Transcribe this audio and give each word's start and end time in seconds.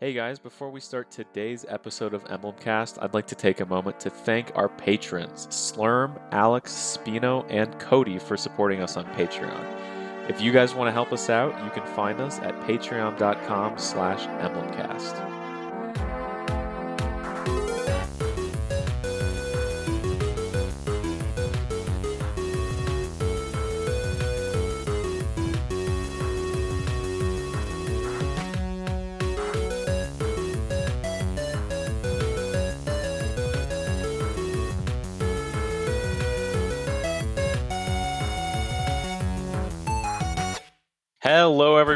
Hey 0.00 0.12
guys, 0.12 0.40
before 0.40 0.70
we 0.70 0.80
start 0.80 1.12
today's 1.12 1.64
episode 1.68 2.14
of 2.14 2.24
Emblemcast, 2.24 3.00
I'd 3.00 3.14
like 3.14 3.28
to 3.28 3.36
take 3.36 3.60
a 3.60 3.64
moment 3.64 4.00
to 4.00 4.10
thank 4.10 4.50
our 4.56 4.68
patrons, 4.68 5.46
Slurm, 5.46 6.20
Alex, 6.32 6.72
Spino, 6.72 7.46
and 7.48 7.78
Cody 7.78 8.18
for 8.18 8.36
supporting 8.36 8.82
us 8.82 8.96
on 8.96 9.04
Patreon. 9.14 10.28
If 10.28 10.40
you 10.40 10.50
guys 10.50 10.74
want 10.74 10.88
to 10.88 10.92
help 10.92 11.12
us 11.12 11.30
out, 11.30 11.62
you 11.64 11.70
can 11.70 11.86
find 11.94 12.20
us 12.20 12.40
at 12.40 12.60
patreon.com 12.62 13.78
slash 13.78 14.26
emblemcast. 14.42 15.43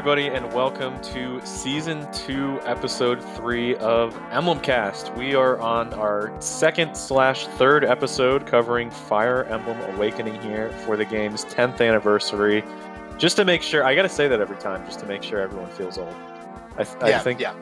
Everybody, 0.09 0.35
and 0.35 0.51
welcome 0.55 0.99
to 1.03 1.39
season 1.45 2.11
two, 2.13 2.59
episode 2.65 3.23
three 3.37 3.77
of 3.77 4.15
Emblemcast. 4.31 5.15
We 5.19 5.35
are 5.35 5.61
on 5.61 5.93
our 5.93 6.33
second 6.41 6.97
slash 6.97 7.47
third 7.47 7.85
episode 7.85 8.47
covering 8.47 8.91
Fire 8.91 9.45
Emblem 9.45 9.79
Awakening 9.95 10.41
here 10.41 10.71
for 10.87 10.97
the 10.97 11.05
game's 11.05 11.45
10th 11.45 11.87
anniversary. 11.87 12.65
Just 13.19 13.37
to 13.37 13.45
make 13.45 13.61
sure, 13.61 13.85
I 13.85 13.95
got 13.95 14.01
to 14.01 14.09
say 14.09 14.29
that 14.29 14.41
every 14.41 14.57
time, 14.57 14.83
just 14.87 14.99
to 15.01 15.07
make 15.07 15.23
sure 15.23 15.41
everyone 15.41 15.71
feels 15.73 15.99
old. 15.99 16.15
I, 16.79 16.85
th- 16.85 17.03
I 17.03 17.19
think, 17.19 17.39
yeah. 17.39 17.53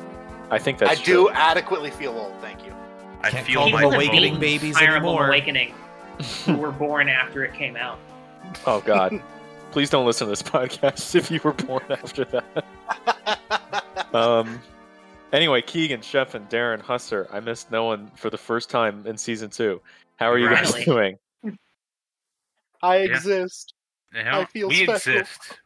I 0.48 0.60
think 0.60 0.78
that's 0.78 0.92
I 0.92 1.02
true. 1.02 1.24
do 1.24 1.30
adequately 1.30 1.90
feel 1.90 2.12
old. 2.12 2.32
Thank 2.40 2.64
you. 2.64 2.72
I 3.22 3.30
Can't 3.30 3.44
feel 3.44 3.62
call 3.62 3.72
like 3.72 3.84
awakening 3.86 4.38
babies 4.38 4.78
Fire 4.78 4.94
Emblem. 4.94 5.16
Awakening, 5.16 5.74
who 6.44 6.58
were 6.58 6.70
born 6.86 7.08
after 7.08 7.44
it 7.44 7.54
came 7.54 7.74
out. 7.74 7.98
Oh 8.64 8.80
God! 8.82 9.20
Please 9.76 9.90
don't 9.90 10.06
listen 10.06 10.26
to 10.26 10.30
this 10.30 10.42
podcast 10.56 11.14
if 11.14 11.30
you 11.30 11.38
were 11.44 11.52
born 11.52 11.84
after 11.90 12.24
that. 12.24 12.64
Um. 14.14 14.58
Anyway, 15.34 15.60
Keegan, 15.60 16.00
Chef, 16.00 16.34
and 16.34 16.48
Darren 16.48 16.80
Husser. 16.80 17.26
I 17.30 17.40
missed 17.40 17.70
no 17.70 17.84
one 17.84 18.10
for 18.16 18.30
the 18.30 18.38
first 18.38 18.70
time 18.70 19.06
in 19.06 19.18
season 19.18 19.50
two. 19.50 19.82
How 20.16 20.30
are 20.30 20.38
you 20.38 20.48
guys 20.48 20.72
doing? 20.86 21.18
I 22.82 22.96
Yeah. 23.00 23.14
exist. 23.16 23.74
The 24.14 24.22
hell? 24.22 24.40
I 24.40 24.44
feel 24.46 24.68
we 24.68 24.84
special. 24.84 25.12
exist. 25.18 25.60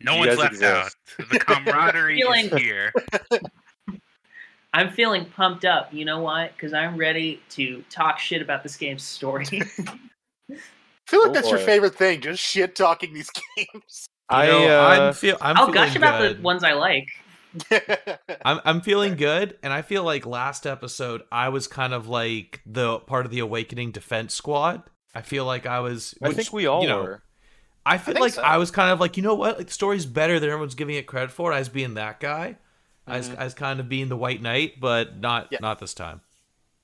No 0.00 0.12
You 0.12 0.18
one's 0.28 0.38
left 0.38 0.52
exist. 0.52 0.96
out. 1.18 1.28
The 1.30 1.38
camaraderie 1.40 2.16
Feeling- 2.20 2.44
is 2.46 2.52
here. 2.58 2.92
I'm 4.72 4.90
feeling 4.92 5.24
pumped 5.24 5.64
up. 5.64 5.92
You 5.92 6.04
know 6.04 6.20
why? 6.20 6.50
Because 6.54 6.72
I'm 6.72 6.96
ready 6.96 7.40
to 7.50 7.82
talk 7.90 8.20
shit 8.20 8.42
about 8.42 8.62
this 8.62 8.76
game's 8.76 9.02
story. 9.02 9.48
I 11.06 11.10
feel 11.10 11.20
like 11.22 11.30
Oh, 11.30 11.32
that's 11.34 11.50
your 11.50 11.58
favorite 11.58 11.94
thing, 11.94 12.20
just 12.20 12.42
shit 12.42 12.74
talking 12.74 13.12
these 13.14 13.30
games. 13.56 14.08
I 14.28 14.46
You 14.46 14.52
know, 14.52 14.80
uh, 14.80 14.88
I'm, 15.08 15.14
feel, 15.14 15.36
I'm 15.40 15.56
I'll 15.56 15.66
feeling 15.66 15.74
gush 15.88 15.96
about 15.96 16.20
good. 16.20 16.38
the 16.38 16.42
ones 16.42 16.64
I 16.64 16.72
like. 16.72 17.08
I'm 18.44 18.60
I'm 18.64 18.80
feeling 18.82 19.16
good, 19.16 19.56
and 19.62 19.72
I 19.72 19.82
feel 19.82 20.02
like 20.02 20.26
last 20.26 20.66
episode 20.66 21.22
I 21.32 21.48
was 21.48 21.66
kind 21.68 21.94
of 21.94 22.06
like 22.08 22.60
the 22.66 22.98
part 22.98 23.24
of 23.24 23.30
the 23.32 23.38
Awakening 23.38 23.92
Defense 23.92 24.34
Squad. 24.34 24.82
I 25.14 25.22
feel 25.22 25.44
like 25.46 25.64
I 25.64 25.80
was. 25.80 26.14
I 26.22 26.32
think 26.32 26.52
we 26.52 26.66
all 26.66 26.82
you 26.82 26.88
know, 26.88 27.02
were. 27.02 27.22
I 27.86 27.96
feel 27.98 28.14
think 28.14 28.20
like 28.22 28.32
so. 28.34 28.42
I 28.42 28.58
was 28.58 28.70
kind 28.70 28.90
of 28.90 29.00
like 29.00 29.16
you 29.16 29.22
know 29.22 29.34
what, 29.34 29.56
like 29.58 29.68
the 29.68 29.72
story's 29.72 30.04
better 30.06 30.38
than 30.38 30.50
everyone's 30.50 30.74
giving 30.74 30.96
it 30.96 31.06
credit 31.06 31.30
for. 31.30 31.52
I 31.52 31.60
was 31.60 31.68
being 31.70 31.94
that 31.94 32.20
guy. 32.20 32.56
I 33.06 33.18
was. 33.18 33.30
I 33.30 33.44
was 33.44 33.54
kind 33.54 33.80
of 33.80 33.88
being 33.88 34.08
the 34.08 34.16
White 34.16 34.42
Knight, 34.42 34.78
but 34.80 35.18
not 35.18 35.48
Yeah. 35.50 35.58
not 35.62 35.78
this 35.78 35.94
time. 35.94 36.20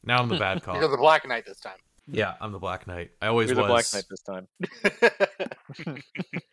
Now 0.05 0.19
I'm 0.23 0.29
the 0.29 0.39
bad 0.39 0.63
cop. 0.63 0.77
You're 0.77 0.89
the 0.89 0.97
Black 0.97 1.27
Knight 1.29 1.45
this 1.45 1.61
time. 1.61 1.73
Yeah, 2.13 2.35
I'm 2.41 2.53
the 2.53 2.59
Black 2.59 2.87
Knight. 2.87 3.11
I 3.21 3.27
always 3.27 3.49
You're 3.49 3.57
the. 3.57 3.63
Black 3.63 3.87
Knight 3.93 4.05
this 4.09 4.23
time. 4.23 4.47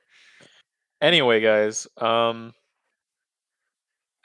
Anyway, 1.02 1.40
guys, 1.40 1.88
um, 1.98 2.52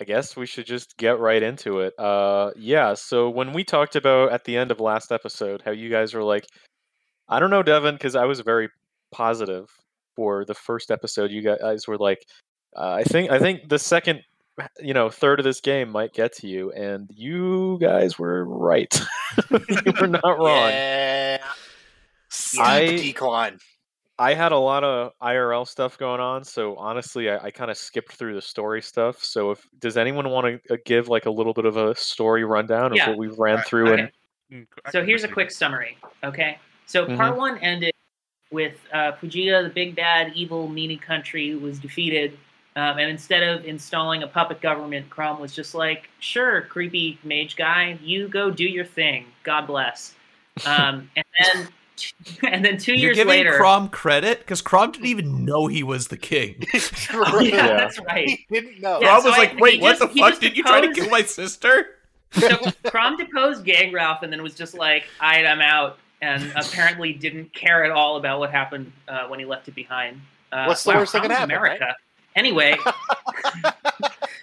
I 0.00 0.04
guess 0.04 0.36
we 0.36 0.47
should 0.47 0.66
just 0.66 0.97
get 0.97 1.20
right 1.20 1.42
into 1.42 1.81
it. 1.81 1.97
Uh, 1.98 2.50
yeah. 2.56 2.94
So 2.94 3.31
when 3.31 3.53
we 3.53 3.62
talked 3.62 3.94
about 3.94 4.32
at 4.32 4.44
the 4.44 4.56
end 4.56 4.72
of 4.72 4.81
last 4.81 5.12
episode 5.12 5.62
how 5.64 5.70
you 5.70 5.88
guys 5.88 6.14
were 6.14 6.25
like, 6.25 6.47
I 7.28 7.38
don't 7.38 7.50
know, 7.50 7.62
Devin, 7.62 7.94
because 7.94 8.16
I 8.16 8.25
was 8.25 8.41
very 8.41 8.69
positive 9.12 9.69
for 10.16 10.44
the 10.44 10.54
first 10.54 10.91
episode. 10.91 11.31
You 11.31 11.42
guys 11.42 11.87
were 11.87 11.97
like, 11.97 12.25
uh, 12.76 12.91
I 12.91 13.04
think 13.04 13.31
I 13.31 13.38
think 13.38 13.69
the 13.69 13.78
second, 13.78 14.22
you 14.81 14.94
know, 14.94 15.10
third 15.10 15.41
of 15.41 15.44
this 15.44 15.60
game 15.60 15.91
might 15.91 16.12
get 16.12 16.32
to 16.37 16.47
you, 16.47 16.70
and 16.72 17.09
you 17.12 17.78
guys 17.81 18.19
were 18.19 18.44
right. 18.44 18.92
you 19.50 19.92
were 20.00 20.06
not 20.25 20.25
wrong. 20.38 20.70
Yeah. 20.70 21.38
Steep 22.28 22.60
I- 22.60 22.87
decline. 22.97 23.59
I 24.16 24.32
had 24.34 24.53
a 24.53 24.56
lot 24.56 24.84
of 24.84 25.10
IRL 25.20 25.66
stuff 25.66 25.98
going 25.98 26.20
on, 26.20 26.44
so 26.44 26.76
honestly, 26.76 27.28
I, 27.28 27.47
I 27.47 27.50
kind 27.50 27.69
of 27.69 27.76
skipped 27.76 28.12
through 28.12 28.37
the 28.37 28.41
story 28.41 28.81
stuff. 28.81 29.25
So, 29.25 29.50
if 29.50 29.66
does 29.81 29.97
anyone 29.97 30.31
want 30.31 30.62
to 30.69 30.75
uh, 30.75 30.76
give 30.87 31.09
like 31.09 31.26
a 31.26 31.31
little 31.32 31.53
bit 31.53 31.64
of 31.64 31.76
a 31.76 31.97
story 31.97 32.44
rundown 32.44 32.93
of 32.93 32.97
Yeah. 32.97 33.09
what 33.09 33.19
we 33.19 33.26
ran 33.26 33.54
Alright, 33.54 33.66
through? 33.66 33.93
okay. 33.93 34.12
And 34.53 34.66
So 34.91 35.04
here's 35.04 35.25
a 35.25 35.28
quick 35.28 35.50
summary. 35.50 35.98
Okay. 36.22 36.59
So 36.87 37.06
part 37.16 37.37
one 37.37 37.59
ended 37.59 37.93
with 38.53 38.76
uh, 38.93 39.12
Fujita, 39.20 39.64
the 39.64 39.72
big 39.75 39.97
bad, 39.97 40.32
evil, 40.37 40.69
meanie 40.69 41.00
country, 41.00 41.56
was 41.56 41.81
defeated. 41.81 42.38
Um, 42.76 42.98
and 42.98 43.08
instead 43.08 43.42
of 43.44 43.64
installing 43.64 44.24
a 44.24 44.26
puppet 44.26 44.60
government, 44.60 45.08
Chrom 45.08 45.38
was 45.38 45.54
just 45.54 45.74
like, 45.74 46.08
"Sure, 46.18 46.62
creepy 46.62 47.18
mage 47.22 47.54
guy, 47.56 47.98
you 48.02 48.26
go 48.28 48.50
do 48.50 48.64
your 48.64 48.84
thing. 48.84 49.26
God 49.44 49.66
bless." 49.68 50.14
Um, 50.66 51.08
and 51.16 51.24
then, 51.38 51.68
and 52.52 52.64
then 52.64 52.76
2 52.78 52.92
You're 52.92 53.00
years 53.00 53.16
giving 53.16 53.30
later, 53.30 53.52
Chrom 53.58 53.90
credit 53.92 54.40
because 54.40 54.60
Chrom 54.60 54.92
didn't 54.92 55.06
even 55.06 55.44
know 55.44 55.68
he 55.68 55.84
was 55.84 56.08
the 56.08 56.16
king. 56.16 56.64
yeah, 56.74 57.40
Yeah. 57.40 57.66
that's 57.76 58.00
right. 58.00 58.26
He 58.28 58.44
didn't 58.50 58.80
know. 58.80 59.00
Yeah, 59.00 59.16
Chrom 59.18 59.20
so 59.22 59.28
was 59.28 59.34
I- 59.36 59.38
like, 59.38 59.60
"Wait, 59.60 59.80
what 59.80 59.98
just- 59.98 60.00
the 60.12 60.20
fuck? 60.20 60.30
just 60.30 60.40
Did 60.40 60.56
you 60.56 60.64
try 60.64 60.80
to 60.80 60.92
kill 60.92 61.08
my 61.10 61.22
sister?" 61.22 61.90
so 62.32 62.48
Chrom 62.86 63.16
deposed 63.16 63.64
Gangrel 63.64 64.16
and 64.20 64.32
then 64.32 64.42
was 64.42 64.56
just 64.56 64.74
like, 64.74 65.04
I'm 65.20 65.60
out," 65.60 65.98
and 66.20 66.52
apparently 66.56 67.12
didn't 67.12 67.54
care 67.54 67.84
at 67.84 67.92
all 67.92 68.16
about 68.16 68.40
what 68.40 68.50
happened 68.50 68.90
uh, 69.06 69.28
when 69.28 69.38
he 69.38 69.44
left 69.44 69.68
it 69.68 69.76
behind. 69.76 70.20
Uh, 70.50 70.64
What's 70.66 70.82
the 70.82 70.90
wow, 70.90 70.98
worst 70.98 71.12
that 71.12 71.22
can 71.22 71.30
happen, 71.30 71.44
America. 71.52 71.94
Anyway, 72.36 72.76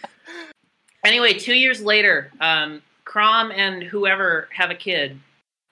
anyway, 1.06 1.34
two 1.34 1.54
years 1.54 1.82
later, 1.82 2.32
um, 2.40 2.82
Chrom 3.06 3.54
and 3.56 3.84
whoever 3.84 4.48
have 4.56 4.70
a 4.72 4.76
kid, 4.76 5.20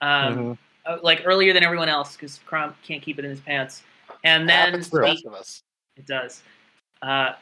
um, 0.00 0.36
Mhm. 0.36 0.58
uh, 0.86 0.98
like 1.02 1.22
earlier 1.24 1.52
than 1.52 1.62
everyone 1.64 1.88
else 1.88 2.16
because 2.16 2.40
Chrom 2.46 2.74
can't 2.86 3.02
keep 3.02 3.18
it 3.18 3.24
in 3.24 3.30
his 3.30 3.40
pants, 3.40 3.82
and 4.24 4.48
then 4.48 4.80
the 4.80 4.90
the- 4.90 5.00
rest 5.00 5.26
of 5.26 5.34
us. 5.34 5.62
it 5.96 6.06
does. 6.06 6.42
Uh, 7.02 7.32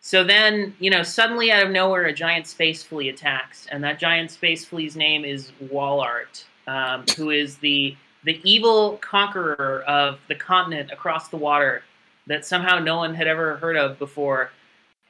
so 0.00 0.22
then, 0.22 0.74
you 0.78 0.90
know, 0.90 1.02
suddenly 1.02 1.50
out 1.50 1.64
of 1.64 1.70
nowhere, 1.70 2.04
a 2.04 2.12
giant 2.12 2.46
space 2.46 2.82
flea 2.82 3.08
attacks, 3.08 3.66
and 3.72 3.82
that 3.82 3.98
giant 3.98 4.30
space 4.30 4.64
flea's 4.64 4.94
name 4.96 5.24
is 5.24 5.50
Walhart, 5.64 6.44
um, 6.66 7.04
who 7.16 7.30
is 7.30 7.56
the 7.58 7.96
the 8.24 8.40
evil 8.42 8.96
conqueror 8.98 9.84
of 9.86 10.18
the 10.28 10.34
continent 10.34 10.90
across 10.90 11.28
the 11.28 11.36
water 11.36 11.84
that 12.26 12.44
somehow 12.44 12.78
no 12.78 12.96
one 12.96 13.14
had 13.14 13.26
ever 13.26 13.56
heard 13.56 13.76
of 13.76 13.98
before. 13.98 14.50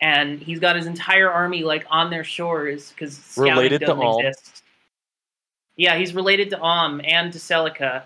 And 0.00 0.40
he's 0.40 0.58
got 0.58 0.76
his 0.76 0.86
entire 0.86 1.30
army 1.30 1.62
like 1.62 1.86
on 1.90 2.10
their 2.10 2.24
shores 2.24 2.90
because 2.90 3.16
scouting 3.16 3.52
Related 3.52 3.78
to 3.80 3.86
doesn't 3.86 4.02
Alm. 4.02 4.26
exist. 4.26 4.62
Yeah, 5.76 5.96
he's 5.96 6.14
related 6.14 6.50
to 6.50 6.60
Alm 6.60 7.00
and 7.04 7.32
to 7.32 7.38
Celica, 7.38 8.02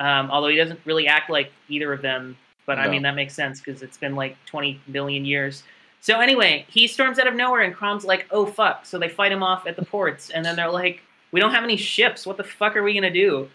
um, 0.00 0.30
although 0.30 0.48
he 0.48 0.56
doesn't 0.56 0.80
really 0.84 1.06
act 1.06 1.30
like 1.30 1.52
either 1.68 1.92
of 1.92 2.02
them. 2.02 2.36
But 2.66 2.78
I 2.78 2.88
mean, 2.88 3.02
that 3.02 3.14
makes 3.14 3.34
sense 3.34 3.60
because 3.60 3.82
it's 3.82 3.98
been 3.98 4.14
like 4.14 4.36
20 4.46 4.80
billion 4.90 5.26
years. 5.26 5.64
So 6.00 6.20
anyway, 6.20 6.64
he 6.68 6.86
storms 6.86 7.18
out 7.18 7.26
of 7.26 7.34
nowhere, 7.34 7.62
and 7.62 7.74
Chrom's 7.74 8.04
like, 8.04 8.26
"Oh 8.30 8.46
fuck!" 8.46 8.86
So 8.86 8.98
they 8.98 9.08
fight 9.08 9.32
him 9.32 9.42
off 9.42 9.66
at 9.66 9.76
the 9.76 9.84
ports, 9.84 10.30
and 10.30 10.44
then 10.44 10.56
they're 10.56 10.70
like, 10.70 11.02
"We 11.32 11.40
don't 11.40 11.52
have 11.52 11.64
any 11.64 11.76
ships. 11.76 12.26
What 12.26 12.36
the 12.38 12.44
fuck 12.44 12.76
are 12.76 12.82
we 12.82 12.94
gonna 12.94 13.10
do?" 13.10 13.50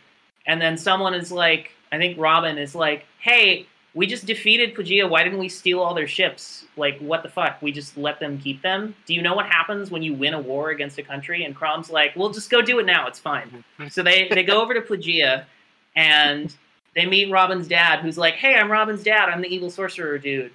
And 0.45 0.61
then 0.61 0.77
someone 0.77 1.13
is 1.13 1.31
like, 1.31 1.71
I 1.91 1.97
think 1.97 2.17
Robin 2.19 2.57
is 2.57 2.75
like, 2.75 3.05
"Hey, 3.19 3.67
we 3.93 4.05
just 4.05 4.25
defeated 4.25 4.75
Plegia. 4.75 5.09
Why 5.09 5.23
didn't 5.23 5.39
we 5.39 5.49
steal 5.49 5.79
all 5.79 5.93
their 5.93 6.07
ships? 6.07 6.65
Like, 6.77 6.99
what 6.99 7.23
the 7.23 7.29
fuck? 7.29 7.61
We 7.61 7.71
just 7.71 7.97
let 7.97 8.19
them 8.19 8.37
keep 8.37 8.61
them? 8.61 8.95
Do 9.05 9.13
you 9.13 9.21
know 9.21 9.33
what 9.33 9.47
happens 9.47 9.89
when 9.89 10.03
you 10.03 10.13
win 10.13 10.33
a 10.33 10.39
war 10.39 10.69
against 10.69 10.97
a 10.99 11.03
country?" 11.03 11.43
And 11.43 11.55
Chrom's 11.55 11.89
like, 11.89 12.15
we'll 12.15 12.29
just 12.29 12.49
go 12.49 12.61
do 12.61 12.79
it 12.79 12.85
now. 12.85 13.07
It's 13.07 13.19
fine." 13.19 13.49
Mm-hmm. 13.49 13.87
so 13.87 14.03
they 14.03 14.27
they 14.29 14.43
go 14.43 14.61
over 14.61 14.73
to 14.73 14.81
Plegia, 14.81 15.45
and 15.95 16.55
they 16.95 17.05
meet 17.05 17.31
Robin's 17.31 17.67
dad, 17.67 17.99
who's 17.99 18.17
like, 18.17 18.35
"Hey, 18.35 18.55
I'm 18.55 18.71
Robin's 18.71 19.03
dad. 19.03 19.29
I'm 19.29 19.41
the 19.41 19.53
evil 19.53 19.71
sorcerer 19.71 20.17
dude." 20.17 20.51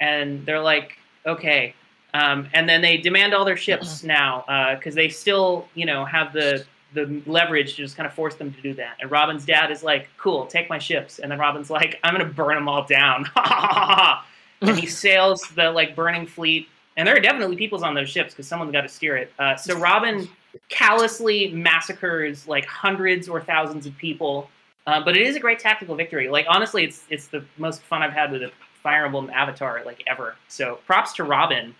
And 0.00 0.46
they're 0.46 0.60
like, 0.60 0.98
"Okay." 1.26 1.74
Um, 2.14 2.48
and 2.54 2.68
then 2.68 2.80
they 2.80 2.96
demand 2.96 3.34
all 3.34 3.44
their 3.44 3.56
ships 3.56 4.02
uh-huh. 4.02 4.06
now 4.06 4.40
uh, 4.48 4.76
because 4.76 4.94
they 4.94 5.08
still, 5.08 5.68
you 5.74 5.84
know, 5.84 6.04
have 6.04 6.32
the 6.32 6.64
the 6.94 7.22
leverage 7.26 7.76
to 7.76 7.82
just 7.82 7.96
kind 7.96 8.06
of 8.06 8.14
force 8.14 8.34
them 8.34 8.52
to 8.52 8.60
do 8.62 8.74
that. 8.74 8.96
And 9.00 9.10
Robin's 9.10 9.44
dad 9.44 9.70
is 9.70 9.82
like, 9.82 10.08
"Cool, 10.16 10.46
take 10.46 10.68
my 10.68 10.78
ships." 10.78 11.18
And 11.18 11.30
then 11.30 11.38
Robin's 11.38 11.70
like, 11.70 11.98
"I'm 12.02 12.14
gonna 12.14 12.24
burn 12.24 12.54
them 12.54 12.68
all 12.68 12.84
down." 12.84 13.26
and 14.60 14.78
he 14.78 14.86
sails 15.04 15.42
the 15.54 15.70
like 15.70 15.94
burning 15.94 16.26
fleet 16.26 16.68
and 16.98 17.06
there 17.06 17.16
are 17.16 17.20
definitely 17.20 17.54
peoples 17.54 17.84
on 17.84 17.94
those 17.94 18.10
ships 18.10 18.34
because 18.34 18.48
someone's 18.48 18.72
got 18.72 18.80
to 18.80 18.88
steer 18.88 19.16
it. 19.16 19.32
Uh, 19.38 19.54
so 19.54 19.78
Robin 19.78 20.28
callously 20.68 21.48
massacres 21.52 22.48
like 22.48 22.66
hundreds 22.66 23.28
or 23.28 23.40
thousands 23.40 23.86
of 23.86 23.96
people, 23.96 24.50
uh, 24.88 25.00
but 25.04 25.16
it 25.16 25.24
is 25.24 25.36
a 25.36 25.40
great 25.40 25.60
tactical 25.60 25.94
victory. 25.94 26.28
Like 26.28 26.46
honestly, 26.48 26.82
it's 26.82 27.04
it's 27.08 27.28
the 27.28 27.44
most 27.56 27.82
fun 27.82 28.02
I've 28.02 28.12
had 28.12 28.32
with 28.32 28.42
a 28.42 28.50
Fire 28.82 29.06
Emblem 29.06 29.30
Avatar 29.30 29.82
like 29.86 30.02
ever. 30.08 30.34
So 30.48 30.80
props 30.86 31.12
to 31.14 31.24
Robin. 31.24 31.72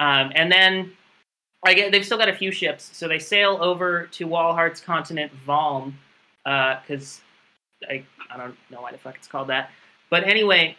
Um, 0.00 0.32
and 0.34 0.50
then 0.50 0.92
I 1.64 1.74
get 1.74 1.92
they've 1.92 2.04
still 2.04 2.18
got 2.18 2.28
a 2.28 2.34
few 2.34 2.52
ships, 2.52 2.90
so 2.92 3.08
they 3.08 3.18
sail 3.18 3.58
over 3.60 4.06
to 4.12 4.26
Walhart's 4.26 4.80
continent 4.80 5.32
Valm, 5.46 5.94
because 6.44 7.20
I 7.88 8.04
I 8.30 8.36
don't 8.36 8.56
know 8.70 8.82
why 8.82 8.92
the 8.92 8.98
fuck 8.98 9.16
it's 9.16 9.28
called 9.28 9.48
that. 9.48 9.70
But 10.10 10.24
anyway, 10.24 10.76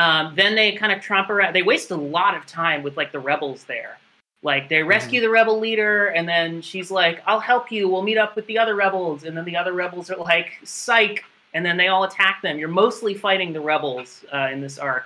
um, 0.00 0.34
then 0.36 0.54
they 0.54 0.72
kind 0.72 0.92
of 0.92 1.00
tromp 1.00 1.28
around. 1.30 1.54
They 1.54 1.62
waste 1.62 1.90
a 1.90 1.96
lot 1.96 2.36
of 2.36 2.46
time 2.46 2.82
with 2.82 2.96
like 2.96 3.12
the 3.12 3.20
rebels 3.20 3.64
there. 3.64 3.98
Like 4.42 4.68
they 4.68 4.82
rescue 4.82 5.20
the 5.20 5.30
rebel 5.30 5.60
leader, 5.60 6.08
and 6.08 6.28
then 6.28 6.62
she's 6.62 6.90
like, 6.90 7.22
"I'll 7.26 7.38
help 7.38 7.70
you. 7.70 7.88
We'll 7.88 8.02
meet 8.02 8.18
up 8.18 8.34
with 8.34 8.46
the 8.46 8.58
other 8.58 8.74
rebels." 8.74 9.22
And 9.22 9.36
then 9.36 9.44
the 9.44 9.56
other 9.56 9.72
rebels 9.72 10.10
are 10.10 10.16
like, 10.16 10.58
"Psych!" 10.64 11.24
And 11.54 11.64
then 11.64 11.76
they 11.76 11.88
all 11.88 12.04
attack 12.04 12.42
them. 12.42 12.58
You're 12.58 12.68
mostly 12.68 13.14
fighting 13.14 13.52
the 13.52 13.60
rebels 13.60 14.24
uh, 14.34 14.48
in 14.50 14.60
this 14.60 14.78
arc, 14.78 15.04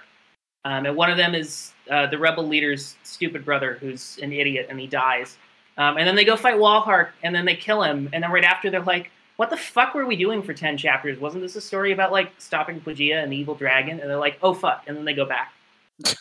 um, 0.67 0.85
and 0.87 0.97
one 0.97 1.11
of 1.11 1.17
them 1.17 1.35
is 1.35 1.73
uh, 1.91 2.07
the 2.09 2.19
rebel 2.19 2.45
leader's 2.47 2.97
stupid 3.05 3.45
brother, 3.45 3.79
who's 3.81 4.19
an 4.23 4.33
idiot, 4.33 4.67
and 4.69 4.81
he 4.81 4.87
dies. 4.89 5.37
Um, 5.79 5.97
and 5.99 6.09
then 6.09 6.17
they 6.17 6.25
go 6.25 6.37
fight 6.37 6.57
Walhart, 6.57 7.11
and 7.23 7.35
then 7.35 7.45
they 7.45 7.55
kill 7.55 7.83
him. 7.83 8.09
And 8.13 8.23
then 8.25 8.33
right 8.33 8.43
after, 8.45 8.69
they're 8.71 8.81
like, 8.83 9.11
"What 9.37 9.51
the 9.51 9.57
fuck 9.57 9.95
were 9.95 10.07
we 10.07 10.17
doing 10.17 10.43
for 10.43 10.55
ten 10.55 10.77
chapters? 10.77 11.19
Wasn't 11.21 11.43
this 11.43 11.55
a 11.55 11.61
story 11.61 11.93
about 11.93 12.11
like 12.13 12.33
stopping 12.39 12.81
Plegia 12.81 13.23
and 13.23 13.31
the 13.31 13.37
evil 13.37 13.55
dragon?" 13.55 14.01
And 14.01 14.11
they're 14.11 14.17
like, 14.19 14.39
"Oh 14.43 14.55
fuck!" 14.55 14.85
And 14.89 14.97
then 14.97 15.05
they 15.05 15.15
go 15.15 15.25
back. 15.27 15.53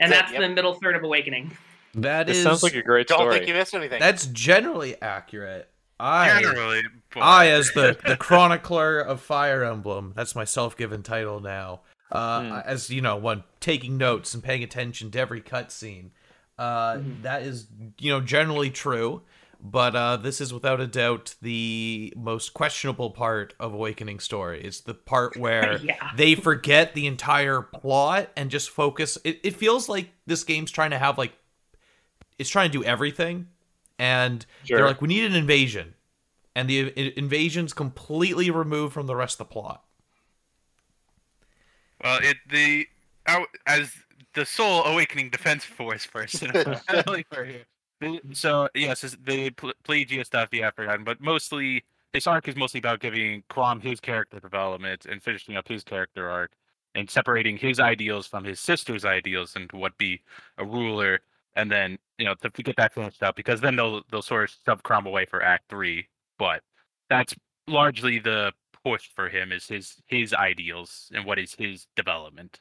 And 0.00 0.10
Yep. 0.10 0.20
that's 0.20 0.32
the 0.32 0.48
middle 0.48 0.74
third 0.74 0.96
of 0.96 1.04
Awakening. 1.04 1.56
That 1.94 2.26
This 2.26 2.38
is 2.38 2.42
sounds 2.44 2.62
like 2.62 2.74
a 2.74 2.82
great 2.82 3.06
Don't 3.06 3.18
story. 3.18 3.34
think 3.34 3.46
you 3.46 3.54
missed 3.54 3.74
anything. 3.74 4.00
that's 4.00 4.26
generally 4.28 5.00
accurate. 5.02 5.68
I 6.00 6.40
Generally, 6.42 6.82
but 7.14 7.20
I, 7.20 7.48
as 7.50 7.70
the, 7.72 7.96
the 8.04 8.16
chronicler 8.16 8.98
of 8.98 9.20
Fire 9.20 9.62
Emblem, 9.62 10.12
that's 10.16 10.34
my 10.34 10.44
self 10.44 10.76
given 10.76 11.02
title 11.02 11.38
now. 11.40 11.82
Uh, 12.12 12.42
Hmm. 12.42 12.52
As 12.68 12.90
you 12.90 13.00
know, 13.00 13.16
one 13.16 13.42
taking 13.60 13.96
notes 13.96 14.34
and 14.34 14.42
paying 14.44 14.62
attention 14.62 15.10
to 15.12 15.18
every 15.18 15.40
cutscene. 15.40 16.10
Uh, 16.58 16.96
Mhm. 16.98 17.22
that 17.22 17.42
is, 17.42 17.66
you 17.98 18.10
know, 18.12 18.20
generally 18.20 18.70
true. 18.70 19.22
But 19.64 19.94
uh, 19.94 20.16
this 20.16 20.40
is 20.40 20.52
without 20.52 20.80
a 20.80 20.88
doubt 20.88 21.36
the 21.40 22.12
most 22.16 22.52
questionable 22.52 23.10
part 23.10 23.54
of 23.60 23.72
Awakening 23.72 24.18
Story. 24.18 24.60
It's 24.62 24.80
the 24.80 24.92
part 24.92 25.36
where 25.38 25.78
yeah. 25.78 26.10
they 26.16 26.34
forget 26.34 26.94
the 26.94 27.06
entire 27.06 27.62
plot 27.62 28.30
and 28.36 28.50
just 28.50 28.70
focus. 28.70 29.18
It, 29.24 29.38
it 29.44 29.54
feels 29.56 29.88
like 29.88 30.10
this 30.26 30.42
game's 30.42 30.72
trying 30.72 30.90
to 30.90 30.98
have 30.98 31.16
like, 31.16 31.32
it's 32.40 32.50
trying 32.50 32.72
to 32.72 32.78
do 32.78 32.84
everything, 32.84 33.46
and 34.00 34.44
Sure. 34.64 34.78
they're 34.78 34.86
like, 34.86 35.00
we 35.00 35.06
need 35.06 35.24
an 35.24 35.36
invasion, 35.36 35.94
and 36.56 36.68
the 36.68 37.16
invasion's 37.16 37.72
completely 37.72 38.50
removed 38.50 38.92
from 38.92 39.06
the 39.06 39.14
rest 39.14 39.34
of 39.40 39.46
the 39.48 39.52
plot. 39.52 39.84
Well, 42.02 42.18
it 42.22 42.36
the 42.50 42.86
out 43.26 43.46
as 43.66 43.92
the 44.34 44.44
sole 44.44 44.84
awakening 44.84 45.30
defense 45.30 45.64
force 45.64 46.06
person. 46.06 46.50
unfortunately, 46.54 47.24
for 47.32 47.44
here. 47.52 47.64
The- 48.00 48.20
So 48.32 48.68
yes, 48.74 49.04
it's 49.04 49.16
the 49.24 49.50
Pl- 49.50 49.74
Plegia 49.84 50.26
stuff, 50.26 50.48
yeah, 50.52 50.68
I've 50.68 50.74
forgotten, 50.74 51.04
but 51.04 51.20
mostly 51.20 51.84
this 52.12 52.26
arc 52.26 52.48
is 52.48 52.56
mostly 52.56 52.78
about 52.78 52.98
giving 53.00 53.44
Chrom 53.48 53.80
his 53.80 54.00
character 54.00 54.40
development 54.40 55.06
and 55.06 55.22
finishing 55.22 55.56
up 55.56 55.68
his 55.68 55.84
character 55.84 56.28
arc 56.28 56.50
and 56.96 57.08
separating 57.08 57.56
his 57.56 57.78
ideals 57.78 58.26
from 58.26 58.42
his 58.44 58.58
sister's 58.58 59.04
ideals 59.04 59.54
and 59.54 59.70
what 59.72 59.96
be 59.98 60.20
a 60.58 60.64
ruler, 60.64 61.20
and 61.54 61.70
then 61.70 61.96
you 62.18 62.24
know 62.24 62.34
to 62.34 62.50
get 62.50 62.74
that 62.76 62.92
finished 62.92 63.22
up 63.22 63.36
because 63.36 63.60
then 63.60 63.76
they'll 63.76 64.02
they'll 64.10 64.20
sort 64.20 64.44
of 64.50 64.56
shove 64.66 64.82
Chrom 64.82 65.06
away 65.06 65.24
for 65.24 65.40
Act 65.42 65.68
Three, 65.68 66.08
but 66.38 66.60
that's 67.08 67.34
largely 67.68 68.18
the 68.18 68.52
push 68.84 69.08
for 69.14 69.28
him 69.28 69.52
is 69.52 69.66
his 69.68 70.02
his 70.06 70.32
ideals 70.34 71.10
and 71.14 71.24
what 71.24 71.38
is 71.38 71.54
his 71.54 71.86
development. 71.96 72.60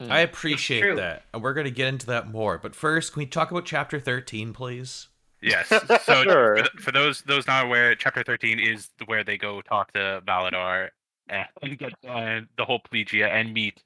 Hmm. 0.00 0.10
I 0.10 0.20
appreciate 0.20 0.96
that, 0.96 1.24
and 1.32 1.42
we're 1.42 1.54
gonna 1.54 1.70
get 1.70 1.88
into 1.88 2.06
that 2.06 2.30
more. 2.30 2.58
But 2.58 2.74
first, 2.74 3.12
can 3.12 3.20
we 3.20 3.26
talk 3.26 3.50
about 3.50 3.64
chapter 3.64 3.98
thirteen, 4.00 4.52
please? 4.52 5.08
Yes. 5.40 5.68
So 6.04 6.22
Sure. 6.22 6.56
for, 6.56 6.62
th- 6.62 6.70
for 6.82 6.92
those 6.92 7.22
those 7.22 7.46
not 7.46 7.66
aware, 7.66 7.94
chapter 7.94 8.22
thirteen 8.24 8.58
is 8.58 8.88
where 9.06 9.22
they 9.24 9.36
go 9.36 9.60
talk 9.62 9.92
to 9.92 10.22
Validar 10.26 10.88
and 11.28 11.46
get 11.78 11.92
uh, 12.08 12.40
the 12.56 12.64
whole 12.64 12.80
Plegia 12.80 13.28
and 13.28 13.52
meet 13.54 13.82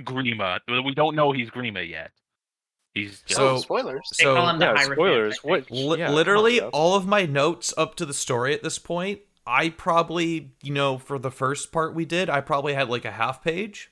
Grima. 0.00 0.58
We 0.84 0.94
don't 0.94 1.14
know 1.14 1.32
he's 1.32 1.50
Grima 1.50 1.88
yet. 1.88 2.10
He's 2.94 3.20
just, 3.22 3.36
So- 3.38 3.48
oh, 3.56 3.58
spoilers. 3.58 4.08
They 4.18 4.24
call 4.24 4.34
So 4.46 4.50
him 4.52 4.58
the 4.58 4.64
yeah, 4.66 4.82
spoilers. 4.84 5.38
I. 5.44 5.48
What? 5.48 5.70
Li- 5.70 5.98
yeah, 5.98 6.10
literally 6.10 6.60
all 6.60 6.94
of 6.96 7.06
my 7.06 7.26
notes 7.26 7.72
up 7.76 7.94
to 7.96 8.06
the 8.06 8.14
story 8.14 8.54
at 8.54 8.62
this 8.62 8.78
point 8.78 9.20
i 9.46 9.68
probably 9.68 10.52
you 10.62 10.72
know 10.72 10.98
for 10.98 11.18
the 11.18 11.30
first 11.30 11.72
part 11.72 11.94
we 11.94 12.04
did 12.04 12.28
i 12.30 12.40
probably 12.40 12.74
had 12.74 12.88
like 12.88 13.04
a 13.04 13.10
half 13.10 13.42
page 13.42 13.90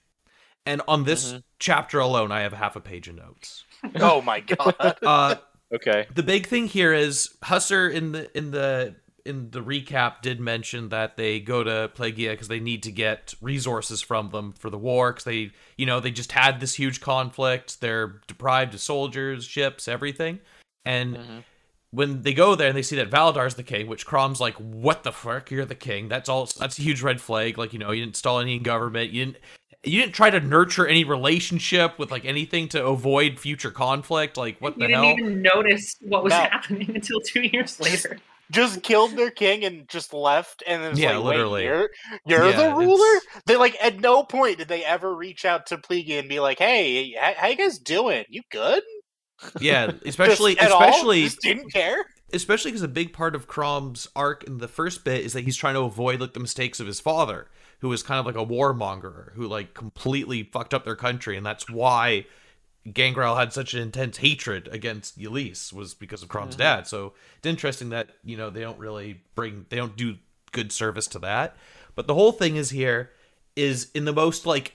and 0.66 0.80
on 0.88 1.04
this 1.04 1.32
Mhm. 1.34 1.42
chapter 1.58 1.98
alone 2.00 2.32
i 2.32 2.40
have 2.40 2.52
half 2.52 2.76
a 2.76 2.80
page 2.80 3.08
of 3.08 3.16
notes 3.16 3.64
oh 4.00 4.20
my 4.22 4.40
god. 4.40 4.74
uh 5.02 5.34
Okay. 5.72 6.06
the 6.14 6.22
big 6.22 6.46
thing 6.46 6.66
here 6.68 6.92
is 6.92 7.34
Husser 7.42 7.92
in 7.92 8.12
the 8.12 8.36
in 8.36 8.50
the 8.52 8.94
in 9.24 9.50
the 9.50 9.60
recap 9.62 10.20
did 10.22 10.38
mention 10.38 10.90
that 10.90 11.16
they 11.16 11.40
go 11.40 11.64
to 11.64 11.90
Plegia 11.96 12.32
because 12.32 12.48
they 12.48 12.60
need 12.60 12.82
to 12.84 12.92
get 12.92 13.34
resources 13.40 14.00
from 14.02 14.28
them 14.30 14.52
for 14.52 14.68
the 14.70 14.78
war 14.78 15.12
because 15.12 15.24
they 15.24 15.50
you 15.76 15.86
know 15.86 15.98
they 15.98 16.10
just 16.10 16.32
had 16.32 16.60
this 16.60 16.74
huge 16.74 17.00
conflict 17.00 17.80
they're 17.80 18.20
deprived 18.28 18.74
of 18.74 18.80
soldiers 18.80 19.44
ships 19.46 19.88
everything 19.88 20.38
and 20.84 21.16
Mhm. 21.16 21.44
When 21.94 22.22
they 22.22 22.34
go 22.34 22.54
there 22.54 22.68
and 22.68 22.76
they 22.76 22.82
see 22.82 22.96
that 22.96 23.10
Validar's 23.10 23.54
the 23.54 23.62
king, 23.62 23.86
which 23.86 24.04
Chrom's 24.04 24.40
like, 24.40 24.54
"What 24.56 25.02
the 25.04 25.12
fuck? 25.12 25.50
You're 25.50 25.64
the 25.64 25.74
king." 25.74 26.08
That's 26.08 26.28
all. 26.28 26.46
That's 26.58 26.78
a 26.78 26.82
huge 26.82 27.02
red 27.02 27.20
flag. 27.20 27.56
Like 27.56 27.72
you 27.72 27.78
know, 27.78 27.90
you 27.92 28.00
didn't 28.00 28.10
install 28.16 28.40
any 28.40 28.58
government. 28.58 29.10
You 29.12 29.26
didn't. 29.26 29.38
You 29.86 30.00
didn't 30.00 30.14
try 30.14 30.30
to 30.30 30.40
nurture 30.40 30.86
any 30.86 31.04
relationship 31.04 31.98
with 31.98 32.10
like 32.10 32.24
anything 32.24 32.68
to 32.70 32.84
avoid 32.86 33.38
future 33.38 33.70
conflict. 33.70 34.36
Like 34.36 34.58
what 34.60 34.76
You 34.78 34.82
the 34.86 34.94
didn't 34.94 35.04
even 35.04 35.42
notice 35.42 35.96
what 36.00 36.24
was 36.24 36.30
No. 36.32 36.36
happening 36.40 36.90
until 36.94 37.20
two 37.20 37.42
years 37.42 37.78
later. 37.80 38.18
just 38.50 38.82
killed 38.82 39.12
their 39.16 39.30
king 39.30 39.64
and 39.64 39.88
just 39.88 40.12
left 40.12 40.62
and 40.66 40.82
then 40.82 40.90
it's 40.92 41.00
Yeah, 41.00 41.16
like, 41.16 41.24
Wait, 41.24 41.30
literally. 41.36 41.64
you're, 41.64 41.90
you're 42.26 42.44
Yeah, 42.50 42.56
the 42.56 42.62
it's- 42.64 42.78
ruler 42.78 43.20
they 43.46 43.56
like 43.56 43.74
at 43.82 44.00
no 44.00 44.22
point 44.22 44.58
did 44.58 44.68
they 44.68 44.84
ever 44.84 45.14
reach 45.14 45.44
out 45.46 45.66
to 45.68 45.78
Plegia 45.78 46.18
and 46.18 46.28
be 46.28 46.40
like 46.40 46.58
hey 46.58 47.12
how, 47.18 47.32
how 47.38 47.46
you 47.48 47.56
guys 47.56 47.78
doing 47.78 48.24
you 48.28 48.42
good 48.50 48.82
Yeah, 49.60 49.92
especially 50.06 50.56
especially 50.56 51.24
Just 51.24 51.40
didn't 51.40 51.72
care 51.72 52.04
especially 52.34 52.70
because 52.70 52.82
a 52.82 52.88
big 52.88 53.12
part 53.12 53.34
of 53.34 53.46
Chrom's 53.46 54.08
arc 54.14 54.44
in 54.44 54.58
the 54.58 54.68
first 54.68 55.04
bit 55.04 55.24
is 55.24 55.32
that 55.32 55.44
he's 55.44 55.56
trying 55.56 55.74
to 55.74 55.80
avoid 55.80 56.20
like 56.20 56.32
the 56.34 56.40
mistakes 56.40 56.80
of 56.80 56.86
his 56.86 57.00
father, 57.00 57.48
who 57.80 57.88
was 57.88 58.02
kind 58.02 58.18
of 58.18 58.26
like 58.26 58.36
a 58.36 58.46
warmonger 58.46 59.32
who 59.34 59.46
like 59.46 59.74
completely 59.74 60.42
fucked 60.42 60.74
up 60.74 60.84
their 60.84 60.96
country, 60.96 61.36
and 61.36 61.46
that's 61.46 61.70
why 61.70 62.26
Gangrel 62.92 63.36
had 63.36 63.52
such 63.52 63.72
an 63.72 63.80
intense 63.80 64.18
hatred 64.18 64.68
against 64.70 65.18
Ylisse 65.18 65.72
was 65.72 65.94
because 65.94 66.22
of 66.22 66.28
Chrom's 66.28 66.56
dad. 66.56 66.86
So 66.86 67.14
it's 67.38 67.46
interesting 67.46 67.90
that 67.90 68.10
you 68.24 68.36
know 68.36 68.50
they 68.50 68.60
don't 68.60 68.78
really 68.78 69.22
bring 69.34 69.66
they 69.68 69.76
don't 69.76 69.96
do 69.96 70.16
good 70.52 70.72
service 70.72 71.06
to 71.08 71.18
that. 71.20 71.56
But 71.94 72.06
the 72.06 72.14
whole 72.14 72.32
thing 72.32 72.56
is 72.56 72.70
here 72.70 73.10
is 73.56 73.90
in 73.94 74.04
the 74.04 74.12
most 74.12 74.46
like 74.46 74.74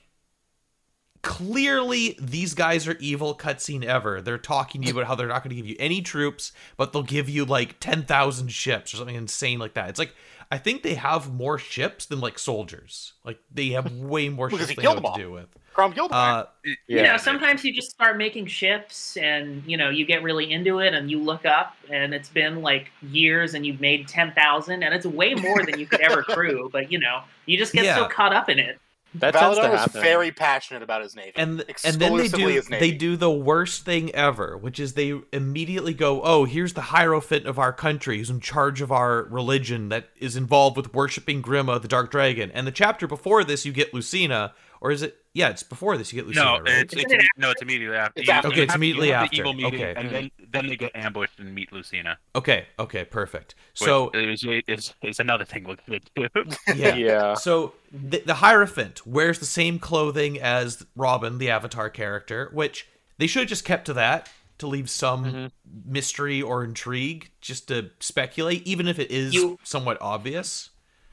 clearly 1.22 2.18
these 2.22 2.54
guys 2.54 2.88
are 2.88 2.98
evil 3.00 3.36
cutscene 3.36 3.84
ever. 3.84 4.22
They're 4.22 4.38
talking 4.38 4.82
to 4.82 4.88
you 4.88 4.94
about 4.94 5.08
how 5.08 5.16
they're 5.16 5.28
not 5.28 5.44
going 5.44 5.50
to 5.50 5.56
give 5.56 5.68
you 5.68 5.76
any 5.80 6.02
troops, 6.02 6.52
but 6.78 6.94
they'll 6.94 7.04
give 7.04 7.30
you 7.30 7.46
like 7.46 7.80
10,000 7.80 8.48
ships 8.52 8.94
or 8.94 8.98
something 8.98 9.16
insane 9.16 9.60
like 9.60 9.74
that. 9.74 9.90
It's 9.90 10.00
like 10.00 10.16
I 10.52 10.58
think 10.58 10.82
they 10.82 10.96
have 10.96 11.32
more 11.32 11.60
ships 11.60 12.08
than 12.08 12.20
like 12.22 12.40
soldiers. 12.40 13.14
Like 13.24 13.40
they 13.54 13.70
have 13.70 13.92
way 13.94 14.30
more 14.30 14.50
ships 14.50 14.70
he 14.70 14.76
they 14.76 14.84
know 14.84 14.96
them 14.96 15.04
what 15.04 15.16
to 15.16 15.22
do 15.22 15.32
with. 15.32 15.48
Chrom 15.76 15.94
killed 15.94 16.12
him 16.12 16.18
Uh 16.18 16.44
it- 16.64 16.78
you 16.88 16.98
Yeah. 16.98 17.12
know, 17.12 17.18
sometimes 17.18 17.64
you 17.64 17.72
just 17.72 17.92
start 17.92 18.18
making 18.18 18.48
ships 18.48 19.16
and, 19.18 19.64
you 19.68 19.78
know, 19.78 19.90
you 19.90 20.06
get 20.06 20.24
really 20.24 20.52
into 20.52 20.80
it 20.80 20.94
and 20.96 21.10
you 21.12 21.20
look 21.22 21.46
up 21.46 21.76
and 21.92 22.14
it's 22.16 22.30
been 22.30 22.62
like 22.64 22.92
years 23.04 23.54
and 23.54 23.66
you've 23.66 23.80
made 23.80 24.08
10,000 24.08 24.82
and 24.84 24.94
it's 24.94 25.06
way 25.06 25.36
more 25.36 25.64
than 25.64 25.80
you 25.80 25.86
could 25.86 26.02
ever 26.02 26.24
crew. 26.34 26.70
But, 26.74 26.92
you 26.92 27.00
know, 27.00 27.22
you 27.46 27.58
just 27.58 27.74
get 27.74 27.96
so 27.96 28.08
caught 28.08 28.34
up 28.34 28.50
in 28.50 28.58
it. 28.60 28.80
That 29.16 29.34
tends 29.34 29.58
to 29.58 29.64
Validar 29.64 29.72
was 29.72 30.04
very 30.04 30.32
passionate 30.32 30.84
about 30.84 31.02
his 31.02 31.16
navy 31.16 31.34
and 31.36 31.64
and 31.84 31.96
then 31.96 32.16
they 32.16 32.28
do 32.28 32.62
they 32.62 32.92
do 32.92 33.16
the 33.16 33.32
worst 33.32 33.84
thing 33.84 34.14
ever, 34.14 34.56
which 34.56 34.80
is 34.80 34.94
they 34.94 35.20
immediately 35.34 35.94
go, 35.94 36.22
"Oh, 36.22 36.46
here's 36.46 36.74
the 36.74 36.82
hierophant 36.82 37.48
of 37.48 37.58
our 37.58 37.74
country 37.74 38.20
who's 38.20 38.30
in 38.30 38.40
charge 38.40 38.82
of 38.82 38.92
our 38.92 39.24
religion 39.24 39.90
that 39.90 40.10
is 40.18 40.36
involved 40.36 40.78
with 40.78 40.94
worshiping 40.94 41.42
Grima, 41.42 41.82
the 41.82 41.88
Dark 41.88 42.12
Dragon." 42.12 42.52
And 42.52 42.68
the 42.68 42.72
chapter 42.72 43.08
before 43.08 43.44
this, 43.44 43.66
you 43.66 43.72
get 43.72 43.94
Lucina, 43.94 44.54
or 44.80 44.92
is 44.92 45.02
it? 45.02 45.19
Yeah, 45.34 45.50
it's 45.50 45.62
before 45.62 45.96
this. 45.96 46.12
You 46.12 46.18
get 46.22 46.28
Lucina, 46.28 46.46
no, 46.46 46.52
right? 46.60 46.80
it's, 46.80 46.94
Isn't 46.94 47.12
it's 47.12 47.24
it 47.24 47.30
no, 47.38 47.52
it's 47.52 47.62
immediately 47.62 47.96
after. 47.96 48.20
It's 48.20 48.30
after. 48.30 48.48
Okay, 48.48 48.64
it's 48.64 48.72
have- 48.74 48.82
you 48.82 48.88
immediately 48.90 49.14
after. 49.14 49.30
The 49.36 49.40
evil 49.42 49.54
meeting, 49.54 49.76
Okay. 49.82 49.94
and 49.96 50.10
then 50.10 50.32
then 50.52 50.68
they 50.68 50.76
get 50.76 50.92
ambushed 50.96 51.40
and 51.40 51.54
meet 51.54 51.72
Lucina. 51.72 52.18
okay, 52.36 52.66
okay, 52.80 53.06
perfect. 53.06 53.54
So 53.76 54.10
it's, 54.16 54.44
is 54.68 54.94
is 55.04 55.20
another 55.20 55.46
thing 55.46 55.66
we'll 55.66 55.78
get 55.88 56.04
to. 56.16 56.30
yeah, 56.76 56.96
Yeah. 56.96 57.34
So 57.36 57.74
the, 57.92 58.24
the 58.26 58.36
Hierophant 58.36 59.06
wears 59.06 59.38
the 59.38 59.46
same 59.46 59.78
clothing 59.78 60.40
as 60.42 60.84
Robin, 60.96 61.38
the 61.38 61.50
Avatar 61.52 61.90
character, 61.90 62.50
which 62.52 62.88
They 63.20 63.28
should 63.28 63.42
have 63.42 63.50
just 63.50 63.66
kept 63.66 63.86
to 63.86 63.94
that 63.94 64.30
to 64.60 64.66
leave 64.68 64.90
some 64.90 65.26
Mhm. 65.26 65.52
mystery 65.86 66.42
or 66.42 66.64
intrigue, 66.64 67.30
just 67.42 67.68
to 67.68 67.92
speculate, 68.00 68.66
even 68.66 68.88
if 68.88 68.98
it 68.98 69.12
is 69.12 69.34
You- 69.34 69.60
somewhat 69.64 69.98
obvious. 70.02 70.70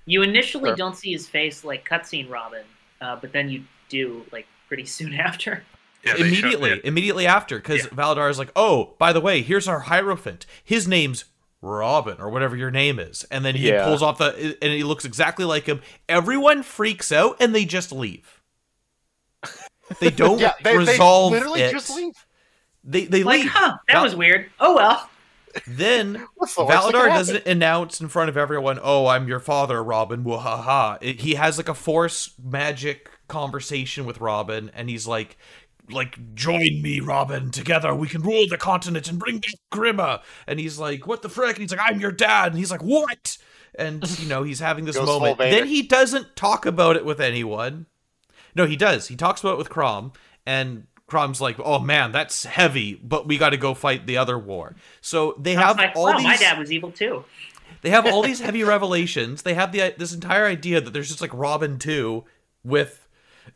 You 0.07 0.23
initially 0.23 0.71
Sure. 0.71 0.77
don't 0.77 0.97
see 0.97 1.13
his 1.13 1.29
face 1.29 1.65
like 1.65 1.87
cutscene 1.89 2.31
Robin, 2.31 2.65
uh, 3.01 3.17
but 3.17 3.33
then 3.33 3.51
you 3.51 3.65
do 3.89 4.25
like 4.33 4.47
pretty 4.69 4.85
soon 4.99 5.15
after. 5.15 5.63
Yeah, 6.05 6.13
they 6.15 6.19
show- 6.19 6.25
immediately, 6.27 6.71
yeah. 6.71 6.77
immediately 6.85 7.27
after, 7.27 7.57
because 7.59 7.85
Yeah. 7.85 7.91
Validar 7.91 8.31
is 8.31 8.39
like, 8.39 8.53
"Oh, 8.55 8.95
by 8.99 9.13
the 9.13 9.21
way, 9.21 9.43
here's 9.43 9.67
our 9.67 9.81
Hierophant. 9.81 10.47
His 10.63 10.87
name's 10.87 11.25
Robin, 11.63 12.17
or 12.21 12.31
whatever 12.31 12.55
your 12.57 12.71
name 12.71 12.99
is." 13.01 13.25
And 13.31 13.45
then 13.45 13.57
he 13.57 13.69
Yeah. 13.69 13.85
pulls 13.85 14.03
off 14.03 14.19
the, 14.19 14.57
and 14.63 14.73
he 14.73 14.85
looks 14.85 15.05
exactly 15.05 15.45
like 15.45 15.67
him. 15.67 15.81
Everyone 16.09 16.63
freaks 16.63 17.11
out, 17.11 17.37
and 17.41 17.53
they 17.55 17.65
just 17.65 17.91
leave. 17.91 18.41
They 20.01 20.11
don't 20.23 20.39
Yeah, 20.39 20.53
they, 20.63 20.73
they 20.73 20.79
resolve 20.79 21.33
literally 21.33 21.63
it. 21.63 21.73
just 21.73 21.91
leave. 21.95 22.15
They 22.85 23.05
they 23.07 23.25
Like, 23.25 23.41
leave. 23.41 23.51
huh, 23.51 23.77
that 23.89 23.95
Val- 23.95 24.05
was 24.05 24.15
weird. 24.15 24.51
Oh 24.61 24.75
well. 24.77 25.11
Then 25.67 26.27
What's 26.35 26.55
the 26.55 26.67
Validar 26.67 27.07
doesn't 27.09 27.47
announce 27.47 27.99
in 28.01 28.09
front 28.09 28.29
of 28.29 28.37
everyone, 28.37 28.79
"Oh, 28.83 29.07
I'm 29.07 29.27
your 29.27 29.41
father, 29.41 29.83
Robin." 29.83 30.23
Wahaha. 30.23 30.99
It- 31.01 31.21
He 31.23 31.35
has 31.35 31.57
like 31.57 31.69
a 31.71 31.75
force 31.75 32.33
magic 32.41 33.11
conversation 33.29 34.07
with 34.07 34.21
Robin, 34.21 34.71
and 34.75 34.89
he's 34.89 35.07
like, 35.07 35.37
"Like, 35.91 36.35
join 36.35 36.83
me, 36.83 37.01
Robin. 37.01 37.51
Together 37.51 37.95
we 37.95 38.09
can 38.09 38.23
rule 38.23 38.47
the 38.49 38.57
continent 38.57 39.09
and 39.09 39.19
bring 39.19 39.39
back 39.39 39.55
Grima." 39.73 40.23
And 40.47 40.61
he's 40.61 40.79
like, 40.79 41.07
"What 41.07 41.23
the 41.23 41.29
frick?" 41.29 41.57
And 41.57 41.63
he's 41.63 41.71
like, 41.71 41.81
"I'm 41.91 42.01
your 42.01 42.13
dad." 42.13 42.53
And 42.53 42.59
he's 42.59 42.71
like, 42.71 42.83
"What?" 42.83 43.39
And 43.79 44.09
you 44.21 44.29
know, 44.29 44.43
he's 44.43 44.61
having 44.61 44.85
this 44.85 44.97
Goes 44.97 45.07
moment. 45.07 45.39
Then 45.39 45.67
he 45.67 45.83
doesn't 45.83 46.37
talk 46.37 46.67
about 46.67 46.97
it 46.97 47.05
with 47.05 47.21
anyone. 47.21 47.87
No, 48.55 48.67
he 48.67 48.77
does. 48.77 49.09
He 49.09 49.17
talks 49.17 49.41
about 49.41 49.53
it 49.53 49.59
with 49.59 49.69
Chrom, 49.69 50.15
and 50.47 50.87
Chrom's 51.09 51.41
like, 51.41 51.57
"Oh 51.61 51.79
man, 51.79 52.11
that's 52.13 52.45
heavy, 52.45 52.95
but 52.95 53.29
we 53.29 53.39
got 53.39 53.51
to 53.51 53.57
go 53.57 53.75
fight 53.75 54.07
the 54.07 54.17
other 54.17 54.39
war." 54.39 54.75
So 55.01 55.37
they 55.39 55.57
I 55.57 55.67
have 55.67 55.79
like, 55.79 55.95
all 55.95 56.07
wow, 56.07 56.17
these. 56.17 56.25
my 56.25 56.37
dad 56.37 56.59
was 56.59 56.73
evil 56.73 56.91
too. 56.91 57.25
They 57.83 57.91
have 57.91 58.07
all 58.07 58.23
these 58.23 58.41
heavy 58.41 58.65
revelations. 58.65 59.43
They 59.43 59.55
have 59.55 59.73
the 59.73 59.95
this 59.97 60.13
entire 60.13 60.47
idea 60.47 60.81
that 60.81 60.93
there's 60.93 61.09
just 61.09 61.21
like 61.21 61.33
Robin 61.33 61.79
2 61.79 62.25
with 62.65 63.06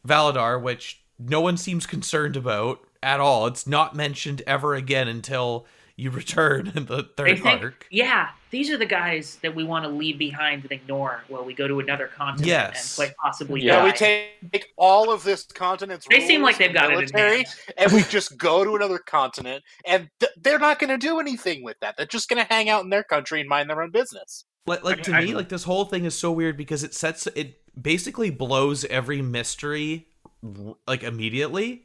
Validar, 0.07 0.61
which 0.61 1.03
no 1.19 1.41
one 1.41 1.57
seems 1.57 1.87
concerned 1.87 2.37
about 2.37 2.81
at 3.03 3.21
all. 3.21 3.47
It's 3.47 3.67
not 3.67 3.95
mentioned 3.97 4.43
ever 4.47 4.75
again 4.75 5.09
until 5.09 5.67
you 5.97 6.11
return 6.23 6.73
in 6.75 6.87
the 6.87 7.03
third 7.17 7.41
think, 7.43 7.63
arc. 7.63 7.87
yeah, 7.91 8.29
these 8.51 8.71
are 8.71 8.79
the 8.79 8.87
guys 8.87 9.37
that 9.43 9.55
we 9.55 9.63
want 9.65 9.85
to 9.85 9.91
leave 9.91 10.19
behind 10.19 10.63
and 10.63 10.73
ignore 10.73 11.23
while 11.29 11.45
we 11.45 11.53
go 11.53 11.69
to 11.69 11.79
another 11.79 12.07
continent 12.07 12.47
Yes. 12.47 12.99
and 12.99 13.07
quite 13.09 13.17
possibly 13.23 13.61
Yeah, 13.61 13.85
Yeah, 13.85 13.93
die. 13.93 14.31
we 14.43 14.49
take 14.49 14.67
all 14.79 15.13
of 15.13 15.23
this 15.25 15.45
continent's 15.45 16.07
They 16.09 16.27
seem 16.27 16.41
like 16.43 16.57
they've 16.57 16.73
got 16.73 16.87
it 16.91 16.97
military, 16.97 17.37
hand. 17.37 17.49
and 17.77 17.93
we 17.93 18.03
just 18.05 18.39
go 18.39 18.65
to 18.65 18.77
another 18.77 18.99
continent, 18.99 19.63
and 19.85 20.09
th- 20.21 20.33
they're 20.41 20.59
not 20.59 20.79
going 20.79 20.89
to 20.89 20.97
do 20.97 21.21
anything 21.21 21.63
with 21.63 21.79
that. 21.81 21.99
They're 21.99 22.07
just 22.07 22.31
going 22.31 22.43
to 22.43 22.51
hang 22.51 22.71
out 22.71 22.83
in 22.83 22.89
their 22.89 23.05
country 23.05 23.41
and 23.41 23.49
mind 23.49 23.69
their 23.69 23.83
own 23.83 23.91
business. 23.91 24.47
Like, 24.71 24.85
like 24.85 25.03
to 25.05 25.13
I- 25.15 25.25
me, 25.25 25.35
like 25.35 25.49
this 25.49 25.65
whole 25.65 25.85
thing 25.85 26.05
is 26.05 26.15
so 26.15 26.31
weird 26.33 26.57
because 26.57 26.83
it 26.85 26.95
sets 26.95 27.27
it 27.29 27.61
basically 27.81 28.31
blows 28.31 28.85
every 28.87 29.21
mystery 29.23 30.07
like 30.87 31.03
immediately 31.03 31.83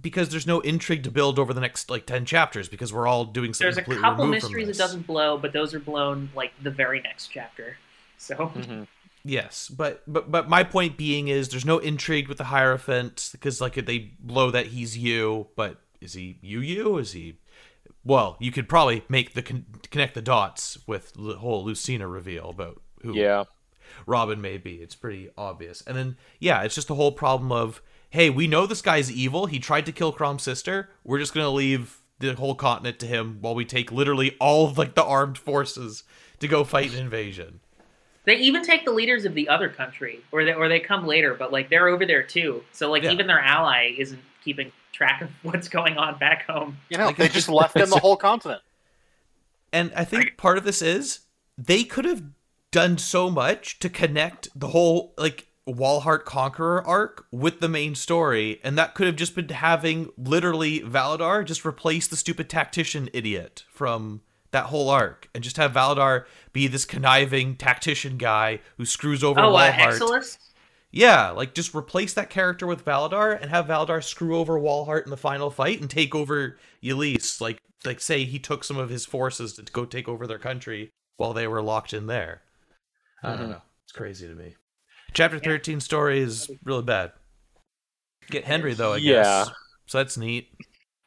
because 0.00 0.30
there's 0.30 0.46
no 0.46 0.60
intrigue 0.60 1.04
to 1.04 1.10
build 1.10 1.38
over 1.38 1.54
the 1.54 1.60
next 1.60 1.88
like 1.88 2.06
10 2.06 2.24
chapters 2.24 2.68
because 2.68 2.92
we're 2.92 3.06
all 3.06 3.24
doing 3.24 3.54
something 3.54 3.74
There's 3.84 3.98
a 3.98 4.00
couple 4.00 4.26
mysteries 4.26 4.66
that 4.66 4.76
doesn't 4.78 5.06
blow, 5.06 5.38
but 5.38 5.52
those 5.52 5.74
are 5.74 5.78
blown 5.78 6.30
like 6.34 6.52
the 6.62 6.70
very 6.70 7.00
next 7.00 7.28
chapter. 7.28 7.76
So 8.18 8.34
Mhm. 8.36 8.86
Yes, 9.24 9.68
but 9.68 10.02
but 10.12 10.30
but 10.32 10.48
my 10.48 10.64
point 10.64 10.96
being 10.96 11.28
is 11.28 11.48
there's 11.50 11.64
no 11.64 11.78
intrigue 11.78 12.26
with 12.28 12.38
the 12.38 12.44
Hierophant 12.44 13.28
because 13.32 13.60
like 13.60 13.74
they 13.74 14.10
blow 14.18 14.50
that 14.50 14.68
he's 14.68 14.98
you, 14.98 15.46
but 15.54 15.80
is 16.00 16.14
he 16.14 16.38
you 16.42 16.58
you? 16.60 16.98
Is 16.98 17.12
he? 17.12 17.36
Well, 18.04 18.36
you 18.40 18.50
could 18.50 18.68
probably 18.68 19.04
make 19.08 19.34
the 19.34 19.42
con- 19.42 19.66
connect 19.90 20.14
the 20.14 20.22
dots 20.22 20.78
with 20.86 21.12
the 21.14 21.34
whole 21.34 21.64
Lucina 21.64 22.06
reveal 22.08 22.50
about 22.50 22.80
who 23.02 23.14
Yeah. 23.16 23.44
Robin 24.06 24.40
may 24.40 24.58
be. 24.58 24.76
It's 24.76 24.94
pretty 24.94 25.28
obvious. 25.36 25.82
And 25.86 25.96
then 25.96 26.16
yeah, 26.40 26.62
it's 26.62 26.74
just 26.74 26.88
the 26.88 26.94
whole 26.94 27.12
problem 27.12 27.52
of 27.52 27.82
hey, 28.10 28.28
we 28.28 28.46
know 28.46 28.66
this 28.66 28.82
guy's 28.82 29.10
evil. 29.10 29.46
He 29.46 29.58
tried 29.58 29.86
to 29.86 29.92
kill 29.92 30.12
Chrom's 30.12 30.42
sister. 30.42 30.90
We're 31.04 31.18
just 31.18 31.32
gonna 31.34 31.48
leave 31.50 31.98
the 32.18 32.34
whole 32.34 32.54
continent 32.54 32.98
to 33.00 33.06
him 33.06 33.38
while 33.40 33.54
we 33.54 33.64
take 33.64 33.90
literally 33.90 34.36
all 34.38 34.66
of 34.68 34.76
like 34.78 34.94
the 34.94 35.04
armed 35.04 35.38
forces 35.38 36.04
to 36.40 36.46
go 36.48 36.62
fight 36.64 36.92
an 36.92 36.98
invasion. 36.98 37.60
they 38.24 38.36
even 38.36 38.62
take 38.62 38.84
the 38.84 38.90
leaders 38.92 39.24
of 39.24 39.34
the 39.34 39.48
other 39.48 39.68
country, 39.68 40.20
or 40.30 40.44
they 40.44 40.52
or 40.54 40.68
they 40.68 40.78
come 40.78 41.06
later, 41.06 41.34
but 41.34 41.52
like 41.52 41.68
they're 41.70 41.88
over 41.88 42.06
there 42.06 42.22
too. 42.22 42.62
So 42.72 42.90
like 42.90 43.02
Yeah. 43.02 43.10
even 43.12 43.26
their 43.26 43.40
ally 43.40 43.94
isn't 43.98 44.20
keeping 44.44 44.72
track 44.92 45.22
of 45.22 45.30
what's 45.42 45.68
going 45.68 45.96
on 45.96 46.18
back 46.18 46.46
home. 46.46 46.78
You 46.88 46.98
know, 46.98 47.06
Like, 47.06 47.16
they 47.16 47.24
just 47.24 47.34
just- 47.34 47.48
left 47.48 47.74
them 47.74 47.90
the 47.90 47.98
whole 47.98 48.16
continent. 48.16 48.62
And 49.72 49.90
I 49.96 50.04
think 50.04 50.36
part 50.36 50.58
of 50.58 50.64
this 50.64 50.82
is 50.82 51.20
they 51.56 51.82
could 51.82 52.04
have 52.04 52.22
done 52.70 52.98
so 52.98 53.30
much 53.30 53.78
to 53.78 53.88
connect 53.88 54.48
the 54.54 54.68
whole 54.68 55.14
like 55.16 55.46
Walhart 55.66 56.24
Conqueror 56.24 56.84
arc 56.86 57.26
with 57.30 57.60
the 57.60 57.68
main 57.68 57.94
story, 57.94 58.60
and 58.64 58.76
that 58.76 58.94
could 58.94 59.06
have 59.06 59.16
just 59.16 59.34
been 59.34 59.48
having 59.48 60.10
literally 60.18 60.80
Validar 60.80 61.44
just 61.44 61.64
replace 61.64 62.08
the 62.08 62.16
stupid 62.16 62.50
tactician 62.50 63.08
idiot 63.12 63.64
from 63.70 64.22
that 64.50 64.66
whole 64.66 64.90
arc, 64.90 65.28
and 65.34 65.42
just 65.44 65.56
have 65.56 65.72
Validar 65.72 66.24
be 66.52 66.66
this 66.66 66.84
conniving 66.84 67.56
tactician 67.56 68.18
guy 68.18 68.60
who 68.76 68.84
screws 68.84 69.22
over 69.22 69.40
oh, 69.40 69.54
uh, 69.54 69.72
Walhart. 69.72 70.38
Excellus? 70.92 70.98
Yeah, 71.00 71.30
like 71.30 71.54
just 71.54 71.74
replace 71.74 72.14
that 72.14 72.30
character 72.30 72.66
with 72.66 72.84
Validar 72.84 73.40
and 73.40 73.50
have 73.50 73.66
Validar 73.66 74.02
screw 74.02 74.36
over 74.36 74.58
Walhart 74.58 75.04
in 75.04 75.10
the 75.10 75.16
final 75.16 75.50
fight 75.50 75.80
and 75.80 75.88
take 75.90 76.14
over 76.14 76.58
Ylisse. 76.82 77.40
Like, 77.40 77.58
like 77.84 78.00
say 78.00 78.24
he 78.24 78.38
took 78.38 78.62
some 78.64 78.76
of 78.78 78.90
his 78.90 79.04
forces 79.06 79.54
to 79.54 79.62
go 79.62 79.84
take 79.84 80.08
over 80.08 80.26
their 80.26 80.38
country 80.38 80.90
while 81.16 81.32
they 81.32 81.46
were 81.48 81.62
locked 81.62 81.92
in 81.92 82.06
there. 82.06 82.42
I 83.22 83.30
don't 83.36 83.46
Mhm. 83.46 83.50
know. 83.50 83.62
It's 83.84 83.92
crazy 83.92 84.26
to 84.28 84.34
me. 84.34 84.56
Chapter 85.14 85.38
thirteen 85.38 85.80
story 85.80 86.20
is 86.20 86.50
really 86.64 86.82
bad. 86.82 87.12
Get 88.30 88.44
Henry 88.44 88.74
though, 88.74 88.94
I 88.94 88.96
Yeah. 88.98 89.12
guess. 89.44 89.50
So 89.86 89.98
that's 89.98 90.16
neat. 90.16 90.48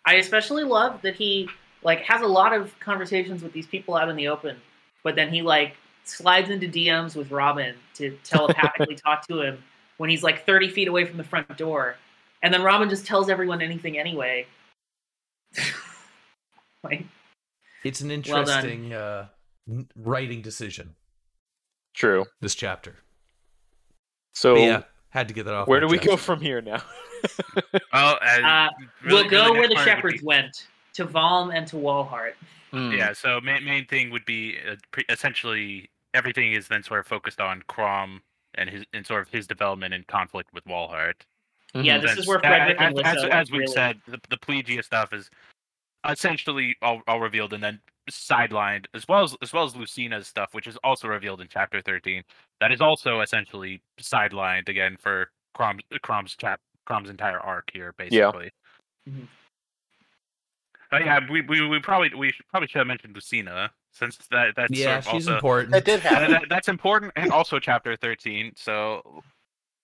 I 0.06 0.16
especially 0.16 0.64
love 0.64 1.02
that 1.02 1.16
he 1.16 1.50
like 1.82 2.02
has 2.02 2.22
a 2.22 2.28
lot 2.28 2.54
of 2.54 2.78
conversations 2.80 3.42
with 3.44 3.54
these 3.54 3.68
people 3.68 3.96
out 3.96 4.10
in 4.10 4.16
the 4.16 4.28
open, 4.28 4.60
but 5.04 5.16
then 5.16 5.32
he 5.32 5.42
like 5.42 5.76
slides 6.04 6.50
into 6.50 6.68
DMs 6.68 7.16
with 7.16 7.32
Robin 7.32 7.76
to 7.96 8.18
telepathically 8.24 8.96
talk 8.96 9.26
to 9.28 9.42
him 9.42 9.64
when 9.98 10.10
he's 10.10 10.24
like 10.24 10.46
30 10.46 10.70
feet 10.70 10.88
away 10.88 11.06
from 11.06 11.18
the 11.18 11.24
front 11.24 11.56
door, 11.58 11.96
and 12.44 12.54
then 12.54 12.62
Robin 12.64 12.90
just 12.90 13.06
tells 13.06 13.30
everyone 13.30 13.62
anything 13.62 13.98
anyway. 13.98 14.46
like, 16.84 17.06
It's 17.84 18.02
an 18.02 18.10
Well 18.10 18.16
interesting 18.18 18.94
uh, 18.94 19.28
writing 19.96 20.42
decision. 20.42 20.96
True. 21.94 22.26
This 22.42 22.56
chapter. 22.56 22.98
So 24.34 24.56
But 24.56 24.62
yeah, 24.62 24.82
had 25.10 25.28
to 25.30 25.34
get 25.34 25.46
that 25.46 25.54
off. 25.54 25.68
where 25.68 25.80
my 25.82 25.88
do 25.88 25.92
we 25.92 25.98
chest. 25.98 26.10
go 26.10 26.18
from 26.18 26.42
here 26.42 26.62
now? 26.62 26.82
Well, 27.92 28.20
uh, 28.22 28.70
really- 29.04 29.14
we'll 29.24 29.30
go 29.30 29.46
really 29.46 29.60
where 29.60 29.68
the 29.70 29.76
part 29.76 29.88
would 29.88 29.94
be- 30.04 30.10
shepherds 30.10 30.24
went 30.24 30.68
to 30.94 31.06
Valm 31.06 31.56
and 31.56 31.66
to 31.68 31.76
Walhart. 31.78 32.34
Hmm. 32.72 32.92
Yeah, 32.92 33.14
so 33.14 33.40
main 33.42 33.64
main 33.64 33.86
thing 33.88 34.12
would 34.12 34.26
be 34.26 34.58
uh, 34.70 34.76
pre- 34.92 35.06
essentially 35.10 35.90
everything 36.14 36.52
is 36.54 36.68
then 36.68 36.84
sort 36.84 37.00
of 37.00 37.08
focused 37.08 37.40
on 37.40 37.64
Chrom 37.70 38.20
and 38.58 38.70
his 38.70 38.86
and 38.94 39.06
sort 39.06 39.22
of 39.22 39.30
his 39.30 39.48
development 39.48 39.94
and 39.94 40.06
conflict 40.08 40.50
with 40.54 40.64
Walhart. 40.66 41.16
Mhm. 41.74 41.84
Yeah, 41.86 41.98
this 41.98 42.12
That's- 42.12 42.18
is 42.20 42.28
where 42.28 42.38
a- 42.38 42.42
Frederick 42.42 42.80
as, 42.80 42.88
and 42.88 43.00
as, 43.06 43.16
Lissa 43.16 43.34
as 43.36 43.52
we've 43.52 43.60
really- 43.62 43.74
said, 43.74 44.02
the, 44.08 44.20
the 44.30 44.38
Plegia 44.38 44.84
stuff 44.84 45.12
is 45.14 45.30
essentially 46.08 46.76
all, 46.82 47.02
all 47.08 47.20
revealed 47.20 47.54
and 47.54 47.64
then 47.64 47.82
sidelined, 48.10 48.86
as 48.94 49.08
well 49.08 49.24
as 49.24 49.36
as 49.42 49.52
well 49.52 49.64
as 49.64 49.76
Lucina's 49.76 50.28
stuff, 50.28 50.54
which 50.54 50.68
is 50.68 50.78
also 50.84 51.08
revealed 51.08 51.42
in 51.42 51.48
chapter 51.48 51.82
thirteen. 51.82 52.24
That 52.62 52.72
is 52.72 52.80
also 52.82 53.22
essentially 53.22 53.82
sidelined 54.00 54.70
again 54.70 54.98
for 54.98 55.32
Chrom's 55.56 55.82
Chrom's 56.04 56.36
chap 56.36 56.60
Chrom's 56.86 57.10
entire 57.10 57.40
arc 57.40 57.72
here, 57.74 57.94
basically. 57.98 58.52
Mhm. 59.10 59.28
But 60.92 61.04
yeah, 61.04 61.20
we, 61.30 61.42
we, 61.42 61.68
we 61.68 61.80
probably 61.80 62.14
we 62.16 62.32
should, 62.32 62.48
probably 62.48 62.68
should 62.68 62.78
have 62.78 62.88
mentioned 62.88 63.16
Lucina 63.16 63.72
since 63.96 64.18
that 64.30 64.54
that's 64.56 64.78
Yeah, 64.78 65.00
sort 65.00 65.16
of 65.16 65.20
she's 65.22 65.28
also, 65.28 65.36
important. 65.36 65.72
That 65.72 65.86
did 65.86 66.00
happen. 66.02 66.32
that- 66.32 66.50
that's 66.50 66.68
important 66.68 67.14
and 67.16 67.32
also 67.32 67.58
chapter 67.60 67.96
13 67.96 68.54
so 68.56 69.24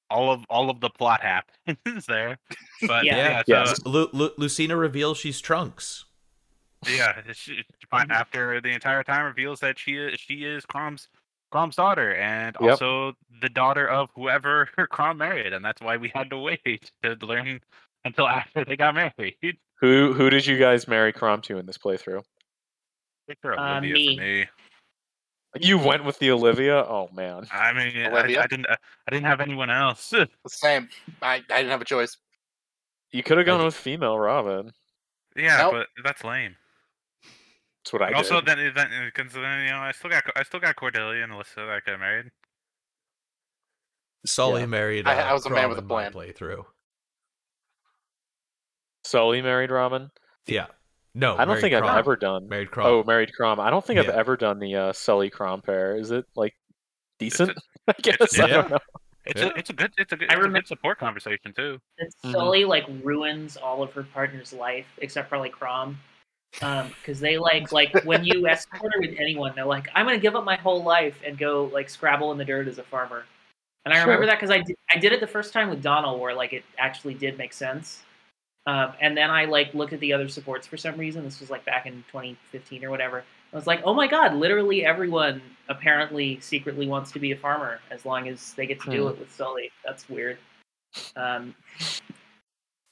all 0.10 0.30
of 0.32 0.44
all 0.50 0.70
of 0.70 0.80
the 0.82 0.90
plot 0.90 1.22
happens 1.22 2.06
there 2.08 2.38
but 2.88 3.06
Yeah. 3.06 3.16
yeah, 3.18 3.44
Yeah. 3.48 3.64
so, 3.66 3.90
Lu- 3.90 4.10
Lu- 4.14 4.34
Lucina 4.38 4.76
reveals 4.76 5.18
she's 5.18 5.40
Trunks. 5.42 6.06
yeah 6.88 7.22
she, 7.34 7.64
after 7.94 8.60
the 8.62 8.70
entire 8.70 9.04
time 9.04 9.26
reveals 9.26 9.60
that 9.62 9.80
she 9.80 9.96
is 9.98 10.20
she 10.20 10.44
is 10.44 10.66
Chrom's 10.66 11.08
Chrom's 11.54 11.76
daughter 11.76 12.16
and 12.16 12.56
Yep. 12.62 12.70
also 12.72 13.14
the 13.42 13.50
daughter 13.50 13.88
of 13.88 14.10
whoever 14.16 14.70
Chrom 14.92 15.18
married 15.18 15.54
and 15.54 15.64
that's 15.64 15.82
why 15.82 15.98
we 15.98 16.12
had 16.14 16.30
to 16.32 16.38
wait 16.38 16.92
to 17.04 17.16
learn 17.26 17.62
until 18.04 18.28
after 18.28 18.66
they 18.66 18.76
got 18.76 18.96
married 18.96 19.58
Who 19.80 20.14
who 20.14 20.30
did 20.30 20.46
you 20.46 20.58
guys 20.58 20.88
marry 20.88 21.14
Chrom 21.14 21.42
to 21.44 21.58
in 21.58 21.66
this 21.66 21.78
playthrough? 21.78 22.24
Victor 23.32 23.58
Uh, 23.58 23.78
Olivia 23.80 23.94
me. 23.94 24.16
for 24.18 24.22
me. 24.22 24.46
You 25.60 25.78
went 25.78 26.04
with 26.06 26.20
the 26.20 26.32
Olivia. 26.32 26.78
Oh 26.80 27.10
man. 27.14 27.46
I 27.52 27.72
mean, 27.74 27.96
I, 27.98 28.20
I 28.20 28.48
didn't. 28.48 28.66
I 28.68 28.78
didn't 29.10 29.26
have 29.26 29.40
anyone 29.42 29.70
else. 29.70 30.14
Same. 30.48 30.90
I, 31.22 31.36
I 31.36 31.40
didn't 31.58 31.70
have 31.72 31.82
a 31.82 31.86
choice. 31.86 32.18
You 33.12 33.24
could 33.24 33.38
have 33.38 33.46
gone 33.46 33.64
with 33.64 33.76
female 33.76 34.18
Robin. 34.18 34.72
Yeah, 35.36 35.58
Nope. 35.58 35.72
but 35.74 35.88
that's 36.04 36.24
lame. 36.24 36.56
That's 37.84 37.94
what 37.94 38.02
I 38.02 38.08
But 38.08 38.16
also, 38.18 38.42
did. 38.42 38.46
then, 38.58 38.74
then, 38.76 39.12
because 39.14 39.34
then 39.34 39.66
you 39.66 39.72
know, 39.72 39.78
I 39.80 39.92
still 39.92 40.10
got, 40.10 40.24
I 40.36 40.44
still 40.44 40.60
got 40.60 40.76
Cordelia 40.76 41.24
and 41.24 41.32
Alyssa 41.34 41.56
that 41.56 41.82
got 41.86 42.00
married. 42.00 42.28
Sully 44.26 44.62
Yeah. 44.62 44.66
married. 44.68 45.08
I- 45.08 45.16
uh, 45.22 45.30
I 45.30 45.34
was 45.34 45.46
a 45.46 45.50
man 45.50 45.68
with 45.70 45.80
a 45.80 45.82
plan. 45.82 46.14
Playthrough. 46.14 46.64
Sully 49.04 49.42
married 49.42 49.72
Robin. 49.72 50.12
Yeah. 50.48 50.68
No, 51.14 51.34
I 51.34 51.40
don't 51.40 51.50
married 51.50 51.62
think 51.62 51.74
I've 51.76 51.98
ever 51.98 52.16
done. 52.16 52.48
married 52.48 52.70
Chrom. 52.70 52.86
Oh, 52.86 53.04
married 53.04 53.32
Chrom. 53.38 53.60
I 53.60 53.70
don't 53.70 53.86
think 53.86 54.00
I've 54.00 54.08
ever 54.10 54.38
done 54.38 54.60
the 54.60 54.76
uh, 54.76 54.94
Sully 54.94 55.30
Chrom 55.30 55.64
pair. 55.64 55.98
Is 55.98 56.12
it 56.12 56.26
like 56.36 56.56
decent? 57.20 57.52
I 57.88 57.92
it's- 57.98 58.18
guess 58.18 58.40
I 58.40 58.48
don't 58.48 58.70
know. 58.72 58.78
It's 59.26 59.40
Yeah. 59.40 59.48
a, 59.50 59.54
it's 59.56 59.70
a 59.70 59.74
good, 59.74 59.92
it's 60.00 60.12
a 60.14 60.18
good, 60.18 60.32
I 60.32 60.34
it's 60.36 60.44
a 60.44 60.48
remem- 60.48 60.54
good 60.54 60.68
support 60.68 60.98
conversation 60.98 61.54
too. 61.54 61.80
that 62.00 62.10
Mhm. 62.26 62.32
Sully 62.32 62.66
like 62.66 62.86
ruins 63.04 63.56
all 63.56 63.84
of 63.84 63.94
her 63.94 64.02
partner's 64.04 64.52
life 64.52 64.88
except 65.00 65.30
for 65.30 65.38
like 65.38 65.54
Chrom. 65.54 65.96
Um, 66.62 66.88
because 67.00 67.20
they 67.20 67.38
like 67.38 67.72
like 67.72 67.94
when 68.04 68.24
you 68.26 68.48
escort 68.48 68.92
her 68.94 69.00
with 69.02 69.16
anyone, 69.20 69.54
they're 69.56 69.64
like, 69.66 69.88
I'm 69.96 70.06
gonna 70.06 70.18
give 70.18 70.36
up 70.36 70.44
my 70.44 70.56
whole 70.56 70.82
life 70.84 71.22
and 71.26 71.38
go 71.38 71.66
like 71.72 71.90
scrabble 71.90 72.32
in 72.32 72.38
the 72.38 72.46
dirt 72.46 72.68
as 72.68 72.78
a 72.80 72.84
farmer. 72.84 73.26
And 73.86 73.94
I 73.94 73.98
Sure. 73.98 74.06
remember 74.08 74.26
that 74.26 74.36
because 74.40 74.50
I 74.52 74.60
did, 74.60 74.76
I 74.90 74.98
did 74.98 75.12
it 75.14 75.20
the 75.20 75.28
first 75.28 75.54
time 75.54 75.70
with 75.70 75.82
Donnel, 75.84 76.20
where 76.20 76.34
like 76.34 76.54
it 76.54 76.64
actually 76.80 77.14
did 77.14 77.38
make 77.38 77.54
sense. 77.54 78.02
Um, 78.68 78.94
and 79.02 79.18
then 79.18 79.30
I 79.32 79.46
like 79.46 79.74
looked 79.74 79.92
at 79.94 80.00
the 80.00 80.14
other 80.14 80.28
supports 80.30 80.68
for 80.68 80.78
some 80.78 80.96
reason. 80.98 81.24
This 81.24 81.40
was 81.40 81.50
like 81.50 81.66
back 81.66 81.88
in 81.88 82.04
2015 82.12 82.86
or 82.86 82.90
whatever. 82.92 83.24
I 83.52 83.56
was 83.56 83.66
like, 83.68 83.82
oh 83.84 83.94
my 83.94 84.08
god, 84.08 84.36
literally 84.36 84.86
everyone 84.86 85.42
apparently 85.68 86.40
secretly 86.42 86.88
wants 86.88 87.12
to 87.14 87.20
be 87.20 87.32
a 87.32 87.36
farmer 87.38 87.80
as 87.90 88.06
long 88.06 88.28
as 88.28 88.54
they 88.54 88.68
get 88.68 88.80
to 88.82 88.92
do 88.92 89.04
Hmm. 89.08 89.10
it 89.14 89.20
with 89.20 89.32
Sully. 89.34 89.72
That's 89.84 90.08
weird. 90.10 90.38
Um, 91.16 91.56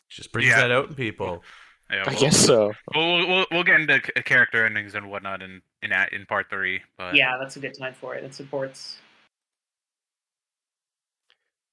Just 0.10 0.32
brings 0.32 0.50
Yeah. 0.50 0.62
that 0.62 0.72
out 0.72 0.90
in 0.90 0.96
people. 0.96 1.44
Yeah, 1.92 2.04
I 2.06 2.12
we'll, 2.12 2.20
guess 2.20 2.38
so. 2.38 2.72
we'll, 2.94 3.28
we'll, 3.28 3.46
we'll 3.50 3.64
get 3.64 3.82
into 3.82 4.00
character 4.00 4.64
endings 4.64 4.94
and 4.94 5.10
whatnot 5.10 5.42
in 5.42 5.60
in 5.82 5.92
in 6.12 6.28
part 6.28 6.48
three. 6.48 6.82
But 7.00 7.16
yeah, 7.16 7.36
that's 7.40 7.56
a 7.56 7.60
good 7.60 7.76
time 7.76 7.96
for 7.96 8.14
it. 8.14 8.24
It 8.24 8.36
supports. 8.36 9.00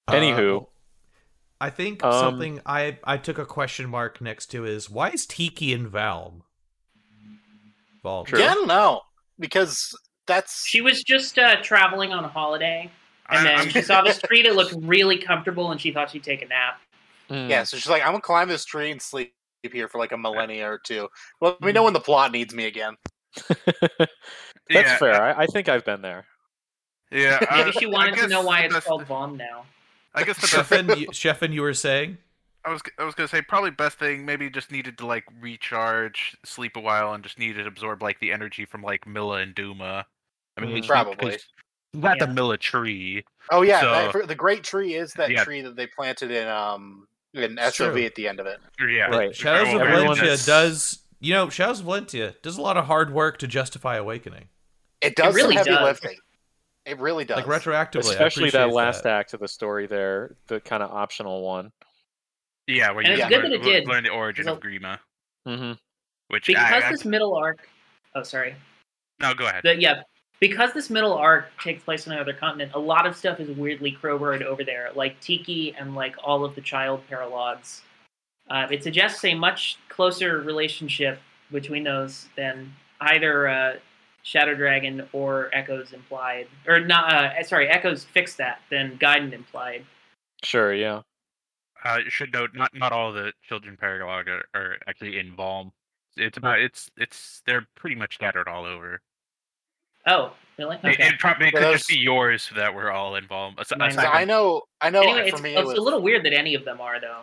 Anywho. 0.09 0.63
Uh, 0.63 0.67
I 1.61 1.71
think 1.71 2.05
Um, 2.05 2.13
something 2.13 2.61
I 2.67 2.99
I 3.05 3.17
took 3.17 3.39
a 3.39 3.47
question 3.47 3.89
mark 3.89 4.21
next 4.21 4.47
to 4.49 4.65
is 4.65 4.91
why 4.91 5.11
is 5.11 5.27
Tiki 5.27 5.73
in 5.73 5.89
Valm? 5.89 6.43
Valm. 8.03 8.27
True. 8.27 8.39
Yeah, 8.41 8.53
I 8.53 8.55
don't 8.55 8.69
know 8.69 9.03
because 9.39 9.97
that's 10.27 10.67
She 10.67 10.81
was 10.81 11.03
just 11.03 11.39
uh, 11.39 11.57
traveling 11.63 12.13
on 12.13 12.25
a 12.25 12.29
holiday, 12.29 12.91
and 13.29 13.39
I- 13.41 13.43
then 13.45 13.59
I'm- 13.59 13.69
she 13.71 13.81
saw 13.83 14.03
this 14.03 14.19
tree 14.21 14.43
that 14.43 14.55
looked 14.55 14.75
really 14.81 15.19
comfortable, 15.19 15.71
and 15.71 15.81
she 15.81 15.93
thought 15.93 16.11
she'd 16.11 16.25
take 16.25 16.43
a 16.43 16.47
nap. 16.47 16.81
Mm. 17.31 17.49
yeah. 17.51 17.65
So 17.65 17.77
she's 17.77 17.89
like, 17.89 18.03
I'm 18.03 18.09
gonna 18.13 18.21
climb 18.21 18.49
this 18.49 18.65
tree 18.65 18.91
and 18.91 19.01
sleep 19.03 19.33
here 19.73 19.89
for 19.89 19.99
like 19.99 20.13
a 20.13 20.17
millennia 20.19 20.71
or 20.71 20.79
two. 20.79 21.09
Well, 21.41 21.53
let 21.53 21.63
me 21.63 21.73
know 21.73 21.83
when 21.85 21.93
the 21.93 22.01
plot 22.01 22.31
needs 22.33 22.55
me 22.55 22.67
again. 22.67 22.95
That's 23.49 24.11
yeah, 24.71 24.97
fair. 24.99 25.23
I, 25.23 25.43
I 25.43 25.47
think 25.47 25.69
I've 25.69 25.85
been 25.85 26.03
there. 26.03 26.27
Yeah, 27.11 27.39
Maybe 27.53 27.73
she 27.73 27.87
wanted 27.87 28.17
to 28.19 28.29
know 28.29 28.43
why 28.43 28.61
the 28.61 28.67
it's 28.67 28.75
best- 28.75 28.87
called 28.87 29.05
Vom 29.07 29.37
now. 29.37 29.65
I 30.17 30.25
guess 30.25 30.37
the 30.39 30.43
best 30.57 30.71
Sheffin, 30.71 30.97
you, 30.99 31.07
Sheffin, 31.09 31.53
you 31.53 31.63
were 31.63 31.75
saying? 31.75 32.19
I 32.65 32.71
was 32.73 32.81
I 32.99 33.05
was 33.05 33.15
gonna 33.15 33.29
say 33.29 33.43
probably 33.43 33.71
best 33.71 33.99
thing 33.99 34.25
maybe 34.25 34.51
just 34.51 34.73
needed 34.73 34.99
to 34.99 35.07
like 35.07 35.25
recharge, 35.41 36.37
sleep 36.45 36.77
a 36.77 36.81
while, 36.81 37.13
and 37.15 37.23
just 37.23 37.39
needed 37.39 37.63
to 37.63 37.69
absorb 37.69 38.03
like 38.03 38.19
the 38.19 38.33
energy 38.33 38.65
from 38.65 38.83
like 38.83 39.07
Mila 39.07 39.39
and 39.39 39.55
Duma. 39.55 40.07
I 40.57 40.61
mean, 40.61 40.83
Mhm. 40.83 40.87
Probably. 40.87 41.15
because 41.17 41.47
you 41.93 42.01
got 42.01 42.19
the 42.19 42.27
Mila 42.27 42.57
tree. 42.59 43.25
Oh 43.53 43.63
yeah, 43.63 43.81
So- 43.81 44.19
that- 44.19 44.29
the 44.29 44.35
great 44.35 44.65
tree 44.65 44.95
is 44.95 45.13
that 45.13 45.31
Yeah. 45.31 45.45
tree 45.45 45.61
that 45.63 45.77
they 45.77 45.87
planted 45.87 46.31
in 46.31 46.49
um 46.49 47.07
in 47.35 47.59
It's 47.59 47.77
SOV 47.77 47.93
true. 47.95 48.05
at 48.07 48.15
the 48.15 48.27
end 48.29 48.41
of 48.41 48.47
it. 48.47 48.59
Yeah, 48.81 49.07
Right. 49.09 49.37
Shadows 49.37 49.73
of 49.75 49.81
Valentia 49.83 50.23
is- 50.25 50.47
does 50.47 51.03
you 51.21 51.35
know 51.35 51.49
Shadows 51.51 51.81
of 51.81 51.87
Valentia 51.87 52.41
does 52.43 52.57
a 52.57 52.63
lot 52.63 52.77
of 52.77 52.87
hard 52.87 53.13
work 53.13 53.39
to 53.39 53.47
justify 53.47 53.97
Awakening, 53.97 54.49
It 55.03 55.15
does 55.15 55.35
really 55.35 55.55
some 55.57 55.67
heavy 55.67 55.71
does. 55.71 55.85
lifting. 55.85 56.19
It 56.87 57.01
really 57.01 57.25
does. 57.25 57.37
like 57.37 57.47
retroactively. 57.47 58.11
Especially 58.11 58.51
that 58.51 58.69
appreciate 58.69 58.75
last 58.75 59.07
act 59.07 59.35
of 59.35 59.41
the 59.41 59.49
story 59.49 59.87
there, 59.89 60.37
the 60.47 60.61
kind 60.61 60.83
of 60.83 60.91
optional 60.93 61.43
one. 61.43 61.73
Yeah, 62.69 62.93
where 62.93 63.05
And 63.05 63.19
you 63.19 63.25
it's 63.25 63.29
good 63.29 63.43
learn, 63.43 63.51
that 63.51 63.61
it 63.61 63.63
did, 63.63 63.87
learn 63.89 64.05
the 64.05 64.11
origin 64.11 64.45
because 64.45 64.57
of 64.57 64.63
Grima, 64.63 64.99
hmm 65.45 65.73
which 66.29 66.47
Because 66.47 66.83
I, 66.83 66.89
I, 66.89 66.91
this 66.91 67.05
middle 67.05 67.35
arc. 67.35 67.69
Oh, 68.15 68.23
sorry. 68.23 68.55
no, 69.21 69.35
go 69.35 69.47
ahead. 69.47 69.63
The, 69.63 69.81
yeah, 69.81 70.03
because 70.41 70.73
this 70.73 70.91
middle 70.91 71.15
arc 71.15 71.47
takes 71.61 71.83
place 71.83 72.07
on 72.07 72.15
another 72.15 72.33
continent, 72.33 72.73
a 72.75 72.79
lot 72.79 73.07
of 73.07 73.17
stuff 73.17 73.41
is 73.41 73.57
weirdly 73.57 73.97
crowbarred 74.01 74.43
over 74.43 74.65
there, 74.65 74.91
like 74.95 75.21
Tiki 75.21 75.75
and 75.79 75.95
like 75.95 76.15
all 76.23 76.45
of 76.45 76.55
the 76.55 76.61
child 76.61 77.03
paralogs. 77.11 77.83
Uh, 78.49 78.67
it 78.71 78.83
suggests 78.83 79.25
a 79.25 79.35
much 79.35 79.79
closer 79.89 80.41
relationship 80.41 81.21
between 81.51 81.85
those 81.85 82.29
than 82.37 82.73
either 83.01 83.49
uh, 83.49 83.75
Shadow 84.27 84.57
Dragon 84.57 85.07
or 85.13 85.51
Echoes 85.53 85.93
implied, 85.93 86.49
or 86.67 86.81
not. 86.81 87.13
Uh, 87.13 87.43
sorry, 87.45 87.69
Echoes 87.69 88.03
fixed 88.03 88.39
that 88.39 88.59
Then 88.71 88.99
Gaiden 88.99 89.33
implied. 89.33 89.87
Sure, 90.43 90.75
yeah. 90.75 91.03
Uh, 91.85 91.99
you 92.05 92.11
should 92.11 92.33
note 92.33 92.51
not 92.53 92.75
not 92.75 92.91
all 92.91 93.13
the 93.13 93.33
children 93.49 93.79
paralog 93.81 94.27
are, 94.27 94.45
are 94.53 94.79
actually 94.89 95.21
in 95.21 95.37
Valm. 95.37 95.71
It's 96.17 96.39
about 96.39 96.59
it's 96.59 96.91
it's 96.97 97.41
they're 97.47 97.69
pretty 97.77 97.95
much 97.95 98.15
scattered 98.15 98.49
all 98.49 98.65
over. 98.65 99.01
Oh, 100.09 100.33
really? 100.59 100.77
It, 100.83 100.87
Okay. 100.87 101.07
it 101.07 101.19
probably 101.21 101.51
Well, 101.55 101.63
could 101.63 101.79
just 101.79 101.89
be 101.89 101.99
yours 101.99 102.51
that 102.57 102.75
were 102.75 102.91
all 102.91 103.15
involved. 103.15 103.61
As- 103.61 103.73
Mine- 103.77 103.91
aside 103.91 104.07
I 104.07 104.25
know, 104.25 104.63
I 104.81 104.91
know. 104.91 105.03
anyway, 105.03 105.31
for 105.31 105.37
it's, 105.37 105.43
me, 105.43 105.51
it's 105.53 105.61
it 105.61 105.67
was, 105.67 105.79
a 105.79 105.81
little 105.81 106.03
weird 106.03 106.25
that 106.25 106.33
any 106.33 106.55
of 106.57 106.65
them 106.65 106.81
are 106.81 107.01
though. 107.01 107.23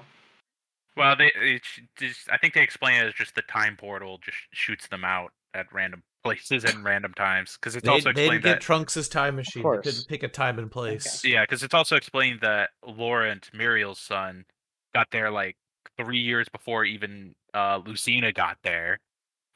Well, 0.96 1.18
they 1.18 1.34
it 1.36 1.63
just, 1.98 2.30
I 2.32 2.38
think 2.38 2.54
they 2.54 2.62
explain 2.62 3.02
it 3.04 3.08
as 3.08 3.13
just 3.13 3.36
the 3.36 3.42
time 3.42 3.76
portal 3.76 4.20
just 4.24 4.38
shoots 4.54 4.88
them 4.88 5.04
out 5.04 5.34
at 5.54 5.66
random 5.74 6.02
places 6.23 6.63
and 6.63 6.83
random 6.83 7.13
times 7.13 7.57
because 7.59 7.75
it's 7.75 7.83
They, 7.86 7.91
also 7.91 8.09
they 8.09 8.13
didn't 8.13 8.19
explained 8.36 8.43
get 8.43 8.49
that 8.53 8.62
Trunks' 8.62 9.07
time 9.07 9.36
machine. 9.36 9.63
They 9.63 9.77
couldn't 9.81 10.07
pick 10.07 10.23
a 10.23 10.27
time 10.27 10.59
and 10.59 10.71
place. 10.71 11.23
yeah, 11.25 11.43
because 11.43 11.63
it's 11.63 11.73
also 11.73 11.95
explained 11.95 12.39
that 12.41 12.69
Laurent 12.86 13.49
Miriel's 13.53 13.99
son 13.99 14.45
got 14.93 15.07
there 15.12 15.29
like 15.31 15.55
three 15.97 16.19
years 16.19 16.47
before 16.49 16.86
even 16.86 17.33
uh, 17.53 17.79
Lucina 17.86 18.31
got 18.31 18.57
there. 18.63 18.99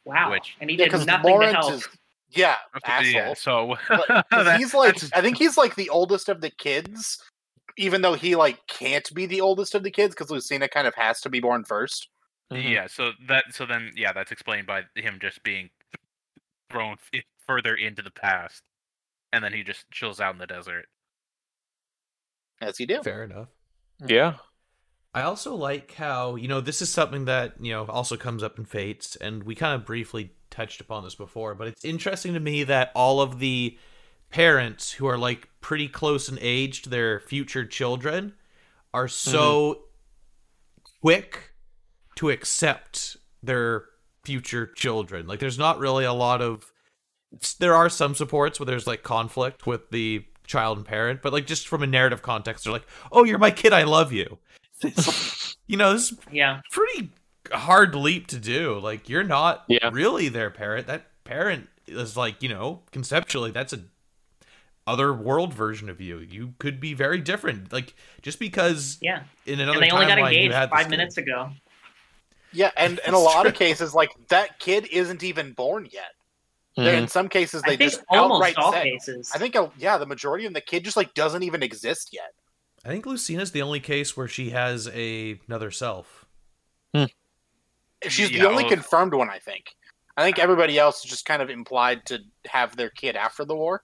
Wow, 0.06 0.32
Which- 0.32 0.56
and 0.62 0.70
he 0.70 0.76
yeah, 0.78 0.86
did 0.86 0.92
because 0.92 1.06
nothing 1.08 1.32
Lawrence 1.32 1.52
to 1.54 1.58
help. 1.58 1.74
is 1.74 1.88
yeah, 2.30 2.56
asshole. 2.86 3.12
Yeah, 3.12 3.34
so 3.34 3.76
But- 3.90 4.26
that- 4.32 4.58
he's 4.60 4.74
like, 4.74 4.98
I 5.16 5.22
think 5.22 5.38
he's 5.38 5.58
like 5.58 5.76
the 5.76 5.90
oldest 5.90 6.28
of 6.30 6.42
the 6.42 6.50
kids, 6.50 7.22
even 7.78 8.02
though 8.02 8.14
he 8.14 8.36
like 8.36 8.60
can't 8.68 9.10
be 9.14 9.26
the 9.26 9.42
oldest 9.42 9.76
of 9.76 9.84
the 9.84 9.92
kids 9.92 10.14
because 10.16 10.30
Lucina 10.30 10.68
kind 10.68 10.88
of 10.88 10.96
has 10.96 11.22
to 11.22 11.30
be 11.30 11.40
born 11.40 11.64
1st 11.64 12.08
Mhm. 12.52 12.70
Yeah, 12.72 12.88
so 12.88 13.12
that 13.28 13.44
so 13.52 13.66
then 13.66 13.92
yeah, 13.98 14.14
that's 14.14 14.32
explained 14.32 14.68
by 14.68 14.84
him 14.96 15.18
just 15.22 15.44
being 15.44 15.70
thrown 16.70 16.98
f- 17.14 17.24
further 17.46 17.76
into 17.76 18.02
the 18.02 18.12
past, 18.12 18.64
and 19.32 19.44
then 19.44 19.54
he 19.54 19.64
just 19.64 19.90
chills 19.92 20.20
out 20.20 20.34
in 20.34 20.40
the 20.40 20.48
desert. 20.48 20.88
as 22.62 22.78
he 22.78 22.86
do. 22.86 23.02
Fair 23.04 23.24
enough. 23.24 23.48
Hmm. 24.02 24.10
Yeah. 24.10 24.34
I 25.14 25.24
also 25.24 25.56
like 25.56 25.94
how, 25.94 26.36
you 26.36 26.48
know, 26.48 26.62
this 26.62 26.82
is 26.82 26.90
something 26.90 27.26
that, 27.26 27.54
you 27.60 27.72
know, 27.72 27.86
also 27.86 28.18
comes 28.18 28.44
up 28.44 28.60
in 28.60 28.66
Fates, 28.66 29.16
and 29.16 29.44
we 29.44 29.56
kind 29.56 29.74
of 29.74 29.86
briefly 29.86 30.32
touched 30.52 30.82
upon 30.82 31.04
this 31.04 31.16
before, 31.16 31.56
but 31.56 31.68
it's 31.68 31.86
interesting 31.86 32.34
to 32.34 32.40
me 32.40 32.64
that 32.64 32.92
all 32.94 33.22
of 33.22 33.40
the 33.40 33.78
parents 34.30 34.92
who 34.94 35.08
are 35.08 35.18
like 35.18 35.50
pretty 35.62 35.88
close 35.88 36.30
in 36.30 36.38
age 36.42 36.82
to 36.84 36.90
their 36.90 37.20
future 37.20 37.66
children 37.66 38.34
are 38.94 39.06
mm-hmm. 39.06 39.32
so 39.32 39.84
quick 41.02 41.52
to 42.16 42.30
accept 42.30 43.18
their 43.42 43.86
future 44.28 44.66
children. 44.68 45.26
Like, 45.26 45.40
there's 45.40 45.58
not 45.58 45.80
really 45.80 46.04
a 46.04 46.12
lot 46.12 46.42
of. 46.42 46.70
There 47.60 47.74
are 47.74 47.88
some 47.90 48.14
supports 48.14 48.60
where 48.60 48.66
there's 48.66 48.86
like 48.86 49.04
conflict 49.04 49.66
with 49.66 49.90
the 49.90 50.26
child 50.46 50.78
and 50.78 50.86
parent, 50.86 51.22
but 51.22 51.32
like 51.32 51.48
just 51.48 51.66
from 51.68 51.82
a 51.82 51.88
narrative 51.88 52.22
context, 52.22 52.66
they're 52.66 52.74
like, 52.74 52.88
"Oh, 53.10 53.24
you're 53.24 53.38
my 53.38 53.52
kid. 53.52 53.72
I 53.72 53.84
love 53.84 54.12
you." 54.12 54.38
You 55.70 55.76
know, 55.76 55.92
this 55.92 56.12
is 56.14 56.18
Yeah, 56.32 56.62
pretty 56.72 57.12
hard 57.52 57.94
leap 57.94 58.28
to 58.28 58.40
do. 58.40 58.80
Like, 58.80 59.10
you're 59.10 59.24
not 59.26 59.66
Yeah. 59.68 59.90
really 59.92 60.30
their 60.30 60.50
parent. 60.50 60.88
That 60.88 61.08
parent 61.26 61.68
is 61.88 62.16
like, 62.16 62.42
you 62.42 62.48
know, 62.48 62.84
conceptually, 62.92 63.52
that's 63.52 63.74
a 63.74 63.82
other 64.88 65.12
world 65.14 65.54
version 65.54 65.90
of 65.90 66.00
you. 66.00 66.20
You 66.20 66.54
could 66.60 66.80
be 66.80 66.94
very 66.94 67.20
different. 67.20 67.74
Like, 67.74 67.96
just 68.22 68.40
because 68.40 68.98
yeah. 69.02 69.24
in 69.46 69.60
another 69.60 69.80
And 69.80 69.86
they 69.86 69.92
only 69.92 70.06
got 70.06 70.18
timeline 70.18 70.32
you 70.32 70.38
engaged 70.38 70.54
had 70.54 70.70
five 70.70 70.90
minutes 70.90 71.18
ago. 71.18 71.50
Yeah, 72.54 72.72
and 72.78 73.00
in 73.06 73.14
a 73.14 73.20
lot 73.20 73.46
of 73.46 73.54
cases, 73.54 73.94
like 73.94 74.10
that 74.30 74.60
kid 74.60 74.88
isn't 74.92 75.24
even 75.24 75.54
born 75.54 75.88
yet. 75.92 76.12
They're- 76.76 76.94
Mhm. 76.94 76.98
In 77.04 77.08
some 77.08 77.28
cases, 77.30 77.64
I 77.66 77.70
they 77.72 77.78
think 77.78 77.92
just 77.92 78.04
almost 78.10 78.38
outright 78.38 78.58
all 78.58 78.72
say. 78.72 78.92
cases. 78.92 79.32
I 79.34 79.40
think, 79.40 79.56
uh, 79.56 79.70
yeah, 79.78 79.98
the 79.98 80.06
majority 80.06 80.46
of 80.46 80.54
the 80.54 80.62
kid 80.62 80.84
just 80.84 80.96
like 80.96 81.14
doesn't 81.16 81.42
even 81.44 81.64
exist 81.64 82.10
yet. 82.14 82.34
I 82.86 82.90
think 82.90 83.06
Lucina's 83.08 83.52
the 83.52 83.64
only 83.64 83.80
case 83.80 84.16
where 84.16 84.28
she 84.28 84.52
has 84.52 84.88
a 84.94 85.40
another 85.48 85.72
self. 85.72 86.26
She's 88.08 88.30
Yeah, 88.30 88.44
the 88.44 88.50
only 88.50 88.64
confirmed 88.70 89.16
one, 89.16 89.30
I 89.30 89.40
think. 89.40 89.76
I 90.16 90.24
think 90.24 90.38
everybody 90.38 90.78
else 90.78 91.04
is 91.04 91.10
just 91.10 91.26
kind 91.26 91.42
of 91.42 91.50
implied 91.50 92.06
to 92.08 92.20
have 92.46 92.76
their 92.76 92.92
kid 92.92 93.16
after 93.16 93.44
the 93.44 93.56
war. 93.56 93.84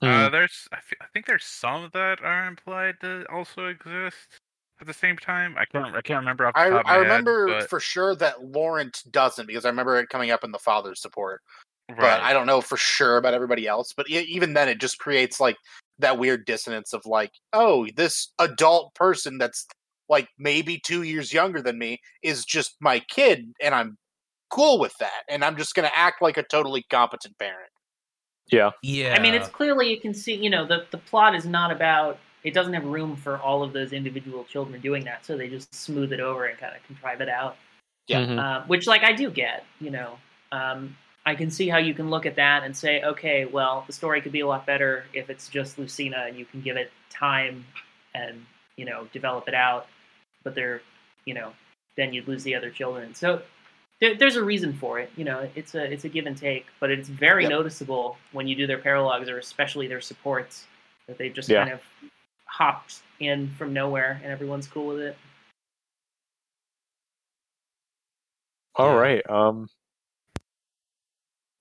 Uh, 0.00 0.06
Mhm. 0.06 0.32
there's 0.32 0.68
I 0.72 0.78
I 1.00 1.06
think 1.12 1.26
there's 1.26 1.44
some 1.44 1.88
that 1.92 2.20
are 2.22 2.46
implied 2.48 3.00
to 3.02 3.24
also 3.30 3.66
exist. 3.66 4.40
At 4.82 4.86
the 4.86 4.94
same 4.94 5.16
time. 5.16 5.54
I 5.58 5.64
can't. 5.64 5.94
I 5.96 6.02
can't 6.02 6.18
remember 6.20 6.46
off 6.46 6.54
the 6.54 6.60
I, 6.60 6.68
top 6.68 6.80
of 6.80 6.86
my 6.86 6.90
I 6.90 6.94
head, 6.94 7.00
remember 7.02 7.46
but- 7.46 7.70
for 7.70 7.80
sure 7.80 8.14
that 8.16 8.44
Laurent 8.44 9.02
doesn't 9.10 9.46
because 9.46 9.64
I 9.64 9.68
remember 9.68 9.98
it 9.98 10.08
coming 10.10 10.30
up 10.30 10.44
in 10.44 10.52
the 10.52 10.58
father's 10.58 11.00
support. 11.00 11.40
right. 11.88 11.98
But 11.98 12.20
I 12.20 12.32
don't 12.32 12.46
know 12.46 12.60
for 12.60 12.76
sure 12.76 13.16
about 13.16 13.32
everybody 13.34 13.66
else. 13.66 13.92
But 13.96 14.10
even 14.10 14.52
then, 14.54 14.68
it 14.68 14.78
just 14.80 14.98
creates 14.98 15.40
like 15.40 15.56
that 15.98 16.18
weird 16.18 16.44
dissonance 16.46 16.92
of 16.92 17.02
like, 17.06 17.30
oh, 17.52 17.86
this 17.96 18.32
adult 18.38 18.94
person 18.94 19.38
that's 19.38 19.66
like 20.08 20.28
maybe 20.38 20.78
two 20.84 21.02
years 21.02 21.32
younger 21.32 21.62
than 21.62 21.78
me 21.78 21.98
is 22.22 22.44
just 22.44 22.76
my 22.80 22.98
kid, 23.08 23.52
and 23.62 23.74
I'm 23.74 23.96
cool 24.50 24.78
with 24.78 24.92
that, 24.98 25.22
and 25.30 25.42
I'm 25.44 25.56
just 25.56 25.74
gonna 25.74 25.90
act 25.94 26.20
like 26.20 26.36
a 26.36 26.42
totally 26.42 26.84
competent 26.90 27.38
parent. 27.38 27.70
Yeah. 28.50 28.70
Yeah. 28.82 29.14
I 29.16 29.22
mean, 29.22 29.32
it's 29.34 29.48
clearly 29.48 29.88
you 29.88 30.00
can 30.00 30.12
see, 30.12 30.34
you 30.34 30.50
know, 30.50 30.66
the 30.66 30.84
the 30.90 30.98
plot 30.98 31.34
is 31.34 31.46
not 31.46 31.70
about. 31.70 32.18
It 32.44 32.54
doesn't 32.54 32.72
have 32.72 32.84
room 32.84 33.16
for 33.16 33.38
all 33.38 33.62
of 33.62 33.72
those 33.72 33.92
individual 33.92 34.44
children 34.44 34.80
doing 34.80 35.04
that, 35.04 35.24
so 35.24 35.36
they 35.36 35.48
just 35.48 35.72
smooth 35.74 36.12
it 36.12 36.20
over 36.20 36.46
and 36.46 36.58
kind 36.58 36.74
of 36.74 36.82
contrive 36.86 37.20
it 37.20 37.28
out. 37.28 37.56
Yeah. 38.08 38.20
Mhm. 38.26 38.38
Uh, 38.38 38.64
which, 38.66 38.86
like, 38.86 39.04
I 39.04 39.12
do 39.12 39.30
get. 39.30 39.64
You 39.80 39.90
know, 39.90 40.18
um, 40.50 40.96
I 41.24 41.34
can 41.36 41.50
see 41.50 41.68
how 41.68 41.78
you 41.78 41.94
can 41.94 42.10
look 42.10 42.26
at 42.26 42.34
that 42.36 42.64
and 42.64 42.76
say, 42.76 43.02
okay, 43.02 43.44
well, 43.44 43.84
the 43.86 43.92
story 43.92 44.20
could 44.20 44.32
be 44.32 44.40
a 44.40 44.46
lot 44.46 44.66
better 44.66 45.04
if 45.12 45.30
it's 45.30 45.48
just 45.48 45.78
Lucina 45.78 46.24
and 46.26 46.36
you 46.36 46.44
can 46.44 46.60
give 46.62 46.76
it 46.76 46.90
time 47.10 47.64
and 48.14 48.44
you 48.76 48.84
know 48.84 49.06
develop 49.12 49.46
it 49.48 49.54
out. 49.54 49.86
But 50.42 50.56
they're, 50.56 50.82
you 51.24 51.34
know, 51.34 51.52
then 51.96 52.12
you'd 52.12 52.26
lose 52.26 52.42
the 52.42 52.56
other 52.56 52.70
children. 52.70 53.14
So 53.14 53.40
there, 54.00 54.16
there's 54.16 54.34
a 54.34 54.42
reason 54.42 54.72
for 54.72 54.98
it. 54.98 55.12
You 55.16 55.24
know, 55.24 55.48
it's 55.54 55.76
a 55.76 55.84
it's 55.92 56.02
a 56.04 56.08
give 56.08 56.26
and 56.26 56.36
take, 56.36 56.66
but 56.80 56.90
it's 56.90 57.08
very 57.08 57.44
Yep. 57.44 57.50
noticeable 57.50 58.18
when 58.32 58.48
you 58.48 58.56
do 58.56 58.66
their 58.66 58.78
paralogs 58.78 59.28
or 59.28 59.38
especially 59.38 59.86
their 59.86 60.00
supports 60.00 60.66
that 61.06 61.18
they've 61.18 61.32
just 61.32 61.48
Yeah. 61.48 61.60
kind 61.62 61.74
of 61.74 61.80
hopped 62.46 63.00
in 63.20 63.48
from 63.56 63.72
nowhere 63.72 64.20
and 64.22 64.32
everyone's 64.32 64.66
cool 64.66 64.88
with 64.88 65.00
it. 65.00 65.16
All 68.76 68.92
Yeah. 68.94 68.98
right. 69.00 69.30
Um, 69.30 69.68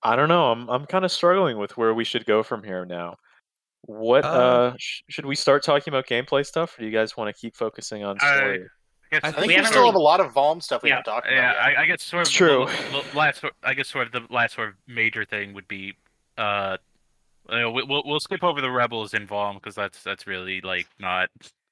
I 0.03 0.15
don't 0.15 0.29
know. 0.29 0.51
I'm 0.51 0.69
I'm 0.69 0.85
kind 0.85 1.05
of 1.05 1.11
struggling 1.11 1.57
with 1.57 1.77
where 1.77 1.93
we 1.93 2.03
should 2.03 2.25
go 2.25 2.41
from 2.43 2.63
here 2.63 2.85
now. 2.85 3.17
What 3.83 4.23
Uh, 4.25 4.27
uh, 4.27 4.73
sh- 4.79 5.01
should 5.09 5.25
we 5.25 5.35
start 5.35 5.63
talking 5.63 5.91
about 5.93 6.07
gameplay 6.07 6.45
stuff, 6.45 6.77
or 6.77 6.81
do 6.81 6.85
you 6.87 6.91
guys 6.91 7.17
want 7.17 7.33
to 7.35 7.39
keep 7.39 7.55
focusing 7.55 8.03
on 8.03 8.17
I- 8.21 8.35
story? 8.37 8.59
I 8.59 8.63
I 8.63 9.19
guess 9.19 9.23
I 9.25 9.31
think 9.33 9.47
We 9.47 9.57
we, 9.59 9.65
still 9.65 9.85
have 9.87 9.95
a 9.95 9.99
lot 9.99 10.21
of 10.21 10.31
Valm 10.33 10.61
stuff 10.61 10.83
we 10.83 10.89
Yeah. 10.89 10.95
haven't 10.95 11.11
talked 11.13 11.27
about. 11.27 11.35
Yeah. 11.35 11.51
I, 11.51 11.81
I 11.81 11.85
guess 11.85 12.01
sort 12.01 12.21
of 12.21 12.27
It's 12.27 12.31
true. 12.35 12.65
the- 12.65 13.03
the 13.11 13.17
last, 13.17 13.43
I 13.61 13.73
guess 13.73 13.89
sort 13.89 14.07
of 14.07 14.13
the 14.13 14.33
last 14.33 14.55
sort 14.55 14.69
of 14.69 14.75
major 14.87 15.25
thing 15.25 15.53
would 15.53 15.67
be, 15.67 15.97
uh, 16.37 16.77
you 17.49 17.59
know, 17.59 17.71
we- 17.71 17.83
we'll 17.83 18.03
we'll 18.05 18.19
skip 18.19 18.43
over 18.43 18.61
the 18.61 18.71
rebels 18.71 19.13
in 19.13 19.27
Valm 19.27 19.55
because 19.55 19.75
that's 19.75 20.03
that's 20.03 20.27
really 20.27 20.61
like 20.61 20.87
not, 20.99 21.29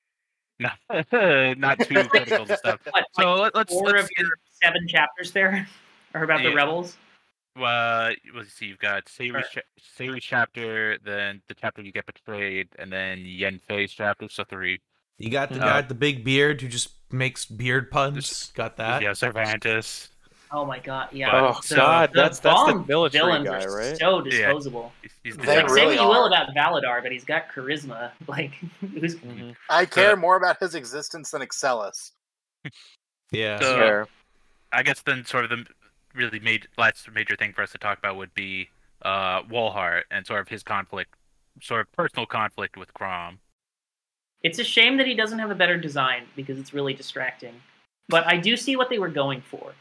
not 0.60 0.78
not 1.58 1.80
too 1.80 2.04
critical 2.10 2.46
to 2.46 2.58
stuff. 2.58 2.80
What, 2.92 3.06
So 3.20 3.34
like 3.34 3.42
let, 3.42 3.56
let's 3.56 3.74
four 3.74 3.88
let's 3.88 4.04
of 4.06 4.10
your 4.18 4.30
seven 4.62 4.88
chapters 4.88 5.32
there 5.32 5.68
are 6.14 6.24
about 6.24 6.42
the 6.44 6.50
Yeah. 6.50 6.56
rebels. 6.56 6.98
uh 7.56 8.12
let's 8.36 8.54
see. 8.54 8.68
You've 8.68 8.80
got 8.80 9.06
Say'ri's 9.06 9.34
Right. 9.56 9.64
cha- 9.98 10.20
chapter, 10.20 10.98
then 11.04 11.42
the 11.48 11.54
chapter 11.56 11.82
you 11.82 11.92
get 11.92 12.06
betrayed, 12.06 12.70
and 12.78 12.92
then 12.92 13.20
Yen 13.26 13.60
Fei's 13.70 13.92
chapter. 13.92 14.28
So 14.30 14.44
three. 14.44 14.80
you 15.18 15.30
got 15.30 15.50
the 15.50 15.60
Uh, 15.60 15.66
guy 15.66 15.78
with 15.78 15.90
the 15.90 15.96
big 15.96 16.24
beard 16.24 16.62
who 16.62 16.68
just 16.68 16.92
makes 17.12 17.46
beard 17.46 17.92
puns. 17.92 18.52
Got 18.56 18.78
that? 18.78 19.02
yeah, 19.02 19.14
Cervantes. 19.14 20.10
Oh 20.52 20.66
my 20.66 20.80
god, 20.80 21.10
yeah. 21.12 21.30
Oh, 21.56 21.60
So 21.62 21.76
God, 21.76 22.10
the 22.10 22.14
that's- 22.16 22.40
that's 22.40 22.60
the 22.66 22.74
Vaughn 22.74 22.86
military 22.88 23.24
villains 23.44 23.48
guy, 23.50 23.64
are 23.66 23.76
right? 23.78 23.98
So 23.98 24.24
Yeah. 24.26 24.32
disposable. 24.32 24.92
He's, 25.02 25.12
he's 25.24 25.38
They 25.38 25.46
Like, 25.46 25.56
general. 25.68 25.76
say 25.76 25.86
what 25.86 25.96
you 25.96 26.08
will 26.08 26.26
about 26.26 26.50
Validar, 26.56 27.04
but 27.04 27.12
he's 27.12 27.24
got 27.24 27.50
charisma. 27.50 28.12
Like, 28.28 28.54
who's 28.80 29.16
Mhm. 29.18 29.56
I 29.70 29.86
care 29.86 30.16
more 30.16 30.38
about 30.38 30.60
his 30.60 30.74
existence 30.76 31.32
than 31.32 31.42
Excellus. 31.42 32.12
Yeah. 33.32 33.60
So- 33.60 33.76
Fair. 33.78 34.08
I 34.72 34.82
guess 34.84 35.02
then 35.02 35.24
sort 35.26 35.44
of 35.46 35.50
the 35.52 35.66
really 36.16 36.40
made 36.40 36.68
last 36.78 37.10
major 37.12 37.36
thing 37.36 37.54
for 37.54 37.62
us 37.62 37.72
to 37.72 37.78
talk 37.78 37.98
about 38.00 38.16
would 38.18 38.34
be 38.34 38.70
uh 39.04 39.44
Walhart 39.44 40.04
and 40.12 40.26
sort 40.26 40.42
of 40.42 40.48
his 40.48 40.64
conflict, 40.64 41.14
sort 41.62 41.82
of 41.82 41.92
personal 41.92 42.26
conflict 42.26 42.76
with 42.76 42.92
Chrom. 42.96 43.38
It's 44.42 44.58
a 44.60 44.64
shame 44.64 44.98
that 44.98 45.06
he 45.08 45.14
doesn't 45.14 45.38
have 45.40 45.52
a 45.52 45.56
better 45.56 45.78
design 45.78 46.24
because 46.36 46.58
it's 46.60 46.74
really 46.74 46.94
distracting. 46.94 47.62
But 48.10 48.26
I 48.26 48.38
do 48.38 48.58
see 48.58 48.76
what 48.76 48.90
they 48.90 48.98
were 48.98 49.10
going 49.10 49.42
for. 49.42 49.74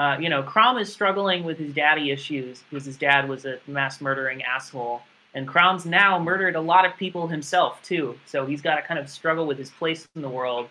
Uh, 0.00 0.16
you 0.18 0.30
know, 0.30 0.42
Chrom 0.42 0.80
is 0.80 0.90
struggling 0.90 1.44
with 1.44 1.58
his 1.58 1.74
daddy 1.74 2.10
issues 2.10 2.64
because 2.70 2.86
his 2.86 2.96
dad 2.96 3.28
was 3.28 3.44
a 3.44 3.58
mass 3.66 4.00
murdering 4.00 4.42
asshole. 4.42 5.02
And 5.34 5.46
Chrom's 5.46 5.84
now 5.84 6.18
murdered 6.18 6.56
a 6.56 6.60
lot 6.60 6.86
of 6.86 6.96
people 6.96 7.28
himself, 7.28 7.82
too. 7.82 8.18
So 8.24 8.46
he's 8.46 8.62
got 8.62 8.76
to 8.76 8.82
kind 8.82 8.98
of 8.98 9.10
struggle 9.10 9.46
with 9.46 9.58
his 9.58 9.68
place 9.68 10.08
in 10.16 10.22
the 10.22 10.28
world. 10.30 10.70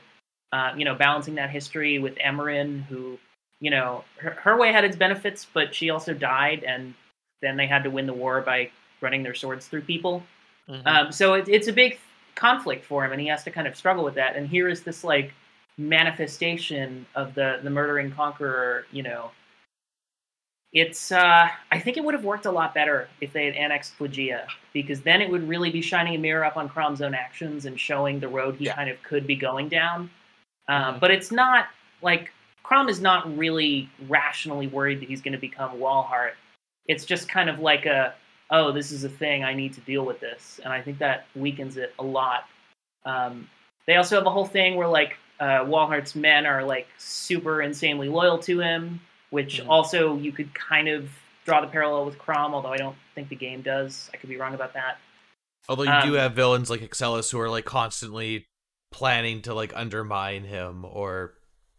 Uh, 0.51 0.71
you 0.75 0.83
know, 0.83 0.95
balancing 0.95 1.35
that 1.35 1.51
history 1.51 1.99
with 1.99 2.17
Emmeryn, 2.19 2.79
who, 2.89 3.19
you 3.59 3.69
know, 3.69 4.03
her, 4.17 4.31
her 4.31 4.57
way 4.57 4.71
had 4.71 4.83
its 4.83 4.95
benefits, 4.95 5.45
but 5.53 5.75
she 5.75 5.91
also 5.91 6.11
died. 6.11 6.63
And 6.63 6.95
then 7.43 7.55
they 7.55 7.67
had 7.67 7.83
to 7.83 7.91
win 7.91 8.07
the 8.07 8.13
war 8.13 8.41
by 8.41 8.71
running 8.99 9.21
their 9.21 9.35
swords 9.35 9.67
through 9.67 9.81
people. 9.81 10.23
Mhm. 10.67 10.87
Um, 10.87 11.11
so 11.11 11.35
it, 11.35 11.47
it's 11.47 11.67
a 11.67 11.73
big 11.73 11.99
conflict 12.33 12.83
for 12.83 13.05
him, 13.05 13.11
and 13.11 13.21
he 13.21 13.27
has 13.27 13.43
to 13.43 13.51
kind 13.51 13.67
of 13.67 13.75
struggle 13.75 14.03
with 14.03 14.15
that. 14.15 14.35
And 14.35 14.47
here 14.47 14.67
is 14.67 14.81
this 14.81 15.03
like 15.03 15.35
manifestation 15.79 17.05
of 17.15 17.33
the 17.33 17.59
the 17.63 17.69
murdering 17.69 18.11
conqueror. 18.11 18.85
You 18.91 19.03
know, 19.03 19.31
it's. 20.73 21.11
Uh, 21.11 21.49
I 21.71 21.79
think 21.79 21.97
it 21.97 22.03
would 22.03 22.13
have 22.13 22.23
worked 22.23 22.45
a 22.45 22.51
lot 22.51 22.73
better 22.73 23.07
if 23.21 23.33
they 23.33 23.45
had 23.45 23.55
annexed 23.55 23.97
Plegia, 23.97 24.45
because 24.73 25.01
then 25.01 25.21
it 25.21 25.29
would 25.29 25.47
really 25.47 25.71
be 25.71 25.81
shining 25.81 26.15
a 26.15 26.19
mirror 26.19 26.45
up 26.45 26.57
on 26.57 26.69
Chrom's 26.69 27.01
own 27.01 27.15
actions 27.15 27.65
and 27.65 27.79
showing 27.79 28.19
the 28.19 28.27
road 28.27 28.55
he 28.55 28.65
Yeah. 28.65 28.75
kind 28.75 28.89
of 28.89 29.01
could 29.03 29.25
be 29.25 29.35
going 29.35 29.69
down. 29.69 30.09
Um, 30.67 30.95
Mhm. 30.95 30.99
But 30.99 31.11
it's 31.11 31.31
not 31.31 31.69
like 32.01 32.31
Crom 32.63 32.89
is 32.89 33.01
not 33.01 33.35
really 33.37 33.89
rationally 34.07 34.67
worried 34.67 34.99
that 35.01 35.09
he's 35.09 35.21
going 35.21 35.33
to 35.33 35.39
become 35.39 35.79
Walhart. 35.79 36.33
It's 36.87 37.05
just 37.05 37.27
kind 37.27 37.49
of 37.49 37.59
like 37.59 37.85
a 37.87 38.13
oh, 38.51 38.71
this 38.71 38.91
is 38.91 39.03
a 39.03 39.09
thing, 39.09 39.43
I 39.43 39.53
need 39.53 39.73
to 39.73 39.81
deal 39.81 40.05
with 40.05 40.19
this. 40.19 40.59
And 40.63 40.73
I 40.73 40.81
think 40.81 40.97
that 40.99 41.27
weakens 41.35 41.77
it 41.77 41.93
a 41.99 42.03
lot. 42.03 42.45
Um, 43.05 43.47
they 43.85 43.95
also 43.95 44.15
have 44.15 44.25
a 44.25 44.31
whole 44.31 44.45
thing 44.45 44.75
where, 44.75 44.87
like, 44.87 45.17
uh, 45.39 45.63
Walhart's 45.65 46.15
men 46.15 46.45
are, 46.45 46.63
like, 46.63 46.87
super 46.97 47.61
insanely 47.61 48.09
loyal 48.09 48.37
to 48.39 48.59
him, 48.59 48.99
which 49.29 49.61
Mhm. 49.61 49.67
also 49.69 50.17
you 50.17 50.31
could 50.31 50.53
kind 50.53 50.87
of 50.87 51.09
draw 51.45 51.61
the 51.61 51.67
parallel 51.67 52.05
with 52.05 52.17
Chrom, 52.17 52.51
although 52.53 52.71
I 52.73 52.77
don't 52.77 52.97
think 53.15 53.29
the 53.29 53.35
game 53.35 53.61
does. 53.61 54.09
I 54.13 54.17
could 54.17 54.29
be 54.29 54.37
wrong 54.37 54.53
about 54.53 54.73
that. 54.73 54.97
Although 55.67 55.83
you 55.83 56.01
do 56.03 56.13
um, 56.15 56.19
have 56.21 56.33
villains 56.33 56.69
like 56.69 56.81
Excellus 56.81 57.31
who 57.31 57.39
are 57.39 57.49
like 57.49 57.65
constantly 57.65 58.45
planning 58.91 59.41
to 59.43 59.53
like 59.53 59.71
undermine 59.75 60.43
him 60.43 60.83
or 60.85 61.33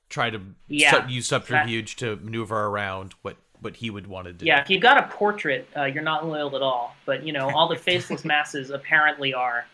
try 0.09 0.31
to 0.31 0.40
Yeah, 0.68 0.90
sub- 0.92 1.11
use 1.11 1.27
subterfuge 1.29 1.96
to 1.96 2.16
maneuver 2.16 2.66
around 2.66 3.14
what 3.23 3.37
what 3.61 3.77
he 3.77 3.90
would 3.90 4.07
want 4.07 4.27
to 4.27 4.33
do. 4.33 4.46
Yeah, 4.46 4.61
if 4.61 4.70
you've 4.70 4.81
got 4.81 4.96
a 4.96 5.03
portrait, 5.09 5.68
uh, 5.77 5.85
you're 5.85 6.03
not 6.03 6.27
loyal 6.27 6.55
at 6.57 6.62
all. 6.62 6.96
But 7.05 7.25
you 7.25 7.33
know, 7.33 7.51
all 7.51 7.68
the 7.68 7.77
faceless 7.90 8.25
masses 8.25 8.70
apparently 8.70 9.35
are. 9.35 9.66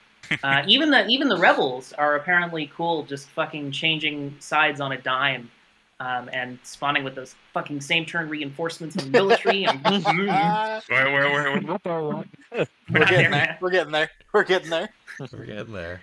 Uh, 0.42 0.62
even 0.66 0.90
the 0.90 1.06
even 1.06 1.28
the 1.28 1.36
rebels 1.36 1.92
are 1.92 2.16
apparently 2.16 2.70
cool, 2.74 3.04
just 3.04 3.28
fucking 3.28 3.72
changing 3.72 4.36
sides 4.40 4.80
on 4.80 4.92
a 4.92 4.98
dime, 5.00 5.50
um, 6.00 6.28
and 6.32 6.58
spawning 6.62 7.04
with 7.04 7.14
those 7.14 7.34
fucking 7.52 7.80
same 7.80 8.04
turn 8.04 8.28
reinforcements 8.28 8.96
and 8.96 9.10
military. 9.10 9.64
And, 9.64 9.82
Where, 10.88 11.12
where, 11.12 11.30
where, 11.30 11.60
where, 11.60 12.24
we're 12.90 13.06
getting 13.06 13.30
there. 13.30 13.58
We're 13.60 13.70
getting 13.70 13.92
there. 13.92 14.10
We're 14.32 14.44
getting 14.44 14.70
there. 14.70 14.88
We're 15.32 15.46
getting 15.46 15.72
there. 15.72 16.00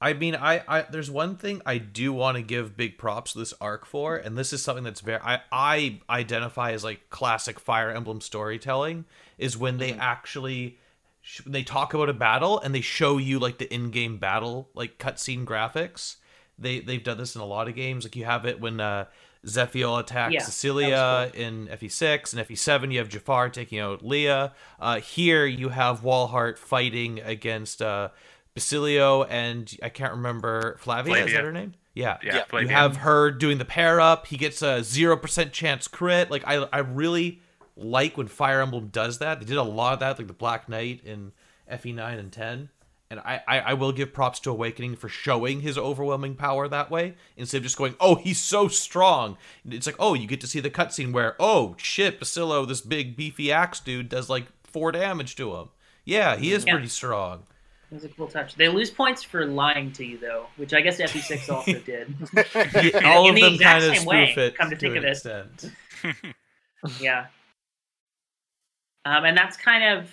I 0.00 0.12
mean, 0.12 0.34
I, 0.34 0.62
I 0.68 0.82
there's 0.82 1.10
one 1.10 1.36
thing 1.36 1.62
I 1.64 1.78
do 1.78 2.12
want 2.12 2.36
to 2.36 2.42
give 2.42 2.76
big 2.76 2.98
props 2.98 3.32
to 3.32 3.38
this 3.38 3.54
arc 3.60 3.86
for, 3.86 4.16
and 4.16 4.36
this 4.36 4.52
is 4.52 4.62
something 4.62 4.84
that's 4.84 5.00
very 5.00 5.20
I, 5.22 5.40
I 5.50 6.00
identify 6.08 6.72
as 6.72 6.84
like 6.84 7.08
classic 7.08 7.58
Fire 7.58 7.90
Emblem 7.90 8.20
storytelling 8.20 9.06
is 9.38 9.56
when 9.56 9.78
they 9.78 9.94
actually 9.94 10.78
sh- 11.26 11.40
they 11.44 11.64
talk 11.64 11.92
about 11.92 12.08
a 12.08 12.14
battle 12.14 12.60
and 12.60 12.74
they 12.74 12.80
show 12.80 13.18
you 13.18 13.38
like 13.38 13.58
the 13.58 13.72
in-game 13.74 14.18
battle 14.18 14.70
like 14.74 14.98
cutscene 14.98 15.44
graphics. 15.44 16.16
They 16.58 16.80
they've 16.80 17.02
done 17.02 17.18
this 17.18 17.34
in 17.34 17.40
a 17.42 17.44
lot 17.44 17.68
of 17.68 17.74
games. 17.74 18.04
Like 18.04 18.16
you 18.16 18.24
have 18.24 18.46
it 18.46 18.60
when 18.60 18.80
uh, 18.80 19.06
Zephiel 19.44 19.98
attacks 20.00 20.32
Yeah, 20.32 20.42
Cecilia 20.42 21.30
was 21.32 21.34
in 21.34 21.66
FE6 21.66 22.32
and 22.32 22.48
FE7. 22.48 22.92
You 22.92 22.98
have 23.00 23.08
Jaffar 23.08 23.52
taking 23.52 23.80
out 23.80 24.04
Leah. 24.04 24.54
Uh, 24.80 25.00
here 25.00 25.44
you 25.44 25.68
have 25.68 26.02
Walhart 26.02 26.58
fighting 26.58 27.20
against 27.20 27.82
uh, 27.82 28.10
Basilio 28.54 29.24
and 29.24 29.76
I 29.82 29.88
can't 29.88 30.12
remember 30.12 30.76
Flavia. 30.78 31.26
Is 31.26 31.32
that 31.32 31.44
her 31.44 31.52
name? 31.52 31.74
Yeah. 31.92 32.18
Yeah, 32.22 32.44
Yeah, 32.52 32.60
You 32.60 32.68
have 32.68 32.98
her 32.98 33.30
doing 33.30 33.58
the 33.58 33.64
pair 33.64 34.00
up. 34.00 34.28
He 34.28 34.36
gets 34.36 34.62
a 34.62 34.82
zero 34.84 35.16
percent 35.16 35.52
chance 35.52 35.88
crit. 35.88 36.30
Like 36.30 36.44
I, 36.46 36.66
I 36.72 36.78
really 36.78 37.40
like 37.76 38.16
when 38.16 38.26
Fire 38.28 38.60
Emblem 38.60 38.88
does 38.88 39.18
that. 39.18 39.40
They 39.40 39.46
did 39.46 39.56
a 39.56 39.62
lot 39.62 39.92
of 39.94 40.00
that, 40.00 40.18
like 40.18 40.26
the 40.26 40.32
Black 40.32 40.68
Knight 40.68 41.00
in 41.04 41.32
FE 41.78 41.92
nine 41.92 42.18
and 42.18 42.32
ten. 42.32 42.70
And 43.08 43.20
I, 43.20 43.40
I, 43.46 43.58
I 43.60 43.74
will 43.74 43.92
give 43.92 44.12
props 44.12 44.40
to 44.40 44.50
Awakening 44.50 44.96
for 44.96 45.08
showing 45.08 45.60
his 45.60 45.78
overwhelming 45.78 46.34
power 46.34 46.66
that 46.66 46.90
way 46.90 47.14
instead 47.36 47.58
of 47.58 47.62
just 47.62 47.76
going, 47.76 47.94
oh, 48.00 48.16
he's 48.16 48.40
so 48.40 48.66
strong. 48.66 49.36
It's 49.64 49.86
like, 49.86 49.94
oh, 50.00 50.14
you 50.14 50.26
get 50.26 50.40
to 50.40 50.48
see 50.48 50.58
the 50.58 50.70
cutscene 50.70 51.12
where, 51.12 51.36
oh 51.38 51.76
shit, 51.78 52.18
Basilio, 52.18 52.64
this 52.64 52.80
big 52.80 53.16
beefy 53.16 53.52
axe 53.52 53.78
dude, 53.78 54.08
does 54.08 54.28
like 54.28 54.46
four 54.64 54.90
damage 54.90 55.36
to 55.36 55.54
him. 55.54 55.68
Yeah, 56.04 56.36
he 56.36 56.52
is 56.52 56.64
Yeah. 56.64 56.72
pretty 56.72 56.88
strong. 56.88 57.44
It 57.92 57.94
was 57.94 58.04
a 58.04 58.08
cool 58.08 58.26
touch. 58.26 58.56
They 58.56 58.66
lose 58.68 58.90
points 58.90 59.22
for 59.22 59.46
lying 59.46 59.92
to 59.92 60.04
you, 60.04 60.18
though, 60.18 60.46
which 60.56 60.74
I 60.74 60.80
guess 60.80 61.00
FE6 61.00 61.48
also 61.54 61.78
did. 61.78 62.12
All 63.04 63.28
in 63.28 63.30
of 63.30 63.34
the 63.36 63.40
them 63.42 63.58
kind 63.58 63.84
of 63.84 63.96
same 63.96 64.04
way, 64.04 64.34
it 64.36 64.56
come 64.56 64.70
to 64.70 64.74
to 64.74 64.80
think 64.80 64.96
an 64.96 65.04
of 65.04 66.14
it. 66.14 66.34
yeah. 67.00 67.26
Um, 69.06 69.24
and 69.24 69.38
that's 69.38 69.56
kind 69.56 69.84
of 69.84 70.10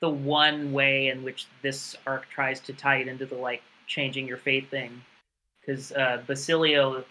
the 0.00 0.08
one 0.08 0.72
way 0.72 1.08
in 1.08 1.22
which 1.22 1.46
this 1.60 1.94
arc 2.06 2.26
tries 2.30 2.58
to 2.60 2.72
tie 2.72 2.96
it 2.96 3.06
into 3.06 3.26
the 3.26 3.34
like 3.34 3.62
changing 3.86 4.26
your 4.26 4.38
fate 4.38 4.70
thing, 4.70 5.02
because 5.60 5.92
uh, 5.92 6.22
Basilio 6.26 7.04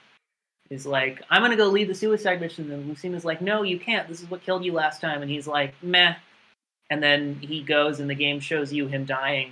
is 0.72 0.88
like, 0.88 1.22
"I'm 1.30 1.44
gonna 1.44 1.56
go 1.56 1.68
lead 1.68 1.88
the 1.88 1.94
suicide 1.94 2.42
mission," 2.42 2.72
and 2.72 2.90
Lucina's 2.90 3.26
like, 3.26 3.42
"No, 3.42 3.62
you 3.62 3.80
can't. 3.80 4.08
This 4.08 4.22
is 4.24 4.32
what 4.32 4.42
killed 4.42 4.66
you 4.66 4.74
last 4.74 5.02
time," 5.02 5.22
and 5.22 5.30
he's 5.30 5.46
like, 5.46 5.76
"Meh," 5.84 6.16
and 6.90 7.02
then 7.04 7.36
he 7.36 7.62
goes, 7.62 8.00
and 8.00 8.10
the 8.10 8.16
game 8.16 8.40
shows 8.40 8.74
you 8.74 8.88
him 8.88 9.06
dying. 9.06 9.52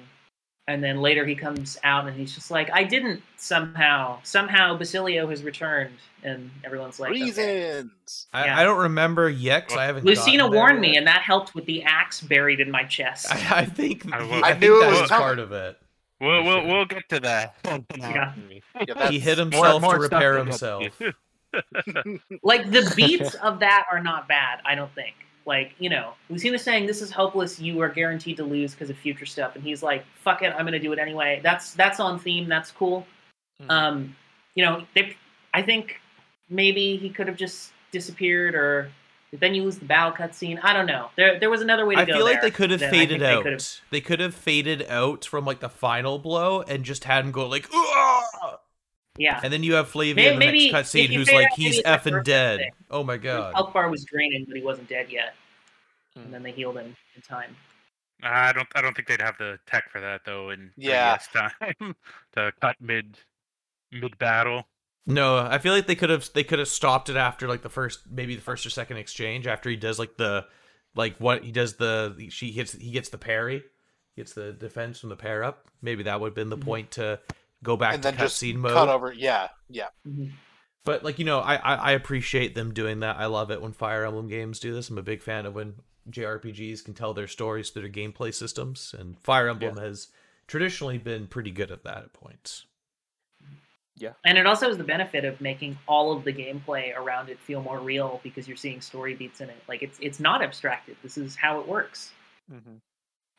And 0.71 0.84
then 0.84 1.01
later 1.01 1.25
he 1.25 1.36
comes 1.36 1.77
out 1.84 2.07
and 2.07 2.15
he's 2.17 2.34
just 2.34 2.49
like, 2.51 2.69
I 2.73 2.84
didn't 2.84 3.21
somehow. 3.38 4.19
Somehow 4.23 4.77
Basilio 4.77 5.27
has 5.27 5.43
returned. 5.43 5.97
And 6.23 6.51
everyone's 6.63 6.99
like, 6.99 7.12
okay. 7.12 7.21
Reasons. 7.23 8.27
I, 8.31 8.45
Yeah. 8.45 8.60
I 8.60 8.63
don't 8.63 8.79
remember 8.79 9.29
yet 9.29 9.67
'cause 9.67 9.77
I 9.77 9.86
haven't. 9.86 10.05
Lucina 10.05 10.38
gotten 10.39 10.51
there 10.51 10.60
warned 10.60 10.79
me, 10.81 10.95
and 10.97 11.07
that 11.07 11.21
helped 11.21 11.55
with 11.55 11.65
the 11.65 11.84
axe 11.84 12.21
buried 12.21 12.60
in 12.60 12.69
my 12.69 12.84
chest. 12.84 13.31
I, 13.31 13.62
I 13.62 13.65
think 13.65 14.12
I 14.13 14.21
will- 14.23 14.43
I, 14.43 14.49
I 14.49 14.51
think 14.51 14.62
knew 14.62 14.79
that 14.81 14.91
was 14.91 15.01
was 15.01 15.10
coming. 15.10 15.23
part 15.23 15.39
of 15.39 15.51
it. 15.51 15.77
We'll 16.19 16.43
we'll 16.43 16.67
we'll 16.67 16.86
get 16.86 17.10
to 17.10 17.19
that. 17.21 17.55
Yeah. 17.97 18.34
Yeah, 18.88 19.10
He 19.10 19.19
hit 19.19 19.38
himself 19.39 19.81
more 19.81 19.95
to 19.95 19.99
repair 19.99 20.38
himself. 20.38 20.84
like 22.43 22.69
the 22.71 22.93
beats 22.95 23.34
of 23.36 23.60
that 23.60 23.86
are 23.91 24.01
not 24.01 24.27
bad. 24.27 24.60
I 24.65 24.75
don't 24.75 24.93
think. 24.95 25.15
Like 25.45 25.73
you 25.80 25.89
know, 25.89 26.13
Lucina's 26.30 26.62
saying 26.63 26.86
this 26.86 27.01
is 27.01 27.12
hopeless. 27.12 27.60
You 27.60 27.80
are 27.82 27.89
guaranteed 27.89 28.38
to 28.38 28.43
lose 28.43 28.71
because 28.73 28.89
of 28.89 28.97
future 28.97 29.25
stuff, 29.25 29.56
and 29.56 29.63
he's 29.63 29.82
like, 29.82 30.06
"Fuck 30.23 30.41
it, 30.43 30.54
I'm 30.58 30.65
gonna 30.65 30.80
do 30.80 30.93
it 30.93 30.99
anyway." 30.99 31.39
That's 31.43 31.73
that's 31.73 31.99
on 31.99 32.19
theme. 32.19 32.47
That's 32.47 32.71
cool. 32.71 33.06
Mhm. 33.62 33.69
Um, 33.71 34.15
you 34.56 34.63
know, 34.65 34.86
they. 34.95 35.15
I 35.54 35.62
think 35.62 35.99
maybe 36.49 36.95
he 36.97 37.10
could 37.10 37.27
have 37.27 37.38
just 37.38 37.71
disappeared, 37.91 38.54
or 38.56 38.91
then 39.34 39.54
you 39.56 39.63
lose 39.63 39.77
the 39.80 39.86
battle 39.86 40.12
cutscene. 40.13 40.60
I 40.63 40.73
don't 40.73 40.86
know. 40.86 41.10
There 41.17 41.39
there 41.39 41.49
was 41.49 41.62
another 41.62 41.86
way 41.86 41.95
to 41.95 42.01
I 42.01 42.06
go. 42.06 42.13
I 42.13 42.15
feel 42.17 42.25
like 42.25 42.41
they 42.41 42.51
could 42.51 42.69
have 42.71 42.80
that 42.82 42.88
I 42.88 42.89
think 42.91 43.10
faded 43.10 43.21
they 43.21 43.25
out. 43.34 43.43
could 43.43 43.51
have- 43.54 43.67
They 43.89 44.01
could 44.01 44.19
have 44.19 44.36
faded 44.36 44.86
out 44.89 45.25
from 45.25 45.45
like 45.45 45.60
the 45.60 45.69
final 45.69 46.19
blow 46.19 46.62
and 46.62 46.84
just 46.86 47.06
had 47.06 47.25
him 47.25 47.32
go 47.32 47.47
like, 47.47 47.67
"Ugh!" 47.73 48.60
Yeah. 49.17 49.39
and 49.43 49.52
then 49.52 49.62
you 49.63 49.74
have 49.74 49.89
Flavia 49.89 50.15
Maybe- 50.15 50.28
in 50.34 50.34
the 50.39 50.45
maybe 50.45 50.71
next 50.71 50.89
cutscene 50.93 51.13
who's 51.13 51.32
like, 51.32 51.50
he's 51.56 51.82
effing 51.84 52.24
dead. 52.24 52.60
thing. 52.60 52.71
Oh 52.89 53.04
my 53.04 53.17
god. 53.17 53.54
health 53.54 53.74
bar 53.74 53.89
was 53.89 54.06
draining, 54.06 54.45
but 54.47 54.56
he 54.56 54.63
wasn't 54.63 54.88
dead 54.89 55.08
yet. 55.12 55.34
Hmm. 56.15 56.24
And 56.24 56.34
then 56.34 56.43
they 56.43 56.52
healed 56.52 56.78
him 56.78 56.95
in 57.15 57.21
time. 57.21 57.56
I 58.24 58.54
don't 58.54 58.67
I 58.76 58.82
don't 58.82 58.95
think 58.95 59.08
they'd 59.08 59.21
have 59.21 59.38
the 59.38 59.60
tech 59.67 59.89
for 59.91 60.00
that 60.00 60.21
though 60.26 60.52
in 60.52 60.71
Yeah. 60.78 61.17
3DS 61.17 61.32
time 61.32 61.95
to 62.34 62.52
cut 62.62 62.76
mid 62.80 63.17
mid 63.91 64.17
battle. 64.17 64.67
No, 65.08 65.38
I 65.38 65.58
feel 65.58 65.74
like 65.74 65.88
they 65.88 65.95
could 65.95 66.10
have 66.12 66.30
they 66.34 66.43
could 66.43 66.60
have 66.60 66.67
stopped 66.67 67.10
it 67.10 67.15
after 67.17 67.47
like 67.47 67.63
the 67.63 67.69
first 67.69 68.02
maybe 68.10 68.36
the 68.36 68.41
first 68.41 68.65
or 68.65 68.69
second 68.69 68.97
exchange 68.97 69.47
after 69.47 69.69
he 69.69 69.76
does 69.76 69.97
like 70.00 70.15
the 70.17 70.45
like 70.95 71.17
what 71.17 71.43
he 71.43 71.52
does 71.52 71.76
the 71.78 72.28
she 72.30 72.52
hits 72.52 72.74
he 72.74 72.91
gets 72.91 73.10
the 73.10 73.17
parry, 73.17 73.63
gets 74.15 74.34
the 74.34 74.54
defense 74.54 75.00
from 75.00 75.10
the 75.10 75.15
pair 75.17 75.43
up. 75.43 75.65
Maybe 75.82 76.04
that 76.04 76.19
would 76.21 76.28
have 76.28 76.36
been 76.36 76.50
the 76.50 76.58
Mhm. 76.58 76.63
point 76.65 76.91
to 76.91 77.19
go 77.63 77.78
back 77.78 77.95
and 77.95 78.04
to 78.04 78.12
just 78.12 78.41
cutscene 78.41 78.56
mode. 78.56 78.74
cut 78.74 78.89
over. 78.89 79.13
Yeah, 79.13 79.50
yeah. 79.69 79.88
Mhm. 80.08 80.32
But 80.84 81.04
like 81.04 81.19
you 81.19 81.26
know, 81.26 81.39
I, 81.39 81.56
I 81.56 81.76
I 81.76 81.91
appreciate 81.91 82.56
them 82.56 82.74
doing 82.74 83.02
that. 83.02 83.17
I 83.17 83.28
love 83.28 83.52
it 83.52 83.62
when 83.62 83.71
Fire 83.74 84.06
Emblem 84.06 84.28
games 84.28 84.60
do 84.60 84.74
this. 84.74 84.89
I'm 84.89 84.97
a 84.97 85.04
big 85.04 85.21
fan 85.21 85.45
of 85.45 85.54
when 85.54 85.76
JRPGs 86.10 86.84
can 86.84 86.93
tell 86.93 87.13
their 87.13 87.28
stories 87.28 87.69
through 87.69 87.84
their 87.84 87.91
gameplay 87.91 88.34
systems, 88.34 88.95
and 88.97 89.19
Fire 89.19 89.47
Emblem 89.50 89.78
has 89.78 90.08
traditionally 90.47 90.97
been 90.97 91.28
pretty 91.28 91.52
good 91.52 91.71
at 91.71 91.84
that 91.84 91.97
at 91.97 92.13
points. 92.13 92.65
Yeah. 93.95 94.13
And 94.26 94.38
it 94.38 94.47
also 94.47 94.67
has 94.67 94.78
the 94.78 94.84
benefit 94.84 95.26
of 95.26 95.39
making 95.41 95.78
all 95.88 96.12
of 96.15 96.24
the 96.24 96.34
gameplay 96.34 96.97
around 96.97 97.30
it 97.30 97.39
feel 97.39 97.62
more 97.62 97.80
real 97.80 98.19
because 98.24 98.47
you're 98.47 98.58
seeing 98.58 98.82
story 98.82 99.13
beats 99.13 99.41
in 99.41 99.50
it. 99.50 99.62
Like 99.67 99.84
it's 99.84 100.00
it's 100.02 100.19
not 100.19 100.41
abstracted. 100.41 100.95
This 101.04 101.17
is 101.17 101.36
how 101.36 101.60
it 101.60 101.67
works. 101.67 102.12
Mm-hmm. 102.52 102.78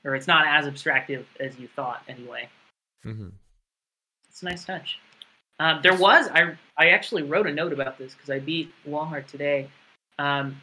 Or 0.05 0.15
it's 0.15 0.29
not 0.29 0.47
as 0.47 0.67
abstractive 0.67 1.27
as 1.41 1.59
you 1.59 1.69
thought 1.75 2.03
anyway. 2.09 2.49
hmm 3.03 3.31
It's 4.33 4.43
a 4.43 4.47
nice 4.47 4.65
touch. 4.65 4.99
Um, 5.61 5.81
there 5.83 5.95
was 5.95 6.29
I 6.29 6.57
I 6.79 6.89
actually 6.89 7.23
wrote 7.23 7.47
a 7.47 7.53
note 7.53 7.73
about 7.73 7.99
this 7.99 8.15
because 8.15 8.31
I 8.31 8.39
beat 8.39 8.73
Walhart 8.89 9.27
today. 9.27 9.69
Um, 10.19 10.61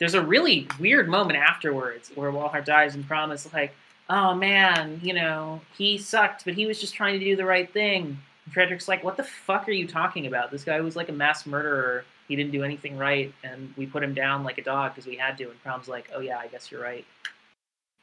there's 0.00 0.14
a 0.14 0.22
really 0.22 0.66
weird 0.80 1.08
moment 1.08 1.38
afterwards 1.38 2.10
where 2.14 2.32
Walhart 2.32 2.64
dies 2.64 2.96
and 2.96 3.08
Chrom 3.08 3.32
is 3.32 3.50
like, 3.52 3.72
"Oh 4.10 4.34
man, 4.34 5.00
you 5.02 5.14
know 5.14 5.60
he 5.78 5.98
sucked, 5.98 6.44
but 6.44 6.54
he 6.54 6.66
was 6.66 6.80
just 6.80 6.94
trying 6.94 7.18
to 7.18 7.24
do 7.24 7.36
the 7.36 7.44
right 7.44 7.72
thing." 7.72 8.18
And 8.44 8.52
Frederick's 8.52 8.88
like, 8.88 9.04
"What 9.04 9.16
the 9.16 9.24
fuck 9.24 9.68
are 9.68 9.72
you 9.72 9.86
talking 9.86 10.26
about? 10.26 10.50
This 10.50 10.64
guy 10.64 10.80
was 10.80 10.96
like 10.96 11.08
a 11.08 11.12
mass 11.12 11.46
murderer. 11.46 12.04
He 12.26 12.34
didn't 12.34 12.50
do 12.50 12.64
anything 12.64 12.98
right, 12.98 13.32
and 13.44 13.72
we 13.76 13.86
put 13.86 14.02
him 14.02 14.14
down 14.14 14.42
like 14.42 14.58
a 14.58 14.62
dog 14.62 14.96
because 14.96 15.06
we 15.06 15.16
had 15.16 15.38
to." 15.38 15.44
And 15.44 15.62
Chrom's 15.64 15.88
like, 15.88 16.10
"Oh 16.12 16.20
yeah, 16.20 16.38
I 16.38 16.48
guess 16.48 16.72
you're 16.72 16.82
right." 16.82 17.06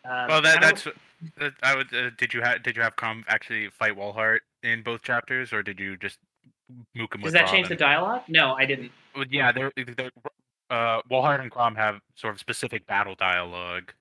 Um, 0.06 0.28
Well, 0.30 0.42
that 0.42 0.62
that's 0.62 0.88
that, 1.38 1.54
I 1.62 1.76
would. 1.76 1.94
Uh, 1.94 2.10
did 2.18 2.34
you 2.34 2.42
have 2.42 2.64
did 2.64 2.78
you 2.78 2.82
have 2.82 2.96
Chrom 2.96 3.24
actually 3.28 3.70
fight 3.70 3.98
Walhart 3.98 4.40
in 4.64 4.82
both 4.84 5.02
chapters, 5.02 5.54
or 5.54 5.62
did 5.62 5.80
you 5.80 5.98
just 5.98 6.18
mook 6.96 7.16
him 7.16 7.22
Does 7.22 7.34
that 7.34 7.48
change 7.48 7.70
the 7.70 7.76
dialogue? 7.76 8.24
No, 8.28 8.54
I 8.54 8.66
didn't. 8.66 8.92
Well, 9.16 9.26
yeah, 9.30 9.52
they're, 9.52 9.72
they're 9.76 10.12
uh, 10.70 11.02
Walhart 11.12 11.42
and 11.42 11.52
Chrom 11.52 11.76
have 11.76 12.00
sort 12.16 12.34
of 12.34 12.40
specific 12.40 12.86
battle 12.88 13.16
dialogue 13.16 13.92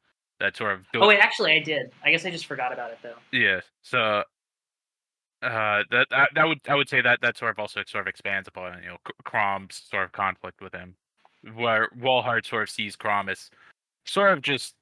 that 0.40 0.56
sort 0.56 0.72
of. 0.72 0.86
Oh 0.94 1.06
wait, 1.06 1.20
actually, 1.20 1.52
I 1.52 1.60
did. 1.60 1.90
I 2.04 2.10
guess 2.10 2.24
I 2.24 2.30
just 2.30 2.46
forgot 2.46 2.72
about 2.72 2.90
it 2.90 2.98
though. 3.02 3.14
Yeah. 3.32 3.60
So 3.82 4.24
uh, 5.42 5.82
that, 5.90 6.06
that 6.10 6.30
that 6.34 6.46
would 6.46 6.60
I 6.68 6.74
would 6.74 6.88
say 6.88 7.00
that 7.00 7.20
that 7.22 7.36
sort 7.36 7.50
of 7.50 7.58
also 7.58 7.82
sort 7.86 8.02
of 8.02 8.08
expands 8.08 8.48
upon 8.48 8.82
you 8.82 8.88
know 8.88 8.96
Chrom's 9.24 9.82
sort 9.90 10.04
of 10.04 10.12
conflict 10.12 10.60
with 10.60 10.72
him, 10.72 10.94
where 11.54 11.88
Walhart 11.98 12.46
sort 12.46 12.64
of 12.64 12.70
sees 12.70 12.96
Chrom 12.96 13.30
as 13.30 13.50
sort 14.04 14.32
of 14.32 14.42
just 14.42 14.74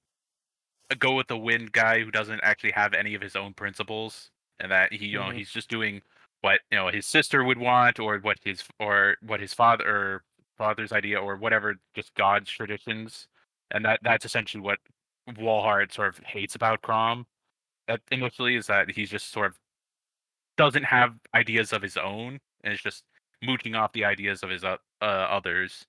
a 0.90 0.96
go 0.96 1.14
with 1.14 1.28
the 1.28 1.38
wind 1.38 1.72
guy 1.72 2.00
who 2.00 2.10
doesn't 2.10 2.40
actually 2.42 2.72
have 2.72 2.94
any 2.94 3.14
of 3.14 3.22
his 3.22 3.36
own 3.36 3.54
principles, 3.54 4.30
and 4.60 4.70
that 4.70 4.92
he 4.92 5.06
you 5.06 5.18
know 5.18 5.24
Mhm. 5.26 5.36
he's 5.36 5.50
just 5.50 5.68
doing 5.68 6.02
what 6.42 6.60
you 6.70 6.78
know 6.78 6.88
his 6.88 7.06
sister 7.06 7.42
would 7.44 7.58
want 7.58 7.98
or 7.98 8.18
what 8.18 8.38
his 8.44 8.64
or 8.78 9.16
what 9.22 9.40
his 9.40 9.52
father 9.54 9.84
or 9.88 10.24
father's 10.58 10.92
idea 10.92 11.18
or 11.20 11.36
whatever 11.36 11.76
just 11.94 12.14
God's 12.14 12.50
traditions, 12.50 13.28
and 13.70 13.84
that 13.84 14.00
that's 14.02 14.24
essentially 14.24 14.60
what 14.62 14.78
Walhart 15.28 15.92
sort 15.92 16.08
of 16.16 16.24
hates 16.24 16.54
about 16.54 16.82
Chrom. 16.82 17.24
That 17.88 18.00
initially 18.10 18.56
is 18.56 18.66
that 18.68 18.90
he's 18.90 19.10
just 19.10 19.30
sort 19.32 19.46
of 19.48 19.58
doesn't 20.56 20.84
have 20.84 21.14
ideas 21.34 21.72
of 21.72 21.82
his 21.82 21.96
own 21.96 22.40
and 22.62 22.72
is 22.74 22.80
just 22.80 23.04
mooching 23.42 23.74
off 23.74 23.92
the 23.92 24.04
ideas 24.04 24.42
of 24.42 24.50
his 24.50 24.62
uh, 24.64 24.76
uh, 25.00 25.04
others. 25.04 25.86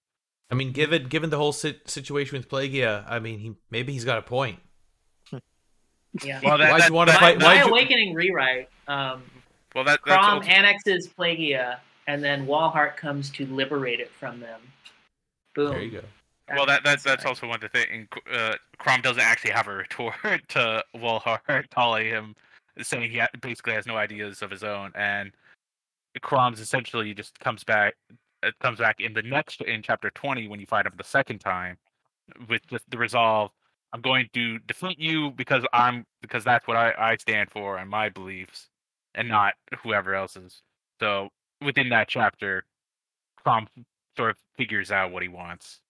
I 0.49 0.55
mean, 0.55 0.71
given 0.71 1.07
given 1.07 1.29
the 1.29 1.37
whole 1.37 1.51
sit- 1.53 1.89
situation 1.89 2.37
with 2.37 2.49
Plegia, 2.49 3.05
I 3.09 3.19
mean, 3.19 3.39
he 3.39 3.53
maybe 3.69 3.93
he's 3.93 4.05
got 4.05 4.17
a 4.17 4.21
point. 4.21 4.59
Yeah. 6.23 6.39
Well, 6.43 6.57
that, 6.57 6.71
Why'd 6.71 6.81
that, 6.81 6.89
you 6.89 6.95
wanna 6.95 7.13
fight- 7.13 7.39
My, 7.39 7.45
why'd 7.45 7.55
my 7.57 7.63
you- 7.63 7.69
Awakening 7.69 8.13
rewrite. 8.13 8.69
Um, 8.87 9.23
Well, 9.73 9.83
that 9.85 10.01
Chrom 10.01 10.17
also- 10.17 10.47
annexes 10.49 11.07
Plegia, 11.07 11.79
and 12.07 12.21
then 12.23 12.45
Walhart 12.45 12.97
comes 12.97 13.29
to 13.31 13.45
liberate 13.45 13.99
it 14.01 14.09
from 14.11 14.39
them. 14.39 14.59
Boom. 15.55 15.71
There 15.71 15.81
you 15.81 15.91
go. 15.91 16.03
well 16.53 16.65
that 16.65 16.83
that's 16.83 17.03
that's 17.03 17.21
Sorry. 17.23 17.29
also 17.31 17.47
one 17.47 17.55
of 17.55 17.61
the 17.61 17.69
things. 17.69 18.07
Uh, 18.29 18.55
Chrom 18.79 19.01
doesn't 19.01 19.21
actually 19.21 19.51
have 19.51 19.67
a 19.69 19.73
retort 19.73 20.15
to 20.49 20.83
Walhart 20.95 21.69
calling 21.73 22.05
him, 22.07 22.35
saying 22.81 23.09
he 23.11 23.19
ha- 23.19 23.27
basically 23.41 23.73
has 23.73 23.85
no 23.85 23.95
ideas 23.95 24.41
of 24.41 24.51
his 24.51 24.63
own, 24.63 24.91
and 24.95 25.31
Chrom's 26.21 26.59
essentially 26.59 27.13
just 27.13 27.39
comes 27.39 27.63
back. 27.63 27.95
It 28.43 28.57
comes 28.59 28.79
back 28.79 28.99
in 28.99 29.13
the 29.13 29.21
next 29.21 29.61
in 29.61 29.81
chapter 29.81 30.09
twenty 30.09 30.47
when 30.49 30.59
you 30.59 30.65
fight 30.65 30.85
him 30.85 30.93
the 30.97 31.03
second 31.05 31.39
time, 31.39 31.77
with 32.49 32.65
just 32.67 32.89
the 32.89 32.97
resolve. 32.97 33.51
I'm 33.93 34.01
going 34.01 34.29
to 34.33 34.59
defeat 34.59 34.99
you 34.99 35.31
because 35.31 35.65
I'm 35.73 36.05
because 36.21 36.43
that's 36.43 36.67
what 36.67 36.77
I, 36.77 36.93
I 36.97 37.15
stand 37.17 37.49
for 37.51 37.77
and 37.77 37.89
my 37.89 38.09
beliefs, 38.09 38.69
and 39.15 39.27
not 39.27 39.53
whoever 39.83 40.15
else's. 40.15 40.61
So 40.99 41.29
within 41.63 41.89
that 41.89 42.07
chapter, 42.07 42.63
Chrom 43.45 43.67
sort 44.17 44.31
of 44.31 44.37
figures 44.57 44.91
out 44.91 45.11
what 45.11 45.23
he 45.23 45.29
wants. 45.29 45.81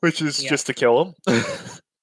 Which 0.00 0.22
is 0.22 0.42
Yeah. 0.42 0.50
just 0.50 0.66
to 0.66 0.74
kill 0.74 1.14
him. 1.26 1.44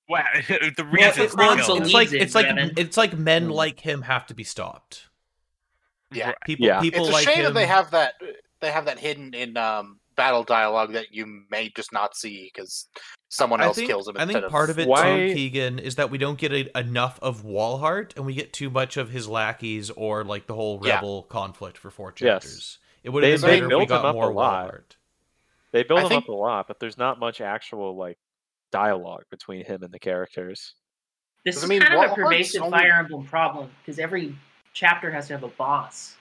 Well, 0.10 0.24
the 0.48 0.88
reason 0.90 1.24
it- 1.24 1.36
well, 1.36 1.58
Chrom 1.58 1.60
it's, 1.60 1.68
it's 1.68 1.94
like 1.94 2.14
it's 2.14 2.34
like 2.34 2.46
it's 2.78 2.96
like 2.96 3.18
men 3.18 3.50
Mm. 3.50 3.54
like 3.54 3.82
him 3.82 4.04
have 4.04 4.26
to 4.28 4.34
be 4.34 4.46
stopped. 4.46 5.10
Yeah. 6.14 6.32
People 6.46 6.66
Yeah. 6.66 6.80
people 6.80 7.02
it's 7.02 7.10
a 7.10 7.12
like 7.12 7.26
shame 7.28 7.40
him. 7.40 7.44
that 7.44 7.54
they 7.56 7.66
have 7.68 7.92
that 7.92 8.14
they 8.62 8.72
have 8.72 8.86
that 8.86 9.00
hidden 9.00 9.34
in 9.34 9.58
um, 9.58 10.00
battle 10.16 10.46
dialogue 10.46 10.94
that 10.94 11.14
you 11.14 11.44
may 11.52 11.68
just 11.76 11.92
not 11.92 12.16
see 12.16 12.50
because 12.54 12.88
someone 13.30 13.62
I 13.62 13.66
else 13.66 13.76
think, 13.76 13.90
kills 13.90 14.08
him 14.08 14.18
I 14.18 14.24
instead 14.24 14.42
think 14.44 14.52
part 14.52 14.70
of 14.70 14.80
it 14.80 14.88
Why- 14.88 15.28
too, 15.28 15.34
Keegan, 15.34 15.80
is 15.80 15.96
that 15.96 16.10
we 16.10 16.18
don't 16.18 16.38
get 16.38 16.52
a, 16.54 16.78
enough 16.80 17.20
of 17.22 17.44
Walhart, 17.44 18.16
and 18.16 18.26
we 18.26 18.34
get 18.34 18.54
too 18.54 18.70
much 18.70 18.98
of 18.98 19.10
his 19.10 19.28
lackeys 19.28 19.90
or 19.92 20.24
like 20.24 20.48
the 20.48 20.54
whole 20.56 20.80
Yeah. 20.84 20.96
rebel 20.96 21.24
conflict 21.24 21.78
for 21.78 21.90
four 21.92 22.14
Yes. 22.20 22.44
chapters. 22.44 22.80
It 23.04 23.10
would 23.10 23.24
have 23.24 23.42
been 23.42 23.50
better 23.50 23.72
if 23.72 23.80
we 23.80 23.86
got 23.86 24.14
more 24.16 24.34
lot. 24.34 24.70
Walhart. 24.72 24.96
they 25.74 25.84
build 25.84 26.00
I 26.00 26.04
him 26.04 26.10
think- 26.10 26.24
up 26.24 26.30
a 26.30 26.34
lot, 26.34 26.68
but 26.68 26.80
there's 26.80 26.98
not 26.98 27.20
much 27.20 27.42
actual 27.42 27.96
like 27.96 28.18
dialogue 28.72 29.26
between 29.30 29.66
him 29.66 29.84
and 29.84 29.94
the 29.94 30.00
characters. 30.00 30.76
This 31.44 31.56
'Cause, 31.56 31.64
is 31.64 31.70
I 31.70 31.74
mean, 31.74 31.82
kind 31.82 32.04
of 32.06 32.12
a 32.12 32.16
pervasive 32.16 32.62
only- 32.62 32.78
Fire 32.80 32.94
Emblem 32.94 33.26
problem 33.26 33.70
because 33.82 34.00
every 34.00 34.36
chapter 34.74 35.12
has 35.12 35.28
to 35.28 35.34
have 35.34 35.44
a 35.44 35.48
boss, 35.50 36.16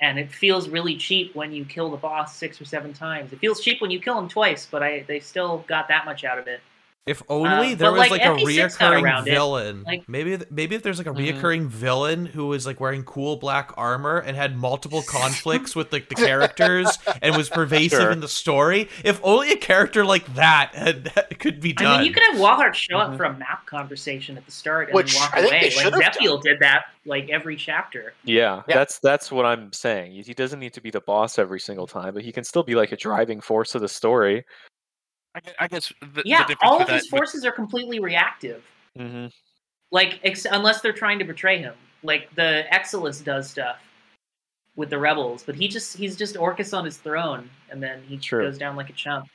and 0.00 0.18
it 0.18 0.30
feels 0.30 0.68
really 0.68 0.96
cheap 0.96 1.34
when 1.34 1.52
you 1.52 1.64
kill 1.64 1.90
the 1.90 1.96
boss 1.96 2.36
six 2.36 2.60
or 2.60 2.64
seven 2.64 2.92
times. 2.92 3.32
It 3.32 3.38
feels 3.38 3.60
cheap 3.60 3.80
when 3.80 3.90
you 3.90 4.00
kill 4.00 4.18
him 4.18 4.28
twice, 4.28 4.66
but 4.70 4.82
I 4.82 5.04
they 5.06 5.20
still 5.20 5.64
got 5.68 5.88
that 5.88 6.04
much 6.04 6.24
out 6.24 6.38
of 6.38 6.46
it. 6.46 6.60
If 7.06 7.22
only 7.30 7.72
Uh, 7.72 7.76
there 7.76 7.90
was 7.92 7.98
like, 7.98 8.10
like, 8.10 8.20
a 8.22 8.34
reoccurring 8.44 9.02
around 9.02 9.26
it. 9.26 9.30
villain. 9.30 9.84
Like- 9.84 10.06
maybe 10.06 10.38
maybe 10.50 10.76
if 10.76 10.82
there's 10.82 10.98
like 10.98 11.06
a 11.06 11.12
Mhm. 11.12 11.40
reoccurring 11.40 11.66
villain 11.66 12.26
who 12.26 12.46
was 12.46 12.66
like 12.66 12.78
wearing 12.78 13.04
cool 13.04 13.36
black 13.36 13.72
armor 13.78 14.18
and 14.18 14.36
had 14.36 14.54
multiple 14.56 15.02
conflicts 15.08 15.74
with 15.74 15.92
like 15.94 16.10
the 16.10 16.14
characters 16.14 16.98
and 17.22 17.36
was 17.38 17.48
pervasive 17.48 18.00
Sure. 18.02 18.10
in 18.10 18.20
the 18.20 18.28
story. 18.28 18.88
If 19.02 19.18
only 19.24 19.50
a 19.50 19.56
character 19.56 20.04
like 20.04 20.34
that 20.34 20.74
had, 20.74 21.38
could 21.38 21.58
be 21.60 21.72
done. 21.72 21.86
I 21.86 21.96
mean, 21.98 22.06
you 22.06 22.12
could 22.12 22.22
have 22.24 22.36
Walhart 22.36 22.74
show 22.74 22.96
Mhm. 22.96 23.12
up 23.12 23.16
for 23.16 23.24
a 23.24 23.32
map 23.32 23.64
conversation 23.64 24.36
at 24.36 24.44
the 24.44 24.52
start 24.52 24.88
and 24.88 24.94
Which 24.94 25.14
walk 25.16 25.30
I 25.32 25.40
think 25.40 25.52
away. 25.52 25.70
they 25.70 25.90
Like 25.90 26.14
Zephiel 26.14 26.42
did 26.42 26.58
that 26.60 26.84
like 27.06 27.30
every 27.30 27.56
chapter. 27.56 28.12
Yeah, 28.24 28.62
Yeah. 28.68 28.74
that's 28.76 28.98
that's 28.98 29.32
what 29.32 29.46
I'm 29.46 29.72
saying. 29.72 30.12
He 30.12 30.20
he 30.22 30.34
doesn't 30.34 30.60
need 30.60 30.74
to 30.74 30.82
be 30.82 30.90
the 30.90 31.00
boss 31.00 31.38
every 31.38 31.60
single 31.60 31.86
time, 31.86 32.12
but 32.12 32.22
he 32.22 32.30
can 32.30 32.44
still 32.44 32.62
be 32.62 32.74
like 32.74 32.92
a 32.92 32.96
driving 32.96 33.40
force 33.40 33.74
of 33.74 33.80
the 33.80 33.88
story. 33.88 34.44
I, 35.34 35.40
I 35.60 35.68
guess 35.68 35.92
the, 36.14 36.22
Yeah, 36.24 36.46
the 36.46 36.56
all 36.62 36.80
of 36.82 36.88
his 36.88 36.88
that, 36.88 37.12
with- 37.12 37.20
forces 37.20 37.44
are 37.44 37.52
completely 37.52 38.00
reactive. 38.00 38.64
hmm 38.96 39.26
Like 39.90 40.20
ex- 40.24 40.46
unless 40.50 40.80
they're 40.80 40.92
trying 40.92 41.18
to 41.20 41.24
betray 41.24 41.58
him. 41.58 41.74
Like 42.02 42.34
the 42.34 42.64
Excellus 42.72 43.22
does 43.22 43.50
stuff 43.50 43.78
with 44.76 44.90
the 44.90 44.98
rebels, 44.98 45.42
but 45.42 45.54
he 45.54 45.68
just 45.68 45.96
he's 45.96 46.16
just 46.16 46.36
Orcus 46.36 46.72
on 46.72 46.84
his 46.84 46.96
throne, 46.96 47.50
and 47.70 47.82
then 47.82 48.02
he 48.08 48.16
True. 48.16 48.46
goes 48.46 48.56
down 48.58 48.74
like 48.76 48.88
a 48.88 48.94
chump. 48.94 49.28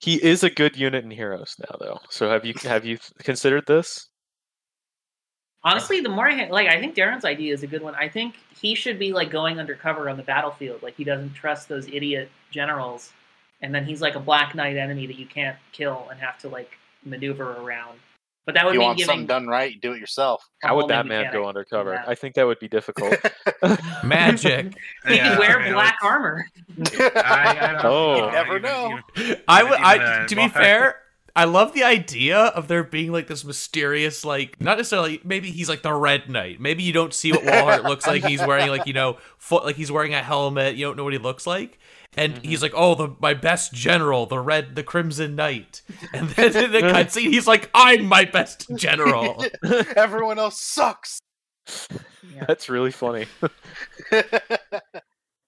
He 0.00 0.22
is 0.22 0.44
a 0.44 0.50
good 0.50 0.76
unit 0.76 1.04
in 1.04 1.10
Heroes 1.10 1.56
now, 1.58 1.76
though. 1.80 1.98
So 2.10 2.28
have 2.30 2.44
you 2.44 2.54
have 2.62 2.84
you 2.84 2.98
considered 3.18 3.64
this? 3.66 4.08
Honestly, 5.64 6.00
the 6.00 6.10
more 6.10 6.28
I 6.28 6.46
like, 6.48 6.68
I 6.68 6.78
think 6.78 6.94
Darren's 6.94 7.24
idea 7.24 7.54
is 7.54 7.62
a 7.62 7.66
good 7.66 7.80
one. 7.82 7.94
I 7.94 8.08
think 8.08 8.34
he 8.60 8.74
should 8.74 8.98
be 8.98 9.12
like 9.14 9.30
going 9.30 9.58
undercover 9.58 10.10
on 10.10 10.16
the 10.18 10.22
battlefield. 10.22 10.82
Like 10.82 10.94
he 10.94 11.04
doesn't 11.04 11.32
trust 11.32 11.68
those 11.68 11.88
idiot 11.88 12.30
generals, 12.50 13.12
and 13.64 13.74
then 13.74 13.84
he's 13.86 14.00
like 14.00 14.14
a 14.14 14.20
Black 14.20 14.54
Knight 14.54 14.76
enemy 14.76 15.06
that 15.06 15.18
you 15.18 15.26
can't 15.26 15.56
kill 15.72 16.06
and 16.10 16.20
have 16.20 16.38
to 16.40 16.48
like 16.48 16.70
maneuver 17.04 17.52
around. 17.54 17.98
But 18.46 18.54
that 18.56 18.66
would 18.66 18.74
you 18.74 18.80
be 18.80 18.84
want 18.84 18.98
giving 18.98 19.08
something 19.10 19.26
done 19.26 19.46
right, 19.48 19.80
do 19.80 19.92
it 19.94 19.98
yourself. 20.00 20.46
How 20.62 20.76
would 20.76 20.88
that 20.88 21.06
man 21.06 21.32
go 21.32 21.48
undercover? 21.48 21.92
that. 21.92 22.06
I 22.06 22.14
think 22.14 22.34
that 22.34 22.46
would 22.46 22.58
be 22.58 22.68
difficult. 22.68 23.14
Magic. 24.04 24.74
He 25.08 25.16
Yeah, 25.16 25.30
could 25.30 25.38
wear 25.38 25.60
I 25.60 25.64
mean, 25.64 25.72
black 25.72 25.94
it's- 25.94 26.10
armor. 26.12 26.46
I, 27.16 27.56
I 27.58 27.72
don't, 27.72 27.84
Oh. 27.86 28.16
you 28.18 28.24
You 28.26 28.30
never 28.32 28.60
know. 28.60 28.98
even- 29.16 29.40
I 29.48 29.62
would. 29.62 29.72
I 29.80 29.94
even, 29.94 30.06
uh, 30.06 30.26
to 30.28 30.36
be 30.36 30.48
fair, 30.48 30.96
I 31.36 31.44
love 31.44 31.72
the 31.72 31.84
idea 31.84 32.36
of 32.38 32.68
there 32.68 32.84
being 32.84 33.12
like 33.12 33.26
this 33.28 33.44
mysterious, 33.44 34.24
like 34.24 34.60
not 34.60 34.76
necessarily. 34.78 35.20
Maybe 35.24 35.50
he's 35.50 35.68
like 35.68 35.82
the 35.82 35.92
Red 35.94 36.28
Knight. 36.28 36.60
Maybe 36.60 36.82
you 36.82 36.92
don't 36.92 37.12
see 37.14 37.32
what 37.32 37.42
Walhart 37.42 37.82
looks 37.84 38.06
like. 38.06 38.24
He's 38.24 38.40
wearing 38.40 38.68
like 38.68 38.86
you 38.86 38.92
know, 38.92 39.16
foot 39.38 39.64
like 39.64 39.76
he's 39.76 39.90
wearing 39.90 40.14
a 40.14 40.22
helmet. 40.22 40.76
You 40.76 40.86
don't 40.86 40.96
know 40.96 41.04
what 41.04 41.12
he 41.14 41.18
looks 41.18 41.46
like. 41.46 41.78
And 42.16 42.34
Mm-hmm. 42.34 42.48
he's 42.48 42.62
like, 42.62 42.72
"Oh, 42.74 42.94
the 42.94 43.16
my 43.20 43.34
best 43.34 43.72
general, 43.72 44.26
the 44.26 44.38
red, 44.38 44.74
the 44.76 44.82
Crimson 44.82 45.34
Knight." 45.34 45.82
And 46.12 46.28
then 46.30 46.56
in 46.64 46.72
the 46.72 46.80
cutscene, 46.80 47.30
he's 47.30 47.46
like, 47.46 47.70
"I'm 47.74 48.06
my 48.06 48.24
best 48.24 48.66
general." 48.76 49.44
Everyone 49.96 50.38
else 50.38 50.60
sucks. 50.60 51.18
That's 52.46 52.68
really 52.68 52.90
funny. 52.90 53.26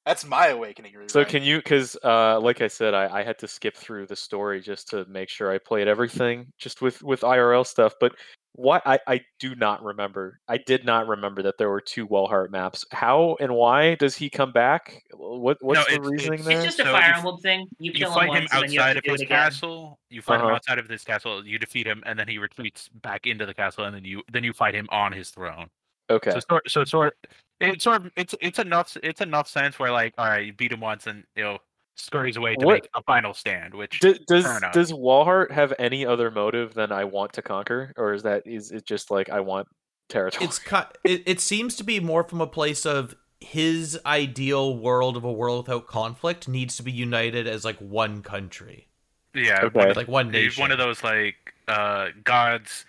That's 0.06 0.24
my 0.24 0.48
awakening. 0.48 0.92
So 1.08 1.20
rewrite. 1.20 1.28
can 1.28 1.42
you? 1.42 1.56
Because 1.58 1.96
uh, 2.04 2.38
like 2.40 2.60
I 2.60 2.68
said, 2.68 2.94
I, 2.94 3.20
I 3.20 3.22
had 3.24 3.38
to 3.40 3.48
skip 3.48 3.76
through 3.76 4.06
the 4.06 4.14
story 4.16 4.60
just 4.60 4.88
to 4.90 5.04
make 5.06 5.28
sure 5.28 5.50
I 5.52 5.58
played 5.58 5.88
everything, 5.88 6.46
just 6.58 6.80
with 6.80 7.02
with 7.02 7.22
IRL 7.22 7.66
stuff. 7.66 7.94
But 8.00 8.12
what 8.56 8.82
I 8.86 8.98
I 9.06 9.20
do 9.38 9.54
not 9.54 9.82
remember. 9.84 10.40
I 10.48 10.56
did 10.56 10.84
not 10.84 11.06
remember 11.06 11.42
that 11.42 11.58
there 11.58 11.68
were 11.70 11.80
two 11.80 12.06
Walhart 12.08 12.50
maps. 12.50 12.84
How 12.90 13.36
and 13.40 13.54
why 13.54 13.94
does 13.96 14.16
he 14.16 14.28
come 14.30 14.50
back? 14.50 15.02
What 15.14 15.58
what's 15.60 15.78
No, 15.80 15.84
the 15.84 15.92
it's- 15.94 16.10
reasoning 16.10 16.40
it's- 16.40 16.46
there? 16.46 16.56
It's 16.56 16.64
just 16.64 16.80
a 16.80 16.84
So 16.84 16.92
Fire 16.92 17.08
you- 17.10 17.14
Emblem 17.16 17.40
thing. 17.40 17.66
You 17.78 17.92
You 17.92 17.98
kill 17.98 18.08
him 18.10 18.14
fight 18.14 18.24
him 18.26 18.30
once, 18.42 18.52
and 18.54 18.62
then 18.64 18.72
you 18.72 18.80
have 18.80 18.88
outside 18.88 18.96
of 18.96 19.04
do 19.04 19.12
his 19.12 19.22
castle. 19.28 19.98
You 20.10 20.22
fight 20.22 20.40
him 20.40 20.46
Uh-huh. 20.46 20.54
outside 20.56 20.78
of 20.78 20.88
his 20.88 21.04
castle. 21.04 21.46
You 21.46 21.58
defeat 21.58 21.86
him, 21.86 22.02
and 22.06 22.18
then 22.18 22.26
he 22.28 22.38
retreats 22.38 22.88
back 22.88 23.26
into 23.26 23.46
the 23.46 23.54
castle, 23.54 23.84
and 23.84 23.94
then 23.94 24.04
you 24.04 24.22
then 24.32 24.42
you 24.44 24.52
fight 24.52 24.74
him 24.74 24.88
on 24.90 25.12
his 25.12 25.30
throne. 25.30 25.68
okay. 26.10 26.30
So 26.30 26.40
sort 26.48 26.70
so 26.70 26.84
sort 26.84 27.16
it's 27.60 27.84
sort 27.84 28.04
of 28.06 28.12
it's 28.16 28.34
it's 28.40 28.58
enough 28.58 28.96
it's 29.02 29.20
enough 29.20 29.48
sense 29.48 29.78
where 29.78 29.90
like 29.92 30.14
all 30.18 30.26
right 30.26 30.46
you 30.46 30.52
beat 30.52 30.72
him 30.72 30.80
once 30.80 31.06
and 31.06 31.24
you 31.34 31.42
know 31.42 31.58
scurries 31.96 32.36
away 32.36 32.54
to 32.56 32.66
What- 32.66 32.72
make 32.84 32.88
a 32.94 33.02
final 33.02 33.34
stand, 33.34 33.74
which 33.74 34.00
D- 34.00 34.20
does 34.26 34.44
does 34.72 34.92
Walhart 34.92 35.50
have 35.50 35.72
any 35.78 36.06
other 36.06 36.30
motive 36.30 36.74
than 36.74 36.92
I 36.92 37.04
want 37.04 37.32
to 37.34 37.42
conquer, 37.42 37.92
or 37.96 38.12
is 38.14 38.22
that 38.22 38.46
is 38.46 38.70
it 38.70 38.86
just 38.86 39.10
like 39.10 39.28
I 39.30 39.40
want 39.40 39.66
territory? 40.08 40.44
it's 40.44 40.58
ki- 40.58 40.76
it, 41.04 41.22
it 41.26 41.40
seems 41.40 41.74
to 41.76 41.84
be 41.84 41.98
more 42.00 42.22
from 42.22 42.40
a 42.40 42.46
place 42.46 42.86
of 42.86 43.16
his 43.40 43.98
ideal 44.06 44.76
world 44.76 45.16
of 45.16 45.24
a 45.24 45.32
world 45.32 45.66
without 45.66 45.86
conflict 45.86 46.48
needs 46.48 46.76
to 46.76 46.82
be 46.82 46.92
united 46.92 47.46
as 47.46 47.64
like 47.64 47.76
one 47.78 48.22
country, 48.22 48.88
yeah 49.34 49.60
Okay. 49.64 49.78
one, 49.78 49.90
of, 49.90 49.96
like 49.96 50.08
one 50.08 50.26
the- 50.30 50.32
nation. 50.44 50.60
one 50.60 50.72
of 50.72 50.78
those 50.78 51.02
like 51.02 51.54
uh 51.68 52.08
gods 52.24 52.84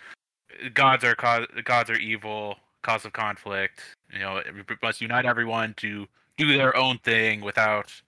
gods 0.74 1.04
are 1.04 1.14
cause 1.14 1.46
gods 1.64 1.90
are 1.90 1.98
evil 1.98 2.56
cause 2.82 3.04
of 3.04 3.12
conflict. 3.12 3.80
You 4.12 4.20
know, 4.20 4.40
we 4.54 4.62
must 4.82 5.00
unite 5.00 5.26
everyone 5.26 5.74
to 5.78 6.06
do 6.38 6.56
their 6.56 6.74
own 6.76 6.98
thing 6.98 7.40
without 7.42 7.86
If 7.86 7.92
you- 8.00 8.07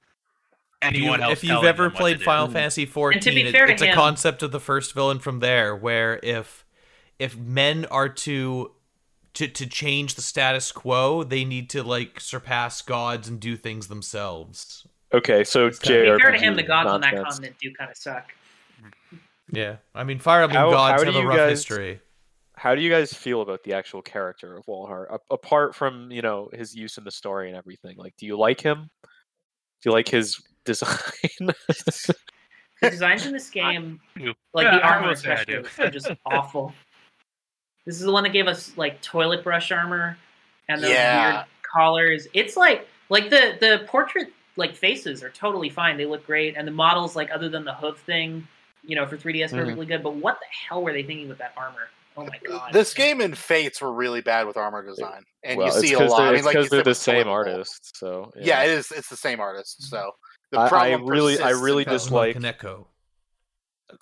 anyone 0.83 1.21
else. 1.23 1.33
If 1.35 1.45
you've 1.45 1.65
ever 1.65 1.85
them 1.85 1.93
what 1.93 1.99
played 2.01 2.19
do. 2.19 2.25
Final 2.25 2.49
Fantasy 2.49 2.87
XIV, 2.87 3.13
And 3.15 3.23
to 3.23 3.31
be 3.31 3.41
it- 3.43 3.53
fair 3.53 3.67
to 3.67 3.73
it's 3.73 3.83
a 3.83 3.93
concept 3.93 4.43
of 4.43 4.51
the 4.53 4.61
first 4.61 4.93
villain 4.95 5.19
from 5.19 5.41
there, 5.41 5.75
where 5.77 6.19
if 6.23 6.65
if 7.19 7.37
men 7.37 7.85
are 7.87 8.09
to 8.09 8.73
to 9.35 9.47
to 9.49 9.67
change 9.67 10.15
the 10.15 10.23
status 10.23 10.73
quo, 10.73 11.23
they 11.23 11.45
need 11.45 11.71
to 11.71 11.83
like 11.83 12.21
surpass 12.21 12.83
gods 12.83 13.29
and 13.29 13.39
do 13.41 13.57
things 13.57 13.89
themselves. 13.89 14.87
okay, 15.13 15.45
so 15.45 15.67
It's 15.67 15.79
To 15.81 15.89
be 16.17 16.21
fair 16.23 16.31
to 16.33 16.39
him, 16.39 16.57
the 16.57 16.63
gods 16.63 16.89
on 16.91 17.01
that 17.03 17.15
continent 17.15 17.57
do 17.61 17.73
kind 17.75 17.91
of 17.91 17.97
suck. 17.97 18.33
Yeah, 19.53 19.77
I 19.95 20.05
mean, 20.05 20.19
Fire 20.21 20.43
Emblem 20.43 20.61
How- 20.63 20.71
gods 20.71 21.01
how 21.01 21.05
have 21.05 21.15
do 21.15 21.19
a 21.19 21.23
you 21.23 21.29
rough 21.29 21.37
guys- 21.37 21.51
history. 21.51 22.01
How 22.57 22.75
do 22.75 22.83
you 22.83 22.91
guys 22.91 23.13
feel 23.15 23.41
about 23.41 23.63
the 23.65 23.73
actual 23.73 24.03
character 24.03 24.55
of 24.57 24.67
Walhart, 24.67 25.07
a- 25.15 25.35
apart 25.35 25.75
from 25.75 26.11
you 26.13 26.21
know 26.23 26.51
his 26.53 26.75
use 26.75 26.99
in 26.99 27.05
the 27.05 27.11
story 27.11 27.49
and 27.49 27.57
everything? 27.57 27.97
Like, 27.97 28.17
do 28.17 28.27
you 28.27 28.37
like 28.39 28.61
him? 28.61 28.91
Do 29.03 29.89
you 29.89 29.93
like 29.93 30.09
his 30.09 30.41
design? 30.75 31.51
The 32.83 32.89
designs 32.89 33.27
in 33.27 33.33
this 33.35 33.51
game, 33.51 34.01
do. 34.17 34.33
like 34.55 34.65
Yeah, 34.65 34.77
the 34.79 34.83
armor 34.83 35.09
will 35.09 35.15
say 35.17 35.33
I 35.33 35.35
especially, 35.35 35.85
are 35.85 35.91
just 35.91 36.11
awful. 36.25 36.73
This 37.85 37.97
is 37.97 38.03
the 38.07 38.11
one 38.13 38.23
that 38.23 38.33
gave 38.33 38.47
us 38.47 38.73
like 38.79 39.03
toilet 39.03 39.45
brush 39.45 39.71
armor 39.71 40.17
and 40.69 40.83
those 40.83 40.89
Yeah. 40.91 41.35
weird 41.35 41.45
collars. 41.75 42.27
It's 42.33 42.57
like 42.57 42.89
like 43.11 43.29
the 43.29 43.59
the 43.61 43.85
portrait 43.87 44.33
like 44.57 44.75
faces 44.75 45.23
are 45.23 45.29
totally 45.29 45.69
fine. 45.69 45.99
They 45.99 46.07
look 46.07 46.25
great, 46.27 46.57
and 46.57 46.67
the 46.67 46.73
models 46.73 47.15
like 47.15 47.31
other 47.31 47.51
than 47.51 47.67
the 47.67 47.75
hoof 47.75 47.99
thing, 47.99 48.49
you 48.83 48.97
know, 48.97 49.05
for 49.07 49.19
3ds 49.19 49.53
Mhm. 49.53 49.59
perfectly 49.59 49.85
good. 49.85 50.03
But 50.03 50.15
what 50.15 50.39
the 50.41 50.47
hell 50.67 50.83
were 50.83 50.95
they 50.95 51.03
thinking 51.03 51.29
with 51.29 51.37
that 51.39 51.53
armor? 51.59 51.91
Oh 52.17 52.25
my 52.25 52.39
god! 52.47 52.73
This 52.73 52.95
game 52.95 53.21
and 53.21 53.37
Fates 53.37 53.83
were 53.83 53.93
really 53.93 54.23
bad 54.23 54.47
with 54.47 54.57
armor 54.57 54.83
design, 54.87 55.23
and 55.45 55.59
well, 55.59 55.67
you 55.67 55.73
see 55.87 55.93
a 55.93 55.99
lot. 56.01 56.17
they're, 56.17 56.27
I 56.29 56.31
mean, 56.31 56.37
it's 56.37 56.45
like 56.47 56.55
'cause 56.57 56.65
you 56.65 56.71
they're 56.71 56.83
the 56.83 56.95
same 56.95 57.15
Toilet 57.15 57.25
Bowl. 57.25 57.33
artist. 57.35 57.97
So 57.99 58.33
Yeah, 58.37 58.63
it 58.63 58.71
is. 58.71 58.91
It's 58.91 59.11
the 59.11 59.17
same 59.19 59.39
artist. 59.39 59.83
So 59.83 59.97
the 59.99 60.13
I- 60.59 60.69
I 60.69 60.95
really- 60.95 61.41
I 61.41 61.51
really 61.51 61.85
dislike- 61.85 62.37
Kaneko. 62.37 62.87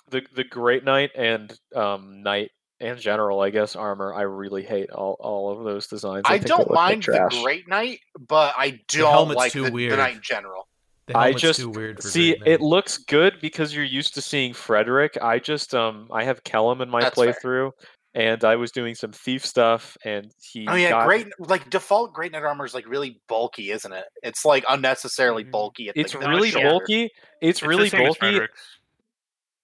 the 0.09 0.21
the 0.35 0.43
Great 0.43 0.83
Knight 0.83 1.11
and 1.15 1.57
um 1.75 2.21
Knight 2.21 2.51
and 2.79 2.97
General, 2.99 3.41
I 3.41 3.49
guess, 3.49 3.75
armor. 3.75 4.13
I 4.13 4.21
really 4.21 4.63
hate 4.63 4.89
all, 4.91 5.17
all 5.19 5.51
of 5.57 5.63
those 5.65 5.87
designs. 5.87 6.23
I 6.25 6.33
think 6.33 6.43
they 6.43 6.47
don't 6.47 6.59
look 6.59 6.69
like 6.69 6.75
mind 6.91 7.03
the. 7.03 7.41
Great 7.43 7.67
Knight, 7.67 7.99
but 8.27 8.53
I 8.57 8.79
don't 8.87 9.11
helmet's 9.11 9.35
like 9.37 9.51
too 9.51 9.63
the, 9.63 9.69
the 9.69 9.73
weird. 9.75 9.97
Knight 9.97 10.21
General. 10.21 10.67
The 11.07 11.17
I 11.17 11.23
helmet's 11.25 11.41
just 11.41 11.59
too 11.59 11.69
weird 11.69 12.01
for 12.01 12.07
See, 12.07 12.35
it 12.45 12.61
looks 12.61 12.99
good 12.99 13.41
because 13.41 13.73
you're 13.73 13.83
used 13.83 14.13
to 14.13 14.21
seeing 14.21 14.53
Frederick. 14.53 15.17
I 15.21 15.39
just 15.39 15.73
um 15.75 16.07
I 16.13 16.23
have 16.23 16.43
Kellam 16.43 16.81
in 16.81 16.89
my 16.89 17.01
That's 17.01 17.15
fair. 17.15 17.71
Playthrough, 18.15 18.33
and 18.33 18.43
I 18.43 18.55
was 18.55 18.71
doing 18.71 18.95
some 18.95 19.11
thief 19.11 19.45
stuff, 19.45 19.97
and 20.03 20.31
he. 20.41 20.67
Oh 20.67 20.75
yeah, 20.75 20.89
got- 20.91 21.05
great. 21.07 21.27
Like 21.39 21.69
default 21.69 22.13
Great 22.13 22.31
Knight 22.31 22.43
armor 22.43 22.65
is 22.65 22.73
like 22.73 22.87
really 22.87 23.19
bulky, 23.27 23.71
isn't 23.71 23.91
it? 23.91 24.05
It's 24.23 24.45
like 24.45 24.63
unnecessarily 24.69 25.43
Mhm. 25.45 25.51
bulky. 25.51 25.89
At 25.89 25.97
It's 25.97 26.13
like, 26.13 26.23
the 26.23 26.29
really 26.29 26.49
shoulder. 26.51 26.69
bulky. 26.69 27.03
It's, 27.03 27.11
It's 27.41 27.59
the 27.61 27.67
really 27.67 27.89
same 27.89 28.05
bulky. 28.05 28.19
Frederick's. 28.19 28.61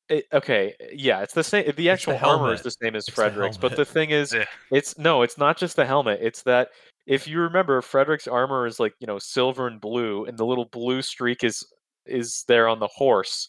It, 0.07 0.25
okay, 0.31 0.75
yeah, 0.93 1.21
it's 1.23 1.33
the 1.33 1.43
same. 1.43 1.71
The 1.75 1.89
actual 1.89 2.13
the 2.13 2.23
armor 2.25 2.53
is 2.53 2.61
the 2.61 2.69
same 2.69 2.95
as 2.95 3.01
It's 3.03 3.05
the 3.07 3.11
Frederick's, 3.13 3.57
but 3.57 3.75
the 3.75 3.85
thing 3.85 4.11
is, 4.11 4.33
Yeah. 4.33 4.45
it's 4.71 4.99
no, 4.99 5.23
it's 5.23 5.39
not 5.39 5.57
just 5.57 5.75
the 5.75 5.85
helmet. 5.85 6.19
It's 6.21 6.43
that 6.43 6.69
if 7.07 7.27
you 7.27 7.39
remember, 7.39 7.81
Frederick's 7.81 8.27
armor 8.27 8.67
is 8.67 8.79
like 8.79 8.93
you 8.99 9.07
know 9.07 9.17
silver 9.17 9.65
and 9.65 9.81
blue, 9.81 10.25
and 10.25 10.37
the 10.37 10.45
little 10.45 10.65
blue 10.65 11.01
streak 11.01 11.43
is 11.43 11.65
is 12.05 12.43
there 12.47 12.67
on 12.67 12.77
the 12.79 12.87
horse. 12.87 13.47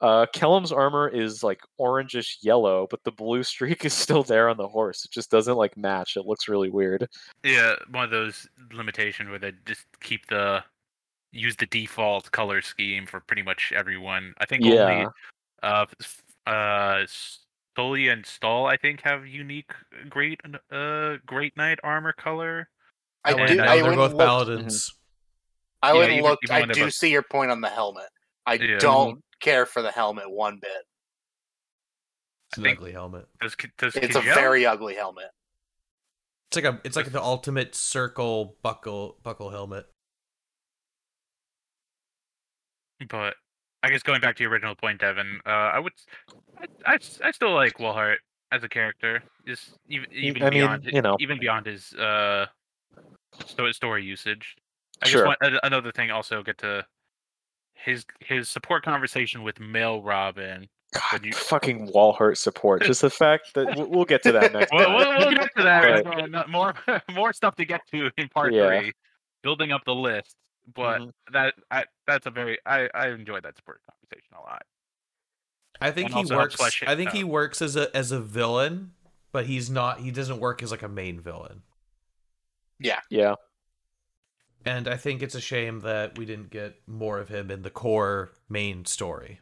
Uh, 0.00 0.26
Kellam's 0.34 0.72
armor 0.72 1.08
is 1.08 1.42
like 1.42 1.60
orangish 1.80 2.36
yellow, 2.42 2.86
but 2.90 3.02
the 3.04 3.10
blue 3.12 3.42
streak 3.42 3.84
is 3.84 3.94
still 3.94 4.22
there 4.22 4.48
on 4.48 4.56
the 4.56 4.68
horse. 4.68 5.04
It 5.04 5.10
just 5.10 5.30
doesn't 5.30 5.56
like 5.56 5.76
match. 5.76 6.16
It 6.16 6.26
looks 6.26 6.48
really 6.48 6.70
weird. 6.70 7.08
Yeah, 7.42 7.74
one 7.90 8.04
of 8.04 8.10
those 8.10 8.46
limitations 8.72 9.30
where 9.30 9.38
they 9.38 9.52
just 9.64 9.86
keep 10.00 10.26
the 10.26 10.62
use 11.32 11.56
the 11.56 11.66
default 11.66 12.30
color 12.30 12.62
scheme 12.62 13.06
for 13.06 13.20
pretty 13.20 13.42
much 13.42 13.72
everyone. 13.74 14.34
I 14.38 14.46
think 14.46 14.64
Yeah. 14.64 14.72
only 14.82 15.06
uh 15.62 15.86
f- 16.00 16.22
uh 16.46 16.98
s- 17.02 17.40
Sully 17.76 18.08
and 18.08 18.24
Stahl, 18.24 18.66
I 18.66 18.76
think, 18.78 19.02
have 19.02 19.26
unique 19.26 19.70
great 20.08 20.40
uh 20.70 21.16
great 21.26 21.56
knight 21.56 21.78
armor 21.82 22.12
color. 22.12 22.68
I 23.24 23.32
And, 23.32 23.48
do. 23.48 23.62
I 23.62 23.82
they're 23.82 23.94
both 23.94 24.12
looked- 24.12 24.18
paladins. 24.18 24.94
I 25.82 25.88
Yeah, 25.92 25.98
went 25.98 26.04
and 26.10 26.18
even- 26.18 26.30
looked. 26.30 26.44
even 26.44 26.70
I 26.70 26.72
do 26.72 26.84
both- 26.84 26.94
see 26.94 27.10
your 27.10 27.22
point 27.22 27.50
on 27.50 27.60
the 27.60 27.68
helmet. 27.68 28.08
I 28.46 28.54
Yeah. 28.54 28.78
don't 28.78 29.22
care 29.40 29.66
for 29.66 29.82
the 29.82 29.90
helmet 29.90 30.30
one 30.30 30.58
bit. 30.60 30.70
It's 32.50 32.58
an 32.58 32.66
ugly 32.66 32.92
helmet. 32.92 33.26
Does 33.40 33.56
does 33.78 33.96
It's 33.96 34.16
a 34.16 34.20
very 34.20 34.66
ugly 34.66 34.94
helmet. 34.94 35.30
It's 36.50 36.56
like 36.56 36.64
a 36.64 36.80
it's 36.84 36.96
like 36.96 37.10
the 37.10 37.22
ultimate 37.22 37.74
circle 37.74 38.56
buckle 38.62 39.16
buckle 39.22 39.50
helmet. 39.50 39.86
But 43.08 43.34
I 43.82 43.90
guess 43.90 44.02
going 44.02 44.20
back 44.20 44.36
to 44.36 44.42
your 44.42 44.52
original 44.52 44.74
point, 44.74 45.00
Devin, 45.00 45.40
uh, 45.44 45.50
I 45.50 45.78
would, 45.78 45.92
I, 46.58 46.94
I, 46.94 46.98
I 47.24 47.30
still 47.30 47.54
like 47.54 47.78
Walhart 47.78 48.16
as 48.52 48.64
a 48.64 48.68
character. 48.68 49.22
Just 49.46 49.76
even 49.88 50.06
even 50.12 50.42
I 50.42 50.50
mean, 50.50 50.60
beyond 50.60 50.84
you 50.86 51.02
know. 51.02 51.16
even 51.20 51.38
beyond 51.38 51.66
his 51.66 51.92
uh 51.94 52.46
story 53.72 54.04
usage. 54.04 54.56
I 55.02 55.08
Sure. 55.08 55.26
just 55.26 55.38
want 55.42 55.58
another 55.62 55.92
thing. 55.92 56.10
Also, 56.10 56.42
get 56.42 56.58
to 56.58 56.86
his 57.84 58.04
his 58.20 58.48
support 58.48 58.84
conversation 58.84 59.42
with 59.42 59.60
Mel 59.60 60.02
Robin. 60.02 60.68
God, 60.92 61.24
you- 61.24 61.32
fucking 61.32 61.88
Walhart 61.88 62.36
support. 62.38 62.82
Just 62.82 63.02
the 63.02 63.10
fact 63.10 63.54
that 63.54 63.76
we'll, 63.76 63.86
we'll 63.90 64.04
get 64.04 64.22
to 64.22 64.32
that 64.32 64.52
next 64.54 64.72
Well, 64.72 64.86
time. 64.86 64.96
we'll, 64.96 65.18
we'll 65.18 65.34
get 65.36 65.50
to 65.56 65.62
that. 65.62 66.04
Right. 66.06 66.34
uh, 66.34 66.44
more 66.48 66.74
more 67.12 67.32
stuff 67.32 67.54
to 67.56 67.64
get 67.64 67.80
to 67.92 68.10
in 68.16 68.28
part 68.28 68.52
Yeah. 68.54 68.80
three, 68.80 68.92
building 69.42 69.72
up 69.72 69.84
the 69.84 69.94
list. 69.94 70.36
But 70.74 71.00
Mhm. 71.00 71.10
that 71.32 71.54
I, 71.70 71.84
that's 72.06 72.26
a 72.26 72.30
very 72.30 72.58
I 72.66 72.88
I 72.94 73.08
enjoyed 73.10 73.44
that 73.44 73.56
support 73.56 73.80
conversation 73.88 74.34
a 74.36 74.40
lot. 74.40 74.62
I 75.80 75.90
think 75.90 76.14
And 76.14 76.26
he 76.26 76.34
works. 76.34 76.54
flesh 76.54 76.82
I 76.86 76.96
think 76.96 77.10
out. 77.10 77.14
he 77.16 77.24
works 77.24 77.60
as 77.60 77.76
a 77.76 77.94
as 77.96 78.10
a 78.10 78.20
villain, 78.20 78.92
but 79.32 79.46
he's 79.46 79.68
not. 79.70 80.00
He 80.00 80.10
doesn't 80.10 80.40
work 80.40 80.62
as 80.62 80.70
like 80.70 80.82
a 80.82 80.88
main 80.88 81.20
villain. 81.20 81.62
Yeah. 82.80 83.00
Yeah. 83.10 83.34
And 84.66 84.88
I 84.88 84.96
think 84.96 85.22
it's 85.22 85.34
a 85.34 85.40
shame 85.40 85.80
that 85.80 86.18
we 86.18 86.24
didn't 86.26 86.50
get 86.50 86.74
more 86.86 87.18
of 87.20 87.28
him 87.28 87.50
in 87.50 87.62
the 87.62 87.70
core 87.70 88.32
main 88.48 88.84
story. 88.84 89.40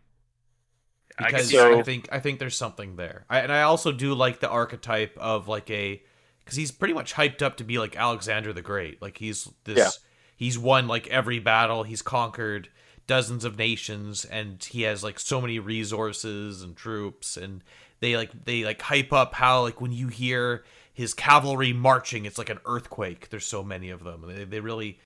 Because 1.16 1.50
guess 1.50 1.60
So- 1.60 1.78
I 1.78 1.82
think 1.82 2.08
I 2.12 2.20
think 2.20 2.38
there's 2.38 2.56
something 2.56 2.96
there. 2.96 3.24
I, 3.30 3.40
and 3.40 3.52
I 3.52 3.62
also 3.62 3.92
do 3.92 4.14
like 4.14 4.40
the 4.40 4.48
archetype 4.48 5.16
of 5.18 5.48
like 5.48 5.70
a 5.70 6.02
because 6.44 6.56
he's 6.56 6.70
pretty 6.72 6.92
much 6.94 7.14
hyped 7.14 7.40
up 7.40 7.56
to 7.58 7.64
be 7.64 7.78
like 7.78 7.96
Alexander 7.96 8.52
the 8.52 8.62
Great. 8.62 9.00
Like 9.00 9.16
he's 9.18 9.48
this 9.64 9.78
Yeah. 9.78 9.90
he's 10.36 10.58
won 10.58 10.88
like 10.88 11.06
every 11.08 11.38
battle. 11.38 11.84
He's 11.84 12.02
conquered 12.02 12.68
dozens 13.06 13.44
of 13.44 13.56
nations, 13.56 14.24
and 14.24 14.62
he 14.62 14.82
has 14.82 15.04
like 15.04 15.20
so 15.20 15.40
many 15.40 15.58
resources 15.60 16.62
and 16.62 16.76
troops. 16.76 17.36
And 17.36 17.62
they 18.00 18.16
like 18.16 18.44
they 18.44 18.64
like 18.64 18.82
hype 18.82 19.12
up 19.12 19.34
how 19.34 19.62
like 19.62 19.80
when 19.80 19.92
you 19.92 20.08
hear 20.08 20.64
his 20.92 21.14
cavalry 21.14 21.72
marching, 21.72 22.24
it's 22.24 22.38
like 22.38 22.50
an 22.50 22.58
earthquake. 22.66 23.28
There's 23.30 23.46
so 23.46 23.62
many 23.62 23.90
of 23.90 24.02
them. 24.02 24.24
They 24.26 24.44
they 24.44 24.60
really 24.60 24.98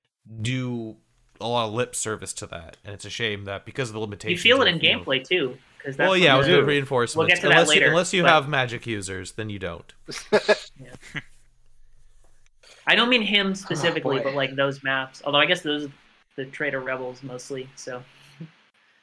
do 0.42 0.96
a 1.40 1.46
lot 1.46 1.66
of 1.68 1.72
lip 1.74 1.94
service 1.94 2.32
to 2.34 2.46
that, 2.48 2.76
and 2.84 2.92
it's 2.94 3.04
a 3.04 3.10
shame 3.10 3.44
that 3.44 3.64
because 3.64 3.88
of 3.90 3.94
the 3.94 4.00
limitations, 4.00 4.44
You 4.44 4.54
feel 4.54 4.62
it 4.62 4.68
in 4.68 4.80
you 4.80 4.92
know, 4.94 5.00
gameplay 5.04 5.22
too, 5.26 5.56
because 5.78 5.96
well, 5.96 6.16
yeah, 6.16 6.36
with 6.36 6.46
we 6.46 6.52
the 6.52 6.58
do. 6.60 6.64
reinforcements. 6.66 7.16
We'll 7.16 7.26
get 7.28 7.36
to 7.42 7.48
that 7.48 7.52
unless, 7.52 7.68
later, 7.68 7.84
You, 7.86 7.90
unless 7.90 8.12
you 8.12 8.22
but- 8.22 8.30
have 8.30 8.48
magic 8.48 8.86
users, 8.86 9.32
then 9.32 9.48
you 9.50 9.58
don't. 9.58 9.92
I 12.86 12.94
don't 12.94 13.08
mean 13.10 13.22
him 13.22 13.54
specifically, 13.54 14.16
boy. 14.18 14.24
but 14.24 14.34
like 14.34 14.56
those 14.56 14.82
maps. 14.82 15.22
Although 15.24 15.38
I 15.38 15.46
guess 15.46 15.60
those 15.60 15.84
are 15.86 15.92
the 16.36 16.46
Traitor 16.46 16.80
Rebels 16.80 17.22
mostly. 17.22 17.68
So 17.76 18.02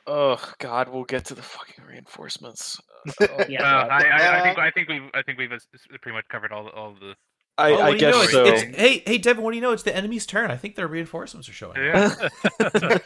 Oh 0.08 0.40
God, 0.60 0.90
we'll 0.90 1.04
get 1.04 1.26
to 1.26 1.36
the 1.36 1.42
fucking 1.42 1.84
reinforcements. 1.88 2.80
Oh, 3.22 3.28
Yeah. 3.50 3.62
Uh, 3.64 3.88
I, 3.92 4.04
I, 4.08 4.40
I 4.40 4.44
think 4.44 4.58
I 4.60 4.72
think 4.72 4.90
we've 4.90 5.10
I 5.14 5.22
think 5.22 5.38
we've 5.38 5.52
s- 5.52 5.68
s- 5.74 5.82
pretty 6.02 6.16
much 6.16 6.28
covered 6.30 6.52
all 6.52 6.68
all 6.70 6.96
the. 7.00 7.14
I, 7.58 7.72
Oh, 7.72 7.76
I 7.76 7.78
what 7.78 7.86
do 7.88 7.94
you 7.94 8.00
guess 8.00 8.14
know? 8.16 8.26
so. 8.28 8.46
It's, 8.46 8.64
it's, 8.64 8.78
hey, 8.78 9.04
hey, 9.06 9.18
Devin, 9.18 9.44
what 9.44 9.52
do 9.52 9.56
you 9.58 9.62
know? 9.62 9.72
It's 9.72 9.84
the 9.84 9.96
enemy's 9.96 10.26
turn. 10.26 10.52
I 10.52 10.58
think 10.58 10.76
their 10.76 10.88
reinforcements 10.88 11.48
are 11.50 11.54
showing. 11.54 11.78
Yeah. 11.78 12.14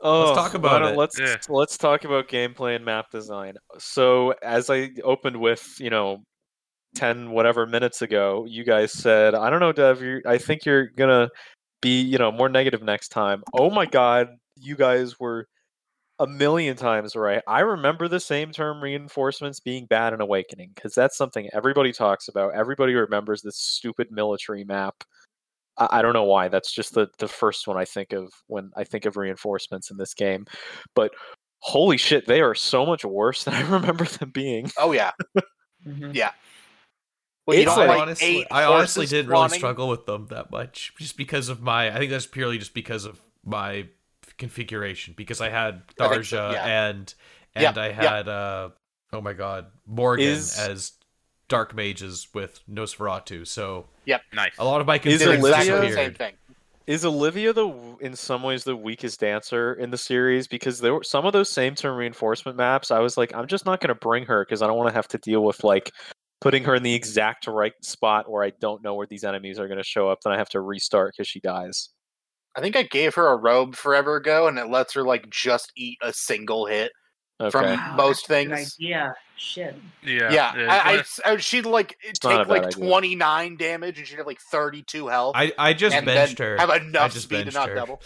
Oh, 0.00 0.34
talk 0.34 0.54
about 0.54 0.82
it. 0.82 0.96
Let's 0.96 1.18
Yeah. 1.18 1.36
let's 1.48 1.76
talk 1.76 2.04
about 2.04 2.28
gameplay 2.28 2.76
and 2.76 2.84
map 2.84 3.10
design. 3.10 3.54
So 3.78 4.34
as 4.42 4.70
I 4.70 4.90
opened 5.02 5.40
with, 5.40 5.74
you 5.80 5.90
know, 5.90 6.22
ten 6.94 7.30
whatever 7.32 7.66
minutes 7.66 8.02
ago, 8.02 8.44
you 8.46 8.62
guys 8.62 8.92
said, 8.92 9.34
"I 9.34 9.50
don't 9.50 9.58
know, 9.58 9.72
Dev. 9.72 10.02
you 10.02 10.22
I 10.24 10.38
think 10.38 10.64
you're 10.64 10.86
gonna 10.88 11.28
be, 11.82 12.02
you 12.02 12.18
know, 12.18 12.30
more 12.30 12.48
negative 12.48 12.82
next 12.82 13.08
time." 13.08 13.42
Oh 13.52 13.68
my 13.70 13.84
God, 13.86 14.28
you 14.54 14.76
guys 14.76 15.18
were 15.18 15.48
a 16.18 16.26
million 16.26 16.76
times 16.76 17.14
right. 17.14 17.42
I 17.46 17.60
remember 17.60 18.08
the 18.08 18.20
same 18.20 18.50
term 18.50 18.82
reinforcements 18.82 19.60
being 19.60 19.86
bad 19.86 20.12
in 20.12 20.20
Awakening 20.20 20.72
because 20.74 20.94
that's 20.94 21.16
something 21.16 21.48
everybody 21.52 21.92
talks 21.92 22.28
about. 22.28 22.54
Everybody 22.54 22.94
remembers 22.94 23.42
this 23.42 23.56
stupid 23.58 24.10
military 24.10 24.64
map. 24.64 25.04
I, 25.76 25.88
I 25.98 26.02
don't 26.02 26.14
know 26.14 26.24
why. 26.24 26.48
That's 26.48 26.72
just 26.72 26.94
the 26.94 27.08
the 27.18 27.28
first 27.28 27.66
one 27.66 27.76
I 27.76 27.84
think 27.84 28.12
of 28.12 28.32
when 28.46 28.70
I 28.76 28.84
think 28.84 29.04
of 29.04 29.16
reinforcements 29.16 29.90
in 29.90 29.96
this 29.98 30.14
game. 30.14 30.46
But 30.94 31.12
holy 31.60 31.96
shit, 31.98 32.26
they 32.26 32.40
are 32.40 32.54
so 32.54 32.86
much 32.86 33.04
worse 33.04 33.44
than 33.44 33.54
I 33.54 33.62
remember 33.68 34.04
them 34.04 34.30
being. 34.30 34.70
oh 34.78 34.92
yeah. 34.92 35.12
mhm. 35.86 36.14
Well, 37.46 37.56
you 37.56 37.62
It's 37.62 37.70
don't 37.70 37.78
like 37.78 37.88
like 37.90 38.00
honestly, 38.00 38.26
eight 38.26 38.46
I 38.50 38.64
honestly 38.64 39.06
didn't 39.06 39.30
really 39.30 39.48
struggle 39.50 39.88
with 39.88 40.04
them 40.04 40.26
that 40.30 40.50
much, 40.50 40.92
just 40.98 41.16
because 41.16 41.48
of 41.48 41.62
my. 41.62 41.94
I 41.94 41.98
think 41.98 42.10
that's 42.10 42.26
purely 42.26 42.58
just 42.58 42.74
because 42.74 43.04
of 43.04 43.20
my 43.44 43.86
configuration. 44.38 45.14
Because 45.16 45.40
I 45.40 45.48
had 45.50 45.82
I 46.00 46.08
think 46.08 46.24
so, 46.24 46.50
yeah. 46.50 46.88
and 46.88 47.14
Yeah, 47.54 47.68
and 47.70 47.78
I 47.78 47.88
yeah. 47.88 47.94
had 48.16 48.28
uh 48.28 48.68
oh 49.12 49.20
my 49.20 49.32
god 49.32 49.66
Morgan 49.86 50.26
Is- 50.26 50.58
as 50.58 50.92
dark 51.48 51.74
mages 51.74 52.28
with 52.34 52.60
Nosferatu. 52.68 53.46
So 53.46 53.86
yep, 54.04 54.22
nice. 54.32 54.52
a 54.58 54.64
lot 54.64 54.80
of 54.80 54.86
my 54.86 54.96
Is 54.96 55.00
configurations 55.22 55.44
Olivia- 55.44 55.58
exactly 55.60 55.88
the 55.88 55.94
same 55.94 56.14
thing. 56.14 56.32
Is 56.86 57.04
Olivia 57.04 57.52
the 57.52 57.96
in 58.00 58.14
some 58.14 58.44
ways 58.44 58.62
the 58.62 58.76
weakest 58.76 59.18
dancer 59.18 59.74
in 59.74 59.90
the 59.90 59.98
series? 59.98 60.46
Because 60.46 60.78
there 60.78 60.94
were 60.94 61.02
some 61.02 61.26
of 61.26 61.32
those 61.32 61.50
same 61.50 61.74
term 61.74 61.96
reinforcement 61.96 62.56
maps. 62.56 62.92
I 62.92 63.00
was 63.00 63.16
like, 63.16 63.34
I'm 63.34 63.48
just 63.48 63.66
not 63.66 63.80
going 63.80 63.88
to 63.88 63.96
bring 63.96 64.24
her 64.26 64.44
because 64.44 64.62
I 64.62 64.68
don't 64.68 64.76
want 64.76 64.90
to 64.90 64.94
have 64.94 65.08
to 65.08 65.18
deal 65.18 65.42
with 65.42 65.64
like 65.64 65.90
putting 66.40 66.62
her 66.62 66.76
in 66.76 66.84
the 66.84 66.94
exact 66.94 67.48
right 67.48 67.72
spot 67.82 68.30
where 68.30 68.44
I 68.44 68.52
don't 68.60 68.84
know 68.84 68.94
where 68.94 69.06
these 69.08 69.24
enemies 69.24 69.58
are 69.58 69.66
going 69.66 69.78
to 69.78 69.84
show 69.84 70.08
up. 70.08 70.20
Then 70.22 70.32
I 70.32 70.36
have 70.38 70.48
to 70.50 70.60
restart 70.60 71.14
because 71.16 71.26
she 71.26 71.40
dies. 71.40 71.88
I 72.56 72.60
think 72.60 72.74
I 72.76 72.82
gave 72.84 73.14
her 73.16 73.28
a 73.28 73.36
robe 73.36 73.74
forever 73.76 74.16
ago, 74.16 74.48
and 74.48 74.58
it 74.58 74.68
lets 74.68 74.94
her 74.94 75.02
like 75.02 75.28
just 75.30 75.72
eat 75.76 75.98
a 76.02 76.12
single 76.12 76.66
hit 76.66 76.92
Okay. 77.38 77.50
from 77.50 77.64
Wow, 77.66 77.94
most 77.96 78.26
that's 78.28 78.48
things. 78.48 78.76
idea. 78.80 79.14
Shit. 79.36 79.76
Yeah. 80.02 80.32
Yeah, 80.32 80.52
I, 80.70 80.94
I, 80.94 80.98
I- 80.98 81.04
oh, 81.26 81.36
she'd 81.36 81.66
like 81.66 81.94
eh, 82.02 82.12
not 82.24 82.38
take 82.38 82.48
like 82.48 82.70
twenty 82.70 83.14
nine 83.14 83.56
damage, 83.58 83.98
and 83.98 84.06
she'd 84.06 84.16
have 84.16 84.26
like 84.26 84.40
thirty 84.40 84.82
two 84.82 85.08
health, 85.08 85.34
I 85.36 85.52
I 85.58 85.74
just 85.74 85.94
and 85.94 86.06
benched 86.06 86.38
then 86.38 86.46
her. 86.46 86.56
have 86.56 86.70
enough 86.82 87.12
just 87.12 87.24
speed 87.24 87.38
to 87.40 87.44
benched 87.44 87.54
not 87.56 87.68
her. 87.68 87.74
double. 87.74 88.00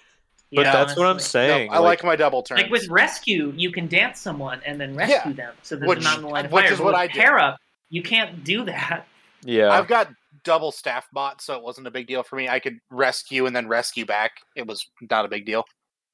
but 0.52 0.62
Yeah, 0.64 0.72
that's 0.72 0.96
what 0.96 1.04
I'm 1.04 1.10
honestly. 1.12 1.40
No, 1.42 1.46
saying. 1.48 1.70
I 1.72 1.78
like 1.78 2.02
my 2.02 2.16
double 2.16 2.42
turn. 2.42 2.56
Like 2.56 2.70
with 2.70 2.88
rescue, 2.88 3.52
you 3.54 3.70
can 3.70 3.86
dance 3.86 4.18
someone 4.18 4.62
and 4.64 4.80
then 4.80 4.96
rescue 4.96 5.34
them, 5.34 5.52
so 5.62 5.76
that 5.76 5.86
Which- 5.86 5.98
they're 5.98 6.04
not 6.10 6.16
in 6.16 6.22
the 6.22 6.28
line 6.30 6.46
of 6.46 6.52
which 6.52 6.64
fire. 6.64 6.72
is 6.72 6.78
what 6.78 6.86
with 6.86 6.96
I 6.96 7.06
did. 7.08 7.16
Hera, 7.16 7.58
you 7.90 8.02
can't 8.02 8.42
do 8.44 8.64
that. 8.64 9.06
yeah. 9.44 9.68
I've 9.70 9.86
got 9.88 10.08
double 10.44 10.72
staff 10.72 11.06
bot, 11.12 11.40
so 11.40 11.54
it 11.54 11.62
wasn't 11.62 11.86
a 11.86 11.90
big 11.90 12.06
deal 12.06 12.22
for 12.22 12.36
me. 12.36 12.48
I 12.48 12.58
could 12.58 12.78
rescue 12.90 13.46
and 13.46 13.54
then 13.54 13.68
rescue 13.68 14.06
back. 14.06 14.32
It 14.56 14.66
was 14.66 14.84
not 15.10 15.24
a 15.24 15.28
big 15.28 15.46
deal. 15.46 15.64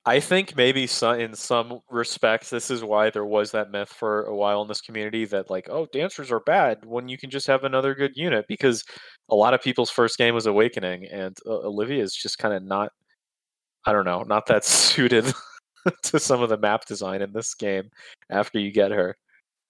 I 0.08 0.20
think 0.20 0.56
maybe 0.56 0.86
some, 0.86 1.18
in 1.18 1.34
some 1.34 1.80
respects, 1.90 2.48
this 2.48 2.70
is 2.70 2.84
why 2.84 3.10
there 3.10 3.24
was 3.24 3.50
that 3.50 3.72
myth 3.72 3.88
for 3.88 4.22
a 4.26 4.36
while 4.36 4.62
in 4.62 4.68
this 4.68 4.80
community 4.80 5.24
that 5.24 5.50
like, 5.50 5.68
oh, 5.68 5.88
dancers 5.92 6.30
are 6.30 6.40
bad 6.40 6.78
when 6.84 7.08
you 7.08 7.18
can 7.18 7.28
just 7.28 7.48
have 7.48 7.64
another 7.64 7.92
good 7.92 8.12
unit 8.14 8.44
because 8.46 8.84
a 9.30 9.34
lot 9.34 9.52
of 9.52 9.60
people's 9.60 9.90
first 9.90 10.16
game 10.16 10.32
was 10.32 10.46
Awakening, 10.46 11.06
and 11.06 11.36
uh, 11.44 11.66
Olivia 11.66 12.04
is 12.04 12.14
just 12.14 12.38
kind 12.38 12.54
of 12.54 12.62
not, 12.62 12.92
I 13.84 13.92
don't 13.92 14.04
know, 14.04 14.22
not 14.22 14.46
that 14.46 14.64
suited 14.64 15.32
to 16.04 16.20
some 16.20 16.40
of 16.40 16.50
the 16.50 16.58
map 16.58 16.86
design 16.86 17.20
in 17.20 17.32
this 17.32 17.54
game. 17.54 17.90
After 18.30 18.60
you 18.60 18.70
get 18.70 18.92
her, 18.92 19.16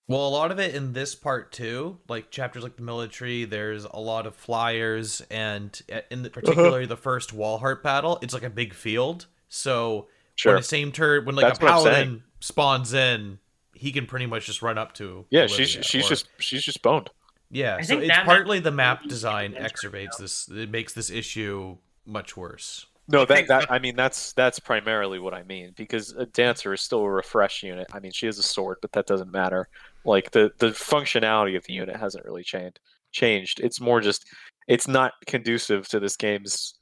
Well, 0.08 0.26
a 0.26 0.30
lot 0.30 0.52
of 0.52 0.60
it 0.60 0.74
in 0.74 0.92
this 0.92 1.14
part 1.16 1.50
too, 1.50 1.98
like 2.08 2.30
chapters 2.30 2.62
like 2.62 2.76
the 2.76 2.82
military, 2.82 3.44
there's 3.44 3.84
a 3.84 3.98
lot 3.98 4.26
of 4.26 4.36
flyers, 4.36 5.20
and 5.30 5.80
uh, 5.92 6.00
in 6.10 6.22
the, 6.22 6.30
particularly 6.30 6.86
the 6.86 6.96
first 6.96 7.34
Walhart 7.36 7.82
battle, 7.82 8.18
it's 8.22 8.32
like 8.32 8.44
a 8.44 8.50
big 8.50 8.72
field. 8.72 9.26
So 9.48 10.06
sure, 10.36 10.52
when 10.52 10.60
the 10.60 10.64
same 10.64 10.92
turn, 10.92 11.24
when 11.24 11.34
like 11.34 11.46
That's 11.46 11.58
a 11.58 11.62
what 11.64 11.72
I'm 11.72 11.82
paladin 11.82 12.22
spawns 12.38 12.94
in, 12.94 13.38
he 13.74 13.90
can 13.90 14.06
pretty 14.06 14.26
much 14.26 14.46
just 14.46 14.62
run 14.62 14.78
up 14.78 14.92
to. 14.94 15.24
yeah, 15.30 15.40
Olivia, 15.42 15.66
she's 15.66 15.84
she's 15.84 16.06
or- 16.06 16.08
just 16.10 16.28
she's 16.38 16.62
just 16.62 16.82
boned. 16.82 17.10
yeah. 17.50 17.76
I 17.76 17.82
So 17.82 17.98
it's 17.98 18.16
partly 18.18 18.60
the 18.60 18.70
map 18.70 19.04
design 19.08 19.54
adventure, 19.54 19.90
exacerbates 19.90 20.18
this. 20.18 20.48
It 20.48 20.70
makes 20.70 20.92
this 20.92 21.10
issue 21.10 21.78
much 22.04 22.36
worse. 22.36 22.86
No, 23.08 23.24
that 23.24 23.46
that 23.48 23.70
I 23.70 23.78
mean 23.78 23.94
that's 23.94 24.32
that's 24.32 24.58
primarily 24.58 25.18
what 25.18 25.32
I 25.32 25.44
mean 25.44 25.72
because 25.76 26.12
a 26.12 26.26
dancer 26.26 26.72
is 26.72 26.80
still 26.80 27.02
a 27.02 27.10
refresh 27.10 27.62
unit. 27.62 27.86
I 27.92 28.00
mean 28.00 28.10
she 28.12 28.26
has 28.26 28.38
a 28.38 28.42
sword, 28.42 28.78
but 28.80 28.92
that 28.92 29.06
doesn't 29.06 29.30
matter. 29.30 29.68
Like 30.06 30.30
the 30.30 30.52
the 30.58 30.68
functionality 30.68 31.56
of 31.56 31.64
the 31.64 31.74
unit 31.74 31.96
hasn't 31.96 32.24
really 32.24 32.44
changed. 32.44 32.80
Changed. 33.12 33.60
It's 33.60 33.80
more 33.80 34.00
just 34.00 34.24
it's 34.68 34.88
not 34.88 35.12
conducive 35.26 35.88
to 35.88 36.00
this 36.00 36.16
game's 36.16 36.74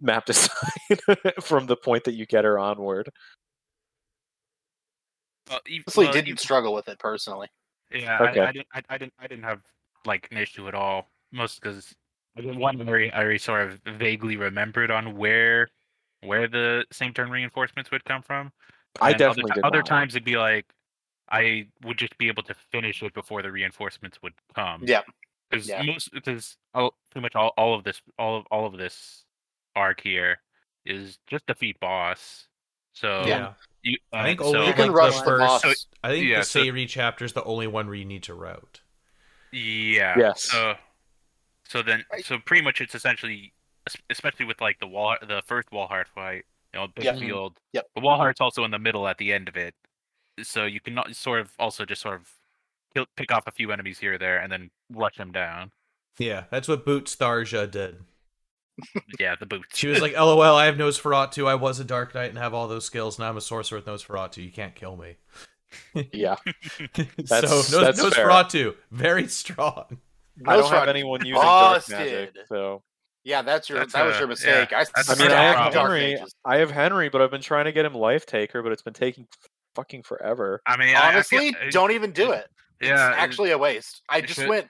map 0.00 0.26
design 0.26 0.48
from 1.40 1.66
the 1.66 1.76
point 1.76 2.04
that 2.04 2.14
you 2.14 2.26
get 2.26 2.44
her 2.44 2.58
onward. 2.58 3.10
Well, 5.50 5.60
Honestly, 5.68 6.04
well, 6.04 6.12
didn't 6.12 6.38
struggle 6.38 6.72
with 6.72 6.88
it 6.88 6.98
personally. 6.98 7.48
Yeah, 7.92 8.18
Okay. 8.20 8.40
I, 8.40 8.48
I 8.48 8.52
didn't. 8.52 8.66
I, 8.72 8.82
I 8.88 8.98
didn't. 8.98 9.12
I 9.18 9.26
didn't 9.26 9.44
have 9.44 9.60
like 10.06 10.28
an 10.30 10.38
issue 10.38 10.68
at 10.68 10.74
all. 10.74 11.08
Most 11.32 11.60
because 11.60 11.94
one 12.36 12.88
area 12.88 13.10
I 13.14 13.22
already 13.22 13.38
sort 13.38 13.70
of 13.70 13.80
vaguely 13.98 14.36
remembered 14.36 14.90
on 14.90 15.16
where 15.16 15.68
where 16.22 16.48
the 16.48 16.84
same 16.92 17.12
turn 17.12 17.30
reinforcements 17.30 17.90
would 17.90 18.04
come 18.04 18.22
from. 18.22 18.52
I 19.00 19.12
definitely 19.12 19.50
other, 19.50 19.54
did 19.54 19.64
other 19.64 19.78
not. 19.78 19.86
times 19.86 20.14
it'd 20.14 20.24
be 20.24 20.36
like 20.36 20.66
I 21.30 21.68
would 21.84 21.98
just 21.98 22.16
be 22.18 22.28
able 22.28 22.42
to 22.44 22.54
finish 22.70 23.02
it 23.02 23.14
before 23.14 23.42
the 23.42 23.50
reinforcements 23.50 24.20
would 24.22 24.34
come. 24.54 24.82
Yeah. 24.84 25.02
because 25.50 25.68
Yeah. 25.68 25.82
most 25.82 26.10
because 26.12 26.56
pretty 26.74 27.22
much 27.22 27.34
all, 27.34 27.52
all 27.56 27.74
of 27.74 27.84
this 27.84 28.00
all 28.18 28.36
of 28.38 28.46
all 28.50 28.64
of 28.66 28.76
this 28.78 29.24
arc 29.76 30.00
here 30.02 30.40
is 30.84 31.18
just 31.26 31.46
defeat 31.46 31.78
boss. 31.80 32.46
So 32.94 33.24
Yeah. 33.26 33.54
you, 33.82 33.98
I 34.12 34.24
think 34.24 34.40
uh, 34.40 34.44
only 34.46 34.58
so, 34.60 34.66
You 34.66 34.72
can 34.74 34.86
like, 34.88 34.96
rush 34.96 35.20
the 35.20 35.30
the 35.32 35.38
boss. 35.38 35.62
first- 35.62 35.88
I 36.02 36.10
think 36.10 36.26
Yeah, 36.26 36.38
the 36.40 36.44
so- 36.44 36.60
Say'ri 36.60 36.86
chapter 36.86 37.24
is 37.24 37.32
the 37.32 37.44
only 37.44 37.66
one 37.66 37.86
where 37.86 37.94
you 37.94 38.04
need 38.04 38.22
to 38.24 38.34
route. 38.34 38.80
Yeah. 39.52 40.14
Yes. 40.18 40.42
So, 40.42 40.74
so 41.68 41.82
then, 41.82 42.04
Right. 42.12 42.24
so 42.24 42.38
pretty 42.38 42.62
much 42.62 42.80
it's 42.80 42.94
essentially, 42.94 43.52
especially 44.10 44.46
with 44.46 44.60
like 44.60 44.78
the 44.80 44.86
wall, 44.86 45.16
the 45.20 45.42
first 45.46 45.70
Walhart 45.70 46.08
fight, 46.08 46.44
you 46.72 46.80
know, 46.80 46.88
big 46.88 47.04
Yep. 47.04 47.18
field. 47.18 47.58
Yep. 47.72 47.86
The 47.94 48.00
Walhart's 48.00 48.40
also 48.40 48.64
in 48.64 48.70
the 48.70 48.78
middle 48.78 49.06
at 49.08 49.18
the 49.18 49.32
end 49.32 49.48
of 49.48 49.56
it, 49.56 49.74
so 50.42 50.64
you 50.64 50.80
can 50.80 50.94
not 50.94 51.14
sort 51.16 51.40
of 51.40 51.50
also 51.58 51.84
just 51.84 52.00
sort 52.02 52.14
of 52.20 52.30
kill, 52.94 53.06
pick 53.16 53.32
off 53.32 53.46
a 53.46 53.50
few 53.50 53.72
enemies 53.72 53.98
here 53.98 54.14
or 54.14 54.18
there 54.18 54.38
and 54.38 54.50
then 54.50 54.70
rush 54.90 55.16
them 55.16 55.32
down. 55.32 55.70
Yeah, 56.18 56.44
that's 56.50 56.68
what 56.68 56.84
Boots 56.84 57.16
Tharja 57.16 57.70
did. 57.70 57.96
Yeah, 59.18 59.34
the 59.38 59.46
boots. 59.46 59.78
She 59.78 59.88
was 59.88 60.00
like, 60.00 60.14
"LOL, 60.14 60.42
I 60.56 60.66
have 60.66 60.76
Nosferatu. 60.76 61.46
I 61.46 61.54
was 61.54 61.78
a 61.80 61.84
Dark 61.84 62.14
Knight 62.14 62.30
and 62.30 62.38
have 62.38 62.54
all 62.54 62.68
those 62.68 62.84
skills. 62.84 63.18
Now 63.18 63.28
I'm 63.28 63.36
a 63.36 63.40
sorcerer 63.40 63.78
with 63.78 63.86
Nosferatu. 63.86 64.42
You 64.42 64.50
can't 64.50 64.74
kill 64.74 64.96
me." 64.96 65.16
Yeah, 66.12 66.36
so 66.94 67.04
That's- 67.16 67.50
Nos- 67.50 67.70
that's 67.70 68.14
fair. 68.14 68.28
Nosferatu, 68.28 68.74
very 68.90 69.26
strong. 69.28 69.98
I 70.46 70.56
don't 70.56 70.70
have 70.70 70.88
anyone 70.88 71.20
using 71.24 71.40
dark 71.42 71.88
magic, 71.90 72.34
so 72.48 72.82
Yeah, 73.24 73.42
that's 73.42 73.68
your 73.68 73.78
That's 73.78 73.92
that 73.92 74.04
was 74.06 74.18
your 74.18 74.28
mistake. 74.28 74.70
yeah, 74.70 74.78
I, 74.80 74.84
that's 74.96 75.10
I 75.10 75.14
a 75.14 75.16
mean, 75.16 75.30
I 75.30 75.42
have 75.44 75.74
Henry. 75.74 76.18
I 76.44 76.56
have 76.58 76.70
Henry, 76.70 77.08
but 77.08 77.20
I've 77.22 77.30
been 77.30 77.40
trying 77.42 77.66
to 77.66 77.72
get 77.72 77.84
him 77.84 77.94
Life 77.94 78.26
Taker, 78.26 78.62
but 78.62 78.72
it's 78.72 78.82
been 78.82 78.92
taking 78.94 79.26
fucking 79.74 80.02
forever. 80.02 80.60
I 80.66 80.76
mean, 80.76 80.94
I- 80.94 81.00
I 81.00 81.12
Honestly, 81.12 81.54
uh, 81.54 81.70
don't 81.70 81.92
even 81.92 82.12
do 82.12 82.32
it. 82.32 82.46
It's 82.80 82.88
Yeah, 82.88 83.10
it- 83.12 83.18
actually 83.18 83.50
a 83.50 83.58
waste. 83.58 84.02
I 84.08 84.20
just 84.20 84.40
should- 84.40 84.48
went. 84.48 84.68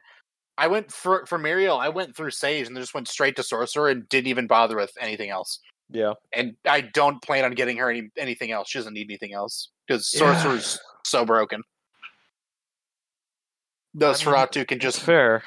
I 0.59 0.67
went 0.67 0.93
for 0.93 1.25
for 1.27 1.39
Miriel. 1.39 1.81
I 1.81 1.89
went 1.89 2.15
through 2.17 2.31
Sage 2.31 2.67
and 2.67 2.77
just 2.77 2.93
went 2.95 3.09
straight 3.09 3.37
to 3.37 3.43
Sorcerer 3.43 3.89
and 3.89 4.09
didn't 4.09 4.29
even 4.29 4.47
bother 4.47 4.77
with 4.77 4.93
anything 5.01 5.31
else. 5.31 5.59
Yeah, 5.89 6.15
And 6.33 6.57
I 6.67 6.81
don't 6.83 7.21
plan 7.23 7.45
on 7.45 7.53
getting 7.53 7.77
her 7.79 7.91
any 7.91 8.09
anything 8.17 8.51
else. 8.51 8.71
She 8.71 8.79
doesn't 8.79 8.95
need 8.95 9.09
anything 9.11 9.35
else 9.35 9.71
because 9.87 10.11
Yeah. 10.15 10.21
Sorcerer's 10.21 10.79
so 11.05 11.25
broken. 11.27 11.63
Those 13.95 14.23
Nosferatu 14.23 14.67
can 14.67 14.79
just 14.79 15.01
fair. 15.01 15.43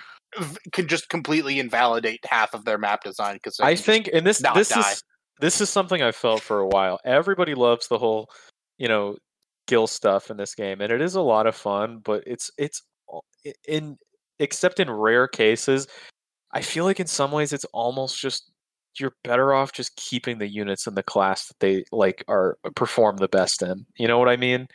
can 0.74 0.88
just 0.88 1.10
completely 1.10 1.60
invalidate 1.60 2.20
half 2.30 2.54
of 2.54 2.66
their 2.66 2.78
map 2.78 3.04
design 3.04 3.36
because 3.36 3.60
I 3.60 3.76
think, 3.76 4.10
and 4.12 4.26
this 4.28 4.44
this 4.54 4.70
die. 4.70 4.92
is 4.92 5.04
this 5.40 5.62
is 5.62 5.70
something 5.70 6.02
I 6.02 6.12
felt 6.12 6.42
for 6.42 6.60
a 6.60 6.68
while. 6.68 7.00
Everybody 7.06 7.56
loves 7.56 7.88
the 7.88 7.98
whole, 7.98 8.30
you 8.78 8.88
know, 8.88 9.18
skill 9.68 9.88
stuff 9.88 10.30
in 10.30 10.38
this 10.38 10.54
game, 10.56 10.82
and 10.82 10.92
it 10.92 11.02
is 11.02 11.16
a 11.16 11.22
lot 11.22 11.48
of 11.48 11.56
fun. 11.56 12.00
But 12.04 12.24
it's 12.28 12.52
it's 12.58 12.84
in 13.68 13.98
except 14.40 14.80
in 14.80 14.90
rare 14.90 15.28
cases, 15.28 15.88
I 16.54 16.62
feel 16.62 16.86
like 16.86 17.00
in 17.00 17.08
some 17.08 17.32
ways 17.32 17.54
it's 17.54 17.66
almost 17.74 18.20
just 18.20 18.52
you're 19.00 19.16
better 19.24 19.54
off 19.54 19.74
just 19.74 19.96
keeping 19.98 20.38
the 20.38 20.48
units 20.48 20.88
in 20.88 20.96
the 20.96 21.04
class 21.04 21.48
that 21.48 21.60
they 21.60 21.84
like 21.92 22.24
are 22.28 22.58
uh, 22.64 22.70
perform 22.76 23.18
the 23.18 23.28
best 23.28 23.62
in. 23.62 23.86
You 23.98 24.08
know 24.08 24.20
what 24.20 24.30
I 24.30 24.38
mean? 24.38 24.68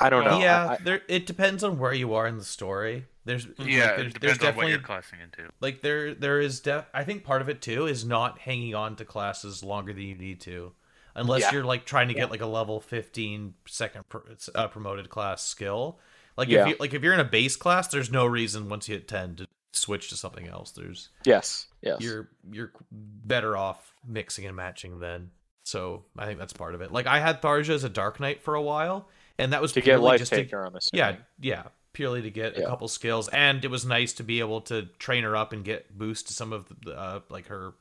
I 0.00 0.08
don't 0.10 0.24
know. 0.24 0.40
Yeah, 0.40 0.76
I- 0.78 0.82
there. 0.82 1.02
It 1.08 1.26
depends 1.26 1.62
on 1.64 1.78
where 1.78 1.92
you 1.92 2.14
are 2.14 2.26
in 2.26 2.38
the 2.38 2.44
story. 2.44 3.06
There's 3.24 3.46
like, 3.56 3.68
yeah, 3.68 3.96
there's, 3.96 4.14
it 4.14 4.20
there's 4.20 4.38
depends 4.38 4.40
on 4.42 4.46
what 4.46 4.52
definitely 4.52 4.70
you're 4.72 4.80
classing 4.80 5.18
into. 5.20 5.48
like 5.60 5.80
there 5.80 6.12
there 6.12 6.40
is 6.40 6.58
def 6.58 6.86
I 6.92 7.04
think 7.04 7.22
part 7.22 7.40
of 7.40 7.48
it 7.48 7.62
too 7.62 7.86
is 7.86 8.04
not 8.04 8.40
hanging 8.40 8.74
on 8.74 8.96
to 8.96 9.04
classes 9.04 9.62
longer 9.62 9.92
than 9.92 10.02
you 10.02 10.16
need 10.16 10.40
to. 10.42 10.72
Unless 11.14 11.42
Yeah. 11.42 11.52
you're 11.52 11.64
like 11.64 11.84
trying 11.84 12.08
to 12.08 12.14
get 12.14 12.30
like 12.30 12.40
a 12.40 12.46
level 12.46 12.80
15 12.80 13.54
second 13.66 14.08
pr- 14.08 14.18
uh, 14.54 14.68
promoted 14.68 15.10
class 15.10 15.42
skill. 15.44 15.98
Like 16.36 16.48
Yeah. 16.48 16.62
if 16.62 16.68
you 16.68 16.76
like 16.80 16.94
if 16.94 17.02
you're 17.02 17.14
in 17.14 17.20
a 17.20 17.24
base 17.24 17.56
class, 17.56 17.88
there's 17.88 18.10
no 18.10 18.24
reason 18.26 18.68
once 18.68 18.88
you 18.88 18.94
hit 18.94 19.08
10 19.08 19.36
to 19.36 19.46
switch 19.72 20.08
to 20.10 20.16
something 20.16 20.46
else. 20.48 20.70
There's 20.72 21.10
yes, 21.24 21.66
yes. 21.82 22.00
you're 22.00 22.28
you're 22.50 22.72
better 22.90 23.56
off 23.56 23.94
mixing 24.06 24.46
and 24.46 24.56
matching 24.56 25.00
then. 25.00 25.30
So 25.64 26.04
I 26.18 26.26
think 26.26 26.38
that's 26.38 26.52
part 26.52 26.74
of 26.74 26.80
it. 26.80 26.90
Like 26.92 27.06
I 27.06 27.20
had 27.20 27.40
Tharja 27.42 27.70
as 27.70 27.84
a 27.84 27.88
Dark 27.88 28.18
Knight 28.18 28.42
for 28.42 28.54
a 28.54 28.62
while, 28.62 29.08
and 29.38 29.52
that 29.52 29.62
was 29.62 29.72
to 29.72 29.80
get 29.80 29.84
purely 29.84 30.04
life 30.04 30.18
just 30.20 30.32
to 30.32 30.56
on 30.56 30.72
this. 30.72 30.90
yeah, 30.92 31.16
yeah, 31.40 31.64
purely 31.92 32.22
to 32.22 32.30
get 32.30 32.56
a 32.58 32.62
couple 32.66 32.88
skills, 32.88 33.28
and 33.28 33.64
it 33.64 33.68
was 33.70 33.84
nice 33.86 34.12
to 34.14 34.24
be 34.24 34.40
able 34.40 34.60
to 34.62 34.82
train 34.98 35.22
her 35.24 35.36
up 35.36 35.52
and 35.52 35.64
get 35.64 35.96
boost 35.96 36.26
to 36.28 36.32
some 36.32 36.52
of 36.52 36.66
the 36.84 36.98
uh, 36.98 37.20
like 37.28 37.46
her 37.46 37.74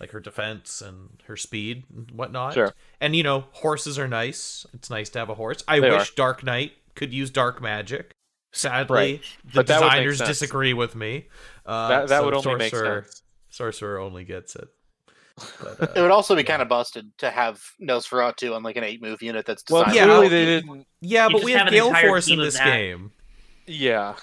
like 0.00 0.10
her 0.10 0.20
defense 0.20 0.80
and 0.82 1.08
her 1.26 1.36
speed 1.36 1.84
and 1.94 2.10
whatnot. 2.10 2.54
Sure. 2.54 2.72
And 3.00 3.14
you 3.16 3.22
know, 3.22 3.44
horses 3.52 3.98
are 3.98 4.08
nice. 4.08 4.66
It's 4.74 4.90
nice 4.90 5.08
to 5.10 5.18
have 5.18 5.28
a 5.30 5.34
horse. 5.34 5.62
I 5.68 5.80
They 5.80 5.90
wish 5.90 6.14
Dark 6.14 6.42
Knight 6.44 6.72
could 6.94 7.12
use 7.12 7.30
dark 7.30 7.60
magic. 7.62 8.12
Sadly, 8.52 8.94
Right. 8.96 9.22
the 9.44 9.50
But 9.54 9.66
that 9.66 9.80
would 9.80 9.86
make 9.88 9.92
designers 10.08 10.18
disagree 10.18 10.72
with 10.72 10.94
me. 10.94 11.26
Uh, 11.66 11.88
that 11.88 12.08
that 12.08 12.18
so 12.20 12.24
would 12.24 12.34
only 12.34 12.54
make 12.56 12.70
sorcerer, 12.74 13.02
sense. 13.02 13.22
Sorcerer 13.50 13.98
only 13.98 14.24
gets 14.24 14.56
it. 14.56 14.68
But, 15.62 15.78
it 15.90 15.98
uh, 15.98 16.02
would 16.02 16.10
also 16.10 16.34
be 16.34 16.40
yeah. 16.40 16.46
kind 16.46 16.62
of 16.62 16.68
busted 16.68 17.06
to 17.18 17.30
have 17.30 17.60
Nosferatu 17.82 18.54
on 18.56 18.62
like 18.62 18.76
an 18.76 18.84
eight 18.84 19.02
move 19.02 19.20
unit 19.20 19.44
that's 19.44 19.62
designed. 19.62 19.86
Well. 19.88 19.94
Yeah, 19.94 20.04
clearly 20.04 20.24
I'll- 20.24 20.30
they 20.30 20.44
didn't. 20.46 20.86
yeah, 21.02 21.26
You 21.26 21.32
but 21.34 21.44
we 21.44 21.52
have 21.52 21.58
have 21.60 21.68
an 21.68 21.74
Gale 21.74 21.94
Force 21.94 22.28
in 22.30 22.38
this 22.38 22.56
that. 22.56 22.64
game. 22.64 23.12
Yeah. 23.66 24.14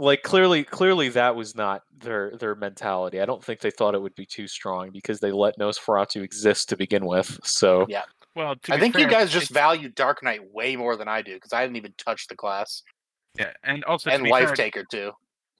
Like 0.00 0.22
clearly 0.22 0.64
clearly 0.64 1.10
that 1.10 1.36
was 1.36 1.54
not 1.54 1.82
their 1.98 2.36
their 2.36 2.54
mentality. 2.54 3.20
I 3.20 3.26
don't 3.26 3.44
think 3.44 3.60
they 3.60 3.70
thought 3.70 3.94
it 3.94 4.02
would 4.02 4.14
be 4.14 4.26
too 4.26 4.48
strong 4.48 4.90
because 4.90 5.20
they 5.20 5.30
let 5.30 5.58
Nosferatu 5.58 6.22
exist 6.22 6.68
to 6.70 6.76
begin 6.76 7.06
with. 7.06 7.38
So 7.44 7.86
Yeah. 7.88 8.02
Well, 8.34 8.56
to 8.56 8.72
I 8.72 8.76
be 8.76 8.80
think 8.80 8.96
you 8.96 9.08
guys 9.08 9.30
just 9.30 9.50
value 9.50 9.88
Dark 9.88 10.22
Knight 10.22 10.40
way 10.52 10.76
more 10.76 10.96
than 10.96 11.08
I 11.08 11.20
do 11.20 11.34
because 11.34 11.52
I 11.52 11.62
didn't 11.62 11.76
even 11.76 11.92
touch 11.98 12.28
the 12.28 12.36
class 12.36 12.82
yeah, 13.38 13.52
and 13.62 13.84
also 13.84 14.10
and 14.10 14.24
be 14.24 14.30
Life 14.30 14.48
fair, 14.48 14.56
Taker 14.56 14.84
too. 14.84 15.12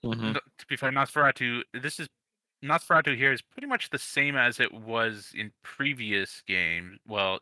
mhm. 0.04 0.34
To 0.34 0.66
be 0.68 0.76
fair, 0.76 0.90
Nosferatu, 0.90 1.62
this 1.80 2.00
is 2.00 2.08
Nosferatu 2.64 3.16
here 3.16 3.32
is 3.32 3.40
pretty 3.42 3.66
much 3.66 3.90
the 3.90 3.98
same 3.98 4.36
as 4.36 4.60
it 4.60 4.72
was 4.72 5.32
in 5.34 5.50
previous 5.62 6.42
games. 6.46 6.98
Well, 7.06 7.38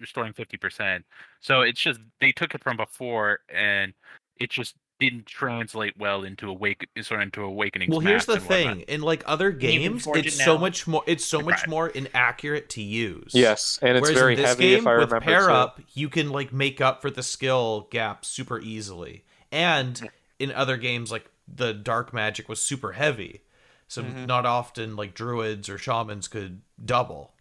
restoring 0.00 0.32
fifty 0.32 0.56
percent. 0.56 1.04
So 1.40 1.62
it's 1.62 1.80
just 1.80 2.00
they 2.20 2.32
took 2.32 2.54
it 2.54 2.62
from 2.62 2.76
before, 2.76 3.40
and 3.48 3.94
it 4.40 4.50
just 4.50 4.74
didn't 5.00 5.26
translate 5.26 5.94
well 5.98 6.22
into 6.24 6.48
awake, 6.48 6.86
sort 7.02 7.20
of 7.20 7.24
into 7.24 7.42
awakening. 7.42 7.90
Well, 7.90 8.00
here's 8.00 8.26
the 8.26 8.38
thing: 8.40 8.80
in 8.82 9.00
like 9.02 9.22
other 9.26 9.50
games, 9.50 10.06
it's 10.14 10.28
it 10.36 10.44
so 10.44 10.54
now. 10.54 10.60
much 10.60 10.86
more. 10.86 11.02
It's 11.06 11.24
so 11.24 11.40
much 11.40 11.60
Right. 11.62 11.68
more 11.68 11.88
inaccurate 11.88 12.68
to 12.70 12.82
use. 12.82 13.32
Yes, 13.34 13.78
and 13.82 13.96
it's 13.96 14.02
Whereas 14.02 14.18
very 14.18 14.34
in 14.34 14.40
this 14.40 14.50
heavy 14.50 14.70
game, 14.70 14.78
if 14.80 14.86
I 14.86 14.94
with 14.98 15.10
remember. 15.10 15.24
pair 15.24 15.46
too. 15.46 15.52
up, 15.52 15.80
you 15.94 16.08
can 16.08 16.30
like 16.30 16.52
make 16.52 16.80
up 16.80 17.02
for 17.02 17.10
the 17.10 17.22
skill 17.22 17.88
gap 17.90 18.24
super 18.24 18.60
easily. 18.60 19.24
And 19.52 20.08
in 20.38 20.52
other 20.52 20.76
games, 20.76 21.10
like 21.12 21.30
the 21.46 21.72
dark 21.74 22.12
magic 22.12 22.48
was 22.48 22.60
super 22.60 22.92
heavy, 22.92 23.42
so 23.88 24.02
Mhm. 24.02 24.26
not 24.26 24.46
often 24.46 24.96
like 24.96 25.14
druids 25.14 25.68
or 25.68 25.76
shamans 25.78 26.28
could 26.28 26.62
double. 26.84 27.34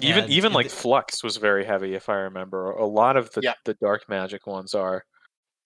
Even 0.00 0.24
And 0.24 0.32
even 0.32 0.52
like 0.52 0.68
the- 0.68 0.74
Flux 0.74 1.22
was 1.22 1.36
very 1.36 1.64
heavy 1.64 1.94
if 1.94 2.08
I 2.08 2.14
remember. 2.16 2.70
A 2.72 2.84
lot 2.86 3.16
of 3.16 3.30
the 3.32 3.42
Yeah. 3.42 3.54
the 3.64 3.74
dark 3.74 4.08
magic 4.08 4.46
ones 4.46 4.74
are. 4.74 5.04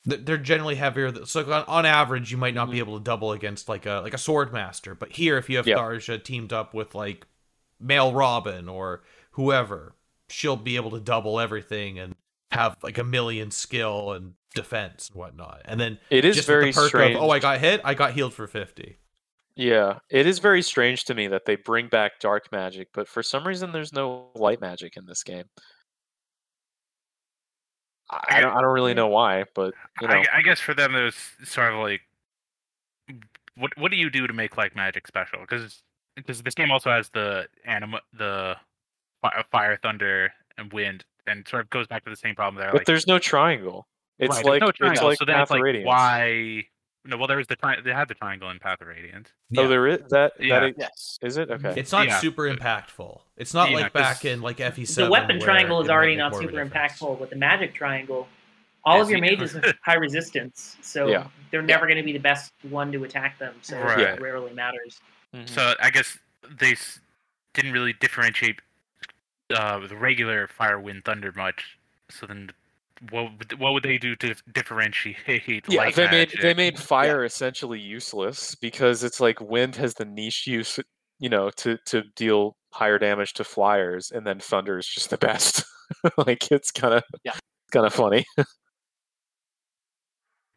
Th- 0.08 0.24
they're 0.24 0.36
generally 0.36 0.74
heavier. 0.74 1.24
So 1.26 1.40
on, 1.52 1.64
on 1.66 1.86
average, 1.86 2.30
you 2.30 2.36
might 2.36 2.54
not 2.54 2.70
be 2.70 2.76
Mhm. 2.76 2.80
able 2.80 2.98
to 2.98 3.04
double 3.04 3.32
against 3.32 3.68
like 3.68 3.86
a 3.86 4.00
like 4.02 4.14
a 4.14 4.18
sword 4.18 4.52
master. 4.52 4.94
But 4.94 5.12
here, 5.12 5.38
if 5.38 5.48
you 5.48 5.56
have 5.56 5.66
Yep. 5.66 5.78
Tharja 5.78 6.22
teamed 6.22 6.52
up 6.52 6.74
with 6.74 6.94
like 6.94 7.26
male 7.80 8.12
Robin 8.12 8.68
or 8.68 9.02
whoever, 9.32 9.94
she'll 10.28 10.56
be 10.56 10.76
able 10.76 10.90
to 10.90 11.00
double 11.00 11.38
everything 11.40 11.98
and 11.98 12.14
have 12.50 12.76
like 12.82 12.98
a 12.98 13.04
million 13.04 13.50
skill 13.50 14.12
and 14.12 14.34
defense 14.54 15.08
and 15.08 15.16
whatnot. 15.16 15.62
And 15.64 15.78
then 15.78 15.98
It 16.10 16.24
is 16.24 16.36
just 16.36 16.48
very 16.48 16.66
with 16.66 16.74
the 16.74 16.80
perk 16.80 16.88
strange. 16.88 17.16
of 17.16 17.22
oh, 17.22 17.30
I 17.30 17.38
got 17.38 17.58
hit, 17.60 17.80
I 17.84 17.94
got 17.94 18.12
healed 18.14 18.34
for 18.34 18.46
fifty. 18.46 18.98
Yeah, 19.54 19.98
it 20.08 20.26
is 20.26 20.38
very 20.38 20.62
strange 20.62 21.04
to 21.06 21.14
me 21.14 21.26
that 21.28 21.44
they 21.44 21.56
bring 21.56 21.88
back 21.88 22.20
dark 22.20 22.50
magic, 22.52 22.88
but 22.94 23.08
for 23.08 23.22
some 23.24 23.44
reason 23.46 23.72
there's 23.72 23.92
no 23.92 24.30
light 24.36 24.60
magic 24.60 24.96
in 24.96 25.04
this 25.04 25.22
game. 25.24 25.44
I, 28.10 28.24
I 28.30 28.40
don't 28.40 28.56
I 28.56 28.60
don't 28.60 28.72
really 28.72 28.94
know 28.94 29.08
why, 29.08 29.44
but 29.54 29.74
you 30.00 30.08
know. 30.08 30.14
I, 30.14 30.24
I 30.36 30.42
guess 30.42 30.60
for 30.60 30.74
them, 30.74 30.92
there's 30.92 31.16
sort 31.44 31.72
of 31.72 31.80
like, 31.80 32.00
what 33.56 33.76
what 33.76 33.90
do 33.90 33.96
you 33.96 34.10
do 34.10 34.26
to 34.26 34.32
make 34.32 34.56
like 34.56 34.74
magic 34.74 35.06
special? 35.06 35.40
Because 35.40 35.82
because 36.16 36.42
this 36.42 36.54
game 36.54 36.70
also 36.70 36.90
has 36.90 37.10
the 37.10 37.48
anima 37.64 38.00
the 38.16 38.56
uh, 39.22 39.42
fire, 39.50 39.78
thunder, 39.82 40.32
and 40.56 40.72
wind, 40.72 41.04
and 41.26 41.46
sort 41.46 41.62
of 41.62 41.70
goes 41.70 41.86
back 41.86 42.04
to 42.04 42.10
the 42.10 42.16
same 42.16 42.34
problem 42.34 42.60
there. 42.60 42.72
but 42.72 42.80
like, 42.80 42.86
there's 42.86 43.06
no 43.06 43.18
triangle. 43.18 43.86
It's 44.18 44.36
right, 44.36 44.44
like 44.44 44.60
no 44.62 44.68
it's 44.68 45.02
like 45.02 45.18
so 45.18 45.24
then 45.24 45.34
Path 45.34 45.42
it's 45.42 45.50
of 45.50 45.54
like 45.56 45.62
Radiance. 45.62 45.86
why 45.86 46.64
no. 47.08 47.16
Well, 47.16 47.26
there 47.26 47.38
was 47.38 47.46
the 47.48 47.56
tri- 47.56 47.80
they 47.80 47.92
had 47.92 48.06
the 48.08 48.14
triangle 48.14 48.50
in 48.50 48.58
Path 48.58 48.80
of 48.80 48.86
Radiance. 48.88 49.30
Yeah. 49.50 49.62
Oh, 49.62 49.68
there 49.68 49.86
is 49.86 50.00
that. 50.10 50.32
Yeah. 50.38 50.60
that 50.60 50.68
is, 50.70 50.74
Yes. 50.78 51.18
is 51.22 51.36
it 51.38 51.50
okay? 51.50 51.74
It's 51.76 51.90
not 51.90 52.06
Yeah. 52.06 52.18
super 52.20 52.42
impactful. 52.44 53.20
It's 53.36 53.54
not 53.54 53.70
Yeah, 53.70 53.76
like 53.78 53.92
'cause 53.92 54.02
back 54.02 54.24
in 54.24 54.40
like 54.42 54.58
FE7. 54.60 55.04
the 55.06 55.10
weapon 55.10 55.40
triangle 55.40 55.80
is 55.80 55.88
already 55.88 56.14
not 56.16 56.30
more 56.32 56.40
of 56.40 56.44
a 56.46 56.48
super 56.50 56.64
difference. 56.64 56.92
impactful, 57.00 57.18
but 57.18 57.30
the 57.30 57.36
magic 57.36 57.74
triangle, 57.74 58.28
all 58.84 59.00
of 59.02 59.10
your 59.10 59.20
mages 59.20 59.52
have 59.54 59.74
high 59.84 59.94
resistance, 59.96 60.76
so 60.82 61.08
Yeah. 61.08 61.26
they're 61.50 61.62
never 61.62 61.86
going 61.86 61.96
to 61.98 62.02
be 62.04 62.12
the 62.12 62.18
best 62.20 62.52
one 62.62 62.92
to 62.92 63.02
attack 63.04 63.38
them. 63.38 63.54
So 63.62 63.80
Right. 63.80 63.98
it 64.00 64.20
rarely 64.20 64.52
matters. 64.52 65.00
Mhm. 65.34 65.48
So 65.48 65.74
I 65.80 65.90
guess 65.90 66.18
they 66.48 66.72
s- 66.72 67.00
didn't 67.54 67.72
really 67.72 67.92
differentiate 67.94 68.60
uh, 69.50 69.78
the 69.86 69.96
regular 69.96 70.46
fire, 70.46 70.78
wind, 70.78 71.04
thunder 71.06 71.32
much. 71.34 71.78
So 72.10 72.26
then, 72.26 72.50
what 73.10 73.38
would, 73.38 73.58
what 73.58 73.72
would 73.72 73.82
they 73.82 73.98
do 73.98 74.16
to 74.16 74.34
differentiate? 74.52 75.16
yeah, 75.68 75.78
light 75.78 75.94
they 75.94 76.10
made 76.10 76.32
they 76.40 76.54
made 76.54 76.78
fire 76.78 77.24
essentially 77.24 77.80
useless 77.80 78.54
because 78.54 79.04
it's 79.04 79.20
like 79.20 79.40
wind 79.40 79.76
has 79.76 79.94
the 79.94 80.04
niche 80.04 80.46
use, 80.46 80.78
you 81.18 81.28
know, 81.28 81.50
to 81.56 81.78
to 81.86 82.02
deal 82.16 82.56
higher 82.72 82.98
damage 82.98 83.34
to 83.34 83.44
flyers, 83.44 84.10
and 84.10 84.26
then 84.26 84.38
thunder 84.38 84.78
is 84.78 84.86
just 84.86 85.10
the 85.10 85.18
best. 85.18 85.64
like 86.26 86.50
it's 86.50 86.70
kind 86.70 86.94
of 86.94 87.02
Yeah. 87.24 87.34
kind 87.72 87.86
of 87.86 87.94
funny. 87.94 88.24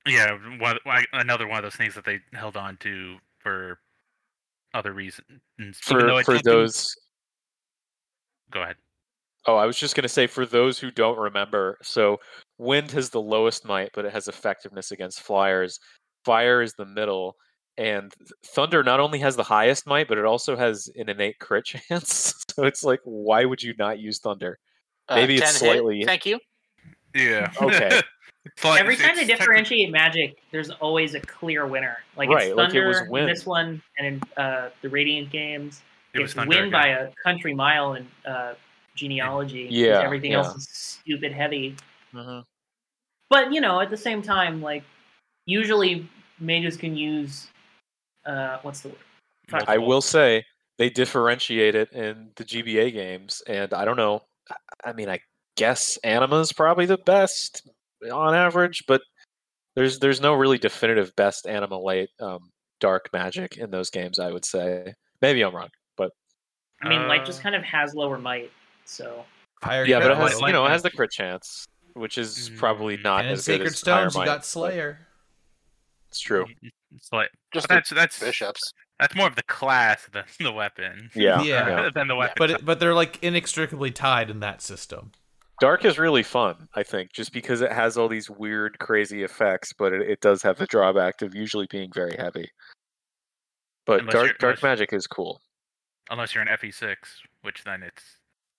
Yeah, 0.08 0.32
one, 0.58 0.80
another 1.14 1.48
one 1.48 1.60
of 1.60 1.64
those 1.64 1.76
things 1.76 1.94
that 1.94 2.04
they 2.04 2.22
held 2.34 2.58
on 2.58 2.78
to 2.78 3.18
for 3.38 3.78
other 4.74 4.94
reasons. 4.94 5.22
for 5.80 6.24
for 6.24 6.40
those 6.40 6.96
Go 8.52 8.64
ahead. 8.64 8.76
Oh, 9.48 9.56
I 9.56 9.66
was 9.66 9.78
just 9.78 9.96
going 9.96 10.04
to 10.04 10.10
say 10.10 10.28
for 10.28 10.46
those 10.46 10.78
who 10.80 10.92
don't 10.92 11.18
remember, 11.18 11.78
so 11.82 12.18
wind 12.60 12.92
has 12.92 13.10
the 13.10 13.22
lowest 13.22 13.66
might, 13.66 13.90
but 13.94 14.06
it 14.06 14.12
has 14.14 14.28
effectiveness 14.28 14.92
against 14.92 15.22
flyers. 15.22 15.80
Fire 16.26 16.62
is 16.62 16.74
the 16.74 16.86
middle, 16.86 17.36
and 17.78 18.14
thunder 18.46 18.84
not 18.84 19.00
only 19.00 19.18
has 19.20 19.36
the 19.36 19.44
highest 19.44 19.88
might, 19.88 20.08
but 20.08 20.20
it 20.20 20.26
also 20.26 20.56
has 20.56 20.88
an 20.96 21.10
innate 21.10 21.40
crit 21.40 21.66
chance. 21.90 22.36
so 22.56 22.66
it's 22.66 22.84
like, 22.84 23.00
why 23.04 23.44
would 23.46 23.64
you 23.64 23.74
not 23.80 23.98
use 24.00 24.20
thunder? 24.20 24.60
Uh, 25.10 25.16
Maybe 25.16 25.38
it's 25.38 25.60
10 25.60 25.68
hit, 25.70 25.74
slightly- 25.76 26.04
Thank 26.06 26.26
you. 26.28 26.40
Yeah. 27.16 27.52
Okay. 27.62 28.02
So, 28.58 28.70
like, 28.70 28.80
Every 28.82 28.96
time 28.96 29.14
they 29.16 29.22
it's 29.22 29.30
technic- 29.30 29.38
differentiate 29.38 29.92
magic, 29.92 30.38
there's 30.52 30.72
always 30.72 31.14
a 31.14 31.20
clear 31.20 31.68
winner. 31.68 31.98
Like 32.18 32.28
Right, 32.30 32.48
it's 32.48 32.56
like 32.58 32.70
it 32.70 32.72
Thunder 32.74 32.88
was 32.88 33.02
in 33.02 33.10
Wind. 33.12 33.30
this 33.30 33.46
one, 33.46 33.84
and 34.00 34.08
in 34.08 34.22
uh, 34.44 34.72
the 34.82 34.90
Radiant 34.90 35.30
games, 35.32 35.84
it 36.16 36.20
was 36.22 36.32
it's 36.32 36.34
Thunder 36.34 36.50
win 36.50 36.60
again. 36.70 36.72
by 36.72 36.88
a 36.88 37.10
country 37.24 37.54
mile 37.54 37.94
in 37.94 38.08
uh, 38.26 38.56
genealogy. 39.02 39.66
'cause 39.66 39.74
Yeah, 39.76 40.02
everything 40.02 40.32
yeah. 40.32 40.38
else 40.38 40.56
is 40.56 40.70
stupid 40.70 41.32
heavy. 41.34 41.76
Mhm. 42.14 42.44
But 43.30 43.52
you 43.52 43.60
know, 43.62 43.80
at 43.80 43.90
the 43.90 43.98
same 43.98 44.22
time, 44.22 44.62
like 44.62 44.84
usually 45.46 46.08
mages 46.40 46.78
can 46.78 46.96
use 46.96 47.48
uh, 48.26 48.60
what's 48.62 48.82
the 48.82 48.90
word? 48.90 48.98
Fuck. 49.50 49.68
I 49.68 49.78
will 49.80 50.02
say 50.02 50.46
they 50.78 50.90
differentiate 50.90 51.74
it 51.76 51.92
in 51.92 52.32
the 52.36 52.44
GBA 52.46 52.92
games, 52.94 53.42
and 53.48 53.74
I 53.74 53.84
don't 53.84 53.98
know. 53.98 54.22
I- 54.50 54.90
I 54.90 54.94
mean, 54.94 55.10
I 55.10 55.20
guess 55.58 55.98
Anima's 56.04 56.54
probably 56.54 56.86
the 56.86 57.00
best 57.00 57.68
on 58.12 58.36
average, 58.36 58.84
but 58.88 59.02
there's 59.76 59.98
there's 60.00 60.22
no 60.22 60.36
really 60.36 60.58
definitive 60.60 61.16
best 61.16 61.48
Anima 61.48 61.80
late 61.80 62.10
um, 62.20 62.52
dark 62.80 63.10
magic 63.14 63.58
in 63.58 63.72
those 63.72 63.90
games. 63.90 64.20
I 64.20 64.32
would 64.32 64.46
say 64.46 64.94
maybe 65.22 65.42
I'm 65.44 65.56
wrong, 65.56 65.70
but 65.98 66.12
I 66.84 66.90
mean, 66.90 67.08
like 67.08 67.26
just 67.26 67.40
Uh, 67.40 67.44
kind 67.44 67.56
of 67.56 67.64
has 67.64 67.94
lower 67.96 68.18
might, 68.20 68.52
so 68.86 69.26
Higher 69.64 69.86
yeah, 69.86 70.00
but 70.00 70.12
it 70.12 70.18
has 70.18 70.40
you 70.42 70.52
know 70.52 70.66
it 70.66 70.70
has 70.70 70.82
the 70.84 70.90
crit 70.92 71.12
chance, 71.12 71.68
which 71.94 72.18
is 72.18 72.50
mm. 72.50 72.58
probably 72.58 72.98
Mm. 72.98 73.04
not 73.04 73.20
and 73.20 73.28
in 73.28 73.34
as 73.34 73.46
good 73.46 73.54
Sacred 73.54 73.68
as 73.68 73.82
higher 73.82 74.10
Stones, 74.10 74.16
you 74.16 74.26
got 74.26 74.46
Slayer. 74.46 75.08
It's 76.10 76.20
true. 76.20 76.46
Mm, 76.46 76.66
mm, 76.66 76.70
it's 76.96 77.10
like 77.14 77.30
Just 77.54 77.68
but 77.68 77.76
that's 77.76 77.90
that's 77.92 78.20
bishops. 78.20 78.60
that's 79.00 79.16
more 79.16 79.28
of 79.28 79.36
the 79.36 79.44
class 79.44 80.08
than 80.12 80.24
the 80.40 80.52
weapon. 80.52 81.10
Yeah, 81.16 81.42
Yeah. 81.44 81.68
yeah. 81.68 81.90
than 81.96 82.08
the 82.08 82.16
weapon. 82.16 82.36
But 82.38 82.52
it- 82.52 82.66
but 82.66 82.80
they're 82.80 82.94
like 82.96 83.22
inextricably 83.24 83.92
tied 83.92 84.30
in 84.30 84.40
that 84.42 84.62
system. 84.62 85.12
Dark 85.60 85.86
is 85.86 86.00
really 86.00 86.24
fun, 86.24 86.68
I 86.74 86.82
think, 86.82 87.14
just 87.14 87.32
because 87.32 87.62
it 87.62 87.72
has 87.72 87.96
all 87.96 88.08
these 88.10 88.32
weird, 88.32 88.80
crazy 88.80 89.22
effects, 89.22 89.74
but 89.78 89.94
it, 89.94 90.02
it 90.02 90.20
does 90.20 90.42
have 90.42 90.58
the 90.58 90.66
drawback 90.66 91.22
of 91.22 91.36
usually 91.36 91.68
being 91.70 91.92
very 91.94 92.16
heavy. 92.18 92.50
But 93.86 94.00
Unless 94.02 94.14
dark 94.14 94.28
dark 94.40 94.42
unless- 94.58 94.64
magic 94.64 94.92
is 94.94 95.06
cool. 95.06 95.40
unless 96.10 96.34
you're 96.34 96.42
an 96.44 96.50
FE6, 96.58 96.96
which 97.44 97.64
then 97.64 97.84
it's 97.84 98.04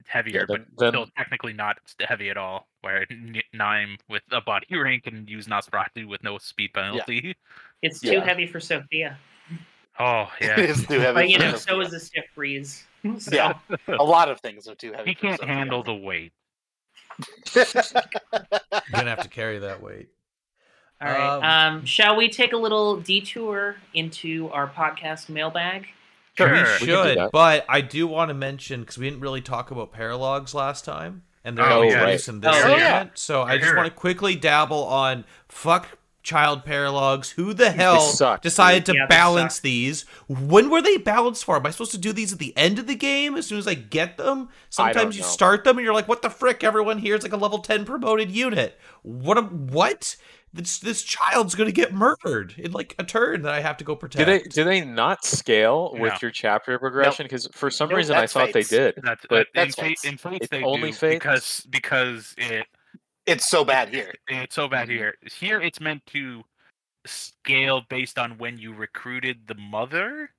heavier, 0.07 0.45
then- 0.47 0.67
but 0.77 0.79
then- 0.85 0.93
still 0.93 1.07
technically 1.17 1.53
not 1.53 1.79
heavy 2.07 2.31
at 2.31 2.37
all. 2.37 2.69
Where 2.83 3.07
N- 3.11 3.41
Niime 3.55 3.99
with 4.09 4.23
a 4.33 4.41
body 4.41 4.67
rank 4.77 5.07
and 5.07 5.29
use 5.29 5.47
Nosferatu 5.47 6.07
with 6.09 6.23
no 6.23 6.39
speed 6.39 6.73
penalty. 6.75 7.37
it's 7.83 8.01
too 8.01 8.13
Yeah. 8.13 8.25
heavy 8.25 8.47
for 8.47 8.61
Sophia. 8.61 9.17
Oh 9.99 10.31
yeah, 10.41 10.59
it 10.59 10.71
is 10.71 10.87
too 10.87 10.99
heavy. 11.01 11.15
But 11.15 11.29
you 11.29 11.39
know, 11.39 11.55
so 11.57 11.81
is 11.81 11.91
the 11.91 12.01
stiff 12.01 12.25
breeze. 12.35 12.85
So, 13.19 13.35
Yeah. 13.35 13.55
a 13.89 14.03
lot 14.05 14.31
of 14.31 14.39
things 14.41 14.69
are 14.69 14.77
too 14.77 14.93
heavy. 14.93 15.11
he 15.11 15.15
for 15.15 15.21
can't 15.23 15.41
Sophia. 15.41 15.55
handle 15.55 15.83
the 15.83 15.93
weight. 15.95 16.33
You're 17.55 17.65
gonna 18.93 19.11
have 19.11 19.23
to 19.23 19.29
carry 19.29 19.59
that 19.59 19.83
weight. 19.83 20.09
All 21.01 21.09
right. 21.09 21.21
Um, 21.69 21.77
Um, 21.79 21.85
shall 21.85 22.17
we 22.17 22.29
take 22.29 22.53
a 22.53 22.57
little 22.57 22.97
detour 23.01 23.77
into 23.93 24.49
our 24.51 24.69
podcast 24.69 25.29
mailbag? 25.29 25.89
Sure. 26.37 26.51
we 26.53 26.59
We 26.59 26.65
can 26.65 26.79
do 26.81 26.85
should, 26.87 27.19
that. 27.19 27.31
but 27.33 27.65
I 27.69 27.81
do 27.83 28.07
want 28.07 28.29
to 28.31 28.35
mention 28.35 28.81
because 28.81 28.97
we 28.99 29.09
didn't 29.09 29.21
really 29.21 29.43
talk 29.43 29.71
about 29.71 29.93
paralogs 29.93 30.55
last 30.55 30.85
time, 30.85 31.23
and 31.45 31.59
they're 31.59 31.65
Oh, 31.71 31.83
introduced 31.83 32.29
right. 32.29 32.35
in 32.35 32.41
this 32.41 32.51
Oh, 32.51 32.59
segment. 32.61 32.79
yeah. 32.81 33.07
So 33.15 33.43
I 33.43 33.59
just 33.59 33.75
want 33.77 33.87
to 33.89 33.95
quickly 33.95 34.35
dabble 34.35 34.85
on 34.85 35.25
fuck 35.49 35.99
child 36.23 36.65
paralogs. 36.65 37.33
Who 37.33 37.53
the 37.53 37.71
hell 37.71 38.39
decided 38.41 38.87
to 38.87 38.95
Yeah, 38.95 39.07
balance 39.09 39.57
suck. 39.57 39.63
these? 39.63 40.03
When 40.29 40.71
were 40.71 40.81
they 40.81 40.97
balanced 40.97 41.45
for? 41.45 41.57
Am 41.57 41.67
I 41.67 41.71
supposed 41.71 41.91
to 41.91 41.99
do 41.99 42.13
these 42.13 42.33
at 42.33 42.39
the 42.39 42.57
end 42.57 42.79
of 42.79 42.87
the 42.87 42.95
game 42.95 43.35
as 43.37 43.47
soon 43.47 43.59
as 43.59 43.67
I 43.67 43.75
get 43.75 44.17
them? 44.19 44.49
Sometimes 44.71 45.17
you 45.17 45.23
know. 45.23 45.29
start 45.29 45.65
them 45.65 45.79
and 45.79 45.85
you're 45.85 45.93
like, 45.95 46.07
"What 46.09 46.23
the 46.23 46.31
frick?" 46.31 46.63
Everyone 46.65 46.99
here 46.99 47.17
is 47.17 47.25
like 47.25 47.33
a 47.33 47.37
level 47.37 47.59
ten 47.59 47.85
promoted 47.85 48.31
unit. 48.31 48.79
What? 49.03 49.37
A, 49.37 49.43
what? 49.43 50.17
This 50.55 50.79
this 50.81 51.03
child's 51.03 51.55
gonna 51.55 51.73
get 51.73 51.95
murdered 51.95 52.55
in 52.59 52.73
like 52.73 52.95
a 52.99 53.05
turn 53.05 53.41
that 53.43 53.55
I 53.55 53.61
have 53.61 53.79
to 53.79 53.85
go 53.85 53.97
protect. 53.97 54.19
Do 54.19 54.25
they 54.27 54.43
do 54.43 54.65
they 54.65 54.85
not 54.85 55.25
scale 55.25 55.93
with 55.93 56.13
No. 56.13 56.19
your 56.21 56.31
chapter 56.31 56.79
progression? 56.79 57.25
Because 57.25 57.49
for 57.53 57.71
some 57.71 57.89
Nope, 57.89 57.97
reason 57.97 58.17
I 58.17 58.27
thought 58.27 58.51
Fates. 58.51 58.69
they 58.69 58.77
did. 58.77 58.95
That's, 59.03 59.25
But 59.31 59.35
uh, 59.35 59.41
in, 59.41 59.47
that's 59.55 59.75
Fa- 59.77 59.81
Fates. 59.83 60.05
in 60.05 60.17
Fates 60.19 60.39
It's 60.43 60.49
they 60.51 60.63
only 60.63 60.91
do 60.91 60.97
Fates? 60.97 61.15
because 61.25 61.67
because 61.71 62.35
it 62.37 62.67
it's 63.25 63.49
so 63.49 63.65
bad 63.65 63.89
here. 63.89 64.13
it's 64.29 64.55
so 64.55 64.69
bad 64.69 64.89
here. 64.91 65.15
Here 65.39 65.59
it's 65.61 65.81
meant 65.81 66.05
to 66.07 66.43
scale 67.07 67.83
based 67.89 68.19
on 68.19 68.37
when 68.39 68.59
you 68.59 68.75
recruited 68.75 69.47
the 69.47 69.55
mother, 69.55 70.31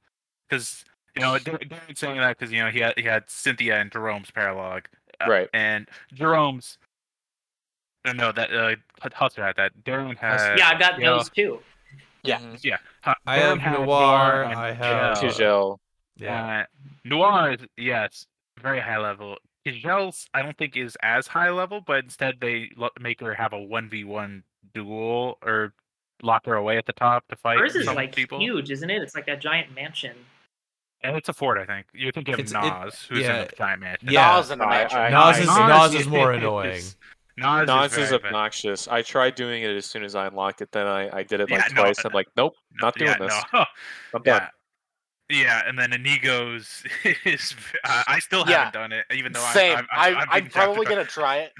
because 0.47 0.85
you 1.15 1.21
know 1.23 1.39
Dar- 1.39 1.57
Darren's 1.57 1.99
saying 1.99 2.17
that 2.17 2.37
because 2.37 2.51
you 2.51 2.59
know 2.63 2.69
he 2.69 2.79
had 2.79 2.93
he 2.97 3.03
had 3.03 3.23
Cynthia 3.29 3.79
and 3.79 3.91
Gerome's 3.91 4.29
paralog, 4.29 4.85
uh, 5.21 5.25
Right. 5.29 5.49
And 5.55 5.87
Gerome's. 6.13 6.77
Uh, 8.05 8.13
No, 8.13 8.31
that 8.31 8.53
uh, 8.53 8.75
Hustler 9.13 9.45
had 9.45 9.55
that. 9.57 9.71
Darren 9.83 10.17
had. 10.17 10.57
yeah, 10.57 10.69
I've 10.69 10.79
got 10.79 10.97
you 10.97 11.05
know, 11.05 11.17
those 11.17 11.29
too. 11.29 11.59
Yeah. 12.23 12.39
Mhm. 12.39 12.59
Yeah, 12.63 12.77
Hu- 13.03 13.11
I 13.27 13.39
Darren 13.39 13.59
have 13.59 13.59
had 13.59 13.79
Noire, 13.81 14.43
and 14.43 14.53
I 14.59 14.71
have- 14.71 15.17
Kjelle. 15.17 15.31
Kjelle. 15.37 15.79
yeah. 16.17 16.59
Uh, 16.61 16.65
Noire 17.05 17.51
is 17.53 17.59
yes, 17.77 18.27
very 18.61 18.79
high 18.79 18.97
level. 18.97 19.37
Kjelle's 19.65 20.27
I 20.33 20.41
don't 20.41 20.57
think 20.57 20.75
is 20.75 20.97
as 21.01 21.27
high 21.27 21.49
level, 21.49 21.81
but 21.81 22.03
instead 22.03 22.39
they 22.41 22.69
lo- 22.75 22.89
make 22.99 23.19
her 23.21 23.33
have 23.33 23.53
a 23.53 23.59
one 23.59 23.89
v 23.89 24.03
one 24.03 24.43
duel 24.73 25.37
or 25.41 25.73
lock 26.21 26.45
her 26.45 26.55
away 26.55 26.77
at 26.77 26.85
the 26.85 26.93
top 26.93 27.27
to 27.29 27.35
fight 27.35 27.59
Hers 27.59 27.75
is 27.75 27.85
some 27.85 27.95
like 27.95 28.13
people. 28.15 28.39
huge, 28.39 28.71
isn't 28.71 28.89
it? 28.89 29.01
It's 29.01 29.15
like 29.15 29.25
that 29.25 29.39
giant 29.41 29.73
mansion. 29.73 30.15
And 31.01 31.17
it's 31.17 31.27
a 31.27 31.33
fort, 31.33 31.57
I 31.57 31.65
think. 31.65 31.87
You 31.93 32.13
think 32.13 32.29
of 32.29 32.39
It's- 32.39 32.51
it- 32.51 32.55
Nas, 32.85 33.03
who's 33.09 33.19
yeah. 33.19 33.41
in 33.41 33.47
the 33.49 33.55
giant 33.57 33.81
mansion. 33.81 34.09
Yeah. 34.09 34.35
Nas 34.37 34.51
in 34.51 34.59
the 34.59 34.65
mansion. 34.65 34.99
I- 34.99 35.09
Nas 35.09 35.39
is 35.39 35.47
Nas 35.47 35.57
Nas 35.57 35.93
is 35.95 36.01
is- 36.01 36.07
more 36.07 36.31
annoying. 36.31 36.81
Nas, 37.37 37.67
Nas 37.67 37.91
is, 37.93 37.97
is 37.97 38.09
very 38.09 38.21
bad. 38.21 38.27
obnoxious. 38.27 38.87
I 38.87 39.01
tried 39.01 39.35
doing 39.35 39.63
it 39.63 39.75
as 39.75 39.85
soon 39.85 40.03
as 40.03 40.15
I 40.15 40.27
unlocked 40.27 40.61
it. 40.61 40.71
Then 40.71 40.87
I, 40.87 41.17
I 41.17 41.23
did 41.23 41.39
it 41.39 41.49
like 41.49 41.61
Yeah, 41.61 41.73
no, 41.75 41.81
twice. 41.83 42.05
I'm 42.05 42.13
like, 42.13 42.27
nope, 42.37 42.53
not 42.81 42.95
doing 42.95 43.11
yeah, 43.11 43.17
this. 43.17 43.43
No. 43.53 43.65
I'm 44.13 44.21
done. 44.23 44.41
yeah. 44.41 44.47
Yeah, 45.29 45.61
and 45.65 45.79
then 45.79 45.91
Inigo's 45.91 46.83
is. 47.25 47.55
Uh, 47.83 48.03
I 48.07 48.19
still 48.19 48.43
haven't 48.45 48.73
done 48.73 48.91
it, 48.91 49.05
even 49.11 49.31
though 49.31 49.39
Same. 49.53 49.77
I'm. 49.77 49.87
I, 49.91 50.09
I'm, 50.09 50.17
I'm, 50.17 50.27
I'm 50.31 50.49
probably 50.49 50.85
gonna 50.85 51.05
try 51.05 51.37
it. 51.37 51.53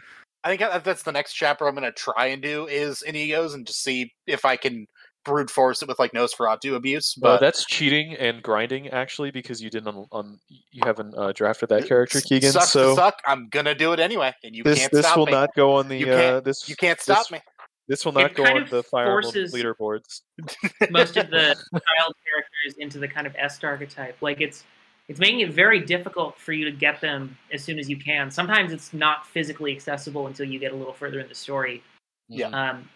I 0.44 0.56
think 0.56 0.84
that's 0.84 1.04
the 1.04 1.12
next 1.14 1.34
chapter 1.34 1.66
I'm 1.68 1.74
gonna 1.74 1.92
try 1.94 2.28
and 2.28 2.42
do 2.42 2.68
is 2.68 3.04
Inigos 3.08 3.54
and 3.56 3.66
just 3.66 3.82
see 3.82 4.12
if 4.28 4.44
I 4.46 4.58
can 4.58 4.86
brute 5.26 5.50
force 5.50 5.82
it 5.82 5.88
with 5.88 6.00
like 6.00 6.12
Nosferatu 6.12 6.76
abuse. 6.76 7.16
Well, 7.20 7.36
But 7.36 7.42
that's 7.42 7.66
cheating 7.66 8.16
and 8.16 8.42
grinding 8.44 8.90
actually 8.90 9.32
because 9.32 9.62
you 9.62 9.70
didn't 9.70 9.88
un- 9.96 10.06
un- 10.12 10.40
you 10.72 10.82
haven't 10.84 11.16
uh, 11.18 11.32
drafted 11.32 11.70
that 11.70 11.88
character, 11.88 12.22
Keegan. 12.22 12.52
Sucks 12.52 12.70
so 12.72 12.90
to 12.90 12.96
suck. 12.96 13.16
I'm 13.28 13.50
gonna 13.50 13.76
do 13.76 13.94
it 13.94 14.00
anyway, 14.00 14.34
and 14.44 14.56
you 14.56 14.64
this 14.64 14.80
can't 14.80 14.92
this 14.92 15.06
stop 15.06 15.18
will 15.18 15.26
me. 15.28 15.32
not 15.32 15.50
go 15.56 15.76
on 15.76 15.88
the 15.88 15.98
You 15.98 16.06
can't- 16.06 16.36
uh, 16.36 16.40
this 16.42 16.68
you 16.70 16.76
can't 16.76 17.00
stop 17.00 17.20
this, 17.20 17.32
me. 17.32 17.40
This 17.88 18.06
will 18.06 18.18
It 18.18 18.22
not 18.22 18.34
go 18.36 18.44
on 18.46 18.66
the 18.70 18.82
Fire 18.84 19.18
Emblem 19.18 19.34
leaderboards. 19.34 20.22
most 20.90 21.18
of 21.18 21.30
the 21.30 21.56
child 21.56 22.14
characters 22.26 22.76
into 22.80 22.98
the 23.00 23.08
kind 23.08 23.28
of 23.28 23.36
est 23.36 23.64
archetype. 23.66 24.18
Like 24.22 24.40
it's 24.42 24.64
it's 25.10 25.20
making 25.20 25.42
it 25.42 25.52
very 25.52 25.82
difficult 25.82 26.40
for 26.40 26.54
you 26.54 26.64
to 26.64 26.72
get 26.72 27.02
them 27.02 27.38
as 27.52 27.62
soon 27.62 27.78
as 27.78 27.90
you 27.90 27.98
can. 27.98 28.32
Sometimes 28.32 28.72
it's 28.72 28.94
not 28.94 29.26
physically 29.28 29.76
accessible 29.76 30.28
until 30.28 30.46
you 30.48 30.60
get 30.60 30.72
a 30.72 30.76
little 30.76 30.94
further 30.94 31.20
in 31.20 31.28
the 31.28 31.36
story. 31.36 31.84
Yeah. 32.30 32.48
Um, 32.48 32.88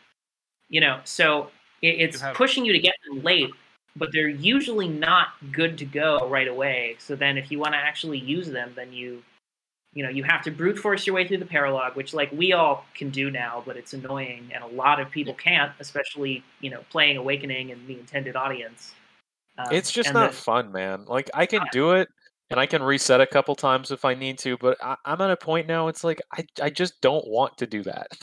you 0.69 0.79
know, 0.79 1.01
so 1.03 1.51
It, 1.81 1.87
it's 1.99 2.21
have- 2.21 2.35
pushing 2.35 2.65
you 2.65 2.73
to 2.73 2.79
get 2.79 2.95
them 3.09 3.21
late, 3.23 3.51
but 3.95 4.09
they're 4.11 4.29
usually 4.29 4.87
not 4.87 5.29
good 5.51 5.77
to 5.79 5.85
go 5.85 6.27
right 6.29 6.47
away. 6.47 6.95
So 6.99 7.15
then, 7.15 7.37
if 7.37 7.51
you 7.51 7.59
want 7.59 7.73
to 7.73 7.77
actually 7.79 8.19
use 8.19 8.47
them, 8.49 8.73
then 8.75 8.93
you, 8.93 9.23
you 9.93 10.03
know, 10.03 10.09
you 10.09 10.23
have 10.23 10.41
to 10.43 10.51
brute 10.51 10.77
force 10.77 11.07
your 11.07 11.15
way 11.15 11.27
through 11.27 11.37
the 11.37 11.45
paralog, 11.45 11.95
which 11.95 12.13
like 12.13 12.31
we 12.31 12.53
all 12.53 12.85
can 12.93 13.09
do 13.09 13.31
now, 13.31 13.63
but 13.65 13.77
it's 13.77 13.93
annoying, 13.93 14.51
and 14.53 14.63
a 14.63 14.67
lot 14.67 14.99
of 14.99 15.09
people 15.09 15.33
can't, 15.33 15.71
especially 15.79 16.43
you 16.61 16.69
know 16.69 16.83
playing 16.89 17.17
Awakening 17.17 17.71
and 17.71 17.87
the 17.87 17.97
intended 17.99 18.35
audience. 18.35 18.93
Um, 19.57 19.67
It's 19.71 19.91
just 19.91 20.13
not 20.13 20.31
the- 20.31 20.37
fun, 20.37 20.71
man. 20.71 21.05
Like 21.05 21.29
I 21.33 21.45
can 21.47 21.61
Yeah. 21.63 21.69
do 21.71 21.91
it 21.93 22.07
and 22.51 22.59
I 22.59 22.67
can 22.67 22.83
reset 22.83 23.19
a 23.21 23.25
couple 23.25 23.55
times 23.55 23.89
if 23.91 24.05
I 24.05 24.13
need 24.13 24.37
to, 24.39 24.55
but 24.57 24.77
I, 24.83 24.95
I'm 25.03 25.19
at 25.21 25.31
a 25.31 25.35
point 25.37 25.67
now. 25.67 25.87
It's 25.87 26.03
like 26.03 26.21
I 26.31 26.45
I 26.61 26.69
just 26.69 27.01
don't 27.01 27.27
want 27.27 27.57
to 27.57 27.65
do 27.67 27.81
that. 27.83 28.07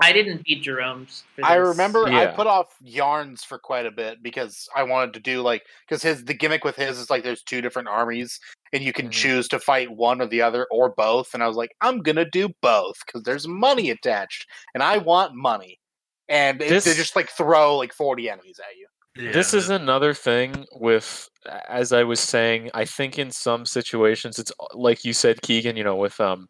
I 0.00 0.12
didn't 0.12 0.44
beat 0.44 0.62
Gerome's. 0.62 1.24
For 1.36 1.44
I 1.44 1.58
this. 1.58 1.68
remember 1.68 2.06
I 2.08 2.26
put 2.26 2.46
off 2.46 2.74
Yarne's 2.84 3.44
for 3.44 3.58
quite 3.58 3.86
a 3.86 3.90
bit 3.90 4.22
because 4.22 4.68
I 4.74 4.82
wanted 4.82 5.14
to 5.14 5.20
do 5.20 5.42
like 5.42 5.62
because 5.88 6.02
his 6.02 6.24
the 6.24 6.34
gimmick 6.34 6.64
with 6.64 6.76
his 6.76 6.98
is 6.98 7.10
like 7.10 7.22
there's 7.22 7.42
two 7.42 7.60
different 7.60 7.88
armies 7.88 8.40
and 8.72 8.82
you 8.82 8.92
can 8.92 9.08
Mhm. 9.08 9.12
choose 9.12 9.48
to 9.48 9.58
fight 9.58 9.90
one 9.90 10.20
or 10.20 10.26
the 10.26 10.42
other 10.42 10.66
or 10.70 10.90
both 10.90 11.34
and 11.34 11.42
I 11.42 11.46
was 11.48 11.56
like 11.56 11.74
I'm 11.80 12.00
gonna 12.00 12.28
do 12.28 12.48
both 12.60 12.96
because 13.06 13.22
there's 13.22 13.46
money 13.46 13.90
attached 13.90 14.46
and 14.74 14.82
I 14.82 14.98
want 14.98 15.34
money 15.34 15.78
and 16.28 16.60
it, 16.60 16.68
they 16.84 16.94
just 16.94 17.16
like 17.16 17.30
throw 17.30 17.76
like 17.76 17.92
40 17.92 18.28
enemies 18.30 18.58
at 18.58 18.76
you. 18.76 19.32
this 19.32 19.54
is 19.54 19.68
another 19.68 20.14
thing 20.14 20.66
with 20.72 21.28
as 21.68 21.92
I 21.92 22.02
was 22.04 22.20
saying, 22.20 22.70
I 22.74 22.84
think 22.84 23.18
in 23.18 23.30
some 23.30 23.66
situations 23.66 24.38
it's 24.38 24.52
like 24.72 25.04
you 25.04 25.12
said, 25.12 25.42
Keegan, 25.42 25.76
you 25.76 25.84
know, 25.84 25.96
with 25.96 26.18
um 26.20 26.48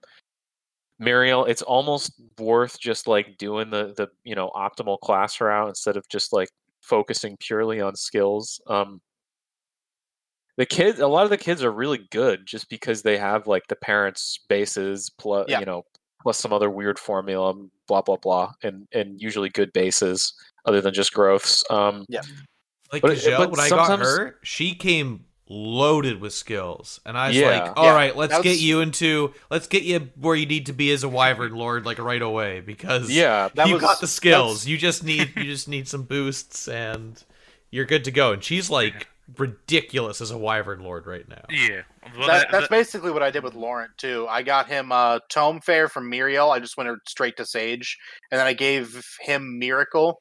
Miriel, 1.02 1.48
it's 1.48 1.62
almost 1.62 2.12
worth 2.38 2.78
just 2.78 3.06
like 3.08 3.36
doing 3.38 3.70
the 3.70 3.94
the 3.96 4.08
you 4.24 4.34
know 4.34 4.50
optimal 4.54 4.98
class 5.00 5.40
route 5.40 5.68
instead 5.68 5.96
of 5.96 6.08
just 6.08 6.32
like 6.32 6.48
focusing 6.82 7.36
purely 7.40 7.80
on 7.80 7.96
skills. 7.96 8.60
Um 8.66 9.00
the 10.56 10.66
kids 10.66 11.00
a 11.00 11.06
lot 11.08 11.24
of 11.24 11.30
the 11.30 11.36
kids 11.38 11.64
are 11.64 11.72
really 11.72 12.06
good 12.12 12.46
just 12.46 12.68
because 12.70 13.02
they 13.02 13.18
have 13.18 13.46
like 13.48 13.66
the 13.68 13.74
parents 13.76 14.38
bases 14.48 15.10
plus 15.18 15.46
Yeah. 15.48 15.58
you 15.60 15.66
know 15.66 15.82
plus 16.22 16.38
some 16.38 16.52
other 16.52 16.70
weird 16.70 16.96
formula 16.98 17.54
blah 17.88 18.02
blah 18.02 18.16
blah 18.16 18.52
and 18.62 18.86
and 18.92 19.20
usually 19.20 19.48
good 19.48 19.72
bases 19.72 20.32
other 20.64 20.80
than 20.80 20.94
just 20.94 21.12
growths 21.12 21.64
um 21.70 22.04
yeah, 22.08 22.20
Like 22.92 23.02
But- 23.02 23.14
Gazelle, 23.14 23.38
but 23.38 23.50
when 23.50 23.60
I 23.60 23.68
got 23.68 23.98
her, 23.98 24.36
she 24.44 24.74
came 24.76 25.24
loaded 25.48 26.20
with 26.20 26.32
skills, 26.32 27.00
and 27.04 27.18
I 27.18 27.28
was 27.28 27.36
Yeah. 27.36 27.48
like, 27.64 27.72
"All 27.76 27.84
Yeah, 27.84 27.94
right, 27.94 28.16
let's 28.16 28.32
that 28.32 28.42
get 28.42 28.58
you 28.60 28.80
into, 28.80 29.34
let's 29.50 29.66
get 29.66 29.82
you 29.82 30.08
where 30.16 30.34
you 30.34 30.46
need 30.46 30.66
to 30.66 30.72
be 30.72 30.90
as 30.90 31.02
a 31.04 31.08
Wyvern 31.08 31.54
Lord, 31.54 31.84
like 31.84 31.98
right 31.98 32.22
away, 32.22 32.60
because 32.60 33.10
yeah 33.10 33.48
That 33.54 33.68
you 33.68 33.74
was- 33.74 33.82
got 33.82 34.00
the 34.00 34.06
skills. 34.06 34.60
that's- 34.62 34.66
You 34.68 34.78
just 34.78 35.04
need, 35.04 35.32
you 35.36 35.44
just 35.44 35.68
need 35.68 35.86
some 35.86 36.02
boosts, 36.04 36.66
and 36.66 37.22
you're 37.70 37.84
good 37.84 38.04
to 38.04 38.10
go. 38.10 38.32
And 38.32 38.42
she's 38.42 38.70
like 38.70 39.08
ridiculous 39.36 40.20
as 40.20 40.30
a 40.30 40.38
Wyvern 40.38 40.80
Lord 40.82 41.06
right 41.06 41.28
now. 41.28 41.44
yeah. 41.50 41.82
Well, 42.16 42.26
that, 42.26 42.26
that- 42.26 42.48
that's 42.50 42.64
that- 42.64 42.70
basically 42.70 43.10
what 43.10 43.22
I 43.22 43.30
did 43.30 43.42
with 43.42 43.54
Laurent 43.54 43.90
too. 43.98 44.26
I 44.30 44.42
got 44.42 44.68
him 44.68 44.92
uh, 44.92 45.18
Tomefaire 45.30 45.90
from 45.90 46.10
Miriel. 46.10 46.50
I 46.50 46.58
just 46.58 46.76
went 46.78 46.88
straight 47.08 47.36
to 47.36 47.44
Sage, 47.46 47.98
and 48.30 48.38
then 48.38 48.46
I 48.46 48.52
gave 48.54 49.02
him 49.20 49.58
Miracle 49.58 50.20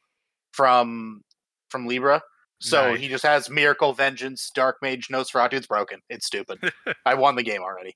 from 0.52 1.22
from 1.70 1.88
Libra. 1.88 2.22
So 2.64 2.92
Nice. 2.92 3.00
he 3.02 3.10
just 3.10 3.26
has 3.26 3.50
Miracle, 3.50 3.92
Vengeance, 3.94 4.50
Dark 4.56 4.78
Mage, 4.82 5.10
Nosferatu. 5.10 5.54
It's 5.54 5.68
broken. 5.68 6.00
It's 6.10 6.26
stupid. 6.26 6.60
I 7.06 7.14
won 7.14 7.36
the 7.36 7.44
game 7.44 7.62
already. 7.62 7.94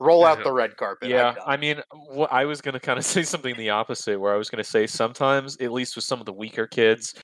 Roll 0.00 0.24
out 0.24 0.42
the 0.42 0.52
red 0.52 0.76
carpet. 0.76 1.10
Yeah 1.10 1.36
i 1.46 1.56
mean 1.56 1.80
wh- 2.12 2.26
i 2.32 2.44
was 2.44 2.60
going 2.60 2.72
to 2.72 2.80
kind 2.80 2.98
of 2.98 3.04
say 3.14 3.22
something 3.22 3.56
the 3.56 3.70
opposite 3.70 4.18
where 4.18 4.34
i 4.34 4.36
was 4.36 4.50
going 4.50 4.62
to 4.62 4.68
say 4.68 4.84
sometimes 4.84 5.56
at 5.58 5.70
least 5.70 5.94
with 5.94 6.04
some 6.04 6.18
of 6.18 6.26
the 6.26 6.32
weaker 6.32 6.66
kids 6.66 7.14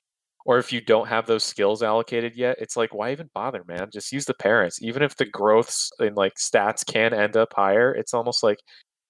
or 0.45 0.59
if 0.59 0.71
you 0.71 0.79
don't 0.79 1.09
have 1.09 1.25
those 1.25 1.43
skills 1.43 1.83
allocated 1.83 2.37
yet 2.37 2.55
it's 2.61 2.77
like 2.77 2.93
why 2.93 3.11
even 3.11 3.29
bother 3.33 3.65
man 3.67 3.89
just 3.91 4.13
use 4.13 4.23
the 4.23 4.33
parents 4.33 4.81
even 4.81 5.03
if 5.03 5.13
the 5.17 5.25
growths 5.25 5.91
and 5.99 6.15
like 6.15 6.35
stats 6.35 6.85
can 6.85 7.13
end 7.13 7.35
up 7.35 7.49
higher 7.53 7.93
it's 7.93 8.13
almost 8.13 8.43
like 8.43 8.59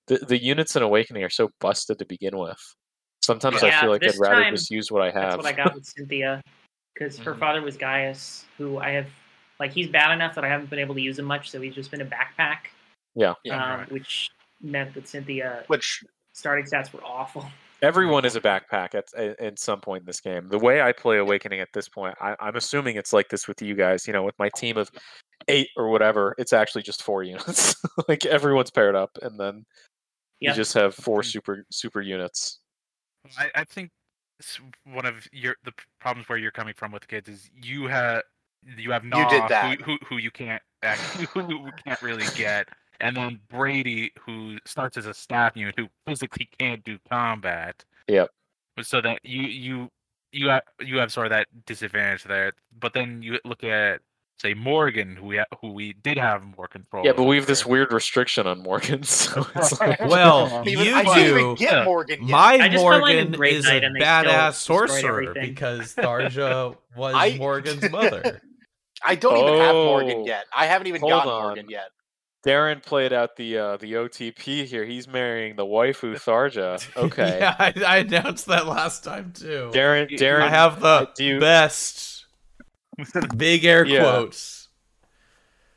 the, 0.08 0.18
the 0.18 0.42
units 0.42 0.76
in 0.76 0.82
awakening 0.82 1.24
are 1.24 1.30
so 1.30 1.50
busted 1.60 2.00
to 2.00 2.06
begin 2.06 2.40
with 2.40 2.58
sometimes 3.22 3.62
i 3.62 3.70
feel 3.80 3.92
like 3.92 4.04
i'd 4.04 4.18
rather 4.18 4.42
time, 4.42 4.56
just 4.56 4.72
use 4.72 4.92
what 4.92 5.04
i 5.04 5.12
have. 5.12 5.14
That's 5.14 5.36
have 5.36 5.44
what 5.44 5.46
I 5.46 5.64
got 5.64 5.76
with 5.76 5.86
Cynthia, 5.86 6.42
because 7.00 7.18
her 7.18 7.34
Mhm. 7.34 7.40
father 7.40 7.62
was 7.62 7.78
Gaius, 7.78 8.46
who 8.58 8.78
I 8.78 8.90
have 8.92 9.08
like 9.60 9.72
he's 9.74 9.88
bad 9.88 10.12
enough 10.12 10.36
that 10.36 10.44
I 10.46 10.48
haven't 10.50 10.70
been 10.70 10.80
able 10.80 10.96
to 10.96 11.02
use 11.02 11.18
him 11.20 11.26
much, 11.26 11.50
so 11.50 11.60
he's 11.62 11.76
just 11.76 11.92
been 11.92 12.02
a 12.02 12.06
backpack. 12.06 12.68
Yeah. 13.16 13.34
Yeah, 13.44 13.64
um, 13.74 13.80
right. 13.82 13.92
which 13.92 14.30
meant 14.62 14.94
that 14.94 15.08
Cynthia 15.08 15.64
Which 15.68 16.04
starting 16.34 16.66
stats 16.66 16.94
were 16.94 17.04
awful. 17.04 17.50
Everyone 17.82 18.26
is 18.26 18.36
a 18.36 18.42
backpack 18.42 18.94
at, 18.94 19.14
at 19.16 19.40
at 19.40 19.60
some 19.60 19.80
point 19.82 20.02
in 20.02 20.06
this 20.06 20.20
game. 20.20 20.50
The 20.50 20.60
way 20.60 20.82
I 20.82 20.92
play 20.92 21.18
Awakening 21.18 21.62
at 21.62 21.70
this 21.74 21.88
point, 21.90 22.16
I, 22.22 22.36
I'm 22.40 22.56
assuming 22.58 22.98
it's 22.98 23.14
like 23.14 23.30
this 23.30 23.48
with 23.48 23.62
you 23.62 23.74
guys. 23.76 24.06
You 24.06 24.14
know, 24.14 24.24
with 24.24 24.38
my 24.38 24.50
team 24.56 24.78
of 24.78 24.92
eight 25.48 25.70
or 25.78 25.90
whatever, 25.90 26.36
it's 26.38 26.52
actually 26.54 26.84
just 26.84 27.04
four 27.04 27.24
units. 27.34 27.76
like 28.10 28.26
everyone's 28.26 28.72
paired 28.72 28.96
up, 28.96 29.18
and 29.22 29.40
then 29.40 29.66
Yeah. 30.42 30.52
you 30.52 30.56
just 30.58 30.74
have 30.74 30.94
four 30.96 31.24
super 31.24 31.66
super 31.72 32.02
units. 32.02 32.60
I, 33.38 33.50
I 33.56 33.64
think 33.64 33.88
it's 33.88 33.99
one 34.86 35.06
of 35.06 35.28
your 35.32 35.56
the 35.64 35.74
problems 36.00 36.30
where 36.30 36.38
you're 36.38 36.52
coming 36.52 36.74
from 36.76 36.92
with 36.92 37.08
kids 37.08 37.28
is 37.30 37.50
you 37.62 37.88
have 37.88 38.24
you 38.78 38.92
have 38.92 39.04
You 39.04 39.10
Nah, 39.10 39.30
did 39.30 39.44
that. 39.50 39.82
Who, 39.82 39.94
who 39.94 39.98
who 40.06 40.18
you 40.18 40.32
can't 40.32 40.62
actually 40.84 41.26
who 41.34 41.66
you 41.66 41.72
can't 41.86 42.02
really 42.02 42.26
get, 42.36 42.70
and 43.00 43.16
then 43.16 43.40
Brady 43.50 44.12
who 44.20 44.58
starts 44.66 44.98
as 44.98 45.06
a 45.06 45.14
staff 45.14 45.56
unit 45.56 45.76
who 45.78 45.88
physically 46.06 46.50
can't 46.58 46.84
do 46.84 46.98
combat. 47.10 47.84
Yep. 48.08 48.30
So 48.82 49.02
that 49.02 49.20
you 49.24 49.42
you 49.44 49.90
you 50.32 50.50
have 50.50 50.64
you 50.80 50.98
have 50.98 51.12
sort 51.12 51.28
of 51.28 51.32
that 51.32 51.48
disadvantage 51.66 52.24
there, 52.24 52.54
but 52.80 52.94
then 52.94 53.22
you 53.22 53.40
look 53.46 53.64
at 53.64 54.02
say 54.42 54.54
Morgan 54.54 55.16
who 55.16 55.28
we 55.28 55.38
ha- 55.38 55.46
who 55.62 55.74
we 55.74 55.94
did 55.94 56.18
have 56.18 56.44
more 56.58 56.68
control. 56.68 57.06
Yeah, 57.06 57.12
but 57.14 57.24
we 57.24 57.36
have 57.36 57.46
this 57.48 57.66
weird 57.66 57.92
restriction 57.92 58.48
on 58.48 58.64
Morgan, 58.64 59.04
so 59.04 59.46
it's 59.56 59.80
like, 59.80 60.00
Well, 60.02 60.64
you 60.66 60.80
I 60.94 61.04
do. 61.16 61.56
get 61.58 61.72
Yeah. 61.72 61.84
Morgan 61.86 62.22
yet. 62.22 62.30
My 62.30 62.54
I 62.54 62.70
just 62.70 62.84
felt 62.84 63.02
like 63.02 63.16
Morgan 63.30 63.44
is 63.46 63.68
a 63.68 63.72
and 63.84 63.96
they 63.96 64.00
still 64.00 64.06
badass 64.08 64.54
sorcerer 64.54 65.34
because 65.40 65.94
Tharja 65.96 66.76
was 66.96 67.16
I- 67.16 67.38
Morgan's 67.38 67.90
mother. 67.90 68.42
I 69.06 69.16
don't 69.16 69.38
even 69.38 69.60
have 69.60 69.76
Morgan 69.76 70.18
Oh, 70.20 70.26
yet. 70.26 70.46
I 70.54 70.66
haven't 70.66 70.88
even 70.88 71.00
hold 71.02 71.12
gotten 71.12 71.32
on. 71.32 71.42
Morgan 71.44 71.70
yet. 71.70 71.90
Darren 72.46 72.82
played 72.84 73.12
out 73.12 73.36
the 73.36 73.58
uh, 73.58 73.78
the 73.78 73.94
OTP 73.94 74.64
here. 74.66 74.86
He's 74.86 75.08
marrying 75.10 75.58
the 75.58 75.66
waifu 75.66 76.16
Tharja. 76.16 76.82
Okay, 76.96 77.38
yeah, 77.40 77.56
I, 77.60 77.74
I 77.86 77.98
announced 77.98 78.46
that 78.48 78.66
last 78.66 79.04
time 79.04 79.34
too. 79.34 79.72
Darren. 79.74 80.10
Darren, 80.12 80.42
I 80.44 80.50
have 80.50 80.80
the 80.80 81.10
do 81.16 81.24
you- 81.26 81.40
best 81.42 82.09
big 83.38 83.66
air 83.66 83.86
Yeah. 83.86 84.00
quotes. 84.02 84.68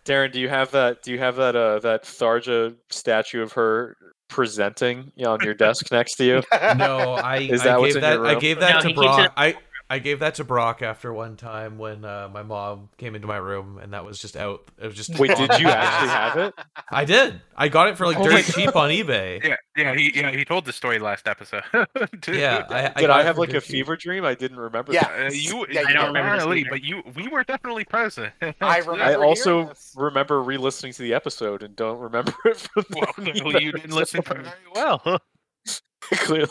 Darren, 0.05 0.33
do 0.33 0.41
you 0.41 0.49
have 0.49 0.73
that? 0.73 1.03
Do 1.03 1.12
you 1.12 1.18
have 1.18 1.37
that? 1.37 1.55
Uh, 1.55 1.79
that 1.81 2.03
Tharja 2.05 2.75
statue 2.91 3.43
of 3.43 3.53
her 3.53 3.97
presenting 4.29 5.12
you 5.14 5.25
know, 5.25 5.33
on 5.35 5.41
your 5.45 5.55
desk 5.55 5.93
next 5.93 6.16
to 6.16 6.25
you? 6.25 6.43
No, 6.77 7.12
I, 7.14 7.39
Is 7.39 7.61
I 7.61 7.64
that 7.64 7.81
what's 7.81 7.95
gave 7.95 8.03
in 8.03 8.11
your 8.11 8.23
that 8.25 8.37
I 8.37 8.41
gave 8.41 8.59
that 8.61 8.75
No, 8.77 8.81
to 8.81 8.87
he 8.89 8.93
it- 8.93 8.97
Brock. 8.97 9.33
I 9.37 9.55
I 9.93 9.99
gave 9.99 10.20
that 10.20 10.36
to 10.36 10.45
Brock 10.45 10.80
after 10.80 11.12
one 11.12 11.36
time 11.36 11.76
when 11.76 12.03
uh, 12.03 12.30
my 12.32 12.43
mom 12.43 12.88
came 12.97 13.14
into 13.14 13.26
my 13.28 13.36
room 13.36 13.76
and 13.76 13.93
that 13.93 14.07
was 14.07 14.18
just 14.18 14.38
out. 14.38 14.70
It 14.80 14.86
was 14.86 14.97
just 14.97 15.18
Wait, 15.18 15.36
did 15.36 15.61
you 15.61 15.68
actually 15.68 16.09
have 16.09 16.36
it? 16.38 16.55
I 16.90 17.05
did. 17.05 17.43
I 17.55 17.68
got 17.68 17.88
it 17.88 17.99
for 17.99 18.07
like 18.07 18.16
Oh 18.16 18.24
dirt 18.24 18.47
cheap 18.47 18.74
on 18.74 18.88
eBay. 18.88 19.45
Yeah, 19.45 19.57
yeah, 19.76 19.95
he 19.95 20.11
yeah 20.14 20.30
he 20.30 20.47
told 20.47 20.64
the 20.64 20.72
story 20.72 20.99
last 20.99 21.28
episode. 21.28 21.64
Yeah, 22.26 22.64
I, 22.70 22.93
I 22.97 23.01
Did 23.03 23.11
I 23.11 23.22
have 23.22 23.36
like 23.36 23.51
a 23.51 23.53
dirt 23.53 23.64
cheap. 23.64 23.72
fever 23.72 23.97
dream? 23.97 24.24
I 24.24 24.34
didn't 24.34 24.59
remember. 24.59 24.95
Yeah. 24.95 25.03
that. 25.03 25.26
Uh, 25.26 25.30
you, 25.34 25.66
Yeah, 25.68 25.82
I 25.86 25.93
don't 25.93 26.14
remember 26.14 26.55
this 26.55 26.64
but 26.70 26.82
you, 26.82 27.03
we 27.14 27.28
were 27.28 27.45
definitely 27.45 27.84
present. 27.84 28.32
I 28.62 28.78
remember. 28.78 29.03
I 29.03 29.14
also 29.16 29.66
this. 29.66 29.93
remember 29.95 30.43
re-listening 30.43 30.95
to 30.95 31.03
the 31.03 31.12
episode 31.12 31.62
and 31.62 31.76
don't 31.76 31.99
remember 31.99 32.32
it 32.47 32.57
from 32.57 32.86
well, 32.95 33.12
the 33.18 33.61
you 33.61 33.72
didn't 33.72 33.93
listen 33.93 34.22
very 34.22 34.49
well. 34.74 35.20
Clearly, 36.18 36.48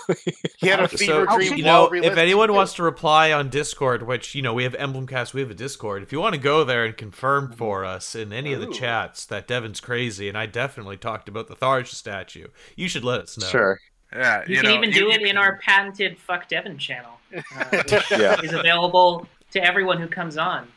He 0.58 0.68
had 0.68 0.80
a 0.80 0.88
So, 0.88 0.98
fever 0.98 1.26
dream 1.26 1.58
you 1.58 1.64
know, 1.64 1.92
if 1.94 2.18
anyone 2.18 2.52
wants 2.54 2.74
to 2.76 2.84
reply 2.84 3.32
on 3.32 3.50
Discord, 3.50 4.04
which 4.04 4.36
you 4.36 4.42
know 4.42 4.54
we 4.54 4.64
have 4.64 4.74
Emblemcast, 4.74 5.34
we 5.34 5.42
have 5.42 5.52
a 5.52 5.56
Discord. 5.56 6.04
If 6.04 6.12
you 6.12 6.20
want 6.20 6.36
to 6.36 6.42
go 6.42 6.64
there 6.64 6.86
and 6.86 6.96
confirm 6.96 7.52
for 7.52 7.86
us 7.86 8.16
in 8.16 8.32
any 8.34 8.54
of 8.54 8.62
the 8.62 8.68
chats 8.68 9.26
that 9.26 9.48
Devin's 9.48 9.80
crazy, 9.80 10.28
and 10.30 10.38
I 10.38 10.46
definitely 10.46 10.98
talked 10.98 11.28
about 11.30 11.48
the 11.48 11.56
Tharja 11.56 11.88
statue, 11.94 12.48
you 12.76 12.88
should 12.88 13.04
let 13.04 13.22
us 13.22 13.38
know. 13.38 13.48
sure. 13.48 13.80
Yeah, 14.14 14.44
You, 14.46 14.56
you 14.56 14.62
can 14.62 14.70
know, 14.72 14.78
even 14.78 14.92
do 14.92 15.00
you 15.06 15.12
it 15.12 15.22
in 15.22 15.38
our 15.38 15.58
patented 15.60 16.18
Fuck 16.20 16.50
Devin 16.50 16.78
channel, 16.78 17.20
uh, 17.36 17.66
which 17.72 18.12
Yeah. 18.12 18.42
is 18.42 18.52
available 18.54 19.28
to 19.52 19.64
everyone 19.64 20.00
who 20.00 20.08
comes 20.08 20.38
on. 20.38 20.68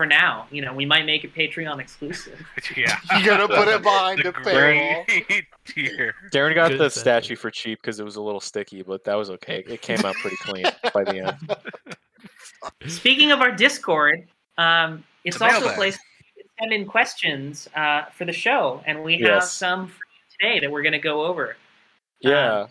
For 0.00 0.06
now, 0.06 0.46
you 0.50 0.62
know, 0.62 0.72
we 0.72 0.86
might 0.86 1.04
make 1.04 1.24
it 1.24 1.34
Patreon 1.34 1.78
exclusive. 1.78 2.40
Yeah, 2.74 2.96
You're 3.18 3.36
gonna 3.36 3.46
put 3.46 3.68
it 3.68 3.82
behind 3.82 4.20
the 4.22 4.30
a 4.30 4.32
paywall. 4.32 5.04
Darren 6.32 6.54
got 6.54 6.70
Good 6.70 6.78
the 6.80 6.88
sentence. 6.88 6.94
statue 6.94 7.36
for 7.36 7.50
cheap 7.50 7.82
because 7.82 8.00
it 8.00 8.04
was 8.04 8.16
a 8.16 8.22
little 8.22 8.40
sticky, 8.40 8.80
but 8.82 9.04
that 9.04 9.14
was 9.16 9.28
okay. 9.28 9.62
It 9.68 9.82
came 9.82 9.98
out 10.06 10.14
pretty 10.14 10.36
clean 10.36 10.64
by 10.94 11.04
the 11.04 11.18
end. 11.18 12.90
Speaking 12.90 13.30
of 13.30 13.42
our 13.42 13.52
Discord, 13.52 14.26
um, 14.56 15.04
it's 15.24 15.36
The 15.36 15.44
also 15.44 15.56
a 15.56 15.60
mailbag. 15.60 15.76
place 15.76 15.96
to 15.96 16.44
send 16.60 16.72
in 16.72 16.86
questions 16.86 17.68
uh, 17.76 18.04
for 18.16 18.24
the 18.24 18.32
show, 18.32 18.82
and 18.86 19.02
we 19.02 19.18
have 19.18 19.20
Yes. 19.20 19.52
some 19.52 19.86
for 19.88 19.92
you 19.92 20.38
today 20.54 20.60
that 20.60 20.70
we're 20.72 20.82
going 20.82 20.92
to 20.92 20.98
go 20.98 21.26
over. 21.26 21.58
Yeah. 22.20 22.68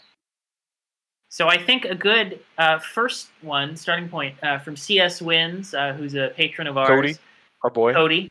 So 1.30 1.48
I 1.48 1.58
think 1.64 1.86
a 1.86 1.94
good 1.96 2.40
uh, 2.58 2.80
first 2.80 3.28
one, 3.42 3.76
starting 3.78 4.10
point 4.10 4.36
uh, 4.44 4.58
from 4.58 4.76
CS 4.76 5.22
Wins, 5.22 5.74
uh, 5.76 5.94
who's 5.94 6.16
a 6.16 6.30
patron 6.36 6.68
of 6.68 6.78
ours, 6.78 6.88
Cody? 6.90 7.16
Our 7.64 7.70
boy. 7.70 7.94
Cody. 7.94 8.30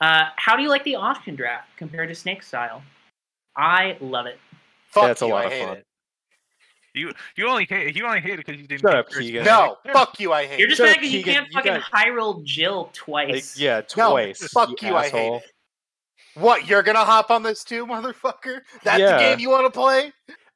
Uh, 0.00 0.26
how 0.36 0.54
do 0.56 0.62
you 0.62 0.68
like 0.68 0.84
the 0.84 0.96
auction 0.96 1.34
draft 1.34 1.68
compared 1.76 2.08
to 2.10 2.14
Snake 2.14 2.42
Style? 2.42 2.82
I 3.56 3.96
love 4.00 4.26
it. 4.26 4.38
Fuck 4.88 5.04
Yeah, 5.04 5.10
it's 5.10 5.20
a 5.22 5.26
lot 5.26 5.46
I 5.46 5.52
of 5.54 5.68
fun. 5.68 5.76
it. 5.78 5.86
You 6.92 7.12
you 7.36 7.46
only 7.48 7.66
hate 7.66 7.94
you 7.96 8.04
only 8.04 8.20
hate 8.20 8.32
it 8.34 8.44
because 8.46 8.60
you 8.60 8.66
didn't. 8.66 8.80
Shut 8.82 8.90
pick 8.90 8.98
up, 8.98 9.06
first. 9.06 9.20
Keegan. 9.20 9.44
No, 9.44 9.76
fuck 9.92 10.18
you, 10.18 10.32
I 10.32 10.46
hate 10.46 10.58
You're 10.58 10.68
just 10.68 10.80
mad 10.82 10.96
because 10.96 11.12
you 11.14 11.22
can't 11.22 11.46
You 11.46 11.52
fucking 11.54 11.72
got- 11.74 11.82
high 11.82 12.10
roll 12.10 12.42
Jill 12.44 12.84
Like, 13.06 13.28
twice. 13.28 13.58
yeah, 13.58 13.82
No, 13.96 14.10
twice. 14.10 14.48
fuck 14.52 14.82
you, 14.82 14.96
I 14.96 15.04
hate 15.04 15.14
asshole. 15.14 15.36
it. 15.36 15.44
What, 16.34 16.68
you're 16.68 16.82
gonna 16.82 17.04
hop 17.04 17.30
on 17.30 17.42
this 17.44 17.62
too, 17.64 17.86
motherfucker? 17.86 18.60
That's 18.82 18.98
Yeah. 19.00 19.12
the 19.12 19.18
game 19.18 19.38
you 19.38 19.50
want 19.50 19.66
to 19.66 19.70
play? 19.70 20.12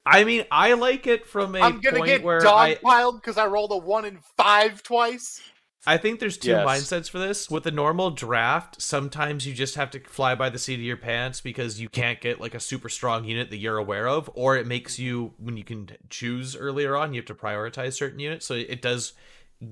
I 0.07 0.25
mean, 0.25 0.45
I 0.51 0.75
like 0.75 1.07
it 1.07 1.27
from 1.27 1.55
a 1.55 1.59
I'm 1.63 1.81
gonna 1.81 2.01
point 2.01 2.07
get 2.09 2.23
where 2.23 2.55
I, 2.55 2.79
dogpiled 2.79 3.17
because 3.17 3.39
I 3.39 3.47
rolled 3.47 3.73
a 3.73 3.77
one 3.79 4.05
in 4.05 4.19
five 4.37 4.83
twice. 4.83 5.41
I 5.87 5.99
think 5.99 6.19
there's 6.19 6.39
two 6.39 6.53
Yes. 6.53 6.65
mindsets 6.65 7.11
for 7.11 7.19
this. 7.19 7.51
With 7.51 7.67
a 7.67 7.71
normal 7.71 8.11
draft, 8.11 8.81
sometimes 8.81 9.47
you 9.47 9.53
just 9.53 9.75
have 9.75 9.91
to 9.91 10.01
fly 10.01 10.35
by 10.35 10.49
the 10.49 10.59
seat 10.59 10.75
of 10.75 10.81
your 10.81 10.97
pants 10.97 11.43
because 11.43 11.79
you 11.79 11.91
can't 11.91 12.21
get 12.23 12.41
like 12.41 12.55
a 12.55 12.61
super 12.61 12.89
strong 12.89 13.25
unit 13.25 13.51
that 13.51 13.59
you're 13.59 13.77
aware 13.77 14.09
of, 14.09 14.31
or 14.35 14.57
it 14.57 14.67
makes 14.67 14.99
you 14.99 15.35
when 15.39 15.57
you 15.59 15.65
can 15.65 15.91
choose 16.09 16.57
earlier 16.57 16.97
on, 16.97 17.13
you 17.13 17.21
have 17.21 17.27
to 17.27 17.35
prioritize 17.35 17.95
certain 17.95 18.19
units. 18.19 18.47
So 18.47 18.55
it 18.55 18.81
does 18.81 19.13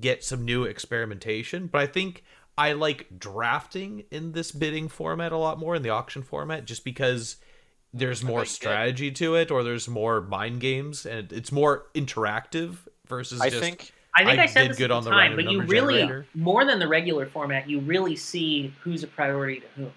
get 0.01 0.23
some 0.23 0.45
new 0.45 0.65
experimentation. 0.65 1.67
But 1.67 1.81
I 1.81 1.87
think 1.87 2.25
I 2.59 2.73
like 2.75 3.19
drafting 3.19 4.05
in 4.11 4.33
this 4.33 4.53
bidding 4.53 4.89
format 4.89 5.33
a 5.33 5.39
lot 5.39 5.59
more 5.59 5.77
in 5.77 5.83
the 5.83 5.91
auction 5.91 6.23
format, 6.23 6.67
just 6.67 6.85
because 6.85 7.37
there's 7.93 8.23
more 8.23 8.41
bet 8.41 8.49
you 8.49 8.55
strategy 8.55 9.11
to 9.13 9.35
it, 9.35 9.51
or 9.51 9.63
there's 9.63 9.89
more 9.89 10.21
mind 10.21 10.61
games, 10.61 11.07
and 11.07 11.33
it's 11.33 11.53
more 11.53 11.87
interactive 11.95 12.77
versus 13.07 13.41
I 13.41 13.51
just 13.51 13.61
think 13.61 13.93
I 14.15 14.25
think 14.25 14.39
I 14.39 14.43
I, 14.45 14.47
said 14.47 14.63
did 14.63 14.71
this 14.71 14.79
good 14.79 14.91
at 14.91 14.97
on 14.97 15.05
the 15.05 15.11
the 15.11 15.17
time, 15.17 15.37
but 15.37 15.45
you 15.45 15.59
number 15.59 15.73
really 15.73 15.99
generator. 16.01 16.27
more 16.35 16.65
than 16.65 16.79
the 16.79 16.89
regular 16.89 17.27
format, 17.27 17.69
you 17.69 17.81
really 17.81 18.17
see 18.17 18.73
who's 18.83 19.03
a 19.03 19.07
priority 19.07 19.61
to 19.61 19.67
whom. 19.77 19.93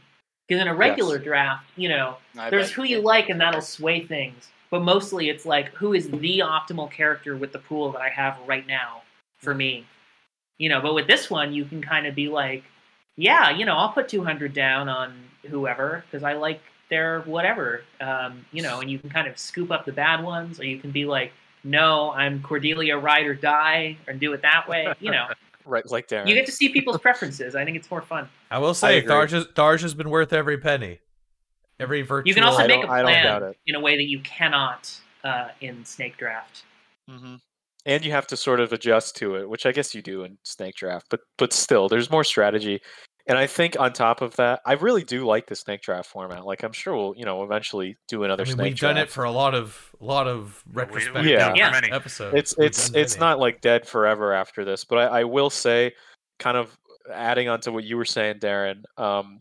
Because 0.48 0.62
in 0.62 0.68
a 0.68 0.76
regular 0.76 1.18
draft, 1.18 1.66
you 1.76 1.90
know, 1.90 2.18
I 2.38 2.50
there's 2.50 2.68
bet 2.68 2.76
who 2.76 2.84
you 2.84 2.98
you 2.98 3.04
like, 3.04 3.30
and 3.30 3.42
that'll 3.42 3.62
sway 3.62 4.06
things. 4.06 4.50
But 4.70 4.84
mostly, 4.84 5.30
it's 5.30 5.46
like 5.46 5.70
who 5.70 5.94
is 5.94 6.10
the 6.10 6.40
optimal 6.40 6.92
character 6.92 7.36
with 7.36 7.52
the 7.52 7.60
pool 7.60 7.92
that 7.94 8.02
I 8.02 8.10
have 8.10 8.38
right 8.46 8.66
now 8.68 9.02
for 9.40 9.54
mm. 9.54 9.58
me. 9.58 9.86
You 10.58 10.70
know, 10.70 10.82
but 10.82 10.94
with 10.94 11.08
this 11.08 11.30
one, 11.30 11.54
you 11.54 11.66
can 11.66 11.82
kind 11.82 12.08
of 12.08 12.16
be 12.16 12.30
like, 12.30 12.64
yeah, 13.18 13.50
you 13.50 13.66
know, 13.66 13.76
I'll 13.76 13.92
put 13.92 14.08
200 14.08 14.54
down 14.54 14.88
on 14.88 15.14
whoever 15.48 16.04
because 16.06 16.24
I 16.24 16.34
like 16.34 16.62
their 16.90 17.22
whatever. 17.22 17.84
Um, 18.02 18.46
you 18.52 18.62
know, 18.62 18.82
and 18.82 18.90
you 18.90 19.00
can 19.00 19.10
kind 19.10 19.28
of 19.28 19.38
scoop 19.38 19.72
up 19.72 19.86
the 19.86 19.92
bad 19.92 20.24
ones, 20.24 20.60
or 20.60 20.66
you 20.66 20.80
can 20.80 20.92
be 20.92 21.06
like, 21.06 21.32
no, 21.64 22.12
I'm 22.12 22.42
Cordelia 22.44 22.98
ride 22.98 23.26
or 23.26 23.34
die, 23.34 23.98
and 24.08 24.20
do 24.20 24.34
it 24.34 24.42
that 24.44 24.68
way. 24.70 24.94
You 25.00 25.12
know, 25.12 25.28
right, 25.66 25.90
like 25.90 26.08
Darren. 26.08 26.28
you 26.28 26.36
get 26.36 26.46
to 26.46 26.52
see 26.52 26.70
people's 26.70 27.00
preferences. 27.00 27.56
I 27.56 27.66
think 27.66 27.78
it's 27.78 27.90
more 27.90 28.02
fun. 28.02 28.30
I 28.52 28.60
will 28.60 28.74
say, 28.74 29.00
agree. 29.00 29.12
Tharj 29.12 29.30
has, 29.32 29.46
Tharj 29.48 29.82
has 29.82 29.94
been 29.94 30.10
worth 30.10 30.32
every 30.34 30.58
penny. 30.58 31.00
Every 31.80 32.04
virtual. 32.04 32.28
You 32.28 32.34
can 32.34 32.44
also 32.44 32.68
make 32.68 32.84
a 32.84 32.88
don't- 32.88 32.90
I 32.92 33.02
don't 33.02 33.12
doubt 33.12 33.42
plan 33.42 33.54
in 33.68 33.76
a 33.76 33.80
way 33.80 33.98
that 33.98 34.06
you 34.06 34.20
cannot 34.22 34.96
uh, 35.24 35.50
in 35.60 35.84
Snake 35.84 36.16
Draft. 36.18 36.64
hmm 37.10 37.36
And 37.86 38.06
you 38.06 38.12
have 38.12 38.28
to 38.28 38.38
sort 38.38 38.60
of 38.62 38.72
adjust 38.72 39.18
to 39.18 39.36
it, 39.36 39.50
which 39.50 39.66
I 39.66 39.72
guess 39.74 39.94
you 39.94 40.02
do 40.02 40.24
in 40.24 40.38
Snake 40.44 40.76
Draft, 40.76 41.08
but 41.10 41.22
but 41.38 41.52
still, 41.52 41.90
there's 41.90 42.10
more 42.10 42.24
strategy. 42.24 42.80
And 43.28 43.38
I 43.40 43.48
think 43.48 43.80
on 43.80 43.92
top 43.92 44.22
of 44.22 44.36
that, 44.36 44.62
I 44.66 44.74
really 44.74 45.04
do 45.04 45.26
like 45.26 45.48
the 45.48 45.56
Snake 45.56 45.82
Draft 45.82 46.08
format. 46.10 46.46
Like 46.46 46.62
I'm 46.64 46.72
sure 46.72 46.96
we'll, 46.96 47.14
you 47.18 47.26
know, 47.26 47.44
eventually 47.44 47.98
do 48.08 48.24
another. 48.24 48.44
I 48.44 48.46
another 48.46 48.46
mean, 48.46 48.56
Snake 48.58 48.72
we've 48.74 48.80
done 48.96 48.98
it 48.98 49.10
for 49.10 49.24
a 49.24 49.32
lot 49.32 49.56
of 49.56 49.92
a 50.00 50.06
lot 50.06 50.28
of 50.28 50.64
We- 50.68 50.84
retrospective 50.84 51.26
Yeah. 51.26 51.54
Yeah. 51.56 51.72
many. 51.72 51.92
episodes. 51.92 52.36
it's 52.38 52.56
it's 52.60 52.94
it's 52.94 53.16
many. 53.16 53.30
not 53.32 53.40
like 53.40 53.62
dead 53.62 53.88
forever 53.88 54.32
after 54.34 54.64
this, 54.64 54.84
but 54.86 54.98
I, 55.00 55.22
I 55.22 55.24
will 55.24 55.50
say, 55.50 55.94
kind 56.40 56.56
of 56.56 56.78
adding 57.12 57.50
on 57.50 57.62
to 57.62 57.72
what 57.72 57.84
you 57.84 57.98
were 57.98 58.06
saying, 58.06 58.40
Darren. 58.40 58.84
Um, 58.98 59.40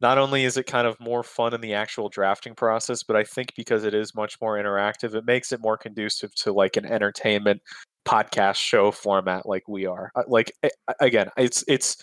not 0.00 0.16
only 0.16 0.44
is 0.44 0.56
it 0.56 0.64
kind 0.68 0.86
of 0.86 0.94
more 1.00 1.24
fun 1.24 1.54
in 1.54 1.60
the 1.60 1.74
actual 1.74 2.08
drafting 2.08 2.54
process, 2.54 3.02
but 3.02 3.16
I 3.16 3.24
think 3.24 3.52
because 3.56 3.82
it 3.82 3.94
is 3.94 4.14
much 4.14 4.40
more 4.40 4.56
interactive, 4.56 5.16
it 5.16 5.24
makes 5.24 5.50
it 5.50 5.60
more 5.60 5.76
conducive 5.76 6.32
to 6.36 6.52
like 6.52 6.76
an 6.76 6.86
entertainment 6.86 7.60
podcast 8.06 8.56
show 8.56 8.92
format 8.92 9.44
like 9.44 9.66
we 9.66 9.86
are. 9.86 10.12
Uh, 10.14 10.22
Like 10.28 10.52
a- 10.62 10.70
a- 10.86 10.94
again, 11.00 11.30
it's 11.36 11.64
it's 11.66 11.96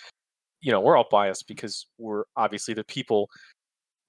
you 0.65 0.71
know 0.71 0.81
we're 0.81 0.97
all 0.97 1.07
biased 1.11 1.47
because 1.47 1.85
we're 1.97 2.23
obviously 2.35 2.73
the 2.73 2.83
people 2.83 3.29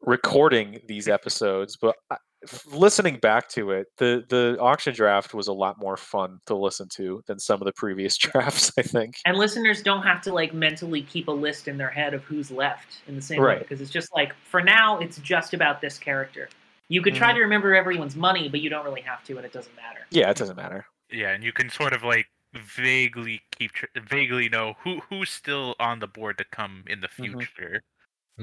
recording 0.01 0.81
these 0.87 1.09
episodes, 1.09 1.77
but 1.77 1.97
I- 2.11 2.17
f- 2.45 2.65
listening 2.73 3.17
back 3.19 3.49
to 3.51 3.71
it, 3.73 3.87
the 3.99 4.25
the 4.29 4.57
auction 4.61 4.95
draft 4.95 5.35
was 5.35 5.49
a 5.49 5.53
lot 5.53 5.79
more 5.79 5.97
fun 5.97 6.39
to 6.47 6.55
listen 6.57 6.89
to 6.97 7.23
than 7.27 7.39
some 7.39 7.61
of 7.61 7.67
the 7.67 7.73
previous 7.73 8.17
drafts. 8.25 8.73
I 8.79 8.83
think. 8.83 9.17
And 9.25 9.37
listeners 9.37 9.83
don't 9.83 10.03
have 10.03 10.21
to 10.23 10.33
like 10.33 10.55
mentally 10.55 11.03
keep 11.03 11.29
a 11.29 11.33
list 11.33 11.69
in 11.69 11.77
their 11.77 11.91
head 11.91 12.15
of 12.15 12.23
who's 12.25 12.51
left 12.51 12.99
in 13.09 13.17
the 13.17 13.23
same 13.23 13.43
way 13.43 13.59
because 13.59 13.81
it's 13.81 13.91
just 13.91 14.09
like 14.15 14.33
for 14.45 14.63
now 14.63 14.99
it's 14.99 15.19
just 15.19 15.55
about 15.55 15.81
this 15.81 15.99
character. 15.99 16.49
You 16.89 17.03
could 17.03 17.15
try 17.17 17.33
Mhm. 17.33 17.37
to 17.37 17.41
remember 17.41 17.75
everyone's 17.75 18.15
money, 18.17 18.49
but 18.49 18.61
you 18.61 18.71
don't 18.71 18.85
really 18.85 19.01
have 19.01 19.25
to, 19.25 19.37
and 19.37 19.45
it 19.45 19.53
doesn't 19.53 19.75
matter. 19.75 20.01
Yeah, 20.11 20.31
it 20.31 20.37
doesn't 20.37 20.57
matter. 20.57 20.87
Yeah, 21.11 21.31
and 21.33 21.43
you 21.43 21.53
can 21.53 21.69
sort 21.69 21.93
of 21.93 22.05
like 22.05 22.27
vaguely 22.59 23.43
keep 23.53 23.73
tr- 23.73 23.87
vaguely 24.09 24.49
know 24.49 24.75
who 24.81 25.01
who's 25.01 25.31
still 25.31 25.75
on 25.81 25.99
the 26.01 26.07
board 26.07 26.39
to 26.39 26.45
come 26.45 26.85
in 26.87 27.01
the 27.01 27.09
Mhm. 27.09 27.33
future. 27.47 27.83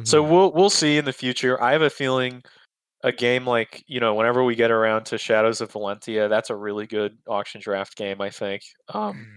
So 0.03 0.23
Mhm. 0.23 0.29
we'll 0.29 0.51
we'll 0.53 0.69
see 0.69 0.97
in 0.97 1.05
the 1.05 1.13
future. 1.13 1.61
I 1.61 1.71
have 1.73 1.81
a 1.83 1.89
feeling 1.89 2.43
a 3.03 3.11
game 3.11 3.45
like 3.45 3.83
you 3.87 3.99
know 3.99 4.15
whenever 4.15 4.43
we 4.43 4.55
get 4.55 4.71
around 4.71 5.05
to 5.05 5.17
Shadows 5.17 5.61
of 5.61 5.71
Valentia, 5.71 6.29
that's 6.29 6.49
a 6.49 6.55
really 6.55 6.87
good 6.87 7.17
auction 7.27 7.61
draft 7.61 7.95
game. 7.97 8.21
I 8.21 8.29
think. 8.29 8.63
Um, 8.89 9.27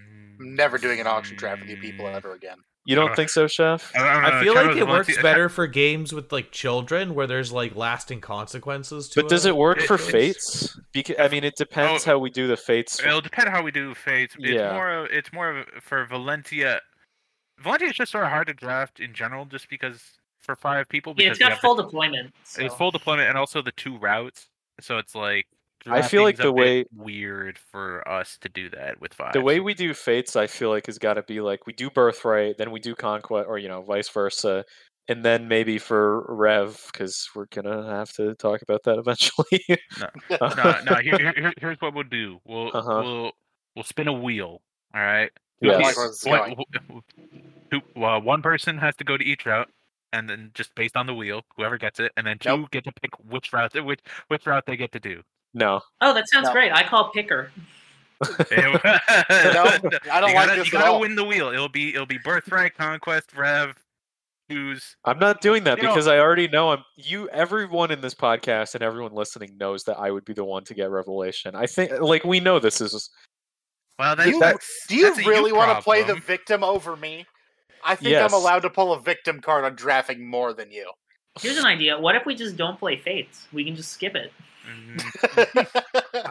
I'm 0.40 0.54
never 0.54 0.78
doing 0.78 1.00
an 1.00 1.06
auction 1.06 1.36
draft 1.36 1.62
with 1.62 1.70
you 1.70 1.78
people 1.78 2.06
Mm. 2.06 2.16
ever 2.16 2.34
again. 2.34 2.58
You 2.86 2.94
don't 2.94 3.10
Uh, 3.10 3.14
think 3.14 3.28
so, 3.28 3.46
Chef? 3.46 3.92
I, 3.94 3.98
don't 3.98 4.22
know, 4.22 4.28
I 4.38 4.42
feel 4.42 4.54
like 4.54 4.76
it 4.76 4.86
works 4.88 5.08
Valentia- 5.08 5.22
better 5.22 5.48
for 5.50 5.66
games 5.66 6.12
with 6.14 6.32
like 6.32 6.50
children 6.52 7.14
where 7.14 7.26
there's 7.26 7.52
like 7.52 7.76
lasting 7.76 8.20
consequences 8.22 9.08
to 9.10 9.20
But 9.22 9.28
does 9.28 9.44
it 9.44 9.56
work 9.56 9.78
It- 9.78 9.86
for 9.86 9.98
fates? 9.98 10.78
Because 10.92 11.16
I 11.18 11.28
mean, 11.28 11.44
it 11.44 11.56
depends 11.56 12.06
Oh, 12.06 12.12
how 12.12 12.18
we 12.18 12.30
do 12.30 12.46
the 12.46 12.56
fates. 12.56 12.98
It'll 13.02 13.20
depend 13.20 13.48
how 13.50 13.62
we 13.62 13.70
do 13.70 13.94
fates. 13.94 14.34
It's 14.38 14.48
Yeah. 14.52 14.72
more 14.72 14.90
of- 14.90 15.10
it's 15.10 15.32
more 15.32 15.50
of 15.50 15.66
for 15.82 16.06
Valentia. 16.06 16.80
Valentia 17.62 17.88
is 17.90 17.94
just 17.96 18.12
sort 18.12 18.24
of 18.24 18.30
hard 18.30 18.46
to 18.46 18.54
draft 18.54 19.00
in 19.00 19.12
general, 19.14 19.44
just 19.46 19.68
because 19.68 20.00
for 20.40 20.54
five 20.56 20.88
people. 20.88 21.12
Yeah, 21.16 21.24
Because 21.30 21.38
it's 21.38 21.40
you 21.44 21.48
got 21.50 21.60
full 21.60 21.74
the, 21.74 21.82
deployment. 21.82 22.34
It's 22.58 22.74
full 22.74 22.90
deployment 22.90 23.28
and 23.28 23.36
also 23.36 23.62
the 23.62 23.72
two 23.72 23.98
routes. 23.98 24.46
So 24.80 24.98
it's 24.98 25.14
like. 25.14 25.46
I 25.88 26.02
feel 26.02 26.22
like 26.22 26.36
the 26.36 26.52
way- 26.52 26.84
weird 26.94 27.58
for 27.58 28.06
us 28.08 28.38
to 28.40 28.48
do 28.48 28.68
that 28.70 29.00
with 29.00 29.14
five. 29.14 29.32
the 29.32 29.40
way 29.40 29.60
we 29.60 29.74
do 29.74 29.94
fates, 29.94 30.36
I 30.36 30.46
feel 30.46 30.70
like 30.70 30.86
has 30.86 30.98
got 30.98 31.14
to 31.14 31.22
be 31.22 31.40
like 31.40 31.66
we 31.66 31.72
do 31.72 31.90
birthright, 31.90 32.58
then 32.58 32.70
we 32.70 32.80
do 32.80 32.94
conquest, 32.94 33.46
or 33.48 33.58
you 33.58 33.68
know, 33.68 33.82
vice 33.82 34.08
versa, 34.08 34.64
and 35.08 35.24
then 35.24 35.46
maybe 35.48 35.78
for 35.78 36.24
Rev, 36.34 36.80
because 36.92 37.28
we're 37.34 37.46
gonna 37.46 37.86
have 37.88 38.12
to 38.14 38.34
talk 38.36 38.62
about 38.62 38.82
that 38.84 38.98
eventually. 38.98 39.62
no, 40.00 40.82
no. 40.84 40.94
Here, 41.02 41.16
here, 41.18 41.32
here- 41.36 41.52
here's 41.60 41.80
what 41.80 41.94
we'll 41.94 42.04
do. 42.04 42.38
We'll 42.44 42.68
Uh-huh. 42.76 43.00
we'll 43.04 43.32
we'll 43.74 43.84
spin 43.84 44.08
a 44.08 44.12
wheel. 44.12 44.60
All 44.94 45.00
right. 45.02 45.30
I 45.62 45.66
Yes. 45.66 45.82
like 45.82 45.96
where 45.96 46.08
this 46.08 46.18
is 46.18 46.26
One, 46.26 46.54
two, 47.70 47.80
well, 47.94 48.20
one 48.20 48.42
person 48.42 48.76
has 48.78 48.94
to 48.96 49.04
go 49.04 49.16
to 49.16 49.24
each 49.24 49.46
route, 49.46 49.68
and 50.12 50.28
then 50.28 50.50
just 50.54 50.74
based 50.74 50.96
on 50.96 51.06
the 51.06 51.14
wheel, 51.14 51.42
whoever 51.56 51.78
gets 51.78 51.98
it, 52.00 52.12
and 52.16 52.26
then 52.26 52.38
two 52.38 52.48
Nope. 52.58 52.70
get 52.70 52.84
to 52.84 52.92
pick 52.92 53.10
which 53.30 53.52
route 53.52 53.72
which 53.84 54.00
which 54.28 54.46
route 54.46 54.64
they 54.66 54.76
get 54.76 54.92
to 54.92 55.00
do. 55.00 55.22
No, 55.56 55.80
Oh, 56.02 56.12
that 56.12 56.28
sounds 56.28 56.46
No. 56.48 56.52
great. 56.52 56.70
I 56.70 56.82
call 56.86 57.10
picker. 57.12 57.50
no, 58.20 58.28
I 58.50 59.70
don't 59.70 59.82
you 59.82 60.34
like 60.34 60.34
gotta, 60.34 60.56
this 60.56 60.72
you 60.72 60.78
at 60.78 60.82
gotta 60.82 60.90
all. 60.92 61.00
win 61.00 61.14
the 61.16 61.24
wheel. 61.24 61.48
It'll 61.48 61.68
be 61.68 61.90
it'll 61.94 62.06
be 62.06 62.18
birthright, 62.18 62.74
conquest, 62.76 63.34
rev, 63.36 63.74
choose. 64.50 64.96
I'm 65.04 65.18
not 65.18 65.40
doing 65.40 65.64
that 65.64 65.78
You 65.78 65.84
know- 65.84 65.90
because 65.90 66.06
I 66.06 66.18
already 66.18 66.46
know 66.48 66.72
I'm. 66.72 66.84
You, 66.96 67.28
everyone 67.30 67.90
in 67.90 68.00
this 68.02 68.14
podcast 68.14 68.74
and 68.74 68.82
everyone 68.84 69.12
listening 69.12 69.56
knows 69.58 69.84
that 69.84 69.98
I 69.98 70.10
would 70.10 70.24
be 70.26 70.34
the 70.34 70.44
one 70.44 70.64
to 70.64 70.74
get 70.74 70.90
revelation. 70.90 71.54
I 71.54 71.66
think, 71.66 71.92
like, 72.00 72.24
we 72.24 72.38
know 72.40 72.58
this 72.58 72.80
is. 72.80 73.10
Well, 73.98 74.14
Do 74.14 74.22
that's, 74.24 74.30
you, 74.34 74.40
that's 74.40 74.86
do 74.88 74.96
you 74.96 75.02
that's 75.14 75.26
a 75.26 75.28
really 75.30 75.52
want 75.52 75.76
to 75.76 75.82
play 75.82 76.02
the 76.02 76.16
victim 76.16 76.62
over 76.62 76.96
me? 76.96 77.24
I 77.82 77.94
think 77.94 78.10
Yes. 78.10 78.30
I'm 78.30 78.38
allowed 78.38 78.60
to 78.60 78.70
pull 78.70 78.92
a 78.92 79.00
victim 79.00 79.40
card 79.40 79.64
on 79.64 79.74
drafting 79.74 80.26
more 80.28 80.52
than 80.52 80.70
you. 80.70 80.90
Here's 81.40 81.56
an 81.58 81.66
idea. 81.66 81.98
What 81.98 82.14
if 82.16 82.24
we 82.26 82.34
just 82.34 82.56
don't 82.56 82.78
play 82.78 82.96
Fates? 82.96 83.46
We 83.52 83.64
can 83.64 83.74
just 83.76 83.92
skip 83.92 84.14
it. 84.14 84.32
Mhm. 84.96 85.66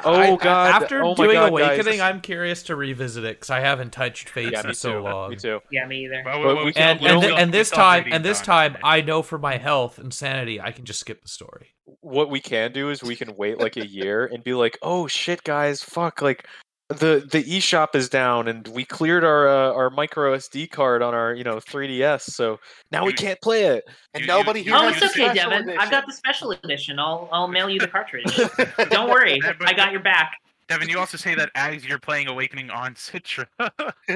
Oh 0.04 0.14
I- 0.16 0.36
God! 0.36 0.82
After 0.84 1.04
oh 1.04 1.16
doing 1.16 1.32
God, 1.34 1.50
Awakening, 1.50 2.00
guys. 2.00 2.02
I'm 2.02 2.22
curious 2.22 2.64
to 2.64 2.76
revisit 2.76 3.24
it 3.24 3.38
because 3.38 3.50
I 3.50 3.60
haven't 3.60 3.92
touched 3.92 4.30
Fates 4.30 4.52
yeah, 4.54 4.62
in 4.62 4.68
me 4.68 4.74
so 4.74 4.94
too. 4.94 5.00
long. 5.00 5.30
Me 5.32 5.36
too. 5.36 5.62
Yeah, 5.72 5.86
me 5.88 6.06
either. 6.06 6.22
Well, 6.26 6.44
But 6.44 6.56
well, 6.56 6.66
we 6.66 6.74
And 6.76 7.00
and, 7.00 7.00
don't- 7.02 7.22
th- 7.22 7.34
we 7.34 7.40
and 7.40 7.54
this 7.54 7.70
time, 7.70 8.06
and 8.12 8.24
this 8.26 8.42
time. 8.42 8.78
I 8.84 9.02
know 9.02 9.22
for 9.22 9.38
my 9.38 9.58
health 9.58 9.98
and 10.00 10.14
sanity, 10.14 10.60
I 10.60 10.72
can 10.72 10.86
just 10.86 11.00
skip 11.00 11.22
the 11.22 11.28
story. 11.30 11.70
What 12.02 12.30
we 12.30 12.40
can 12.40 12.72
do 12.72 12.90
is 12.90 13.04
we 13.04 13.16
can 13.16 13.36
wait 13.36 13.60
like 13.60 13.78
a 13.78 13.86
year 13.86 14.26
and 14.26 14.44
be 14.44 14.54
like, 14.54 14.78
"Oh 14.82 15.08
shit, 15.08 15.44
guys! 15.44 15.82
Fuck! 15.84 16.22
Like, 16.22 16.46
the 16.90 17.28
the 17.32 17.44
eShop 17.44 17.96
is 17.96 18.10
down, 18.10 18.48
and 18.48 18.68
we 18.68 18.86
cleared 18.86 19.24
our 19.24 19.48
uh, 19.48 19.74
our 19.74 19.90
micro 19.90 20.36
SD 20.38 20.70
card 20.70 21.02
on 21.02 21.14
our 21.16 21.34
you 21.34 21.44
know 21.44 21.56
3DS, 21.56 22.22
so 22.22 22.60
now 22.92 23.04
we 23.06 23.14
can't 23.14 23.42
play 23.42 23.64
it." 23.66 23.84
and 24.14 24.22
You- 24.22 24.28
nobody 24.28 24.60
you- 24.60 24.66
here 24.72 24.76
Oh, 24.76 24.88
has 24.90 25.02
it's 25.02 25.12
okay, 25.16 25.26
special 25.34 25.50
Devin. 25.50 25.78
I've 25.80 25.90
got 25.92 26.06
the 26.06 26.14
special 26.14 26.52
edition. 26.52 27.00
I'll 27.00 27.28
I'll 27.32 27.48
mail 27.48 27.70
you 27.70 27.80
the 27.80 27.88
cartridge. 27.88 28.26
Don't 28.90 29.10
worry, 29.10 29.40
but- 29.42 29.68
I 29.68 29.74
got 29.74 29.92
your 29.92 30.02
back. 30.02 30.34
Devin, 30.68 30.90
you 30.90 30.98
also 31.00 31.16
say 31.18 31.36
that 31.36 31.50
as 31.56 31.86
you're 31.86 32.00
playing 32.00 32.28
Awakening 32.28 32.72
on 32.72 32.96
Citra. 32.96 33.46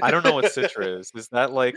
I 0.01 0.09
don't 0.09 0.23
know 0.25 0.33
what 0.33 0.45
Citra 0.45 0.99
is. 0.99 1.11
Is 1.15 1.27
that 1.29 1.51
like 1.51 1.75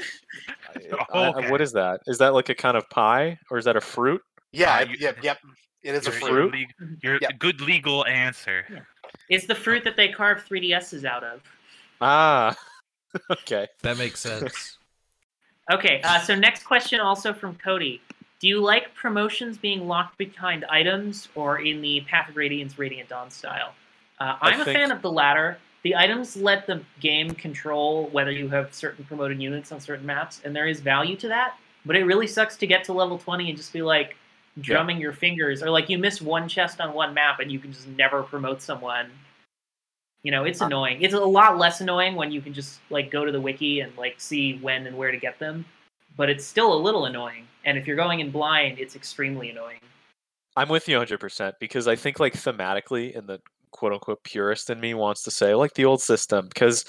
I- 1.13 1.33
I- 1.33 1.51
what 1.51 1.61
is 1.61 1.73
that? 1.73 2.01
Is 2.07 2.19
that 2.19 2.33
like 2.35 2.49
a 2.49 2.55
kind 2.55 2.77
of 2.77 2.89
pie 2.91 3.39
or 3.51 3.59
is 3.59 3.65
that 3.67 3.77
a 3.77 3.81
fruit? 3.81 4.21
Yeah, 4.53 4.77
Uh, 4.79 4.85
you- 4.91 4.97
yep, 4.99 5.19
yep. 5.23 5.39
It 5.83 5.95
is 5.95 6.07
a 6.07 6.13
fruit. 6.13 6.51
fruit? 6.53 6.55
Your, 6.55 6.61
leg- 6.87 6.99
your 7.03 7.19
Yep. 7.23 7.39
good 7.39 7.61
legal 7.61 8.07
answer. 8.07 8.65
It's 9.33 9.47
the 9.47 9.55
fruit 9.55 9.83
that 9.85 9.97
they 9.97 10.09
carve 10.09 10.45
3DSs 10.47 11.07
out 11.07 11.25
of. 11.25 11.41
Ah. 12.03 12.55
okay. 13.31 13.67
That 13.83 13.97
makes 13.99 14.21
sense. 14.21 14.79
Okay, 15.71 16.01
uh, 16.03 16.19
so 16.21 16.35
next 16.35 16.65
question 16.65 16.99
also 16.99 17.33
from 17.33 17.55
Cody. 17.55 18.03
Do 18.41 18.49
you 18.49 18.61
like 18.61 18.93
promotions 18.97 19.57
being 19.57 19.87
locked 19.87 20.19
behind 20.19 20.65
items 20.65 21.29
or 21.37 21.61
in 21.61 21.81
the 21.81 22.01
Path 22.01 22.29
of 22.31 22.37
Radiance 22.37 22.77
Radiant 22.81 23.09
Dawn 23.09 23.31
style? 23.31 23.73
Uh, 24.19 24.37
I 24.41 24.51
I'm 24.51 24.61
a 24.61 24.65
think- 24.65 24.77
fan 24.77 24.91
of 24.91 25.03
the 25.03 25.11
latter. 25.11 25.59
The 25.85 25.95
items 25.95 26.37
let 26.37 26.67
the 26.67 26.83
game 26.99 27.31
control 27.31 28.09
whether 28.09 28.33
you 28.33 28.49
have 28.49 28.75
certain 28.75 29.05
promoted 29.05 29.41
units 29.41 29.71
on 29.71 29.79
certain 29.79 30.05
maps, 30.05 30.41
and 30.45 30.55
there 30.55 30.67
is 30.67 30.81
value 30.81 31.17
to 31.19 31.29
that. 31.29 31.55
But 31.87 31.95
it 31.95 32.05
really 32.07 32.27
sucks 32.27 32.57
to 32.57 32.67
get 32.67 32.83
to 32.85 32.93
level 32.93 33.17
20 33.17 33.49
and 33.49 33.57
just 33.57 33.73
be 33.73 33.83
like 33.83 34.17
drumming 34.61 35.01
your 35.01 35.13
fingers, 35.13 35.63
or 35.63 35.71
like 35.71 35.89
you 35.89 35.99
miss 35.99 36.21
one 36.21 36.49
chest 36.49 36.81
on 36.81 36.93
one 36.93 37.15
map 37.15 37.41
and 37.41 37.51
you 37.51 37.59
can 37.59 37.73
just 37.73 37.89
never 37.89 38.23
promote 38.23 38.61
someone. 38.61 39.11
You 40.23 40.31
know, 40.31 40.45
it's 40.45 40.63
Uh, 40.63 40.67
annoying. 40.67 41.03
It's 41.03 41.15
a 41.15 41.19
lot 41.19 41.59
less 41.59 41.81
annoying 41.81 42.15
when 42.15 42.31
you 42.31 42.41
can 42.41 42.53
just 42.53 42.81
like 42.91 43.11
go 43.11 43.25
to 43.25 43.33
the 43.33 43.41
wiki 43.41 43.81
and 43.81 43.97
like 43.97 44.21
see 44.21 44.59
when 44.59 44.87
and 44.87 44.97
where 44.97 45.11
to 45.11 45.17
get 45.17 45.39
them. 45.39 45.65
But 46.17 46.29
it's 46.31 46.45
still 46.45 46.73
a 46.75 46.77
little 46.77 47.07
annoying. 47.07 47.49
And 47.65 47.79
if 47.79 47.87
you're 47.87 47.97
going 47.97 48.21
in 48.21 48.31
blind, 48.31 48.79
it's 48.79 48.95
extremely 48.95 49.51
annoying. 49.51 49.81
I'm 50.57 50.69
with 50.69 50.87
you 50.89 50.99
100% 50.99 51.55
because 51.59 51.89
I 51.89 51.97
think 51.97 52.21
like 52.21 52.35
thematically 52.35 53.17
in 53.17 53.27
the 53.27 53.41
quote 53.71 53.93
unquote 53.95 54.23
purist 54.23 54.69
in 54.69 54.79
me 54.79 54.93
wants 54.93 55.23
to 55.23 55.31
say 55.31 55.55
like 55.55 55.73
the 55.75 55.87
old 55.87 56.03
system 56.03 56.47
because 56.49 56.85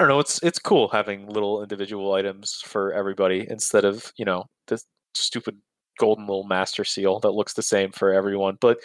I 0.00 0.04
don't 0.04 0.08
know 0.08 0.18
it's 0.20 0.42
it's 0.42 0.58
cool 0.58 0.88
having 0.88 1.28
little 1.28 1.62
individual 1.62 2.14
items 2.14 2.62
for 2.64 2.92
everybody 2.94 3.46
instead 3.50 3.84
of, 3.84 4.10
you 4.16 4.24
know, 4.24 4.44
the 4.66 4.80
stupid 5.14 5.58
golden 5.98 6.26
little 6.26 6.44
master 6.44 6.84
seal 6.84 7.20
that 7.20 7.30
looks 7.32 7.54
the 7.54 7.62
same 7.62 7.92
for 7.92 8.12
everyone. 8.12 8.56
But 8.60 8.78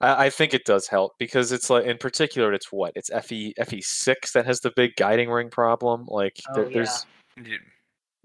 I, 0.00 0.26
I 0.26 0.30
think 0.30 0.54
it 0.54 0.64
does 0.64 0.86
help 0.88 1.12
because 1.18 1.52
it's 1.52 1.70
like 1.70 1.84
in 1.84 1.98
particular 1.98 2.52
it's 2.52 2.72
what? 2.72 2.92
It's 2.96 3.10
E, 3.10 3.20
FE 3.20 3.54
FE6 3.60 4.32
that 4.32 4.46
has 4.46 4.60
the 4.60 4.72
big 4.76 4.92
guiding 4.96 5.30
ring 5.30 5.50
problem. 5.50 6.04
Like 6.08 6.36
Oh, 6.50 6.54
there, 6.54 6.64
yeah. 6.66 6.74
there's 6.74 7.06
You- 7.36 7.58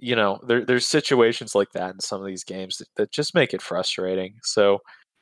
you 0.01 0.15
know, 0.15 0.39
there 0.47 0.63
there's 0.63 0.87
situations 0.87 1.55
like 1.55 1.67
that 1.73 1.93
in 1.93 1.99
some 1.99 2.21
of 2.21 2.25
these 2.27 2.45
games 2.45 2.77
that, 2.77 2.87
that 2.95 3.11
just 3.11 3.35
make 3.35 3.53
it 3.53 3.61
frustrating. 3.61 4.33
So 4.43 4.79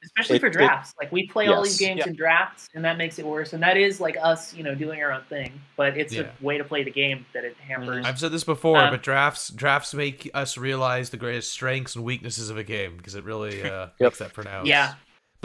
Especially 0.08 0.38
It- 0.38 0.39
for 0.39 0.47
it- 0.47 0.53
drafts. 0.53 0.93
like 0.99 1.12
we 1.12 1.28
play 1.28 1.47
all 1.47 1.62
these 1.64 1.78
games 1.80 1.99
Yeah. 1.99 2.08
in 2.10 2.16
drafts 2.16 2.68
and 2.74 2.84
that 2.84 2.97
makes 2.97 3.20
it 3.20 3.26
worse. 3.26 3.53
And 3.53 3.62
that 3.64 3.78
is 3.78 3.99
like 4.01 4.18
us, 4.22 4.53
you 4.53 4.64
know, 4.64 4.74
doing 4.76 5.01
our 5.03 5.12
own 5.12 5.24
thing. 5.30 5.62
But 5.76 5.97
it's 5.97 6.14
Yeah. 6.14 6.24
a 6.24 6.43
way 6.45 6.58
to 6.58 6.64
play 6.64 6.84
the 6.84 6.91
game 6.91 7.26
that 7.34 7.43
it 7.45 7.55
hampers. 7.60 8.05
I've 8.05 8.20
said 8.20 8.32
this 8.32 8.43
before, 8.43 8.78
Um, 8.80 8.89
but 8.91 9.03
drafts 9.03 9.49
drafts 9.49 9.93
make 9.93 10.30
us 10.34 10.58
realize 10.58 11.10
the 11.12 11.18
greatest 11.18 11.51
strengths 11.51 11.95
and 11.95 12.03
weaknesses 12.03 12.49
of 12.49 12.58
a 12.58 12.64
game 12.64 12.97
because 12.97 13.16
it 13.16 13.24
really 13.24 13.62
uh, 13.72 13.88
Yep. 13.88 13.91
makes 13.99 14.18
that 14.20 14.34
pronounced. 14.34 14.68
Yeah. 14.68 14.93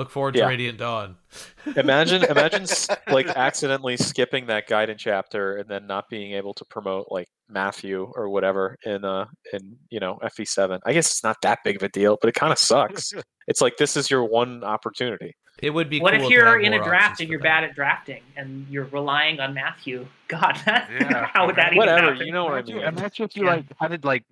Look 0.03 0.11
forward 0.11 0.35
to 0.35 0.45
Radiant 0.45 0.79
Dawn. 0.79 1.15
imagine 1.77 2.25
imagine 2.25 2.67
like 3.07 3.29
accidentally 3.29 3.97
skipping 3.97 4.47
that 4.47 4.69
Gaiden 4.69 4.99
chapter 4.99 5.59
and 5.59 5.69
then 5.71 5.87
not 5.87 6.09
being 6.11 6.33
able 6.33 6.55
to 6.55 6.65
promote 6.65 7.07
like 7.09 7.29
Matthew 7.49 8.11
or 8.17 8.29
whatever 8.29 8.77
in 8.85 9.05
uh 9.05 9.27
in 9.53 9.77
you 9.89 10.01
know 10.01 10.19
FE7. 10.25 10.81
I 10.85 10.93
guess 10.93 11.07
it's 11.07 11.23
not 11.23 11.37
that 11.43 11.61
big 11.63 11.77
of 11.77 11.85
a 11.85 11.89
deal, 11.89 12.19
but 12.21 12.27
it 12.29 12.35
kind 12.35 12.51
of 12.51 12.59
sucks. 12.59 13.13
it's 13.47 13.61
like 13.61 13.77
this 13.77 13.97
is 13.97 14.11
your 14.11 14.25
one 14.25 14.65
opportunity. 14.65 15.37
It 15.63 15.71
would 15.71 15.89
be. 15.89 16.01
what 16.01 16.15
cool 16.15 16.25
if 16.25 16.31
you're 16.31 16.59
in 16.61 16.73
a 16.73 16.83
draft 16.83 17.21
and 17.21 17.31
you're 17.31 17.39
that. 17.39 17.45
bad 17.45 17.65
at 17.65 17.75
drafting 17.77 18.23
and 18.37 18.67
you're 18.69 18.87
relying 18.87 19.39
on 19.39 19.55
Matthew? 19.55 20.09
God, 20.27 20.61
Yeah. 20.67 21.29
how 21.33 21.47
would 21.47 21.55
that 21.55 21.67
even 21.69 21.79
Whatever, 21.79 22.11
happen? 22.15 22.27
you 22.27 22.33
know 22.33 22.43
what 22.47 22.55
I 22.55 22.59
Imagine- 22.59 22.77
mean. 22.79 22.85
Imagine 22.89 23.25
if 23.27 23.37
you 23.37 23.45
Yeah. 23.45 23.51
like 23.53 23.65
had 23.79 24.05
like 24.05 24.25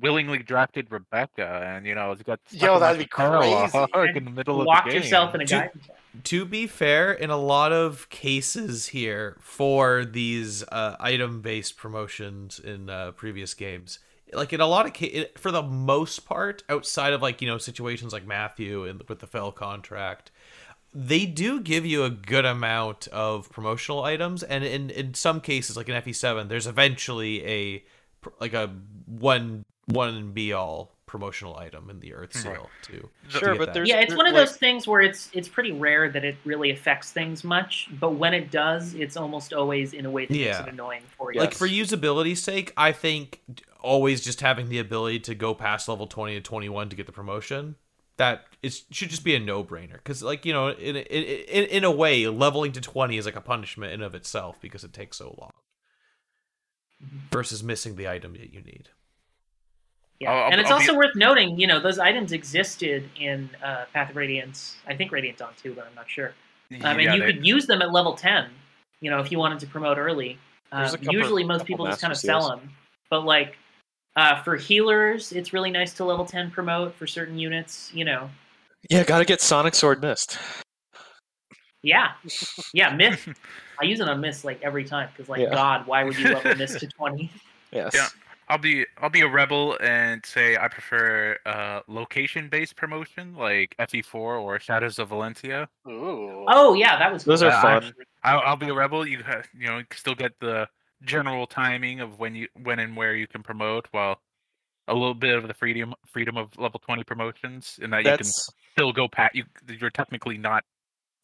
willingly 0.00 0.38
drafted 0.38 0.90
Rebecca 0.90 1.64
and 1.66 1.86
you 1.86 1.94
know 1.94 2.12
it's 2.12 2.22
got 2.22 2.40
Yo, 2.50 2.78
that'd 2.78 2.98
be 2.98 3.04
a 3.04 3.08
crazy. 3.08 3.78
in 4.14 4.24
the 4.24 4.30
middle 4.30 4.60
of 4.60 4.66
the 4.66 4.90
game. 4.90 5.02
yourself 5.02 5.34
in 5.34 5.40
a 5.42 5.44
Dude, 5.44 5.58
Gaiden. 5.58 5.80
To 6.24 6.44
be 6.44 6.66
fair, 6.66 7.12
in 7.12 7.30
a 7.30 7.36
lot 7.36 7.72
of 7.72 8.08
cases 8.08 8.88
here 8.88 9.36
for 9.40 10.04
these 10.04 10.62
uh, 10.64 10.96
item-based 10.98 11.76
promotions 11.76 12.58
in 12.58 12.88
uh, 12.88 13.12
previous 13.12 13.52
games, 13.52 13.98
like 14.32 14.52
in 14.52 14.60
a 14.60 14.66
lot 14.66 14.86
of 14.86 14.92
cases, 14.92 15.26
for 15.36 15.50
the 15.50 15.62
most 15.62 16.20
part, 16.20 16.62
outside 16.68 17.12
of 17.12 17.22
like 17.22 17.42
you 17.42 17.48
know 17.48 17.58
situations 17.58 18.12
like 18.12 18.26
Matthew 18.26 18.84
and 18.84 19.02
with 19.08 19.20
the 19.20 19.26
fell 19.26 19.52
contract, 19.52 20.30
they 20.94 21.26
do 21.26 21.60
give 21.60 21.84
you 21.84 22.04
a 22.04 22.10
good 22.10 22.44
amount 22.44 23.08
of 23.08 23.50
promotional 23.50 24.02
items, 24.04 24.42
and 24.42 24.64
in 24.64 24.90
in 24.90 25.14
some 25.14 25.40
cases, 25.40 25.76
like 25.76 25.88
in 25.88 26.02
FE7, 26.02 26.48
there's 26.48 26.66
eventually 26.66 27.46
a 27.46 27.84
like 28.40 28.54
a 28.54 28.68
one 29.04 29.64
one 29.86 30.14
and 30.14 30.34
be 30.34 30.52
all 30.52 30.92
promotional 31.06 31.56
item 31.56 31.88
in 31.88 32.00
the 32.00 32.12
Earth 32.12 32.34
Right. 32.34 32.56
Seal 32.56 32.70
too. 32.82 33.08
Sure, 33.28 33.40
to 33.40 33.46
get 33.46 33.58
but 33.58 33.74
there's- 33.74 33.88
Yeah, 33.88 34.00
it's 34.00 34.08
there- 34.08 34.16
one 34.16 34.26
of 34.26 34.34
like- 34.34 34.46
those 34.46 34.56
things 34.56 34.86
where 34.88 35.00
it's 35.00 35.30
it's 35.32 35.48
pretty 35.48 35.70
rare 35.72 36.10
that 36.10 36.24
it 36.24 36.36
really 36.44 36.70
affects 36.70 37.12
things 37.12 37.44
much, 37.44 37.88
but 38.00 38.14
when 38.16 38.34
it 38.34 38.50
does, 38.50 38.94
it's 38.94 39.16
almost 39.16 39.52
always 39.52 39.92
in 39.92 40.04
a 40.04 40.10
way 40.10 40.26
that 40.26 40.34
makes 40.34 40.58
it 40.58 40.68
annoying 40.68 41.02
for 41.16 41.32
you. 41.32 41.40
like 41.40 41.54
for 41.54 41.68
usability's 41.68 42.42
sake 42.42 42.72
i 42.76 42.90
think 42.92 43.40
always 43.80 44.20
just 44.20 44.40
having 44.40 44.68
the 44.68 44.78
ability 44.78 45.20
to 45.20 45.34
go 45.34 45.54
past 45.54 45.88
level 45.88 46.06
20 46.06 46.34
to 46.34 46.40
21 46.40 46.88
to 46.88 46.96
get 46.96 47.06
the 47.06 47.12
promotion 47.12 47.76
that 48.16 48.46
it 48.62 48.82
should 48.90 49.10
just 49.10 49.24
be 49.24 49.34
a 49.34 49.40
no-brainer 49.40 49.94
because 49.94 50.22
like 50.22 50.44
you 50.44 50.52
know 50.52 50.68
in, 50.68 50.96
in 50.96 51.22
in 51.22 51.64
in 51.64 51.84
a 51.84 51.90
way 51.90 52.26
leveling 52.26 52.72
to 52.72 52.80
20 52.80 53.16
is 53.16 53.26
like 53.26 53.36
a 53.36 53.40
punishment 53.40 53.92
in 53.92 54.02
of 54.02 54.14
itself 54.14 54.60
because 54.60 54.82
it 54.82 54.92
takes 54.92 55.18
so 55.18 55.34
long 55.38 55.52
mm-hmm. 57.04 57.18
versus 57.30 57.62
missing 57.62 57.94
the 57.96 58.08
item 58.08 58.32
that 58.32 58.52
you 58.52 58.60
need 58.60 58.88
Yeah, 60.20 60.30
I'll- 60.32 60.44
I'll- 60.44 60.52
and 60.52 60.60
it's 60.60 60.70
I'll 60.70 60.78
be- 60.78 60.84
also 60.88 60.96
worth 60.96 61.14
noting, 61.14 61.58
you 61.60 61.66
know, 61.66 61.78
those 61.78 61.98
items 61.98 62.32
existed 62.32 63.08
in 63.18 63.50
uh, 63.62 63.84
Path 63.92 64.10
of 64.10 64.16
Radiance. 64.16 64.76
I 64.86 64.94
think 64.96 65.12
Radiant 65.12 65.38
Dawn 65.38 65.52
too, 65.62 65.74
but 65.74 65.86
I'm 65.86 65.94
not 65.94 66.08
sure. 66.10 66.34
Um, 66.82 66.96
mean, 66.96 67.06
Yeah, 67.06 67.14
you 67.14 67.20
they- 67.20 67.32
could 67.32 67.46
use 67.46 67.66
them 67.66 67.82
at 67.82 67.92
level 67.92 68.14
10, 68.14 68.46
you 69.00 69.10
know, 69.10 69.20
if 69.20 69.30
you 69.30 69.38
wanted 69.38 69.58
to 69.60 69.66
promote 69.66 69.98
early. 69.98 70.38
There's 70.72 70.94
Uh, 70.94 70.96
couple- 70.96 71.12
usually, 71.14 71.44
most 71.44 71.64
people 71.66 71.86
just 71.86 72.00
kind 72.00 72.12
of 72.12 72.18
sell 72.18 72.40
Seals. 72.42 72.60
them. 72.60 72.70
But 73.10 73.20
like 73.24 73.56
uh, 74.16 74.42
for 74.42 74.56
healers, 74.56 75.30
it's 75.32 75.52
really 75.52 75.70
nice 75.70 75.92
to 75.92 76.04
level 76.04 76.24
10 76.24 76.50
promote 76.50 76.94
for 76.94 77.06
certain 77.06 77.38
units. 77.38 77.90
You 77.92 78.06
know, 78.06 78.30
Yeah, 78.88 79.04
got 79.04 79.18
to 79.18 79.24
get 79.26 79.42
Sonic 79.42 79.74
Sword 79.74 80.00
Mist. 80.00 80.38
yeah, 81.82 82.12
yeah, 82.74 82.94
Mist. 82.96 83.28
I 83.78 83.84
use 83.84 84.00
it 84.00 84.08
on 84.08 84.20
Mist 84.22 84.44
like 84.44 84.60
every 84.62 84.84
time 84.84 85.10
because, 85.12 85.28
like, 85.28 85.40
Yeah. 85.42 85.50
God, 85.50 85.86
why 85.86 86.02
would 86.04 86.18
you 86.18 86.32
level 86.34 86.54
Mist 86.56 86.80
to 86.80 86.86
20? 86.88 87.30
Yes. 87.72 87.92
Yeah. 87.94 88.08
I'll 88.48 88.58
be 88.58 88.86
I'll 88.98 89.10
be 89.10 89.22
a 89.22 89.28
rebel 89.28 89.76
and 89.80 90.24
say 90.24 90.56
I 90.56 90.68
prefer 90.68 91.36
uh, 91.46 91.80
location 91.88 92.48
based 92.48 92.76
promotion 92.76 93.34
like 93.34 93.74
FE4 93.80 94.14
or 94.14 94.60
Shadows 94.60 94.98
of 94.98 95.08
Valentia. 95.10 95.66
Ooh. 95.88 96.44
Oh 96.48 96.74
yeah, 96.74 96.98
that 96.98 97.12
was 97.12 97.24
Those 97.24 97.40
cool. 97.40 97.48
are 97.48 97.52
Yeah, 97.52 97.58
I- 97.58 97.80
fun. 97.80 97.94
I'll, 98.22 98.40
I'll 98.40 98.56
be 98.56 98.68
a 98.68 98.74
rebel. 98.74 99.06
You 99.06 99.22
have, 99.24 99.46
you 99.56 99.66
know 99.66 99.78
can 99.88 99.98
still 99.98 100.14
get 100.14 100.32
the 100.40 100.68
general 101.02 101.46
timing 101.46 102.00
of 102.00 102.18
when 102.18 102.34
you 102.34 102.48
when 102.62 102.78
and 102.78 102.96
where 102.96 103.14
you 103.14 103.26
can 103.26 103.42
promote, 103.42 103.88
while 103.90 104.20
a 104.88 104.94
little 104.94 105.14
bit 105.14 105.36
of 105.36 105.48
the 105.48 105.54
freedom 105.54 105.94
freedom 106.06 106.36
of 106.36 106.56
level 106.58 106.80
twenty 106.84 107.02
promotions, 107.04 107.78
in 107.82 107.90
that 107.90 108.04
you 108.04 108.16
can 108.16 108.24
still 108.24 108.92
go 108.92 109.08
pat. 109.08 109.34
You 109.34 109.44
you're 109.68 109.90
technically 109.90 110.38
not 110.38 110.62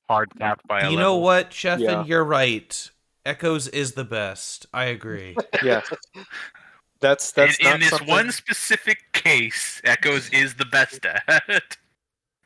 hard 0.09 0.33
capped 0.39 0.67
by 0.67 0.81
a 0.81 0.91
you 0.91 0.99
know 0.99 1.17
what 1.17 1.51
Sheffin, 1.51 1.81
Yeah. 1.81 2.05
you're 2.05 2.25
right 2.25 2.91
echoes 3.25 3.69
is 3.69 3.93
the 3.93 4.03
best 4.05 4.67
i 4.75 4.87
agree 4.87 5.37
yeah. 5.65 5.81
That's 7.03 7.33
that's 7.33 7.59
in, 7.59 7.65
not 7.65 7.75
in 7.75 7.81
this 7.81 7.91
something, 7.91 8.09
one 8.09 8.31
specific 8.31 9.13
case, 9.13 9.83
Echoes 9.85 10.31
is 10.31 10.55
the 10.55 10.65
best 10.67 11.05
at. 11.05 11.77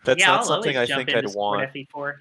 That's 0.04 0.20
yeah, 0.20 0.28
not 0.28 0.40
I'll 0.40 0.46
something 0.46 0.76
I 0.76 0.86
think 0.86 1.14
I'd 1.14 1.26
want. 1.34 1.72
FE4. 1.72 2.14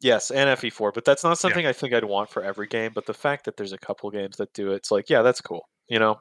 Yes, 0.00 0.30
and 0.30 0.48
FE4, 0.58 0.94
but 0.94 1.04
that's 1.04 1.24
not 1.24 1.38
something 1.38 1.66
I 1.66 1.72
think 1.72 1.92
I'd 1.92 2.04
want 2.04 2.30
for 2.30 2.44
every 2.44 2.68
game. 2.68 2.92
But 2.94 3.06
the 3.06 3.14
fact 3.14 3.44
that 3.46 3.56
there's 3.56 3.72
a 3.72 3.78
couple 3.78 4.10
games 4.10 4.36
that 4.36 4.52
do 4.52 4.72
it, 4.72 4.76
it's 4.76 4.90
like, 4.92 5.10
yeah, 5.10 5.22
that's 5.22 5.40
cool. 5.40 5.68
You 5.88 5.98
know, 5.98 6.20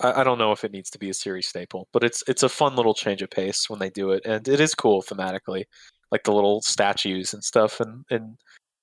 I, 0.00 0.20
I 0.20 0.24
don't 0.24 0.36
know 0.36 0.52
if 0.52 0.64
it 0.64 0.72
needs 0.72 0.90
to 0.90 0.98
be 0.98 1.08
a 1.08 1.14
series 1.14 1.48
staple, 1.48 1.88
but 1.92 2.04
it's 2.04 2.22
it's 2.28 2.42
a 2.42 2.48
fun 2.48 2.76
little 2.76 2.92
change 2.92 3.22
of 3.22 3.30
pace 3.30 3.70
when 3.70 3.78
they 3.78 3.88
do 3.88 4.10
it, 4.10 4.26
and 4.26 4.46
it 4.46 4.60
is 4.60 4.74
cool 4.74 5.00
thematically, 5.00 5.64
like 6.10 6.24
the 6.24 6.32
little 6.32 6.60
statues 6.60 7.32
and 7.32 7.42
stuff, 7.42 7.80
and 7.80 8.04
and 8.10 8.36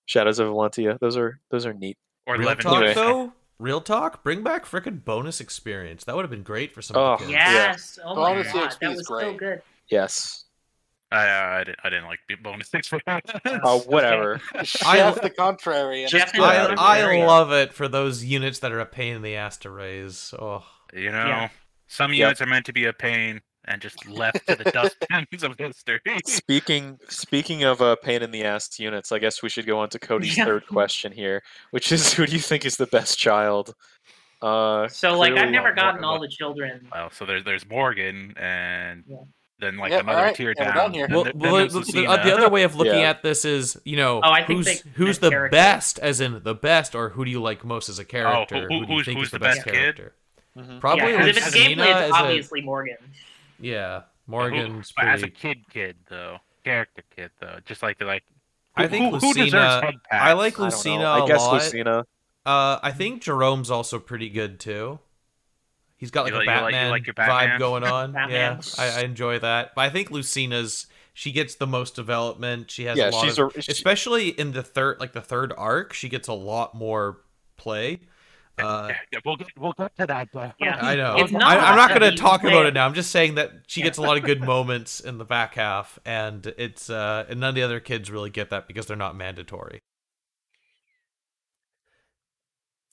Shadows 0.07 0.39
of 0.39 0.47
Valentia. 0.47 0.97
Those 0.99 1.17
are 1.17 1.39
those 1.51 1.65
are 1.67 1.73
neat. 1.73 1.97
or 2.25 2.37
real 2.37 2.43
eleven. 2.43 2.63
talk 2.63 2.95
though 2.95 3.33
real 3.59 3.81
talk 3.81 4.23
bring 4.23 4.43
back 4.43 4.65
frickin' 4.65 5.03
bonus 5.03 5.41
experience 5.41 6.03
that 6.03 6.15
would 6.15 6.23
have 6.23 6.29
been 6.31 6.43
great 6.43 6.71
for 6.73 6.81
some 6.81 6.95
of 6.97 7.01
Oh, 7.21 7.25
the 7.25 7.31
kids. 7.31 7.31
Yeah. 7.31 7.51
Yes. 7.53 7.99
Oh 8.03 8.15
my 8.15 8.33
Bonus 8.33 8.51
god, 8.53 8.71
that 8.71 8.79
that 8.81 8.91
is 8.91 8.97
was 8.97 9.07
so 9.07 9.33
good. 9.33 9.61
Yes. 9.89 10.43
I, 11.09 11.25
uh, 11.29 11.59
I, 11.61 11.63
didn't, 11.63 11.79
I 11.85 11.89
didn't 11.89 12.05
like 12.07 12.19
bonus 12.43 12.67
six 12.69 12.87
for 12.87 12.99
that. 13.05 13.23
Oh, 13.63 13.79
whatever. 13.87 14.41
Chef 14.63 15.21
the 15.21 15.29
contrary. 15.29 16.01
and- 16.03 16.11
Jeff 16.11 16.33
Get 16.33 16.41
out 16.41 16.71
of 16.73 16.79
I. 16.79 16.99
I 17.01 17.25
love 17.25 17.51
it 17.53 17.73
for 17.73 17.87
those 17.87 18.25
units 18.25 18.59
that 18.59 18.73
are 18.73 18.79
a 18.81 18.85
pain 18.85 19.15
in 19.15 19.21
the 19.21 19.37
ass 19.37 19.55
to 19.59 19.69
raise. 19.69 20.33
Oh, 20.37 20.65
you 20.93 21.09
know, 21.11 21.25
Yeah. 21.25 21.49
some 21.87 22.11
Yep. 22.11 22.17
units 22.19 22.41
are 22.41 22.45
meant 22.45 22.65
to 22.65 22.73
be 22.73 22.83
a 22.85 22.91
pain, 22.93 23.39
and 23.67 23.81
just 23.81 24.07
left 24.07 24.47
to 24.47 24.55
the 24.55 24.63
dustbins 24.71 25.43
of 25.43 25.57
history. 25.57 25.99
Speaking 26.25 26.99
speaking 27.09 27.63
of 27.63 27.81
uh, 27.81 27.95
pain 27.97 28.21
in 28.23 28.31
the 28.31 28.43
ass 28.43 28.79
units, 28.79 29.11
I 29.11 29.19
guess 29.19 29.43
we 29.43 29.49
should 29.49 29.65
go 29.65 29.79
on 29.79 29.89
to 29.89 29.99
Cody's 29.99 30.37
Yeah. 30.37 30.45
third 30.45 30.65
question 30.67 31.11
here, 31.11 31.43
which 31.71 31.91
is 31.91 32.13
who 32.13 32.25
do 32.25 32.33
you 32.33 32.39
think 32.39 32.65
is 32.65 32.77
the 32.77 32.87
best 32.87 33.17
child? 33.17 33.73
Uh, 34.41 34.87
So 34.87 35.17
like 35.17 35.33
I've 35.33 35.49
never 35.51 35.73
gotten 35.73 36.01
what- 36.01 36.07
all 36.07 36.19
the 36.19 36.27
children. 36.27 36.87
Well, 36.91 37.09
so 37.11 37.25
there's 37.25 37.43
there's 37.43 37.67
Morgan, 37.67 38.33
and 38.37 39.03
Yeah. 39.07 39.17
then 39.59 39.77
like 39.77 39.91
Yep, 39.91 40.03
another 40.03 40.17
alright, 40.19 40.35
tier 40.35 40.53
yeah, 40.57 40.67
we're 40.67 40.73
down. 40.73 40.93
here. 40.93 41.07
Well, 41.09 41.23
then- 41.23 41.33
then 41.37 41.51
well, 41.51 41.59
there's 41.59 41.73
the, 41.73 41.79
the- 41.79 41.85
Lucina. 41.85 42.09
uh, 42.11 42.23
the 42.23 42.33
other 42.35 42.49
way 42.49 42.63
of 42.63 42.75
looking 42.75 42.93
Yeah. 43.01 43.09
at 43.09 43.23
this 43.23 43.43
is, 43.45 43.77
you 43.83 43.97
know, 43.97 44.21
Oh, 44.23 44.31
I 44.31 44.43
think 44.43 44.59
who's 44.59 44.65
they 44.83 44.89
who's 44.93 45.19
the 45.19 45.29
character. 45.31 45.51
best, 45.55 45.97
as 45.99 46.21
in 46.21 46.41
the 46.43 46.53
best, 46.55 46.93
or 46.95 47.09
who 47.09 47.25
do 47.25 47.31
you 47.31 47.41
like 47.41 47.65
most 47.65 47.89
as 47.89 47.97
a 47.99 48.05
character? 48.05 48.61
who- 48.61 48.67
do 48.69 48.75
you 48.75 48.85
who's- 48.85 49.05
think 49.05 49.17
who's 49.17 49.27
is 49.27 49.31
the 49.31 49.39
the 49.39 49.45
best, 49.45 49.57
best 49.65 49.65
kid? 49.65 49.73
character? 49.95 50.13
Mhm. 50.55 50.79
Probably 50.79 51.11
yeah, 51.11 51.17
'cause 51.19 51.27
if 51.29 51.37
it's 51.37 51.55
Lucina 51.55 51.83
gameplay, 51.83 51.87
it's 51.91 52.01
as 52.01 52.09
a- 52.11 52.13
obviously 52.15 52.61
Morgan. 52.61 52.97
Yeah, 53.59 54.01
Who- 54.25 54.31
Morgan's 54.31 54.93
as 54.97 55.23
a 55.23 55.29
kid, 55.29 55.59
kid 55.71 55.95
though, 56.09 56.37
character 56.63 57.03
kid 57.15 57.31
though, 57.39 57.59
just 57.65 57.81
like 57.83 57.97
the 57.99 58.05
like. 58.05 58.23
I 58.75 58.87
think 58.87 59.11
who, 59.13 59.17
who 59.19 59.33
deserves 59.33 59.53
Lucina- 59.53 59.81
head 59.85 59.93
I 60.11 60.17
pats? 60.17 60.37
like 60.37 60.53
I 60.53 60.57
don't 60.57 60.59
know. 60.59 60.65
Lucina 60.65 61.03
I 61.05 61.23
a 61.23 61.27
guess 61.27 61.39
lot. 61.41 61.53
Lucina. 61.53 61.99
Uh, 62.45 62.79
I 62.83 62.91
think 62.91 63.23
Gerome's 63.23 63.71
also 63.71 63.97
pretty 63.99 64.29
good 64.29 64.59
too. 64.59 64.99
He's 65.97 66.11
got 66.11 66.25
like 66.25 66.33
You 66.33 66.37
a 66.37 66.39
like- 66.39 66.47
you 66.47 66.51
like- 66.53 66.61
you 66.61 66.71
Batman, 66.71 66.89
like 66.91 67.05
your 67.07 67.13
vibe 67.15 67.59
going 67.59 67.83
on. 67.85 68.13
yeah, 68.29 68.59
I, 68.77 68.99
I 68.99 69.01
enjoy 69.01 69.39
that. 69.39 69.73
But 69.75 69.81
I 69.81 69.89
think 69.89 70.11
Lucina's 70.11 70.85
she 71.13 71.31
gets 71.31 71.55
the 71.55 71.65
most 71.65 71.95
development. 71.95 72.69
She 72.69 72.83
has 72.85 72.95
Yeah, 72.99 73.09
a 73.09 73.11
lot 73.11 73.25
she's 73.25 73.39
of, 73.39 73.51
a- 73.55 73.61
she- 73.63 73.71
especially 73.71 74.29
in 74.29 74.51
the 74.51 74.61
third, 74.61 74.99
like 74.99 75.13
the 75.13 75.21
third 75.21 75.51
arc, 75.57 75.93
she 75.93 76.07
gets 76.09 76.27
a 76.27 76.33
lot 76.33 76.75
more 76.75 77.21
play. 77.57 78.01
Uh, 78.59 78.91
Yeah, 79.11 79.19
we'll 79.25 79.35
get 79.35 79.47
we'll 79.57 79.73
get 79.73 79.95
to 79.97 80.05
that. 80.07 80.29
But 80.33 80.55
Yeah. 80.59 80.77
I 80.81 80.95
know. 80.95 81.15
It's 81.17 81.31
not 81.31 81.43
I, 81.43 81.57
I'm 81.57 81.75
not 81.75 81.89
going 81.97 82.01
to 82.11 82.17
talk 82.17 82.41
play 82.41 82.51
about 82.51 82.65
it. 82.65 82.69
it 82.69 82.73
now. 82.73 82.85
I'm 82.85 82.93
just 82.93 83.11
saying 83.11 83.35
that 83.35 83.51
she 83.67 83.81
Yeah. 83.81 83.85
gets 83.87 83.97
a 83.97 84.01
lot 84.01 84.17
of 84.17 84.23
good 84.23 84.41
moments 84.43 84.99
in 84.99 85.17
the 85.17 85.25
back 85.25 85.55
half, 85.55 85.99
and 86.05 86.45
it's 86.57 86.89
uh, 86.89 87.25
and 87.29 87.39
none 87.39 87.49
of 87.49 87.55
the 87.55 87.63
other 87.63 87.79
kids 87.79 88.09
really 88.11 88.29
get 88.29 88.49
that 88.49 88.67
because 88.67 88.85
they're 88.87 88.97
not 88.97 89.15
mandatory. 89.15 89.81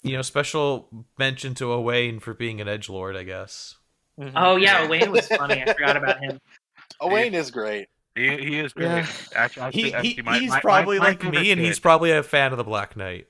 You 0.02 0.12
know, 0.16 0.22
special 0.22 0.88
mention 1.18 1.54
to 1.54 1.72
Owain 1.72 2.20
for 2.20 2.34
being 2.34 2.60
an 2.60 2.68
edge 2.68 2.90
lord, 2.90 3.16
I 3.16 3.22
guess. 3.22 3.76
Mhm. 4.20 4.32
Oh 4.36 4.56
yeah, 4.56 4.86
Wayne 4.86 5.10
was 5.10 5.26
funny. 5.28 5.62
I 5.62 5.72
forgot 5.72 5.96
about 5.96 6.20
him. 6.20 6.38
Owain 7.00 7.34
is 7.34 7.50
great. 7.50 7.88
he, 8.14 8.28
he 8.36 8.58
is 8.58 8.72
great. 8.74 8.84
Yeah. 8.86 9.06
Actually, 9.34 9.62
actually, 9.62 9.82
He, 9.82 9.88
he 9.88 9.94
actually, 9.94 10.22
my- 10.22 10.38
he's 10.38 10.50
my- 10.50 10.56
my- 10.56 10.60
probably 10.60 10.98
my 10.98 11.04
like 11.08 11.22
favorite 11.22 11.40
me, 11.40 11.50
and 11.52 11.60
he's 11.60 11.78
probably 11.80 12.10
a 12.12 12.22
fan 12.22 12.52
of 12.52 12.58
the 12.58 12.64
Black 12.64 12.96
Knight. 12.96 13.28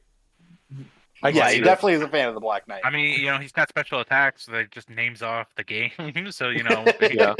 I 1.25 1.29
yeah, 1.31 1.49
he 1.49 1.57
see 1.57 1.61
definitely 1.62 1.95
is 1.95 2.03
a 2.03 2.09
fan 2.09 2.29
of 2.29 2.35
the 2.35 2.41
Black 2.41 2.68
Knight. 2.68 2.83
I 2.85 2.91
mean, 2.91 3.18
you 3.18 3.27
know, 3.31 3.39
he's 3.39 3.51
got 3.51 3.68
special 3.70 4.01
attacks 4.01 4.45
that 4.47 4.70
just 4.70 4.91
names 4.91 5.22
off 5.22 5.47
the 5.57 5.64
game. 5.64 5.91
so 6.31 6.51
you 6.51 6.62
know, 6.62 6.85
he, 7.01 7.14
Yeah. 7.16 7.35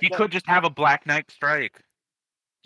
he 0.00 0.08
could 0.08 0.32
just 0.32 0.46
have 0.46 0.64
a 0.64 0.70
Black 0.70 1.06
Knight 1.06 1.30
strike. 1.30 1.78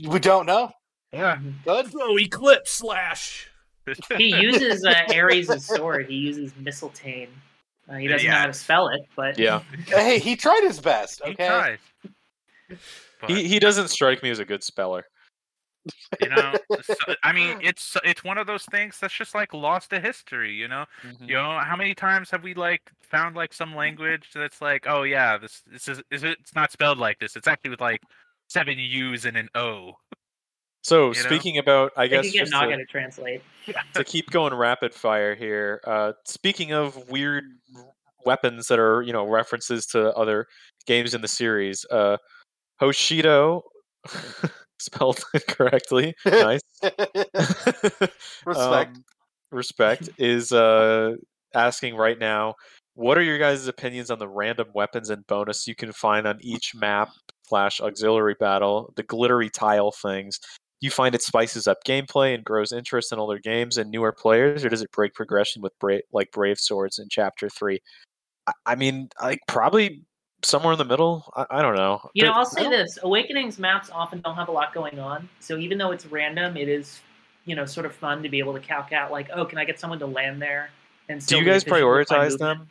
we 0.07 0.19
don't 0.21 0.47
know. 0.47 0.71
Yeah. 1.13 1.39
Good. 1.65 1.91
Oh, 1.97 2.17
Eclipse 2.19 2.71
Slash! 2.73 3.49
He 4.17 4.29
uses 4.41 4.85
uh, 4.85 4.95
Ares' 5.13 5.67
sword. 5.67 6.07
He 6.07 6.15
uses 6.15 6.53
Missiletainn. 6.53 7.27
Uh, 7.89 7.95
he 7.97 8.07
doesn't 8.07 8.29
know 8.29 8.37
how 8.37 8.47
to 8.47 8.53
spell 8.53 8.87
it, 8.89 9.01
but 9.17 9.37
Yeah, 9.37 9.63
Hey, 9.89 10.21
he 10.21 10.37
tried 10.37 10.63
his 10.63 10.79
best. 10.79 11.21
He 11.25 11.33
Okay. 11.33 11.49
tries. 11.49 11.79
But, 13.21 13.31
he 13.31 13.49
he 13.49 13.59
doesn't 13.59 13.89
strike 13.89 14.23
me 14.23 14.31
as 14.31 14.39
a 14.39 14.45
good 14.45 14.63
speller. 14.63 15.05
You 16.21 16.29
know, 16.29 16.55
so, 16.83 16.95
I 17.23 17.33
mean, 17.33 17.59
it's 17.63 17.97
it's 18.05 18.25
one 18.25 18.39
of 18.39 18.47
those 18.47 18.65
things 18.65 18.99
that's 19.01 19.15
just 19.15 19.35
like 19.35 19.55
lost 19.55 19.91
to 19.91 20.01
history. 20.01 20.53
You 20.53 20.69
know, 20.69 20.85
you 21.21 21.35
know, 21.35 21.59
how 21.65 21.77
many 21.77 21.95
times 21.95 22.31
have 22.31 22.43
we 22.43 22.55
like 22.55 22.83
found 23.03 23.37
like 23.37 23.53
some 23.53 23.75
language 23.75 24.31
that's 24.35 24.61
like, 24.61 24.87
oh 24.87 25.03
yeah, 25.03 25.39
this 25.39 25.63
this 25.67 25.89
is 25.89 26.03
is 26.11 26.23
it, 26.23 26.39
it's 26.41 26.55
not 26.55 26.73
spelled 26.73 26.99
like 26.99 27.19
this. 27.19 27.37
It's 27.37 27.49
actually 27.49 27.71
with 27.71 27.81
like 27.81 28.03
seven 28.49 28.79
U's 28.79 29.25
and 29.25 29.37
an 29.37 29.49
O. 29.55 29.95
So 30.83 31.09
know? 31.09 31.13
speaking 31.13 31.59
about, 31.59 31.93
I 31.97 32.07
guess 32.07 32.25
could 32.25 32.33
get 32.33 32.41
just 32.41 32.53
Naga 32.53 32.73
to, 32.73 32.79
to 32.79 32.85
translate. 32.87 33.43
to 33.95 34.05
keep 34.05 34.31
going 34.31 34.55
rapid 34.55 34.95
fire 34.95 35.35
here. 35.35 35.81
Uh, 35.87 36.13
speaking 36.25 36.73
of 36.73 37.09
weird 37.11 37.45
weapons 38.25 38.69
that 38.69 38.79
are 38.79 39.03
you 39.03 39.13
know 39.13 39.27
references 39.27 39.87
to 39.87 40.15
other 40.15 40.47
games 40.87 41.15
in 41.15 41.21
the 41.21 41.29
series, 41.29 41.85
uh, 41.91 42.17
Hoshido, 42.81 43.63
spelled 44.81 45.23
correctly, 45.49 46.15
nice. 46.25 46.61
Respect. 48.47 48.97
Um, 48.97 49.05
respect 49.53 50.09
is 50.19 50.53
uh, 50.53 51.15
asking 51.55 51.97
right 51.97 52.19
now. 52.19 52.55
What 52.95 53.17
are 53.17 53.23
your 53.23 53.39
guys' 53.39 53.67
opinions 53.67 54.11
on 54.11 54.19
the 54.19 54.29
random 54.29 54.69
weapons 54.75 55.11
and 55.11 55.27
bonus 55.27 55.67
you 55.67 55.75
can 55.75 55.93
find 55.93 56.27
on 56.27 56.39
each 56.41 56.75
map 56.75 57.09
slash 57.49 57.81
auxiliary 57.81 58.37
battle? 58.39 58.93
The 58.97 59.03
glittery 59.03 59.49
tile 59.49 59.93
things. 59.93 60.39
Do 60.39 60.87
you 60.87 60.91
find 60.91 61.15
it 61.15 61.23
spices 61.23 61.67
up 61.67 61.79
gameplay 61.87 62.35
and 62.35 62.45
grows 62.45 62.73
interest 62.73 63.13
in 63.13 63.19
older 63.19 63.39
games 63.39 63.79
and 63.79 63.91
newer 63.91 64.13
players, 64.13 64.65
or 64.65 64.69
does 64.69 64.83
it 64.83 64.91
break 64.93 65.15
progression 65.15 65.63
with 65.63 65.79
bra- 65.79 65.99
like 66.13 66.31
Brave 66.33 66.59
Swords 66.59 66.99
in 66.99 67.09
Chapter 67.11 67.49
Three? 67.49 67.81
I, 68.47 68.53
I 68.67 68.75
mean, 68.75 69.09
like 69.23 69.41
probably 69.47 70.05
somewhere 70.43 70.73
in 70.73 70.79
the 70.79 70.85
middle. 70.85 71.31
I, 71.37 71.47
I 71.51 71.63
don't 71.63 71.77
know. 71.77 72.09
You 72.15 72.25
know, 72.25 72.33
I'll 72.33 72.45
say 72.47 72.69
this: 72.69 72.99
Awakenings 73.03 73.59
maps 73.59 73.91
often 73.91 74.21
don't 74.21 74.35
have 74.37 74.49
a 74.49 74.53
lot 74.53 74.73
going 74.75 74.99
on, 74.99 75.29
so 75.41 75.57
even 75.59 75.79
though 75.79 75.91
it's 75.93 76.07
random, 76.07 76.57
it 76.57 76.69
is, 76.69 77.01
you 77.45 77.55
know, 77.57 77.65
sort 77.65 77.87
of 77.87 77.95
fun 77.95 78.23
to 78.23 78.29
be 78.29 78.39
able 78.39 78.53
to 78.55 78.61
calc 78.61 78.93
out 78.93 79.11
like, 79.11 79.29
oh, 79.35 79.45
can 79.45 79.59
I 79.59 79.65
get 79.65 79.79
someone 79.81 79.99
to 80.01 80.07
land 80.07 80.41
there? 80.41 80.71
And 81.09 81.25
do 81.27 81.37
you 81.39 81.45
guys 81.45 81.63
efficient 81.63 81.87
with 81.89 82.11
my 82.11 82.17
prioritize 82.19 82.39
them? 82.39 82.69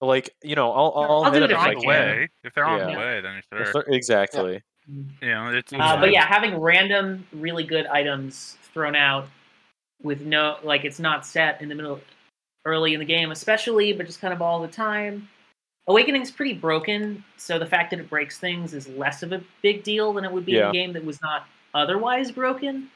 Like, 0.00 0.30
you 0.44 0.54
know, 0.54 0.70
I'll, 0.70 0.92
I'll, 0.94 1.24
I'll 1.24 1.32
hit 1.32 1.38
do 1.40 1.44
it 1.46 1.50
it 1.50 1.54
if 1.54 1.58
if 1.58 1.64
I 1.64 1.68
on 1.68 1.74
the 1.74 1.80
can. 1.80 1.88
way, 1.88 2.28
if 2.44 2.54
they're 2.54 2.64
on 2.66 2.78
Yeah. 2.78 2.92
the 2.92 2.98
way, 2.98 3.20
then 3.20 3.36
If 3.36 3.44
sure. 3.50 3.72
they're- 3.72 3.94
Exactly. 3.94 4.62
You 4.86 5.28
know, 5.28 5.48
it's. 5.50 5.72
Uh, 5.72 5.96
but 6.00 6.12
yeah, 6.12 6.24
having 6.24 6.56
random, 6.58 7.26
really 7.32 7.64
good 7.64 7.86
items 7.86 8.56
thrown 8.72 8.94
out 8.94 9.26
with 10.02 10.20
no, 10.22 10.56
like, 10.62 10.84
it's 10.84 10.98
not 11.00 11.26
set 11.26 11.60
in 11.60 11.68
the 11.68 11.74
middle, 11.74 12.00
early 12.64 12.94
in 12.94 13.00
the 13.00 13.04
game, 13.06 13.30
especially, 13.32 13.92
but 13.92 14.06
just 14.06 14.20
kind 14.20 14.32
of 14.32 14.40
all 14.40 14.62
the 14.62 14.68
time. 14.68 15.28
Awakening's 15.88 16.30
pretty 16.30 16.54
broken, 16.54 17.24
so 17.36 17.58
the 17.58 17.66
fact 17.66 17.90
that 17.90 17.98
it 18.00 18.08
breaks 18.10 18.38
things 18.38 18.74
is 18.74 18.86
less 18.88 19.22
of 19.22 19.32
a 19.32 19.42
big 19.62 19.82
deal 19.82 20.12
than 20.12 20.24
it 20.24 20.30
would 20.32 20.44
be 20.44 20.52
in 20.52 20.58
a 20.70 20.72
game 20.72 20.92
that 20.92 21.04
was 21.04 21.20
not 21.22 21.46
otherwise 21.74 22.30
broken. 22.30 22.90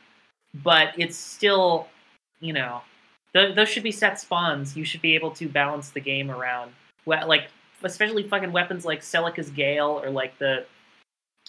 But 0.62 0.92
it's 0.98 1.16
still, 1.16 1.88
you 2.40 2.52
know, 2.52 2.82
th- 3.34 3.54
those 3.56 3.68
should 3.70 3.82
be 3.82 3.92
set 3.92 4.20
spawns. 4.20 4.76
You 4.76 4.84
should 4.84 5.00
be 5.00 5.14
able 5.14 5.30
to 5.32 5.48
balance 5.48 5.88
the 5.90 6.00
game 6.00 6.30
around, 6.30 6.72
we- 7.06 7.16
like, 7.24 7.48
especially 7.82 8.28
fucking 8.28 8.52
weapons 8.52 8.84
like 8.84 9.00
Celica's 9.00 9.50
Gale 9.50 10.00
or 10.04 10.10
like 10.10 10.38
the 10.38 10.66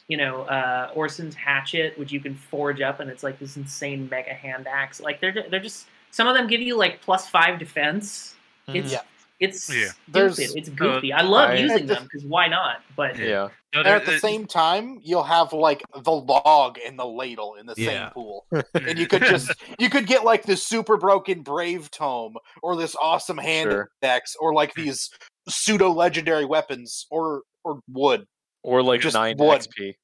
you 0.10 0.18
know, 0.18 0.42
uh, 0.44 0.92
Orson's 0.96 1.34
hatchet, 1.36 1.98
which 1.98 2.12
you 2.12 2.20
can 2.20 2.36
forge 2.36 2.82
up, 2.82 3.00
and 3.00 3.10
it's 3.10 3.24
like 3.24 3.40
this 3.40 3.56
insane 3.56 4.10
mega 4.12 4.34
hand 4.34 4.68
axe. 4.68 5.00
Like 5.00 5.22
they're 5.22 5.46
they're 5.50 5.60
just 5.62 5.88
some 6.12 6.28
of 6.28 6.36
them 6.36 6.48
give 6.48 6.62
you 6.62 6.76
like 6.78 7.02
plus 7.02 7.30
five 7.30 7.58
defense. 7.60 8.36
It's 8.68 8.92
Yeah. 8.92 9.02
It's 9.44 9.70
Yeah. 9.70 9.88
stupid. 9.90 10.14
There's- 10.14 10.40
it's 10.40 10.70
goofy. 10.70 11.14
I 11.14 11.22
love 11.22 11.52
I- 11.52 11.56
using 11.56 11.86
them 11.88 12.04
because 12.04 12.26
why 12.26 12.48
not? 12.48 12.82
But 12.96 13.18
Yeah. 13.18 13.50
No, 13.74 13.80
And 13.80 13.88
at 13.88 14.06
the 14.06 14.20
same 14.20 14.46
time, 14.46 15.00
you'll 15.02 15.24
have 15.24 15.52
like 15.52 15.82
the 16.04 16.12
log 16.12 16.78
and 16.86 16.98
the 16.98 17.06
ladle 17.06 17.56
in 17.56 17.66
the 17.66 17.74
Yeah. 17.76 17.88
same 17.90 18.10
pool, 18.12 18.46
and 18.76 19.00
you 19.00 19.08
could 19.08 19.24
just 19.24 19.52
you 19.80 19.90
could 19.90 20.06
get 20.06 20.24
like 20.24 20.44
this 20.44 20.64
super 20.66 20.96
broken 20.98 21.42
brave 21.42 21.90
tome 21.90 22.36
or 22.62 22.76
this 22.76 22.96
awesome 23.02 23.38
hand 23.40 23.72
Sure. 23.72 23.90
index 24.02 24.36
or 24.40 24.54
like 24.54 24.74
hmm. 24.76 24.84
these 24.84 25.10
pseudo 25.50 25.92
legendary 25.92 26.46
weapons 26.46 27.06
or 27.10 27.42
or 27.64 27.80
wood. 27.92 28.26
Or 28.62 28.82
like 28.82 29.02
Just 29.02 29.16
nine 29.16 29.36
wood. 29.38 29.60
XP. 29.60 29.96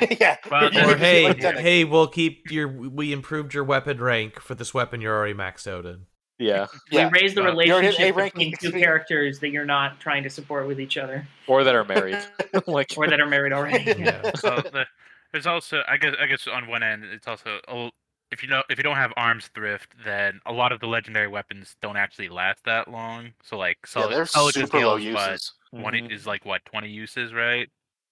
yeah. 0.20 0.36
Well, 0.50 0.66
Or 0.66 0.96
hey, 0.96 1.26
like, 1.26 1.40
hey, 1.40 1.84
we'll 1.84 2.06
keep 2.06 2.50
your. 2.50 2.68
We 2.68 3.12
improved 3.12 3.54
your 3.54 3.64
weapon 3.64 3.98
rank 3.98 4.38
for 4.40 4.54
this 4.54 4.72
weapon 4.72 5.00
you're 5.00 5.16
already 5.16 5.34
maxed 5.34 5.66
out 5.66 5.86
in. 5.86 6.06
Yeah. 6.38 6.66
yeah. 6.90 7.10
we 7.10 7.20
raise 7.20 7.34
the 7.34 7.42
Well, 7.42 7.62
you 7.62 7.72
already 7.72 7.88
hit 7.88 8.14
relationship 8.14 8.34
between 8.34 8.72
two 8.72 8.78
characters 8.78 9.40
that 9.40 9.50
you're 9.50 9.64
not 9.64 10.00
trying 10.00 10.22
to 10.22 10.30
support 10.30 10.66
with 10.66 10.80
each 10.80 10.96
other 10.96 11.26
Or 11.46 11.64
that 11.64 11.74
are 11.74 11.84
married. 11.84 12.18
like 12.66 12.94
or 12.96 13.08
that 13.08 13.20
are 13.20 13.26
married 13.26 13.52
already. 13.52 14.00
Yeah. 14.00 14.30
so 14.36 14.56
the, 14.56 14.86
there's 15.32 15.46
also 15.46 15.82
I 15.88 15.96
guess 15.96 16.14
I 16.20 16.26
guess 16.26 16.46
on 16.46 16.68
one 16.68 16.82
end 16.82 17.04
it's 17.04 17.28
also 17.28 17.58
a, 17.68 17.90
if 18.30 18.42
you 18.42 18.48
know 18.48 18.62
if 18.70 18.78
you 18.78 18.84
don't 18.84 18.96
have 18.96 19.12
arms 19.16 19.50
thrift 19.54 19.94
then 20.04 20.40
a 20.46 20.52
lot 20.52 20.72
of 20.72 20.80
the 20.80 20.86
legendary 20.86 21.28
weapons 21.28 21.76
don't 21.82 21.96
actually 21.96 22.28
last 22.28 22.64
that 22.64 22.88
long. 22.88 23.32
So 23.42 23.58
like 23.58 23.78
yeah, 23.84 23.90
solid, 23.90 24.12
they're 24.12 24.26
solid 24.26 24.54
super 24.54 24.78
low 24.80 24.98
scales, 24.98 25.14
but 25.14 25.30
uses. 25.32 25.52
one 25.70 25.94
mhm. 25.94 26.12
is 26.12 26.26
like 26.26 26.44
what 26.44 26.64
20 26.66 26.88
uses, 26.88 27.34
right? 27.34 27.68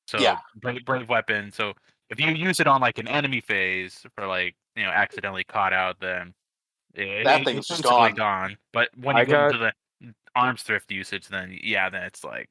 So 0.08 0.18
Yeah. 0.18 0.38
brave, 0.56 0.84
brave 0.84 1.08
weapon. 1.08 1.50
So 1.50 1.74
if 2.10 2.20
you 2.20 2.30
use 2.30 2.60
it 2.60 2.66
on 2.66 2.80
like 2.80 2.98
an 2.98 3.08
enemy 3.08 3.40
phase 3.40 4.04
for 4.14 4.26
like 4.26 4.54
you 4.74 4.84
know 4.84 4.90
accidentally 4.90 5.44
caught 5.44 5.72
out, 5.72 5.96
then 6.00 6.28
it, 6.28 6.34
That 6.96 7.40
it- 7.40 7.44
thing's 7.44 7.58
it's 7.60 7.68
just 7.68 7.82
gone. 7.82 8.14
gone. 8.14 8.56
But 8.72 8.88
when 8.96 9.16
I 9.16 9.20
you 9.20 9.26
get 9.26 9.32
got- 9.32 9.46
into 9.54 9.58
the 9.58 10.12
arms 10.34 10.62
thrift 10.62 10.90
usage, 10.90 11.28
then 11.28 11.58
yeah, 11.62 11.88
then 11.90 12.02
it's 12.04 12.24
like 12.24 12.48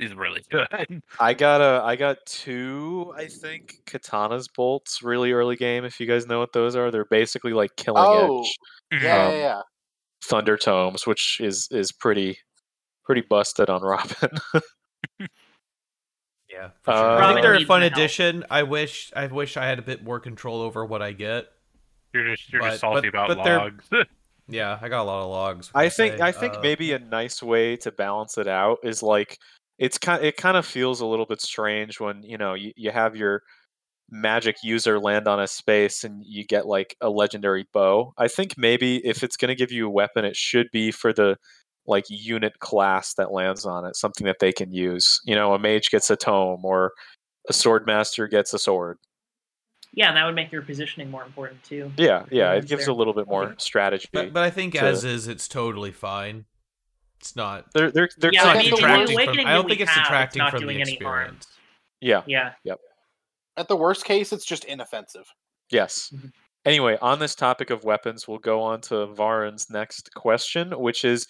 is 0.00 0.12
really 0.14 0.42
good. 0.50 1.02
I 1.20 1.34
got 1.34 1.60
a 1.60 1.82
I 1.84 1.94
got 1.96 2.18
two, 2.26 3.12
I 3.16 3.26
think, 3.26 3.76
Katana's 3.86 4.48
bolts 4.48 5.02
really 5.02 5.32
early 5.32 5.56
game, 5.56 5.84
if 5.84 6.00
you 6.00 6.06
guys 6.06 6.26
know 6.26 6.40
what 6.40 6.52
those 6.52 6.74
are. 6.74 6.90
They're 6.90 7.04
basically 7.04 7.52
like 7.52 7.70
killing 7.76 8.02
Oh, 8.04 8.40
edge 8.92 9.02
Yeah, 9.02 9.26
Um, 9.26 9.32
yeah, 9.32 9.38
yeah. 9.38 9.60
thunder 10.24 10.56
tomes, 10.56 11.06
which 11.06 11.38
is 11.40 11.68
is 11.70 11.92
pretty 11.92 12.38
pretty 13.04 13.20
busted 13.20 13.70
on 13.70 13.82
Robin. 13.82 14.30
Yeah, 16.50 16.70
for 16.82 16.90
Uh. 16.92 17.18
I 17.18 17.32
think 17.32 17.42
they're 17.42 17.54
a 17.56 17.64
fun 17.64 17.82
addition. 17.82 18.44
I 18.50 18.62
wish 18.64 19.12
I 19.16 19.26
wish 19.26 19.56
I 19.56 19.64
had 19.66 19.78
a 19.78 19.82
bit 19.82 20.04
more 20.04 20.20
control 20.20 20.60
over 20.60 20.84
what 20.84 21.02
I 21.02 21.12
get. 21.12 21.46
You're 22.14 22.34
just 22.36 22.50
you're 22.52 22.62
But- 22.62 22.68
just 22.70 22.80
salty 22.80 23.10
but- 23.10 23.28
about 23.28 23.28
but 23.28 23.38
logs. 23.38 23.88
Yeah, 24.46 24.78
I 24.82 24.90
got 24.90 25.02
a 25.02 25.04
lot 25.04 25.22
of 25.24 25.30
logs. 25.30 25.70
I 25.74 25.88
think 25.88 26.18
say. 26.18 26.22
I 26.22 26.30
think 26.30 26.52
Uh, 26.56 26.60
maybe 26.60 26.92
a 26.92 26.98
nice 26.98 27.42
way 27.42 27.76
to 27.78 27.90
balance 27.90 28.36
it 28.36 28.46
out 28.46 28.76
is 28.82 29.02
like 29.02 29.38
it's 29.78 29.96
kind 29.96 30.22
it 30.22 30.36
kind 30.36 30.58
of 30.58 30.66
feels 30.66 31.00
a 31.00 31.06
little 31.06 31.24
bit 31.24 31.40
strange 31.40 31.98
when 31.98 32.22
you 32.22 32.36
know 32.36 32.52
you, 32.52 32.70
you 32.76 32.90
have 32.90 33.16
your 33.16 33.40
magic 34.10 34.56
user 34.62 35.00
land 35.00 35.26
on 35.26 35.40
a 35.40 35.46
space 35.46 36.04
and 36.04 36.22
you 36.26 36.44
get 36.44 36.66
like 36.66 36.94
a 37.00 37.08
legendary 37.08 37.66
bow. 37.72 38.12
I 38.18 38.28
think 38.28 38.58
maybe 38.58 38.98
if 39.06 39.22
it's 39.22 39.38
going 39.38 39.48
to 39.48 39.54
give 39.54 39.72
you 39.72 39.86
a 39.86 39.90
weapon, 39.90 40.26
it 40.26 40.36
should 40.36 40.66
be 40.72 40.90
for 40.90 41.14
the 41.14 41.36
like 41.86 42.04
unit 42.10 42.58
class 42.60 43.14
that 43.14 43.32
lands 43.32 43.64
on 43.64 43.86
it, 43.86 43.96
something 43.96 44.26
that 44.26 44.40
they 44.40 44.52
can 44.52 44.70
use. 44.72 45.20
You 45.24 45.34
know, 45.34 45.54
a 45.54 45.58
mage 45.58 45.90
gets 45.90 46.10
a 46.10 46.16
tome 46.16 46.64
or 46.66 46.92
a 47.48 47.54
sword 47.54 47.86
master 47.86 48.28
gets 48.28 48.52
a 48.52 48.58
sword. 48.58 48.98
Yeah, 49.96 50.08
and 50.08 50.16
that 50.16 50.24
would 50.26 50.34
make 50.34 50.50
your 50.50 50.62
positioning 50.62 51.10
more 51.10 51.22
important 51.24 51.62
too. 51.62 51.92
Yeah, 51.96 52.24
yeah, 52.30 52.52
Yeah, 52.52 52.58
it 52.58 52.66
gives 52.66 52.86
a 52.88 52.92
little 52.92 53.14
bit 53.14 53.26
more 53.28 53.44
Okay. 53.44 53.54
strategy. 53.58 54.08
But, 54.12 54.32
but 54.32 54.42
I 54.42 54.50
think 54.50 54.74
to- 54.74 54.80
as 54.80 55.04
is, 55.04 55.28
it's 55.28 55.46
totally 55.48 55.92
fine. 55.92 56.46
It's 57.20 57.36
not. 57.36 57.72
they're 57.72 57.90
they're 57.90 58.08
they're 58.18 58.32
Yeah, 58.32 58.40
it's 58.40 58.46
I 58.48 58.52
not 58.54 58.58
mean, 58.64 58.72
of 58.72 58.76
the 58.78 58.82
detracting 58.82 59.06
from. 59.06 59.14
Awakening 59.24 59.46
I 59.46 59.54
don't 59.54 59.68
think 59.68 59.80
it's 59.80 59.90
have, 59.90 60.04
detracting 60.04 60.38
not 60.40 60.50
from 60.50 60.60
doing 60.62 60.76
the 60.76 60.82
any 60.82 60.96
harm. 60.96 61.36
experience. 61.36 61.46
yeah. 62.00 62.52
Yeah. 62.64 62.74
At 63.56 63.68
the 63.68 63.76
worst 63.76 64.04
case, 64.04 64.32
it's 64.32 64.44
just 64.44 64.64
inoffensive. 64.64 65.24
Yes. 65.70 66.10
Mhm. 66.14 66.32
Anyway, 66.66 66.98
on 67.00 67.18
this 67.20 67.34
topic 67.34 67.70
of 67.70 67.84
weapons, 67.84 68.26
we'll 68.26 68.38
go 68.38 68.60
on 68.60 68.80
to 68.82 69.06
Varen's 69.14 69.70
next 69.70 70.12
question, 70.14 70.72
which 70.72 71.04
is 71.04 71.26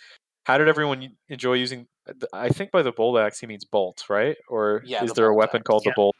how 0.47 0.57
did 0.59 0.69
everyone 0.69 1.15
enjoy 1.29 1.55
using 1.55 1.87
I 2.33 2.49
think 2.49 2.71
by 2.71 2.83
the 2.83 2.93
bolt 2.93 3.19
axe 3.19 3.41
he 3.41 3.47
means 3.47 3.65
bolt, 3.65 4.05
right? 4.09 4.37
Or 4.49 4.83
Yeah, 4.85 5.03
is 5.05 5.11
the 5.11 5.15
there 5.15 5.27
a 5.29 5.35
weapon 5.35 5.59
axe, 5.61 5.67
called 5.67 5.83
yeah. 5.85 5.93
the 5.93 5.95
bolt? 5.97 6.17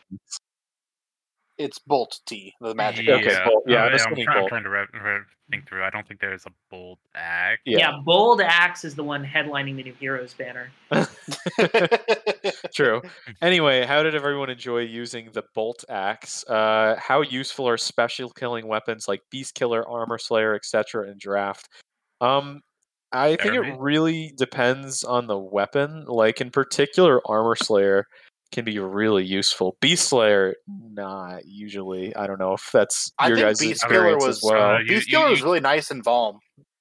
It's 1.65 1.79
Bolt 1.79 2.21
T, 2.27 2.53
the 2.61 2.75
magic. 2.75 3.07
Yeah, 3.07 3.15
okay, 3.15 3.39
bolt. 3.47 3.65
Yeah, 3.67 3.85
I'm 3.85 3.93
I'm, 3.95 3.99
trying, 3.99 4.29
I'm 4.29 4.49
trying 4.49 4.65
to 4.65 4.69
re- 4.69 4.87
re- 4.93 5.21
think 5.51 5.67
through. 5.67 5.83
I 5.83 5.89
don't 5.89 6.07
think 6.07 6.21
there's 6.21 6.45
a 6.45 6.51
bold 6.71 6.99
axe. 7.15 7.63
Yeah. 7.65 7.99
Bold 8.05 8.43
Axe 8.43 8.85
is 8.85 8.95
the 8.95 9.03
one 9.03 9.25
headlining 9.25 9.77
the 9.77 9.83
new 9.83 9.95
Heroes 9.95 10.35
banner. 10.35 10.71
True. 12.75 13.01
Anyway, 13.43 13.85
how 13.85 14.03
did 14.03 14.15
everyone 14.15 14.49
enjoy 14.51 14.81
using 14.81 15.31
the 15.33 15.43
bolt 15.55 15.85
axe? 15.89 16.45
Uh, 16.49 16.97
how 16.99 17.23
useful 17.23 17.69
are 17.69 17.77
special 17.77 18.31
killing 18.31 18.67
weapons 18.67 19.07
like 19.09 19.21
Beast 19.31 19.55
Killer, 19.55 19.87
Armor 19.89 20.19
Slayer, 20.19 20.55
etc. 20.55 21.11
in 21.11 21.17
draft? 21.19 21.69
Um, 22.21 22.61
I 23.13 23.37
think 23.37 23.55
it 23.55 23.79
really 23.79 24.33
depends 24.37 25.05
on 25.05 25.27
the 25.27 25.39
weapon. 25.39 26.05
Like 26.07 26.41
in 26.41 26.51
particular, 26.51 27.21
Armor 27.27 27.57
Slayer 27.57 28.07
can 28.55 28.65
be 28.65 28.79
really 28.79 29.25
useful. 29.25 29.77
Beast 29.81 30.09
Slayer, 30.09 30.55
not 30.67 31.45
usually. 31.45 32.15
I 32.17 32.27
don't 32.27 32.39
know 32.39 32.55
if 32.55 32.71
that's 32.73 33.13
I 33.19 33.29
your 33.29 33.37
think 33.37 33.49
guys' 33.49 33.59
Beast 33.61 33.83
Killer 33.83 33.95
experience 33.95 34.25
was 34.27 34.37
as 34.39 34.43
well. 34.45 34.71
uh, 34.77 34.79
you- 34.79 34.87
Beast 34.87 35.09
Killer 35.11 35.27
you- 35.29 35.33
is 35.35 35.43
really 35.43 35.61
nice 35.61 35.91
in 35.91 36.03
Valm. 36.03 36.39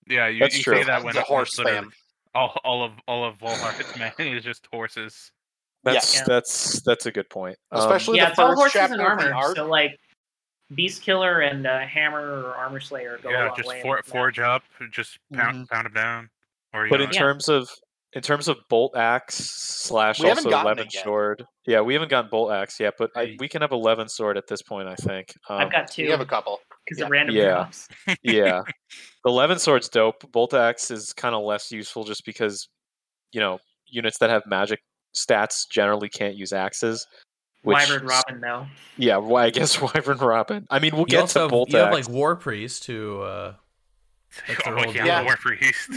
Yeah, 0.07 0.27
you, 0.27 0.39
That's 0.39 0.57
you 0.57 0.63
true. 0.63 0.77
say 0.77 0.83
that 0.83 1.03
when 1.03 1.15
the 1.15 1.21
horse 1.21 1.57
literally 1.57 1.87
spam. 1.87 1.91
All, 2.35 2.57
all 2.63 2.83
of 2.83 2.91
all 3.07 3.23
of 3.25 3.37
Walhart's 3.39 3.97
men 3.97 4.11
is 4.19 4.43
just 4.43 4.67
horses. 4.71 5.31
that's 5.83 6.15
Yeah. 6.15 6.23
that's 6.27 6.81
that's 6.83 7.05
a 7.05 7.11
good 7.11 7.29
point. 7.29 7.57
Um, 7.71 7.79
Especially 7.81 8.17
yeah, 8.17 8.25
the 8.25 8.29
it's 8.31 8.39
all 8.39 8.47
first 8.49 8.57
horses 8.59 8.73
chapter 8.73 8.93
and 8.95 9.01
armor. 9.01 9.33
art. 9.33 9.55
So 9.55 9.65
like 9.67 9.97
Beast 10.75 11.01
Killer 11.03 11.41
and 11.41 11.65
uh, 11.67 11.79
Hammer 11.81 12.19
or 12.43 12.55
Armor 12.55 12.79
Slayer 12.79 13.19
go 13.21 13.29
a 13.29 13.31
yeah, 13.31 13.45
long 13.47 13.55
just 13.55 13.69
way. 13.69 13.81
for, 13.81 13.97
in 13.97 14.01
that. 14.05 14.11
forge 14.11 14.39
up, 14.39 14.63
just 14.91 15.17
pound 15.33 15.67
Mhm. 15.67 15.69
pound 15.69 15.87
him 15.87 15.93
down. 15.93 16.29
Or 16.73 16.89
But 16.89 16.97
know, 16.97 17.05
in 17.05 17.11
Yeah. 17.13 17.19
terms 17.19 17.47
of 17.47 17.69
in 18.15 18.21
terms 18.21 18.47
of 18.47 18.57
bolt 18.69 18.95
axe 18.95 19.35
slash 19.35 20.19
We 20.19 20.29
also 20.29 20.49
Levin 20.49 20.89
Sword, 20.89 21.45
yeah, 21.65 21.81
we 21.81 21.93
haven't 21.93 22.09
gotten 22.09 22.29
bolt 22.29 22.51
axe 22.51 22.79
yet, 22.79 22.93
but 22.97 23.09
I, 23.15 23.35
we 23.39 23.47
can 23.47 23.61
have 23.61 23.71
Levin 23.71 24.07
Sword 24.07 24.37
at 24.37 24.47
this 24.47 24.61
point. 24.61 24.87
I 24.87 24.95
think. 24.95 25.33
Um, 25.49 25.57
I've 25.59 25.71
got 25.71 25.89
two 25.89 26.03
You 26.03 26.11
have 26.11 26.21
a 26.21 26.25
couple. 26.25 26.59
because 26.85 26.99
yeah. 26.99 27.05
of 27.05 27.11
random 27.11 27.35
Yeah. 27.35 27.49
drops. 27.49 27.87
yeah, 28.23 28.61
the 29.23 29.31
Levin 29.31 29.59
Sword's 29.59 29.89
dope. 29.89 30.31
Bolt 30.31 30.53
axe 30.53 30.91
is 30.91 31.13
kind 31.13 31.33
of 31.35 31.43
less 31.43 31.71
useful 31.71 32.03
just 32.03 32.25
because 32.25 32.67
you 33.31 33.39
know 33.39 33.59
units 33.87 34.17
that 34.19 34.29
have 34.29 34.43
magic 34.45 34.79
stats 35.15 35.67
generally 35.69 36.09
can't 36.09 36.35
use 36.35 36.53
axes. 36.53 37.05
Which, 37.63 37.75
Wyvern 37.77 38.05
Robin 38.07 38.41
though. 38.41 38.67
Yeah, 38.97 39.17
well, 39.17 39.37
I 39.37 39.49
guess 39.49 39.79
Wyvern 39.93 40.17
Robin. 40.17 40.67
I 40.69 40.79
mean, 40.79 40.91
we'll 40.91 41.01
You 41.01 41.05
get 41.07 41.29
to 41.29 41.39
have, 41.39 41.49
bolt 41.49 41.71
you 41.71 41.77
have 41.79 41.93
axe. 41.93 42.07
like 42.07 42.15
War 42.15 42.35
Priest 42.35 42.85
who. 42.85 43.21
Uh, 43.21 43.53
oh, 44.65 44.71
whole 44.83 44.93
yeah. 44.93 45.23
War 45.23 45.37
Priest. 45.37 45.89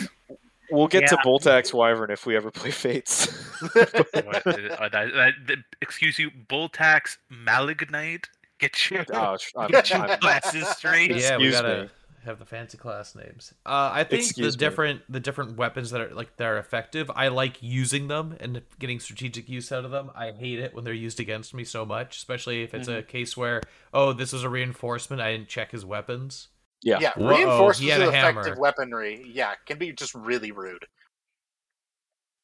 We'll 0.70 0.88
get 0.88 1.06
to 1.09 1.14
Yeah. 1.16 1.22
bolt 1.24 1.47
axe 1.47 1.72
Wyvern 1.72 2.10
if 2.10 2.26
we 2.26 2.36
ever 2.36 2.51
play 2.51 2.70
Fates. 2.70 3.26
What, 3.62 4.47
uh, 4.47 4.88
that, 4.88 4.90
that, 4.93 5.32
that- 5.47 5.59
excuse 5.80 6.18
you, 6.18 6.30
Boltax 6.30 7.16
Malig 7.32 7.90
Knight. 7.90 8.28
Get 8.59 8.90
your 8.90 9.05
oh, 9.12 9.36
sh- 9.36 9.52
I'm- 9.56 9.70
get 9.70 9.90
your 9.90 10.01
I'm- 10.01 10.18
glasses 10.20 10.66
straight. 10.68 11.14
yeah, 11.16 11.36
we 11.38 11.51
gotta 11.51 11.84
me. 11.84 11.88
have 12.24 12.38
the 12.38 12.44
fancy 12.47 12.76
class 12.78 13.14
names. 13.14 13.52
Uh, 13.64 13.90
I 13.93 14.05
think 14.05 14.22
Excuse 14.24 14.56
the 14.56 14.59
me. 14.64 14.68
different 14.68 15.01
the 15.09 15.20
different 15.20 15.56
weapons 15.56 15.90
that 15.90 16.01
are 16.01 16.14
like 16.14 16.36
that 16.38 16.44
are 16.44 16.59
effective. 16.59 17.10
I 17.14 17.28
like 17.28 17.62
using 17.62 18.09
them 18.09 18.36
and 18.40 18.62
getting 18.78 18.98
strategic 19.01 19.48
use 19.48 19.70
out 19.72 19.84
of 19.84 19.90
them. 19.90 20.10
I 20.14 20.32
hate 20.32 20.59
it 20.59 20.74
when 20.74 20.84
they're 20.84 20.93
used 20.94 21.20
against 21.20 21.55
me 21.55 21.64
so 21.64 21.84
much, 21.86 22.16
especially 22.16 22.62
if 22.62 22.74
it's 22.74 22.88
a 22.88 22.93
Mm-hmm. 23.02 23.09
case 23.09 23.36
where 23.36 23.60
oh 23.94 24.12
this 24.12 24.32
is 24.32 24.43
a 24.43 24.48
reinforcement. 24.48 25.20
I 25.22 25.32
didn't 25.32 25.48
check 25.48 25.70
his 25.72 25.84
weapons. 25.84 26.48
Yeah. 26.87 27.01
Yeah, 27.01 27.13
Whoa, 27.17 27.29
reinforcements 27.31 27.99
with 27.99 28.09
a 28.09 28.13
hammer. 28.13 28.41
effective 28.43 28.59
weaponry, 28.59 29.25
yeah, 29.29 29.55
can 29.67 29.77
be 29.77 29.93
just 29.93 30.15
really 30.15 30.53
rude. 30.53 30.87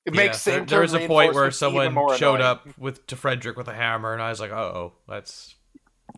It 0.05 0.15
Yeah, 0.15 0.21
makes 0.21 0.43
there, 0.45 0.65
there 0.65 0.81
was 0.81 0.95
a 0.95 1.07
point 1.07 1.33
where 1.33 1.53
someone 1.53 1.95
more 1.95 2.17
showed 2.17 2.41
annoying. 2.41 2.51
up 2.51 2.77
with 2.77 3.07
to 3.07 3.15
Frederick 3.15 3.57
with 3.57 3.69
a 3.69 3.73
hammer, 3.73 4.13
and 4.13 4.21
I 4.21 4.31
was 4.31 4.41
like, 4.41 4.51
oh, 4.51 4.95
that's 5.07 5.55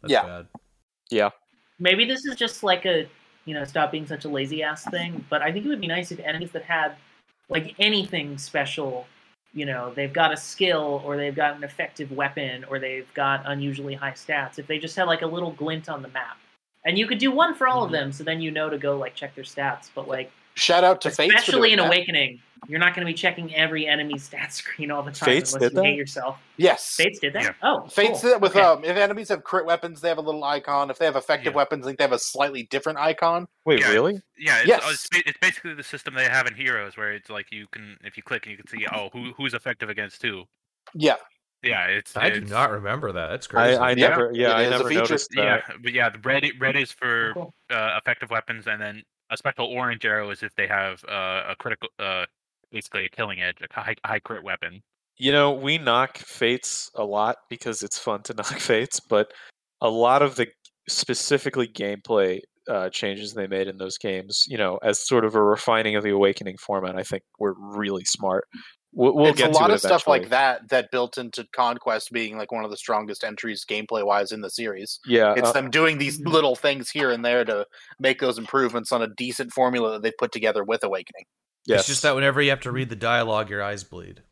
that's 0.00 0.10
Yeah. 0.10 0.22
bad. 0.22 0.46
Maybe 1.78 2.06
this 2.06 2.24
is 2.24 2.34
just 2.36 2.62
like 2.62 2.86
a 2.86 3.06
you 3.44 3.52
know 3.52 3.64
stop 3.64 3.92
being 3.92 4.06
such 4.06 4.24
a 4.24 4.28
lazy 4.30 4.62
ass 4.62 4.84
thing. 4.84 5.22
But 5.28 5.42
I 5.42 5.52
think 5.52 5.66
it 5.66 5.68
would 5.68 5.82
be 5.82 5.86
nice 5.86 6.10
if 6.10 6.18
enemies 6.20 6.52
that 6.52 6.62
had 6.62 6.96
like 7.50 7.74
anything 7.78 8.38
special, 8.38 9.06
you 9.52 9.66
know, 9.66 9.92
they've 9.94 10.14
got 10.14 10.32
a 10.32 10.36
skill 10.38 11.02
or 11.04 11.18
they've 11.18 11.36
got 11.36 11.56
an 11.56 11.62
effective 11.62 12.10
weapon 12.10 12.64
or 12.70 12.78
they've 12.78 13.12
got 13.12 13.42
unusually 13.44 13.92
high 13.92 14.12
stats. 14.12 14.58
If 14.58 14.66
they 14.66 14.78
just 14.78 14.96
had 14.96 15.08
like 15.08 15.20
a 15.20 15.26
little 15.26 15.50
glint 15.52 15.90
on 15.90 16.00
the 16.00 16.08
map, 16.08 16.38
and 16.84 16.98
you 16.98 17.06
could 17.06 17.18
do 17.18 17.30
one 17.30 17.54
for 17.54 17.66
all 17.66 17.82
of 17.84 17.90
Mhm. 17.90 17.92
them, 17.92 18.12
so 18.12 18.24
then 18.24 18.40
you 18.40 18.50
know 18.50 18.68
to 18.70 18.78
go 18.78 18.96
like 18.96 19.14
check 19.14 19.34
their 19.34 19.44
stats. 19.44 19.90
But 19.94 20.08
like 20.08 20.30
Shout 20.56 20.84
out 20.84 21.00
to 21.00 21.10
Fates 21.10 21.32
for 21.32 21.38
especially 21.38 21.60
doing 21.70 21.72
in 21.72 21.78
that. 21.80 21.86
Awakening, 21.88 22.40
you're 22.68 22.78
not 22.78 22.94
going 22.94 23.04
to 23.04 23.12
be 23.12 23.16
checking 23.16 23.52
every 23.56 23.88
enemy's 23.88 24.22
stat 24.22 24.52
screen 24.54 24.90
all 24.92 25.02
the 25.02 25.10
time 25.10 25.26
Fates 25.26 25.52
unless 25.52 25.70
did 25.70 25.76
you 25.76 25.82
hate 25.82 25.90
that? 25.90 25.96
yourself. 25.96 26.38
Yes, 26.56 26.94
Fates 26.94 27.18
did 27.18 27.32
that. 27.32 27.42
Yeah. 27.42 27.52
Oh, 27.62 27.88
Fates 27.88 28.20
cool. 28.20 28.30
did 28.30 28.36
it 28.36 28.40
with 28.40 28.52
Okay. 28.54 28.60
um, 28.60 28.84
if 28.84 28.96
enemies 28.96 29.28
have 29.30 29.42
crit 29.42 29.66
weapons, 29.66 30.00
they 30.00 30.08
have 30.08 30.18
a 30.18 30.22
little 30.22 30.44
icon. 30.44 30.90
If 30.90 30.98
they 30.98 31.06
have 31.06 31.16
effective 31.16 31.52
Yeah. 31.54 31.56
weapons, 31.56 31.84
I 31.84 31.88
think 31.88 31.98
they 31.98 32.04
have 32.04 32.12
a 32.12 32.18
slightly 32.20 32.62
different 32.70 32.98
icon. 33.00 33.48
Wait, 33.64 33.80
Yeah. 33.80 33.90
really? 33.90 34.20
Yeah, 34.38 34.58
it's, 34.58 34.68
Yes. 34.68 34.84
uh, 34.84 34.90
it's, 34.92 35.08
it's 35.26 35.38
basically 35.40 35.74
the 35.74 35.82
system 35.82 36.14
they 36.14 36.28
have 36.28 36.46
in 36.46 36.54
Heroes, 36.54 36.96
where 36.96 37.12
it's 37.12 37.28
like 37.30 37.50
you 37.50 37.66
can, 37.72 37.96
if 38.04 38.16
you 38.16 38.22
click, 38.22 38.46
and 38.46 38.52
you 38.52 38.56
can 38.56 38.68
see, 38.68 38.86
oh, 38.92 39.08
who 39.12 39.32
who's 39.36 39.54
effective 39.54 39.90
against 39.90 40.22
who. 40.22 40.44
Yeah, 40.94 41.16
Yeah, 41.64 41.86
it's. 41.86 42.16
I 42.16 42.30
do 42.30 42.42
not 42.42 42.70
remember 42.70 43.12
that. 43.12 43.28
That's 43.28 43.46
crazy. 43.46 43.76
I, 43.76 43.90
I 43.90 43.94
Yeah, 43.94 44.08
never, 44.08 44.30
yeah, 44.32 44.58
it 44.58 44.66
I 44.66 44.70
never 44.70 44.90
noticed 44.90 45.30
that. 45.36 45.42
Yeah, 45.68 45.76
but 45.82 45.92
yeah, 45.92 46.10
the 46.10 46.18
red 46.20 46.44
red 46.58 46.76
is 46.76 46.92
for 46.92 47.32
Cool. 47.34 47.54
uh, 47.70 47.98
effective 47.98 48.30
weapons, 48.30 48.66
and 48.66 48.80
then 48.80 49.02
a 49.30 49.36
special 49.36 49.66
orange 49.66 50.04
arrow 50.04 50.30
is 50.30 50.42
if 50.42 50.54
they 50.54 50.66
have 50.66 51.02
uh, 51.08 51.44
a 51.48 51.56
critical, 51.58 51.88
uh, 51.98 52.26
basically 52.70 53.06
a 53.06 53.08
killing 53.08 53.40
edge, 53.40 53.56
a 53.60 53.80
high 53.80 53.94
high 54.04 54.18
crit 54.20 54.42
weapon. 54.42 54.82
You 55.16 55.32
know, 55.32 55.52
we 55.52 55.78
knock 55.78 56.18
Fates 56.18 56.90
a 56.96 57.04
lot 57.04 57.36
because 57.48 57.82
it's 57.82 57.98
fun 57.98 58.22
to 58.24 58.34
knock 58.36 58.58
Fates, 58.58 59.00
but 59.00 59.32
a 59.80 59.88
lot 59.90 60.22
of 60.22 60.36
the 60.36 60.46
specifically 60.88 61.68
gameplay 61.68 62.40
uh, 62.68 62.88
changes 62.90 63.34
they 63.34 63.46
made 63.46 63.68
in 63.68 63.76
those 63.76 63.98
games, 63.98 64.44
you 64.46 64.56
know, 64.56 64.78
as 64.82 65.06
sort 65.06 65.24
of 65.24 65.34
a 65.34 65.42
refining 65.42 65.96
of 65.96 66.02
the 66.02 66.10
Awakening 66.10 66.56
format, 66.56 66.96
I 66.96 67.02
think 67.02 67.22
were 67.38 67.54
really 67.58 68.04
smart. 68.04 68.46
We'll, 68.96 69.14
we'll 69.14 69.26
it's 69.26 69.38
get 69.38 69.50
a 69.50 69.52
to 69.52 69.58
lot 69.58 69.70
it 69.70 69.74
of 69.74 69.80
stuff 69.80 70.06
like 70.06 70.28
that 70.28 70.68
that 70.68 70.90
built 70.92 71.18
into 71.18 71.46
Conquest 71.52 72.12
being 72.12 72.38
like 72.38 72.52
one 72.52 72.64
of 72.64 72.70
the 72.70 72.76
strongest 72.76 73.24
entries 73.24 73.64
gameplay 73.68 74.06
wise 74.06 74.30
in 74.30 74.40
the 74.40 74.50
series. 74.50 75.00
Yeah, 75.06 75.34
It's 75.36 75.48
uh, 75.48 75.52
them 75.52 75.70
doing 75.70 75.98
these 75.98 76.20
little 76.20 76.54
things 76.54 76.90
here 76.90 77.10
and 77.10 77.24
there 77.24 77.44
to 77.44 77.66
make 77.98 78.20
those 78.20 78.38
improvements 78.38 78.92
on 78.92 79.02
a 79.02 79.08
decent 79.08 79.52
formula 79.52 79.92
that 79.92 80.02
they 80.02 80.12
put 80.16 80.30
together 80.30 80.62
with 80.62 80.84
Awakening. 80.84 81.24
yes. 81.66 81.80
It's 81.80 81.88
just 81.88 82.02
that 82.02 82.14
whenever 82.14 82.40
you 82.40 82.50
have 82.50 82.60
to 82.60 82.72
read 82.72 82.88
the 82.88 82.96
dialogue, 82.96 83.50
your 83.50 83.62
eyes 83.62 83.82
bleed. 83.82 84.22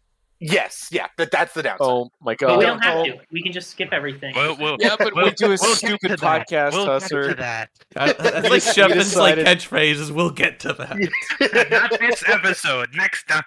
Yes, 0.44 0.89
yeah, 0.90 1.06
that, 1.19 1.31
that's 1.31 1.55
the 1.55 1.62
downside. 1.62 1.86
Oh 1.86 2.10
my 2.20 2.35
But 2.39 2.59
we 2.59 2.64
god! 2.64 2.70
don't 2.73 2.82
have 2.85 2.97
Oh. 2.98 3.05
to. 3.05 3.19
We 3.31 3.43
can 3.43 3.52
just 3.52 3.70
skip 3.70 3.90
everything. 3.93 4.35
We'll, 4.35 4.56
we'll, 4.56 4.77
Yeah, 4.81 4.97
but 4.98 5.14
we 5.14 5.23
we'll- 5.23 5.32
do 5.32 5.47
a 5.47 5.48
we'll 5.51 5.77
stupid 5.77 6.10
podcast, 6.19 6.73
We'll 6.73 6.98
get 6.98 7.09
to 7.28 7.35
that. 7.39 7.70
Uh, 7.94 8.12
That's 8.14 8.43
We 8.44 8.48
like 8.51 8.62
just- 8.64 8.74
Shepard's 8.74 9.14
like 9.16 9.35
decided- 9.36 9.47
catchphrases. 9.47 10.10
We'll 10.10 10.31
get 10.31 10.59
to 10.60 10.73
that. 10.73 11.69
Not 11.70 12.01
this 12.01 12.24
episode. 12.27 12.89
Next 12.94 13.28
time. 13.28 13.44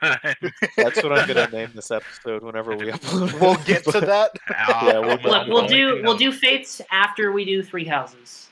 That's 0.77 1.03
what 1.03 1.11
I'm 1.17 1.27
gonna 1.27 1.47
name 1.51 1.71
this 1.75 1.91
episode 1.91 2.43
whenever 2.43 2.75
we 2.77 2.91
upload. 2.91 3.39
we'll 3.41 3.55
get 3.65 3.83
to 3.85 3.99
that. 4.01 4.31
Yeah, 4.49 4.99
we'll- 4.99 5.17
Look, 5.17 5.47
we'll 5.47 5.67
do 5.67 6.01
we'll 6.03 6.15
do 6.17 6.31
fates 6.31 6.79
after 6.91 7.31
we 7.31 7.43
do 7.43 7.61
three 7.63 7.85
houses. 7.85 8.49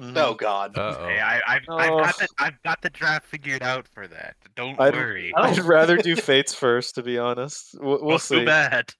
Mhm. 0.00 0.16
Oh 0.16 0.34
God. 0.34 0.72
Oh. 0.76 1.06
Hey, 1.06 1.20
I, 1.20 1.36
I've, 1.46 1.62
I've 1.68 1.88
got 1.90 2.14
Oh. 2.14 2.18
the 2.18 2.28
I've 2.38 2.62
got 2.64 2.82
the 2.82 2.90
draft 2.90 3.26
figured 3.26 3.62
out 3.62 3.86
for 3.86 4.06
that. 4.08 4.34
Don't 4.56 4.78
I'd- 4.80 4.96
worry. 4.96 5.32
Oh. 5.36 5.42
I'd 5.42 5.58
rather 5.60 5.96
do 5.96 6.16
Fates 6.16 6.52
first, 6.54 6.94
to 6.96 7.02
be 7.02 7.18
honest. 7.18 7.76
We'll, 7.80 7.98
we'll 7.98 8.04
well, 8.06 8.18
see. 8.18 8.40
too 8.40 8.44
bad. 8.46 8.90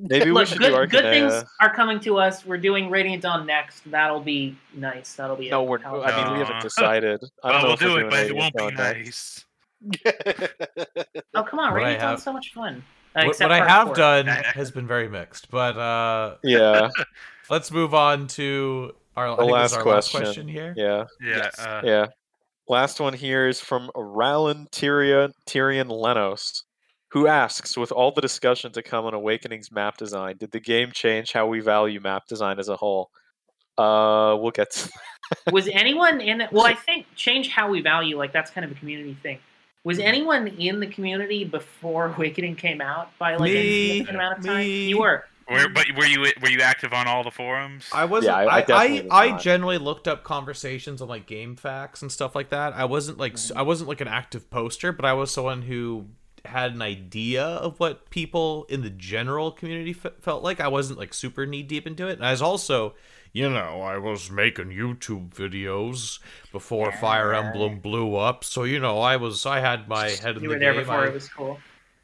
Maybe 0.00 0.30
we 0.30 0.46
should 0.46 0.58
good, 0.60 0.70
do 0.70 0.86
good 0.86 1.02
things 1.12 1.44
are 1.60 1.74
coming 1.74 1.98
to 2.00 2.18
us. 2.18 2.46
We're 2.46 2.56
doing 2.56 2.88
Radiant 2.88 3.22
Dawn 3.24 3.44
next. 3.46 3.82
That'll 3.90 4.20
be 4.20 4.56
nice. 4.72 5.14
That'll 5.14 5.34
be 5.34 5.50
No, 5.50 5.62
a 5.62 5.64
we're. 5.64 5.78
hell 5.80 6.00
of 6.00 6.06
I 6.06 6.10
a 6.10 6.24
mean, 6.24 6.32
we 6.34 6.38
haven't 6.38 6.62
decided. 6.62 7.20
I 7.42 7.50
don't 7.52 7.62
Well, 7.62 7.62
know 7.62 7.66
we'll 7.68 7.74
if 7.74 7.80
we're 7.80 7.86
do 7.88 7.96
it, 7.96 7.98
doing 7.98 8.10
but 8.10 8.26
it 8.26 8.36
won't 8.36 8.54
be 8.54 8.58
Dawn 8.58 8.74
next. 8.74 9.44
nice. 10.04 11.18
Oh 11.34 11.42
come 11.42 11.58
on, 11.58 11.72
What 11.72 11.78
Radiant 11.78 12.00
Dawn's 12.00 12.22
so 12.22 12.32
much 12.32 12.52
fun. 12.52 12.82
Uh, 13.16 13.24
What, 13.24 13.38
what 13.40 13.52
I 13.52 13.66
have 13.66 13.88
four. 13.88 13.94
done 13.96 14.26
has 14.54 14.70
been 14.70 14.86
very 14.86 15.08
mixed, 15.08 15.50
but 15.50 15.76
uh, 15.76 16.36
Yeah, 16.44 16.88
let's 17.50 17.70
move 17.72 17.94
on 17.94 18.26
to 18.28 18.92
our, 19.18 19.36
The 19.36 19.42
think 19.42 19.48
this 19.48 19.48
is 19.48 19.52
last 19.52 19.76
our 19.76 19.82
question. 19.82 20.20
last 20.20 20.26
question 20.32 20.48
here. 20.48 20.74
yeah, 20.76 21.04
Yeah. 21.20 21.36
Yes. 21.36 21.58
Uh, 21.58 21.80
yeah. 21.84 22.06
Last 22.68 23.00
one 23.00 23.14
here 23.14 23.48
is 23.48 23.60
from 23.60 23.90
Ralin 23.96 24.68
Tyrion 24.70 25.32
Tyrion 25.46 25.88
Lenos, 25.88 26.62
who 27.10 27.26
asks, 27.26 27.76
with 27.78 27.90
all 27.92 28.10
the 28.12 28.20
discussion 28.20 28.72
to 28.72 28.82
come 28.82 29.06
on 29.06 29.14
Awakening's 29.14 29.72
map 29.72 29.96
design, 29.96 30.36
did 30.36 30.50
the 30.50 30.60
game 30.60 30.90
change 30.92 31.32
how 31.32 31.46
we 31.46 31.60
value 31.60 31.98
map 32.00 32.26
design 32.28 32.58
as 32.58 32.68
a 32.68 32.76
whole? 32.76 33.10
Uh, 33.78 34.36
we'll 34.38 34.50
get. 34.50 34.70
To 34.72 34.90
was 35.52 35.68
anyone 35.72 36.20
in 36.20 36.40
it? 36.42 36.52
Well, 36.52 36.66
I 36.66 36.74
think 36.74 37.06
change 37.14 37.48
how 37.48 37.70
we 37.70 37.80
value. 37.80 38.18
Like 38.18 38.32
that's 38.32 38.50
kind 38.50 38.64
of 38.64 38.70
a 38.72 38.74
community 38.74 39.16
thing. 39.22 39.38
Was 39.84 39.98
anyone 40.00 40.48
in 40.48 40.80
the 40.80 40.88
community 40.88 41.44
before 41.44 42.08
Awakening 42.08 42.56
came 42.56 42.80
out 42.82 43.16
by 43.18 43.36
like 43.36 43.52
Me. 43.52 43.56
a 43.56 43.88
significant 43.92 44.16
amount 44.16 44.38
of 44.40 44.44
time? 44.44 44.58
Me. 44.58 44.88
You 44.88 44.98
were. 44.98 45.24
Were, 45.50 45.68
but 45.68 45.86
were 45.96 46.04
you 46.04 46.20
were 46.42 46.48
you 46.50 46.60
active 46.60 46.92
on 46.92 47.06
all 47.08 47.24
the 47.24 47.30
forums? 47.30 47.88
I 47.92 48.04
wasn't. 48.04 48.36
I- 48.36 48.44
I 48.44 48.56
I, 48.56 48.60
definitely 48.60 49.10
I, 49.10 49.26
was 49.26 49.32
I, 49.34 49.38
generally 49.38 49.78
looked 49.78 50.06
up 50.06 50.22
conversations 50.24 51.00
on 51.00 51.08
like 51.08 51.26
GameFAQs 51.26 52.02
and 52.02 52.12
stuff 52.12 52.34
like 52.34 52.50
that. 52.50 52.74
I 52.74 52.84
wasn't 52.84 53.18
like 53.18 53.32
Mm-hmm. 53.34 53.52
s 53.52 53.56
I 53.56 53.62
wasn't 53.62 53.88
like 53.88 54.00
an 54.00 54.08
active 54.08 54.50
poster, 54.50 54.92
but 54.92 55.04
I 55.04 55.12
was 55.14 55.30
someone 55.30 55.62
who 55.62 56.08
had 56.44 56.72
an 56.72 56.82
idea 56.82 57.44
of 57.44 57.80
what 57.80 58.10
people 58.10 58.64
in 58.68 58.82
the 58.82 58.90
general 58.90 59.50
community 59.50 59.94
f- 60.02 60.12
felt 60.20 60.42
like. 60.42 60.60
I 60.60 60.68
wasn't 60.68 60.98
like 60.98 61.12
super 61.14 61.46
knee 61.46 61.62
deep 61.62 61.86
into 61.86 62.06
it, 62.08 62.12
and 62.18 62.24
I 62.26 62.30
was 62.30 62.40
also, 62.42 62.94
you 63.32 63.50
know, 63.50 63.80
I 63.82 63.98
was 63.98 64.30
making 64.30 64.66
YouTube 64.70 65.30
videos 65.34 66.20
before 66.52 66.92
Fire 66.92 67.34
Emblem 67.34 67.80
blew 67.80 68.16
up, 68.16 68.44
so 68.44 68.64
you 68.64 68.78
know, 68.78 69.00
I 69.00 69.16
was 69.16 69.44
I 69.46 69.60
had 69.60 69.88
my 69.88 70.10
head 70.10 70.36
in 70.36 70.42
You 70.42 70.48
the 70.48 70.54
were 70.54 70.58
there 70.60 70.72
game. 70.74 70.82
before 70.82 71.04
I- 71.04 71.08
it 71.08 71.14
was 71.14 71.28
cool. 71.28 71.58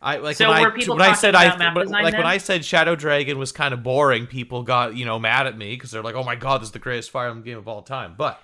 I 0.05 0.19
like 0.19 0.37
So 0.37 0.51
when 0.51 0.61
were 0.63 0.73
I 0.73 0.77
people 0.77 0.97
when 0.97 1.11
I 1.11 1.15
said 1.15 1.31
about 1.31 1.55
I 1.55 1.57
map 1.57 1.75
when- 1.75 1.87
design 1.87 2.05
like 2.05 2.13
when? 2.15 2.27
I 2.27 2.39
said 2.39 2.65
Shadow 2.65 2.95
Dragon 2.95 3.39
was 3.39 3.53
kind 3.53 3.73
of 3.73 3.83
boring, 3.83 4.27
people 4.27 4.63
got 4.63 4.97
you 4.97 5.05
know 5.07 5.19
mad 5.19 5.47
at 5.47 5.57
me 5.57 5.75
because 5.75 5.91
they're 5.91 6.03
like, 6.03 6.15
"Oh 6.15 6.23
my 6.25 6.37
god, 6.37 6.61
this 6.61 6.69
is 6.69 6.73
the 6.73 6.79
greatest 6.79 7.11
Fire 7.11 7.29
Emblem 7.29 7.45
game 7.45 7.59
of 7.59 7.67
all 7.67 7.83
time." 7.83 8.15
But 8.17 8.41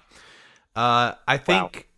uh, 0.75 1.15
I 1.29 1.37
think, 1.37 1.89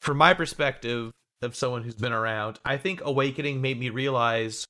from 0.00 0.16
my 0.16 0.32
perspective 0.34 1.12
of 1.42 1.54
someone 1.54 1.82
who's 1.82 1.94
been 1.96 2.12
around, 2.12 2.58
I 2.64 2.78
think 2.78 3.02
Awakening 3.04 3.60
made 3.60 3.78
me 3.78 3.90
realize, 3.90 4.64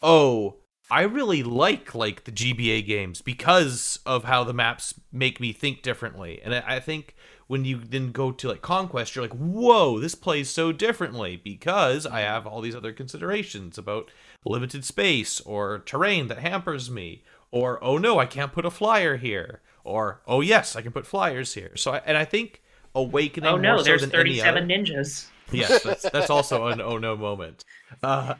oh, 0.00 0.56
I 0.90 1.02
really 1.02 1.42
like 1.42 1.94
like 1.94 2.22
the 2.24 2.32
GBA 2.32 2.86
games 2.86 3.20
because 3.20 3.98
of 4.06 4.24
how 4.24 4.44
the 4.44 4.52
maps 4.54 4.94
make 5.10 5.40
me 5.40 5.52
think 5.52 5.82
differently, 5.82 6.40
and 6.44 6.54
I, 6.54 6.62
I 6.76 6.80
think 6.80 7.16
when 7.52 7.66
you 7.66 7.76
then 7.76 8.12
go 8.12 8.32
to 8.32 8.48
like 8.48 8.62
conquest 8.62 9.14
you're 9.14 9.22
like 9.22 9.34
whoa 9.34 10.00
this 10.00 10.14
plays 10.14 10.48
so 10.48 10.72
differently 10.72 11.36
because 11.36 12.06
i 12.06 12.20
have 12.20 12.46
all 12.46 12.62
these 12.62 12.74
other 12.74 12.94
considerations 12.94 13.76
about 13.76 14.10
limited 14.46 14.86
space 14.86 15.38
or 15.42 15.80
terrain 15.80 16.28
that 16.28 16.38
hampers 16.38 16.90
me 16.90 17.22
or 17.50 17.78
oh 17.84 17.98
no 17.98 18.18
i 18.18 18.24
can't 18.24 18.54
put 18.54 18.64
a 18.64 18.70
flyer 18.70 19.18
here 19.18 19.60
or 19.84 20.22
oh 20.26 20.40
yes 20.40 20.74
i 20.74 20.80
can 20.80 20.92
put 20.92 21.06
flyers 21.06 21.52
here 21.52 21.76
so 21.76 21.92
I, 21.92 21.98
and 22.06 22.16
i 22.16 22.24
think 22.24 22.62
awakening 22.94 23.50
Oh 23.50 23.58
no, 23.58 23.76
so 23.76 23.82
there's 23.82 24.00
than 24.00 24.08
37 24.08 24.68
ninjas. 24.68 25.26
yes, 25.50 25.82
that's 25.82 26.08
that's 26.10 26.30
also 26.30 26.68
an 26.68 26.80
oh 26.80 26.96
no 26.96 27.16
moment. 27.16 27.64
Uh, 28.02 28.34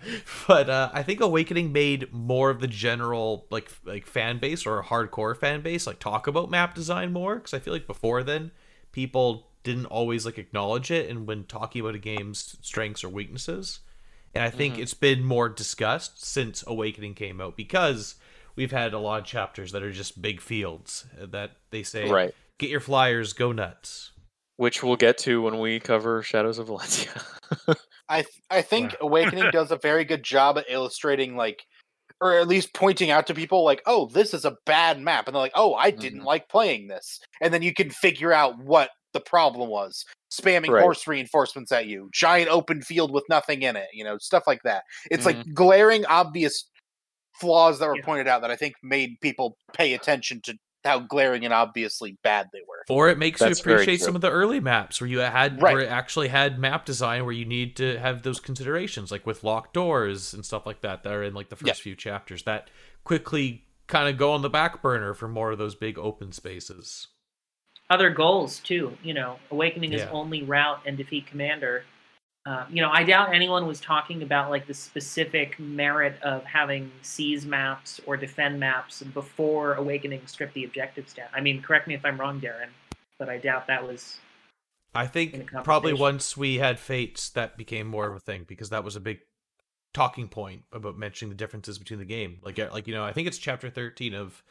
but 0.49 0.71
uh, 0.71 0.91
I 0.95 1.03
think 1.03 1.21
Awakening 1.21 1.73
made 1.73 2.13
more 2.13 2.49
of 2.49 2.61
the 2.61 2.67
general 2.67 3.47
like 3.51 3.71
like 3.85 4.07
fan 4.07 4.39
base 4.39 4.65
or 4.65 4.83
hardcore 4.83 5.37
fan 5.37 5.61
base 5.61 5.87
like 5.87 5.99
talk 5.99 6.27
about 6.27 6.51
map 6.51 6.75
design 6.75 7.13
more 7.13 7.37
because 7.37 7.53
I 7.53 7.59
feel 7.59 7.75
like 7.75 7.87
before 7.87 8.23
then 8.23 8.51
people 8.93 9.49
didn't 9.65 9.87
always 9.87 10.25
like 10.27 10.39
acknowledge 10.39 10.91
it 10.91 11.09
and 11.09 11.27
when 11.27 11.45
talking 11.45 11.81
about 11.81 11.95
a 11.95 11.99
game's 11.99 12.57
strengths 12.63 13.05
or 13.05 13.09
weaknesses. 13.09 13.81
And 14.35 14.43
I 14.43 14.51
think 14.51 14.75
mm-hmm. 14.75 14.83
it's 14.83 14.95
been 14.95 15.25
more 15.25 15.49
discussed 15.49 16.25
since 16.25 16.65
Awakening 16.67 17.15
came 17.15 17.41
out 17.41 17.57
because 17.57 18.15
we've 18.57 18.73
had 18.73 18.95
a 18.95 18.99
lot 18.99 19.21
of 19.21 19.27
chapters 19.27 19.73
that 19.73 19.83
are 19.83 19.93
just 19.93 20.23
big 20.23 20.41
fields 20.41 21.07
that 21.19 21.53
they 21.71 21.83
say 21.83 22.09
right, 22.09 22.35
get 22.59 22.71
your 22.71 22.81
flyers, 22.81 23.33
go 23.33 23.53
nuts. 23.53 24.13
which 24.57 24.83
we'll 24.83 24.97
get 24.97 25.19
to 25.19 25.43
when 25.43 25.59
we 25.59 25.81
cover 25.81 26.23
Shadows 26.23 26.59
of 26.59 26.69
Valentia. 26.69 27.23
I 28.09 28.23
th- 28.23 28.43
I 28.51 28.63
think 28.63 28.97
Awakening 29.01 29.51
does 29.53 29.71
a 29.71 29.77
very 29.77 30.05
good 30.05 30.23
job 30.23 30.59
at 30.59 30.67
illustrating 30.69 31.37
like 31.37 31.67
or 32.23 32.39
at 32.39 32.49
least 32.49 32.73
pointing 32.73 33.11
out 33.11 33.27
to 33.27 33.35
people 33.35 33.65
like, 33.65 33.83
"Oh, 33.85 34.07
this 34.07 34.33
is 34.33 34.45
a 34.45 34.57
bad 34.65 35.01
map." 35.01 35.27
And 35.27 35.35
they're 35.35 35.43
like, 35.43 35.53
"Oh, 35.57 35.75
I 35.75 35.91
didn't 35.91 36.21
Mhm. 36.21 36.25
like 36.27 36.49
playing 36.49 36.87
this." 36.87 37.21
And 37.43 37.53
then 37.53 37.63
you 37.63 37.75
can 37.75 37.91
figure 37.91 38.33
out 38.33 38.57
what 38.59 38.91
the 39.13 39.21
problem 39.21 39.69
was. 39.69 40.05
Spamming 40.33 40.71
Right. 40.71 40.83
horse 40.83 41.07
reinforcements 41.07 41.73
at 41.73 41.87
you, 41.87 42.09
giant 42.15 42.49
open 42.49 42.81
field 42.81 43.13
with 43.13 43.25
nothing 43.29 43.63
in 43.63 43.77
it, 43.77 43.89
you 43.93 44.05
know, 44.05 44.17
stuff 44.19 44.45
like 44.47 44.63
that. 44.65 44.85
It's 45.11 45.27
Mm-hmm. 45.27 45.39
like 45.41 45.55
glaring 45.55 46.07
obvious 46.07 46.65
flaws 47.41 47.79
that 47.81 47.89
were 47.89 47.97
Yeah. 47.97 48.05
pointed 48.05 48.29
out 48.29 48.41
that 48.43 48.51
I 48.51 48.57
think 48.57 48.77
made 48.83 49.21
people 49.21 49.57
pay 49.75 49.93
attention 49.95 50.41
to 50.43 50.55
how 50.85 50.99
glaring 51.01 51.45
and 51.45 51.55
obviously 51.55 52.17
bad 52.23 52.49
they 52.53 52.61
were. 52.69 52.85
Or 52.89 53.09
it 53.09 53.19
makes 53.19 53.41
That's 53.41 53.65
you 53.65 53.73
appreciate 53.73 54.01
some 54.01 54.15
of 54.15 54.21
the 54.21 54.31
early 54.31 54.61
maps 54.61 55.01
where 55.01 55.09
you 55.09 55.19
had 55.21 55.63
Right. 55.63 55.75
where 55.75 55.83
it 55.85 55.89
actually 55.91 56.29
had 56.29 56.59
map 56.59 56.85
design 56.85 57.25
where 57.25 57.33
you 57.35 57.45
need 57.45 57.77
to 57.77 57.99
have 57.99 58.23
those 58.23 58.41
considerations, 58.41 59.11
like 59.13 59.25
with 59.27 59.45
locked 59.45 59.75
doors 59.75 60.35
and 60.35 60.45
stuff 60.45 60.67
like 60.67 60.81
that 60.81 61.03
that 61.05 61.13
are 61.13 61.23
in 61.23 61.35
like 61.35 61.49
the 61.49 61.57
first 61.57 61.67
Yeah. 61.67 61.83
few 61.83 61.95
chapters 61.97 62.43
that 62.45 62.69
quickly 63.05 63.65
kind 63.87 64.09
of 64.09 64.17
go 64.17 64.33
on 64.33 64.43
the 64.43 64.51
back 64.51 64.83
burner 64.83 65.15
for 65.15 65.29
more 65.29 65.53
of 65.53 65.59
those 65.59 65.75
big 65.75 65.99
open 65.99 66.33
spaces. 66.33 67.09
Other 67.91 68.11
goals 68.11 68.59
too. 68.61 68.97
You 69.03 69.15
know, 69.15 69.39
Awakening 69.51 69.93
is 69.93 70.01
Yeah. 70.03 70.11
only 70.11 70.43
route 70.43 70.81
and 70.87 70.97
defeat 70.97 71.27
commander. 71.27 71.85
Uh, 72.45 72.65
you 72.71 72.83
know, 72.83 72.91
I 72.91 73.05
doubt 73.05 73.33
anyone 73.33 73.67
was 73.69 73.81
talking 73.81 74.23
about 74.23 74.51
like 74.51 74.67
the 74.67 74.75
specific 74.75 75.59
merit 75.61 76.21
of 76.23 76.45
having 76.45 76.91
seize 77.03 77.47
maps 77.47 78.01
or 78.05 78.17
defend 78.17 78.59
maps 78.59 79.03
before 79.15 79.75
Awakening 79.75 80.27
stripped 80.27 80.55
the 80.55 80.65
objectives 80.65 81.13
down. 81.13 81.29
I 81.33 81.41
mean, 81.41 81.63
correct 81.63 81.87
me 81.87 81.95
if 81.95 82.05
I'm 82.05 82.19
wrong, 82.21 82.41
Darren, 82.41 82.71
but 83.19 83.29
I 83.29 83.39
doubt 83.39 83.69
that 83.69 83.87
was. 83.87 84.19
I 84.95 85.07
think 85.07 85.51
probably 85.63 85.95
once 85.95 86.37
we 86.37 86.57
had 86.57 86.81
fates 86.81 87.31
that 87.31 87.57
became 87.57 87.87
more 87.87 88.09
of 88.09 88.17
a 88.17 88.21
thing 88.21 88.45
because 88.47 88.71
that 88.71 88.83
was 88.83 88.97
a 88.97 89.01
big 89.01 89.21
talking 89.95 90.29
point 90.29 90.63
about 90.73 90.99
mentioning 90.99 91.31
the 91.31 91.37
differences 91.37 91.79
between 91.79 92.01
the 92.01 92.05
game. 92.05 92.39
Like 92.43 92.59
like 92.73 92.89
you 92.89 92.95
know, 92.95 93.05
I 93.05 93.13
think 93.13 93.29
it's 93.29 93.39
chapter 93.39 93.71
13 93.71 94.15
of 94.15 94.43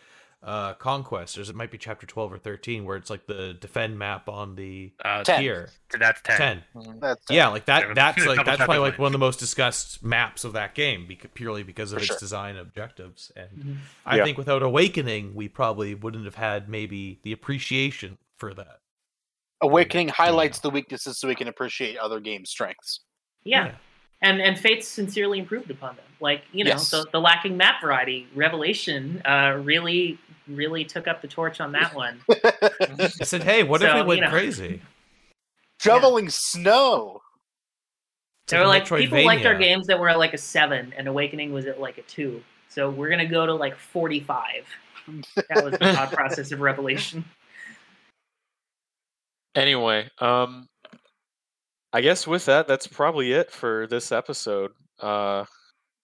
uh 0.43 0.73
Conquest, 0.73 1.37
or 1.37 1.41
it 1.41 1.53
might 1.55 1.69
be 1.69 1.77
chapter 1.77 2.07
12 2.07 2.33
or 2.33 2.37
13 2.39 2.83
where 2.83 2.97
it's 2.97 3.09
like 3.11 3.27
the 3.27 3.53
defend 3.53 3.99
map 3.99 4.27
on 4.27 4.55
the 4.55 4.91
Uh, 5.05 5.23
Ten. 5.23 5.39
tier. 5.41 5.69
that's 5.99 6.19
ten. 6.23 6.63
10. 6.73 6.99
That's 6.99 7.21
uh, 7.29 7.33
Yeah, 7.33 7.49
like 7.49 7.65
that. 7.65 7.93
That's 7.95 8.25
like 8.25 8.43
that's 8.45 8.57
probably 8.57 8.79
like 8.79 8.93
like- 8.93 8.99
one 8.99 9.07
of 9.07 9.11
the 9.13 9.19
most 9.19 9.39
discussed 9.39 10.03
maps 10.03 10.43
of 10.43 10.53
that 10.53 10.73
game, 10.73 11.05
bec- 11.07 11.33
purely 11.35 11.61
because 11.63 11.91
of 11.91 11.97
For 11.97 12.03
its 12.03 12.07
sure. 12.07 12.17
design 12.19 12.57
objectives. 12.57 13.31
And 13.35 13.49
Mhm. 13.51 13.77
I 14.05 14.17
Yeah. 14.17 14.23
think 14.23 14.37
without 14.39 14.63
Awakening, 14.63 15.35
we 15.35 15.47
probably 15.47 15.93
wouldn't 15.93 16.25
have 16.25 16.35
had 16.35 16.67
maybe 16.67 17.19
the 17.23 17.31
appreciation 17.33 18.17
for 18.37 18.53
that. 18.55 18.79
Awakening 19.61 20.07
highlights 20.09 20.57
the 20.59 20.71
weaknesses 20.71 21.19
so 21.19 21.27
we 21.27 21.35
can 21.35 21.47
appreciate 21.47 21.97
other 21.97 22.19
game 22.19 22.45
strengths. 22.45 23.01
Yeah. 23.43 23.75
And 24.21 24.39
and 24.41 24.57
Fates 24.59 24.87
sincerely 24.87 25.39
improved 25.39 25.71
upon 25.71 25.95
them. 25.95 26.05
Like 26.19 26.43
you 26.51 26.63
know, 26.63 26.71
Yes. 26.71 26.91
the, 26.91 27.05
the 27.11 27.19
lacking 27.19 27.57
map 27.57 27.81
variety, 27.81 28.27
Revelation 28.35 29.21
uh, 29.25 29.59
really 29.63 30.19
really 30.47 30.83
took 30.85 31.07
up 31.07 31.21
the 31.21 31.27
torch 31.27 31.59
on 31.59 31.71
that 31.71 31.95
one. 31.95 32.21
I 32.29 33.09
said, 33.23 33.43
"Hey, 33.43 33.63
what 33.63 33.81
if 33.81 33.89
So, 33.89 33.95
we 33.95 33.99
you 34.01 34.05
went 34.05 34.21
know. 34.21 34.29
crazy?" 34.29 34.81
Shoveling 35.81 36.29
snow. 36.29 37.21
It's 38.45 38.51
They 38.51 38.59
were 38.59 38.67
like 38.67 38.85
people 38.85 39.23
liked 39.25 39.45
our 39.45 39.55
games 39.55 39.87
that 39.87 39.99
were 39.99 40.15
like 40.15 40.33
a 40.33 40.37
seven, 40.37 40.93
and 40.95 41.07
Awakening 41.07 41.51
was 41.53 41.65
at 41.65 41.79
like 41.79 41.97
a 41.97 42.03
two. 42.03 42.43
So 42.69 42.89
we're 42.89 43.09
gonna 43.09 43.25
go 43.25 43.45
to 43.47 43.53
like 43.55 43.75
forty 43.75 44.19
five. 44.19 44.67
That 45.49 45.63
was 45.63 45.73
the 45.73 45.93
thought 45.93 46.11
process 46.13 46.51
of 46.51 46.59
Revelation. 46.61 47.25
Anyway, 49.55 50.07
um, 50.19 50.67
I 51.93 52.01
guess 52.01 52.25
with 52.25 52.45
that, 52.45 52.67
that's 52.67 52.87
probably 52.87 53.33
it 53.33 53.51
for 53.51 53.85
this 53.87 54.11
episode. 54.11 54.71
Uh, 54.99 55.45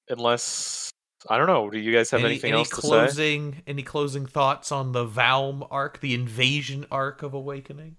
unless 0.09 0.89
I 1.29 1.37
don't 1.37 1.47
know, 1.47 1.69
do 1.69 1.79
you 1.79 1.91
guys 1.93 2.11
have 2.11 2.19
any, 2.21 2.31
anything 2.31 2.51
any 2.51 2.59
else 2.59 2.69
to 2.69 2.75
say? 2.75 2.81
closing 2.87 3.61
any 3.67 3.83
closing 3.83 4.25
thoughts 4.25 4.71
on 4.71 4.91
the 4.91 5.05
Valm 5.05 5.65
arc, 5.71 5.99
the 6.01 6.13
invasion 6.13 6.85
arc 6.91 7.23
of 7.23 7.33
Awakening? 7.33 7.95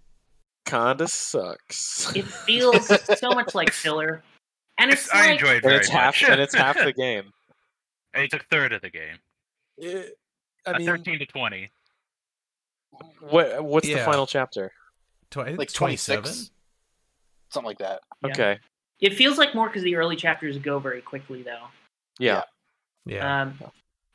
Kinda 0.66 1.08
sucks. 1.08 2.14
It 2.14 2.24
feels 2.46 2.86
so 3.18 3.30
much 3.30 3.54
like 3.54 3.72
filler, 3.72 4.22
and 4.78 4.92
it's 4.92 5.10
I 5.10 5.22
like 5.22 5.30
enjoyed 5.32 5.52
and 5.54 5.62
very 5.62 5.76
it's 5.78 5.88
half 5.88 6.20
much. 6.20 6.30
and 6.30 6.40
it's 6.40 6.54
half 6.54 6.76
the 6.76 6.92
game. 6.96 7.32
it's 8.14 8.34
a 8.34 8.40
third 8.50 8.72
of 8.74 8.82
the 8.82 8.90
game. 8.90 9.16
Eh, 9.82 10.02
I 10.66 10.72
A 10.72 10.78
mean, 10.78 10.86
thirteen 10.86 11.18
to 11.20 11.26
twenty. 11.26 11.70
what 13.20 13.64
what's 13.64 13.86
the 13.86 13.96
final 13.98 14.26
chapter? 14.26 14.72
Tw- 15.30 15.36
Like 15.38 15.60
it's 15.62 15.72
27. 15.72 16.30
26? 17.50 17.54
Something 17.54 17.66
like 17.66 17.78
that. 17.78 18.00
Yeah. 18.22 18.30
Okay, 18.30 18.58
it 19.00 19.14
feels 19.14 19.38
like 19.38 19.54
more 19.54 19.68
because 19.68 19.82
the 19.82 19.96
early 19.96 20.16
chapters 20.16 20.58
go 20.58 20.78
very 20.78 21.00
quickly 21.00 21.42
though. 21.42 21.66
yeah, 22.18 22.42
Yeah. 23.06 23.42
Um, 23.42 23.58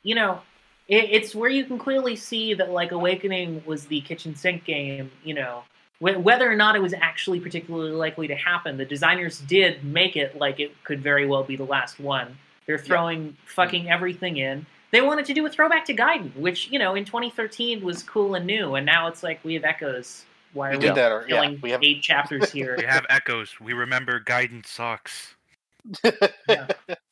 you 0.02 0.14
know, 0.14 0.40
it, 0.88 1.08
it's 1.10 1.34
where 1.34 1.50
you 1.50 1.64
can 1.64 1.78
clearly 1.78 2.16
see 2.16 2.54
that 2.54 2.70
like 2.70 2.92
Awakening 2.92 3.62
was 3.64 3.86
the 3.86 4.00
kitchen 4.02 4.34
sink 4.36 4.64
game. 4.64 5.10
You 5.24 5.34
know, 5.34 5.64
wh- 5.98 6.22
whether 6.22 6.50
or 6.50 6.56
not 6.56 6.76
it 6.76 6.82
was 6.82 6.92
actually 6.94 7.40
particularly 7.40 7.92
likely 7.92 8.28
to 8.28 8.34
happen, 8.34 8.76
the 8.76 8.84
designers 8.84 9.38
did 9.40 9.84
make 9.84 10.16
it 10.16 10.36
like 10.36 10.60
it 10.60 10.74
could 10.84 11.02
very 11.02 11.26
well 11.26 11.42
be 11.42 11.56
the 11.56 11.64
last 11.64 11.98
one. 11.98 12.36
They're 12.66 12.78
throwing 12.78 13.36
fucking 13.46 13.90
everything 13.90 14.36
in. 14.38 14.66
They 14.90 15.00
wanted 15.00 15.24
to 15.26 15.34
do 15.34 15.44
a 15.44 15.50
throwback 15.50 15.84
to 15.86 15.94
Gaiden, 15.94 16.36
which 16.36 16.70
you 16.70 16.78
know 16.78 16.94
in 16.94 17.04
2013 17.04 17.82
was 17.82 18.02
cool 18.02 18.34
and 18.36 18.46
new, 18.46 18.74
and 18.74 18.86
now 18.86 19.08
it's 19.08 19.22
like 19.22 19.42
we 19.42 19.54
have 19.54 19.64
echoes. 19.64 20.24
Why 20.54 20.70
We 20.70 20.76
are 20.76 20.80
did 20.80 20.90
we 20.90 20.94
that, 20.94 21.12
or, 21.12 21.20
yeah, 21.28 21.34
killing 21.42 21.58
we 21.62 21.70
have. 21.72 21.82
eight 21.82 22.00
chapters 22.02 22.50
here? 22.50 22.76
We 22.78 22.84
have 22.84 23.04
echoes. 23.10 23.60
We 23.60 23.72
remember 23.74 24.20
Gaiden 24.20 24.64
sucks. 24.66 25.34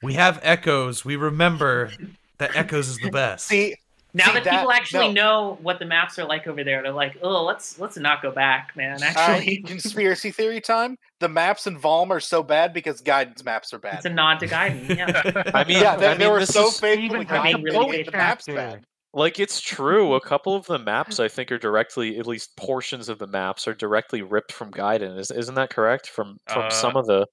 We 0.02 0.14
have 0.14 0.40
echoes. 0.42 1.04
We 1.04 1.16
remember 1.16 1.90
that 2.38 2.56
echoes 2.56 2.88
is 2.88 2.98
the 2.98 3.10
best. 3.10 3.46
See, 3.46 3.76
Now 4.14 4.26
See, 4.26 4.32
that, 4.34 4.44
that- 4.44 4.50
people 4.58 4.72
actually 4.72 5.08
no. 5.12 5.12
know 5.52 5.58
what 5.62 5.78
the 5.78 5.84
maps 5.86 6.18
are 6.18 6.24
like 6.24 6.46
over 6.46 6.62
there, 6.64 6.82
they're 6.82 6.92
like, 6.92 7.16
"Oh, 7.22 7.44
let's 7.44 7.78
let's 7.78 7.96
not 7.96 8.20
go 8.22 8.30
back, 8.30 8.72
man." 8.76 9.02
uh, 9.02 9.06
Actually, 9.06 9.58
conspiracy 9.66 10.30
theory 10.30 10.60
time. 10.60 10.96
The 11.20 11.28
maps 11.28 11.66
in 11.66 11.78
Valm 11.78 12.10
are 12.12 12.20
so 12.20 12.42
bad 12.42 12.72
because 12.74 13.00
Gaiden 13.00 13.42
maps 13.44 13.72
are 13.72 13.78
bad. 13.78 13.94
it's 13.96 14.04
a 14.04 14.10
nod 14.10 14.40
to 14.40 14.48
Gaiden. 14.48 14.96
Yeah. 14.96 15.50
I 15.54 15.64
mean, 15.64 15.80
yeah, 15.80 15.96
they, 15.96 16.08
I 16.08 16.14
they 16.14 16.28
were 16.28 16.44
so 16.46 16.68
is- 16.68 16.78
faithful 16.80 17.04
Even 17.16 17.26
to 17.26 17.34
having 17.40 17.62
really 17.62 17.98
they 17.98 18.02
the 18.04 18.10
maps 18.12 18.46
bad. 18.46 18.84
Like 19.14 19.38
it's 19.38 19.60
true. 19.60 20.14
A 20.14 20.20
couple 20.20 20.54
of 20.56 20.64
the 20.66 20.78
maps, 20.78 21.20
I 21.20 21.28
think, 21.28 21.52
are 21.52 21.58
directly, 21.58 22.18
at 22.18 22.26
least 22.26 22.56
portions 22.56 23.08
of 23.10 23.18
the 23.18 23.26
maps, 23.26 23.68
are 23.68 23.74
directly 23.74 24.22
ripped 24.22 24.52
from 24.52 24.70
Gaiden. 24.70 25.18
Is, 25.18 25.30
isn't 25.30 25.54
that 25.54 25.70
correct? 25.70 26.08
From 26.08 26.38
from 26.48 26.62
Uh, 26.62 26.70
some 26.70 26.96
of 26.96 27.06
the. 27.06 27.26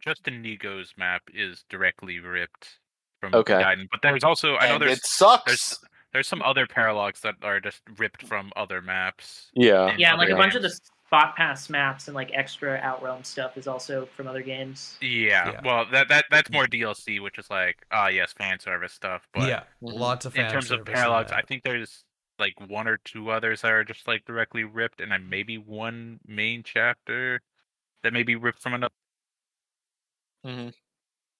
Justin 0.00 0.42
Nigo's 0.42 0.92
map 0.96 1.22
is 1.32 1.64
directly 1.68 2.18
ripped 2.20 2.78
from 3.20 3.34
Okay. 3.34 3.54
Gaiden, 3.54 3.86
but 3.90 4.00
there's 4.02 4.24
also 4.24 4.56
I 4.56 4.68
know 4.68 4.74
And 4.74 4.82
there's 4.82 4.98
it 4.98 5.06
sucks. 5.06 5.44
there's 5.46 5.78
there's 6.12 6.28
some 6.28 6.42
other 6.42 6.66
paralogs 6.66 7.20
that 7.22 7.34
are 7.42 7.60
just 7.60 7.80
ripped 7.98 8.22
from 8.26 8.52
other 8.56 8.80
maps. 8.80 9.50
Yeah. 9.54 9.94
yeah, 9.98 10.14
other 10.14 10.18
like 10.24 10.30
a 10.30 10.36
bunch 10.36 10.54
of 10.54 10.62
the 10.62 10.78
games. 11.12 11.30
spot 11.30 11.36
pass 11.36 11.70
maps 11.70 12.08
and 12.08 12.14
like 12.14 12.30
extra 12.34 12.80
Outrealm 12.80 13.24
stuff 13.24 13.56
is 13.56 13.66
also 13.66 14.06
from 14.16 14.26
other 14.28 14.42
games. 14.42 14.98
Yeah, 15.00 15.52
Yeah. 15.52 15.60
well, 15.62 15.84
that 15.92 16.08
that 16.08 16.24
that's 16.30 16.50
more 16.50 16.66
DLC, 16.66 17.20
which 17.20 17.38
is 17.38 17.50
like, 17.50 17.84
ah, 17.90 18.08
yes, 18.08 18.32
fan 18.32 18.58
service 18.60 18.92
stuff. 18.92 19.28
But 19.32 19.48
yeah, 19.48 19.64
Mhm. 19.82 19.94
lots 19.98 20.24
of 20.26 20.34
in 20.34 20.46
terms 20.46 20.70
of 20.70 20.84
paralogs. 20.84 21.32
I 21.32 21.42
think 21.42 21.62
there's 21.64 22.04
like 22.38 22.54
one 22.60 22.88
or 22.88 22.98
two 22.98 23.30
others 23.30 23.62
that 23.62 23.72
are 23.72 23.84
just 23.84 24.06
like 24.08 24.24
directly 24.24 24.64
ripped, 24.64 25.00
and 25.00 25.12
then 25.12 25.28
maybe 25.28 25.58
one 25.58 26.20
main 26.26 26.62
chapter 26.62 27.42
that 28.02 28.12
may 28.12 28.22
be 28.24 28.36
ripped 28.36 28.60
from 28.60 28.74
another. 28.74 28.94
hmm 30.44 30.68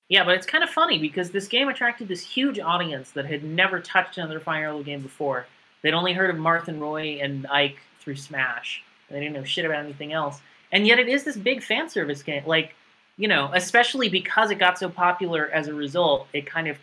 Yeah, 0.09 0.25
but 0.25 0.35
it's 0.37 0.47
kind 0.47 0.65
of 0.65 0.71
funny 0.71 0.99
because 0.99 1.31
this 1.31 1.49
game 1.49 1.69
attracted 1.69 2.09
this 2.09 2.23
huge 2.23 2.59
audience 2.61 3.11
that 3.13 3.27
had 3.27 3.45
never 3.45 3.81
touched 3.81 4.19
another 4.19 4.41
Fire 4.41 4.67
Emblem 4.69 4.85
game 4.85 5.03
before. 5.03 5.47
They'd 5.83 5.95
only 5.95 6.13
heard 6.13 6.31
of 6.31 6.37
Marth 6.37 6.69
and 6.69 6.81
Roy 6.81 7.19
and 7.23 7.47
Ike 7.49 7.79
through 8.01 8.17
Smash. 8.17 8.85
They 9.11 9.21
didn't 9.21 9.35
know 9.35 9.45
shit 9.45 9.65
about 9.65 9.85
anything 9.85 10.13
else. 10.13 10.41
And 10.73 10.87
yet 10.87 10.99
it 10.99 11.09
is 11.09 11.25
this 11.25 11.37
big 11.37 11.63
fan 11.63 11.89
service 11.89 12.23
game. 12.23 12.43
Like, 12.47 12.75
you 13.17 13.29
know, 13.29 13.51
especially 13.55 14.09
because 14.09 14.51
it 14.51 14.59
got 14.59 14.79
so 14.79 14.89
popular 14.89 15.49
as 15.51 15.69
a 15.69 15.75
result, 15.75 16.27
it 16.33 16.47
kind 16.47 16.69
of 16.69 16.79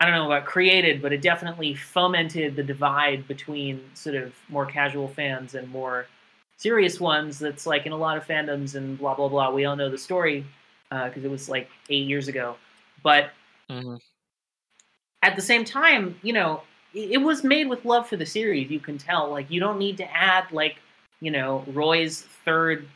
I 0.00 0.06
don't 0.06 0.14
know 0.14 0.26
about 0.26 0.46
created, 0.46 1.02
but 1.02 1.12
it 1.12 1.20
definitely 1.20 1.74
fomented 1.74 2.56
the 2.56 2.62
divide 2.62 3.28
between 3.28 3.82
sort 3.94 4.16
of 4.16 4.32
more 4.48 4.64
casual 4.64 5.08
fans 5.08 5.54
and 5.54 5.68
more 5.68 6.06
serious 6.56 6.98
ones. 6.98 7.38
That's 7.38 7.66
like 7.66 7.84
in 7.84 7.92
a 7.92 7.96
lot 7.96 8.16
of 8.16 8.26
fandoms 8.26 8.76
and 8.76 8.98
blah 8.98 9.14
blah 9.14 9.28
blah. 9.28 9.50
We 9.50 9.66
all 9.66 9.76
know 9.76 9.90
the 9.90 9.98
story 9.98 10.46
because 10.90 11.24
it 11.24 11.30
was 11.30 11.48
like 11.50 11.68
eight 11.90 12.06
years 12.06 12.28
ago. 12.28 12.56
But 13.02 13.30
hmm 13.68 13.96
at 15.22 15.36
the 15.36 15.42
same 15.42 15.64
time, 15.64 16.18
you 16.22 16.32
know, 16.32 16.62
it, 16.94 17.12
it 17.12 17.18
was 17.18 17.44
made 17.44 17.68
with 17.68 17.84
love 17.84 18.08
for 18.08 18.16
the 18.16 18.26
series. 18.26 18.70
You 18.70 18.80
can 18.80 18.98
tell. 18.98 19.30
Like, 19.30 19.50
you 19.50 19.60
don't 19.60 19.78
need 19.78 19.96
to 19.98 20.16
add 20.16 20.50
like, 20.50 20.76
you 21.20 21.30
know, 21.30 21.64
Roy's 21.68 22.22
third 22.44 22.88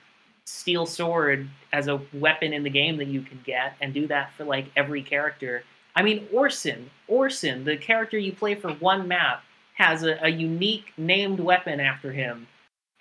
steel 0.47 0.87
sword 0.87 1.49
as 1.73 1.89
a 1.89 2.01
weapon 2.13 2.53
in 2.53 2.63
the 2.63 2.71
game 2.71 2.97
that 2.99 3.07
you 3.07 3.23
can 3.23 3.41
get, 3.45 3.77
and 3.81 3.95
do 3.95 4.07
that 4.09 4.33
for 4.35 4.45
like 4.45 4.67
every 4.77 5.03
character. 5.03 5.65
I 5.97 6.03
mean, 6.03 6.27
Orson, 6.33 6.91
Orson, 7.09 7.65
the 7.65 7.77
character 7.77 8.19
you 8.19 8.33
play 8.33 8.55
for 8.55 8.73
one 8.75 9.07
map, 9.09 9.43
has 9.75 10.03
a, 10.03 10.19
a 10.23 10.29
unique 10.29 10.93
named 10.97 11.41
weapon 11.41 11.81
after 11.81 12.13
him, 12.13 12.47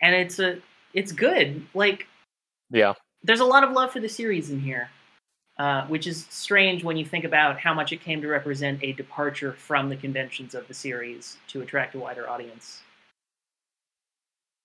and 0.02 0.16
it's 0.16 0.40
a 0.40 0.60
it's 0.94 1.12
good. 1.12 1.66
Like, 1.74 2.08
Yeah. 2.70 2.94
there's 3.24 3.40
a 3.40 3.46
lot 3.46 3.64
of 3.64 3.72
love 3.72 3.92
for 3.92 4.00
the 4.00 4.10
series 4.10 4.52
in 4.52 4.60
here, 4.60 4.90
uh, 5.58 5.86
which 5.88 6.06
is 6.08 6.28
strange 6.30 6.84
when 6.84 6.98
you 6.98 7.06
think 7.06 7.26
about 7.26 7.60
how 7.60 7.74
much 7.74 7.92
it 7.92 8.02
came 8.02 8.22
to 8.22 8.28
represent 8.28 8.84
a 8.84 8.94
departure 8.94 9.54
from 9.54 9.90
the 9.90 9.96
conventions 9.96 10.54
of 10.54 10.68
the 10.68 10.74
series 10.74 11.38
to 11.48 11.62
attract 11.62 11.96
a 11.96 12.00
wider 12.00 12.30
audience. 12.30 12.82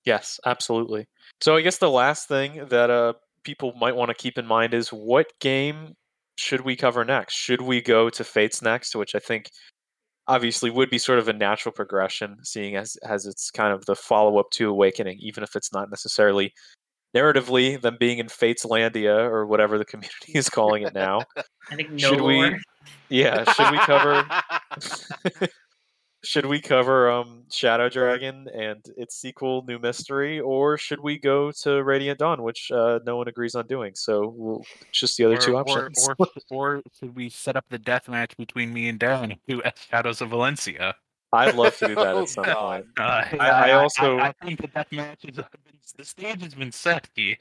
Yes, 0.04 0.38
absolutely. 0.46 1.06
So 1.40 1.56
I 1.56 1.60
guess 1.62 1.78
the 1.78 1.90
last 1.90 2.28
thing 2.28 2.66
that 2.68 2.90
uh 2.90 3.14
people 3.44 3.72
might 3.78 3.96
want 3.96 4.08
to 4.10 4.14
keep 4.14 4.36
in 4.38 4.46
mind 4.46 4.74
is 4.74 4.88
what 4.90 5.26
game 5.40 5.94
should 6.36 6.60
we 6.62 6.76
cover 6.76 7.04
next? 7.04 7.34
Should 7.34 7.62
we 7.62 7.80
go 7.80 8.08
to 8.10 8.24
Fates 8.24 8.62
next, 8.62 8.94
which 8.94 9.14
I 9.14 9.18
think 9.18 9.50
obviously 10.26 10.70
would 10.70 10.90
be 10.90 10.98
sort 10.98 11.18
of 11.18 11.28
a 11.28 11.32
natural 11.32 11.72
progression, 11.72 12.36
seeing 12.42 12.76
as 12.76 12.96
as 13.08 13.26
it's 13.26 13.50
kind 13.50 13.72
of 13.72 13.86
the 13.86 13.94
follow 13.96 14.38
up 14.38 14.50
to 14.52 14.68
Awakening, 14.70 15.18
even 15.20 15.42
if 15.42 15.56
it's 15.56 15.72
not 15.72 15.90
necessarily 15.90 16.52
narratively 17.16 17.80
them 17.80 17.96
being 17.98 18.18
in 18.18 18.28
Fates 18.28 18.64
Landia 18.66 19.16
or 19.18 19.46
whatever 19.46 19.78
the 19.78 19.84
community 19.92 20.32
is 20.34 20.48
calling 20.48 20.82
it 20.82 20.94
now. 20.94 21.20
I 21.70 21.76
think 21.76 21.90
no 21.90 21.96
Should 22.10 22.20
we- 22.20 22.56
Yeah, 23.08 23.50
should 23.52 23.70
we 23.72 23.78
cover 23.78 24.24
should 26.28 26.44
we 26.44 26.60
cover 26.60 27.10
um 27.10 27.44
Shadow 27.50 27.88
Dragon 27.88 28.48
and 28.54 28.84
its 28.98 29.16
sequel 29.16 29.64
New 29.66 29.78
Mystery 29.78 30.40
or 30.40 30.76
should 30.76 31.00
we 31.00 31.18
go 31.18 31.50
to 31.62 31.82
Radiant 31.82 32.18
Dawn 32.18 32.42
which 32.42 32.70
uh, 32.70 32.98
no 33.06 33.16
one 33.16 33.28
agrees 33.28 33.54
on 33.54 33.66
doing. 33.66 33.94
So 33.94 34.34
we'll, 34.36 34.62
it's 34.82 35.00
just 35.00 35.16
the 35.16 35.24
other 35.24 35.38
two 35.38 35.56
options. 35.56 36.06
Or, 36.06 36.16
or, 36.18 36.28
or 36.50 36.82
should 36.98 37.16
we 37.16 37.30
set 37.30 37.56
up 37.56 37.64
the 37.70 37.78
death 37.78 38.08
match 38.08 38.36
between 38.36 38.74
me 38.74 38.90
and 38.90 39.00
Darren 39.00 39.24
and 39.24 39.36
do 39.48 39.62
Shadows 39.90 40.20
of 40.20 40.28
Valentia? 40.28 40.92
I'd 41.32 41.54
love 41.54 41.76
to 41.78 41.88
do 41.88 41.94
that 41.94 42.06
Oh, 42.14 42.22
at 42.22 42.28
some 42.28 42.44
point. 42.44 42.86
Uh, 42.98 43.24
I 43.40 43.72
also- 43.72 44.18
I, 44.18 44.32
think 44.44 44.60
the 44.60 44.66
death 44.68 44.92
match 44.92 45.24
is 45.24 45.36
the 45.96 46.04
stage 46.04 46.42
has 46.42 46.54
been 46.54 46.72
set 46.72 47.08
here. 47.14 47.36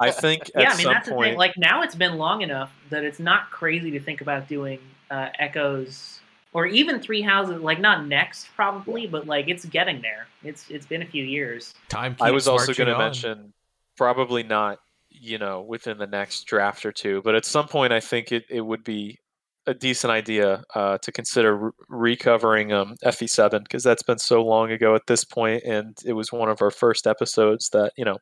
I 0.00 0.10
think 0.10 0.50
at 0.54 0.62
yeah, 0.62 0.70
I 0.70 0.76
mean 0.76 0.84
some 0.84 0.92
that's 0.94 1.08
the 1.08 1.14
point 1.14 1.32
thing. 1.32 1.38
Like 1.38 1.52
now, 1.58 1.82
it's 1.82 1.94
been 1.94 2.16
long 2.16 2.40
enough 2.40 2.72
that 2.88 3.04
it's 3.04 3.18
not 3.18 3.50
crazy 3.50 3.90
to 3.90 4.00
think 4.00 4.22
about 4.22 4.48
doing 4.48 4.80
uh, 5.10 5.28
echoes 5.38 6.20
or 6.54 6.66
even 6.66 7.00
three 7.00 7.20
houses. 7.20 7.60
Like 7.60 7.80
not 7.80 8.06
next, 8.06 8.48
probably, 8.56 9.06
but 9.06 9.26
like 9.26 9.48
it's 9.48 9.66
getting 9.66 10.00
there. 10.00 10.26
It's 10.42 10.70
it's 10.70 10.86
been 10.86 11.02
a 11.02 11.06
few 11.06 11.24
years. 11.24 11.74
Time. 11.88 12.16
I 12.20 12.30
was 12.30 12.48
also 12.48 12.72
going 12.72 12.88
to 12.88 12.96
mention 12.96 13.52
probably 13.96 14.42
not, 14.42 14.78
you 15.10 15.38
know, 15.38 15.60
within 15.60 15.98
the 15.98 16.06
next 16.06 16.44
draft 16.44 16.86
or 16.86 16.92
two, 16.92 17.20
but 17.22 17.34
at 17.34 17.44
some 17.44 17.68
point 17.68 17.92
I 17.92 18.00
think 18.00 18.32
it, 18.32 18.44
it 18.48 18.62
would 18.62 18.82
be 18.84 19.18
a 19.66 19.74
decent 19.74 20.10
idea 20.10 20.62
uh, 20.74 20.98
to 20.98 21.12
consider 21.12 21.56
re- 21.56 21.70
recovering 21.88 22.72
um, 22.72 22.96
FE7 23.04 23.62
because 23.62 23.82
that's 23.82 24.02
been 24.02 24.18
so 24.18 24.44
long 24.44 24.70
ago 24.70 24.94
at 24.94 25.06
this 25.06 25.24
point, 25.24 25.62
and 25.64 25.98
it 26.04 26.12
was 26.12 26.32
one 26.32 26.48
of 26.48 26.62
our 26.62 26.70
first 26.70 27.06
episodes 27.06 27.68
that 27.70 27.92
you 27.96 28.04
know. 28.04 28.18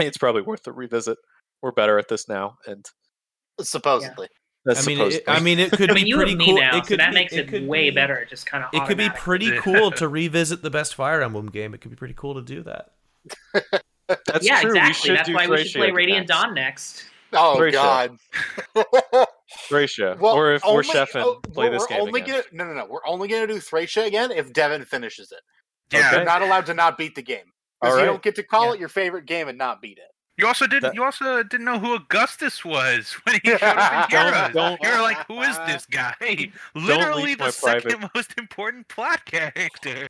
It's 0.00 0.16
probably 0.16 0.40
worth 0.40 0.66
a 0.66 0.72
revisit. 0.72 1.18
We're 1.60 1.70
better 1.70 1.98
at 1.98 2.08
this 2.08 2.26
now, 2.26 2.56
and 2.66 2.84
Supposedly. 3.60 4.28
That's 4.64 4.86
I 4.86 4.90
mean, 4.90 5.00
it. 5.00 5.22
I 5.26 5.40
mean, 5.40 5.58
it 5.58 5.72
could 5.72 5.90
I 5.90 5.94
mean, 5.94 6.04
be 6.04 6.08
you 6.10 6.16
pretty 6.16 6.32
have 6.32 6.40
cool. 6.40 6.54
now, 6.56 6.76
it 6.78 6.84
so 6.84 6.88
could 6.88 7.00
that 7.00 7.10
be, 7.10 7.14
makes 7.14 7.32
it, 7.32 7.48
could 7.48 7.66
way 7.66 7.90
be- 7.90 7.94
better. 7.96 8.16
It 8.16 8.28
just 8.28 8.46
kind 8.46 8.62
of 8.64 8.70
It 8.72 8.86
could 8.86 8.96
be 8.98 9.10
pretty 9.10 9.58
cool 9.58 9.90
to 9.92 10.08
revisit 10.08 10.62
the 10.62 10.70
best 10.70 10.94
Fire 10.94 11.20
Emblem 11.22 11.48
game. 11.50 11.74
It 11.74 11.80
could 11.80 11.90
be 11.90 11.96
pretty 11.96 12.14
cool 12.14 12.34
to 12.34 12.42
do 12.42 12.62
that. 12.62 12.92
that's 14.26 14.44
yeah, 14.46 14.60
true. 14.60 14.70
Exactly. 14.70 15.14
That's 15.14 15.28
do 15.28 15.34
why 15.34 15.46
we 15.46 15.64
should 15.64 15.80
play 15.80 15.90
Radiant 15.90 16.28
next. 16.28 16.40
Dawn 16.42 16.54
next. 16.54 17.04
Oh 17.32 17.56
Thracia. 17.56 17.72
God. 17.72 18.18
Thracia, 19.68 20.16
Well, 20.20 20.34
or 20.34 20.52
if 20.54 20.64
only- 20.64 20.76
we're 20.76 20.82
chefing, 20.82 21.22
oh, 21.24 21.40
play 21.52 21.68
this 21.70 21.86
game 21.86 22.00
only 22.02 22.20
again. 22.20 22.42
Gonna, 22.52 22.64
no, 22.64 22.74
no, 22.74 22.80
no. 22.80 22.86
We're 22.90 23.06
only 23.06 23.28
going 23.28 23.46
to 23.46 23.52
do 23.54 23.58
Thracia 23.60 24.04
again 24.06 24.30
if 24.30 24.52
Devin 24.52 24.84
finishes 24.84 25.32
it. 25.32 25.40
Yeah. 25.92 26.06
Okay. 26.08 26.16
You're 26.16 26.24
not 26.24 26.42
allowed 26.42 26.66
to 26.66 26.74
not 26.74 26.98
beat 26.98 27.14
the 27.14 27.22
game. 27.22 27.44
All 27.80 27.88
Because 27.90 28.00
you 28.00 28.06
don't 28.06 28.22
get 28.22 28.36
to 28.36 28.42
call 28.42 28.66
Yeah. 28.66 28.72
it 28.74 28.80
your 28.80 28.88
favorite 28.88 29.26
game 29.26 29.48
and 29.48 29.58
not 29.58 29.80
beat 29.82 29.98
it. 29.98 30.04
You 30.42 30.48
also 30.48 30.66
didn't. 30.66 30.82
That- 30.82 30.94
You 30.94 31.04
also 31.04 31.42
didn't 31.42 31.64
know 31.64 31.78
who 31.78 31.94
Augustus 31.94 32.64
was 32.64 33.12
when 33.24 33.40
he 33.42 33.50
showed 33.50 33.62
up 33.62 34.10
in 34.10 34.10
Don't- 34.18 34.32
Heroes. 34.34 34.52
don't- 34.52 34.82
You're 34.82 35.00
like, 35.00 35.26
"Who 35.28 35.40
is 35.42 35.56
this 35.66 35.86
guy?" 35.86 36.14
Literally 36.74 37.34
the 37.34 37.50
second 37.50 37.90
private- 37.92 38.10
most 38.14 38.34
important 38.38 38.88
plot 38.88 39.24
character. 39.24 40.06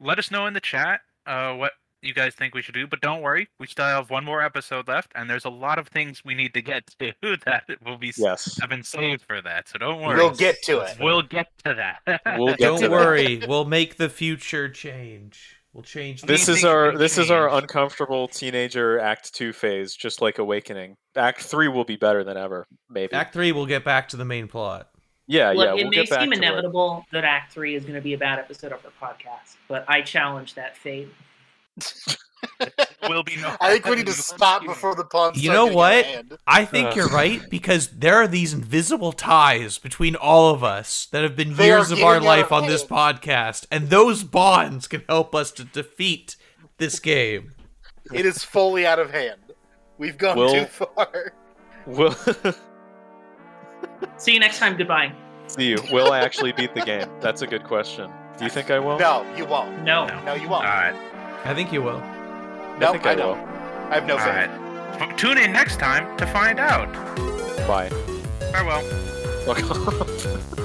Let 0.00 0.18
us 0.18 0.30
know 0.30 0.46
in 0.46 0.54
the 0.54 0.60
chat 0.60 1.00
uh, 1.26 1.52
what 1.54 1.72
you 2.02 2.12
guys 2.12 2.34
think 2.34 2.54
we 2.54 2.60
should 2.60 2.74
do, 2.74 2.86
but 2.86 3.00
don't 3.00 3.22
worry, 3.22 3.48
we 3.58 3.66
still 3.66 3.86
have 3.86 4.10
one 4.10 4.24
more 4.26 4.42
episode 4.42 4.86
left, 4.88 5.10
and 5.14 5.28
there's 5.30 5.46
a 5.46 5.50
lot 5.50 5.78
of 5.78 5.88
things 5.88 6.22
we 6.22 6.34
need 6.34 6.52
to 6.52 6.60
get 6.60 6.82
to 6.98 7.12
that 7.46 7.64
will 7.84 7.96
be 7.96 8.12
Yes, 8.16 8.58
have 8.60 8.68
been 8.68 8.82
saved 8.82 9.22
for 9.26 9.40
that. 9.40 9.68
So 9.70 9.78
don't 9.78 10.02
worry. 10.02 10.16
We'll 10.16 10.34
get 10.34 10.62
to 10.64 10.80
it. 10.80 10.96
We'll 11.00 11.22
get 11.22 11.46
to 11.64 11.74
that. 11.74 12.20
We'll 12.38 12.48
get 12.48 12.58
Don't 12.58 12.80
to 12.80 12.88
that. 12.88 12.90
worry, 12.90 13.42
we'll 13.48 13.64
make 13.64 13.96
the 13.96 14.08
future 14.10 14.68
change. 14.68 15.60
We'll 15.74 15.82
change. 15.82 16.22
This 16.22 16.48
is 16.48 16.64
our 16.64 16.92
may 16.92 16.98
this 16.98 17.18
is 17.18 17.30
our 17.32 17.50
uncomfortable 17.50 18.28
teenager 18.28 18.98
act 19.00 19.34
two 19.34 19.52
phase 19.52 19.94
just 19.94 20.22
like 20.22 20.38
awakening 20.38 20.96
act 21.16 21.42
three 21.42 21.66
will 21.66 21.84
be 21.84 21.96
better 21.96 22.22
than 22.22 22.36
ever 22.36 22.66
maybe 22.88 23.12
Act 23.12 23.34
three, 23.34 23.50
we'll 23.50 23.66
get 23.66 23.84
back 23.84 24.08
to 24.10 24.16
the 24.16 24.24
main 24.24 24.46
plot. 24.46 24.88
Yeah, 25.26 25.50
Look, 25.50 25.64
yeah. 25.66 25.70
it 25.72 25.74
We'll 25.74 25.84
may 25.86 25.96
get 25.96 26.10
back 26.10 26.20
seem 26.20 26.30
to 26.30 26.36
it. 26.36 26.38
inevitable 26.38 27.04
that 27.10 27.24
Act 27.24 27.52
Three 27.52 27.74
is 27.74 27.82
going 27.82 27.94
to 27.96 28.00
be 28.02 28.12
a 28.12 28.18
bad 28.18 28.38
episode 28.38 28.72
of 28.72 28.80
our 28.84 29.08
podcast, 29.08 29.56
but 29.68 29.84
I 29.88 30.02
challenge 30.02 30.54
that 30.54 30.76
fate. 30.76 31.08
Will 33.08 33.22
be 33.22 33.36
no. 33.36 33.56
I 33.60 33.72
think 33.72 33.86
we 33.86 33.96
need 33.96 34.06
to 34.06 34.12
stop 34.12 34.64
before 34.64 34.94
the 34.94 35.04
puns. 35.04 35.42
You 35.42 35.50
know 35.50 35.66
getting 35.66 35.80
out 35.80 36.22
of 36.22 36.30
what? 36.30 36.38
I 36.46 36.64
think 36.64 36.88
Ugh. 36.88 36.96
you're 36.96 37.08
right 37.08 37.42
because 37.50 37.88
there 37.88 38.16
are 38.16 38.28
these 38.28 38.52
invisible 38.52 39.12
ties 39.12 39.78
between 39.78 40.14
all 40.14 40.52
of 40.54 40.62
us 40.62 41.06
that 41.06 41.22
have 41.22 41.36
been 41.36 41.54
They 41.54 41.66
years 41.66 41.90
of 41.90 42.02
our 42.02 42.20
life 42.20 42.46
of 42.46 42.52
on 42.64 42.66
this 42.66 42.84
podcast, 42.84 43.66
and 43.70 43.90
those 43.90 44.24
bonds 44.24 44.86
can 44.86 45.02
help 45.08 45.34
us 45.34 45.50
to 45.52 45.64
defeat 45.64 46.36
this 46.78 46.98
game. 47.00 47.52
It 48.12 48.26
is 48.26 48.44
fully 48.44 48.86
out 48.86 48.98
of 48.98 49.10
hand. 49.10 49.40
We've 49.98 50.18
gone 50.18 50.36
Will- 50.36 50.52
too 50.52 50.64
far. 50.66 51.32
Will 51.86 52.14
See 54.16 54.32
you 54.32 54.40
next 54.40 54.58
time. 54.58 54.76
Goodbye. 54.76 55.12
see 55.46 55.68
you. 55.68 55.76
Will 55.92 56.12
I 56.12 56.20
actually 56.20 56.52
beat 56.52 56.74
the 56.74 56.80
game? 56.82 57.08
That's 57.20 57.42
a 57.42 57.46
good 57.46 57.64
question. 57.64 58.10
Do 58.38 58.44
you 58.44 58.50
think 58.50 58.70
I 58.70 58.78
will? 58.78 58.98
No, 58.98 59.24
you 59.36 59.44
won't. 59.44 59.82
No. 59.82 60.06
No. 60.06 60.24
No, 60.24 60.34
you 60.34 60.48
won't. 60.48 60.64
right. 60.64 60.94
I 61.44 61.54
think 61.54 61.72
you 61.72 61.82
will. 61.82 62.00
no, 62.78 62.88
I 62.88 62.92
think 62.92 63.06
I, 63.06 63.14
don't. 63.14 63.38
will. 63.38 63.46
I 63.90 63.94
have 63.94 64.06
no 64.06 64.14
All 64.14 64.20
faith. 64.20 64.28
right. 64.34 64.50
F- 65.10 65.16
Tune 65.16 65.38
in 65.38 65.52
next 65.52 65.78
time 65.78 66.16
to 66.18 66.26
find 66.26 66.58
out. 66.58 66.92
Bye. 67.68 67.88
Farewell. 68.52 68.82
Fuck 69.44 69.70
off. 69.70 70.58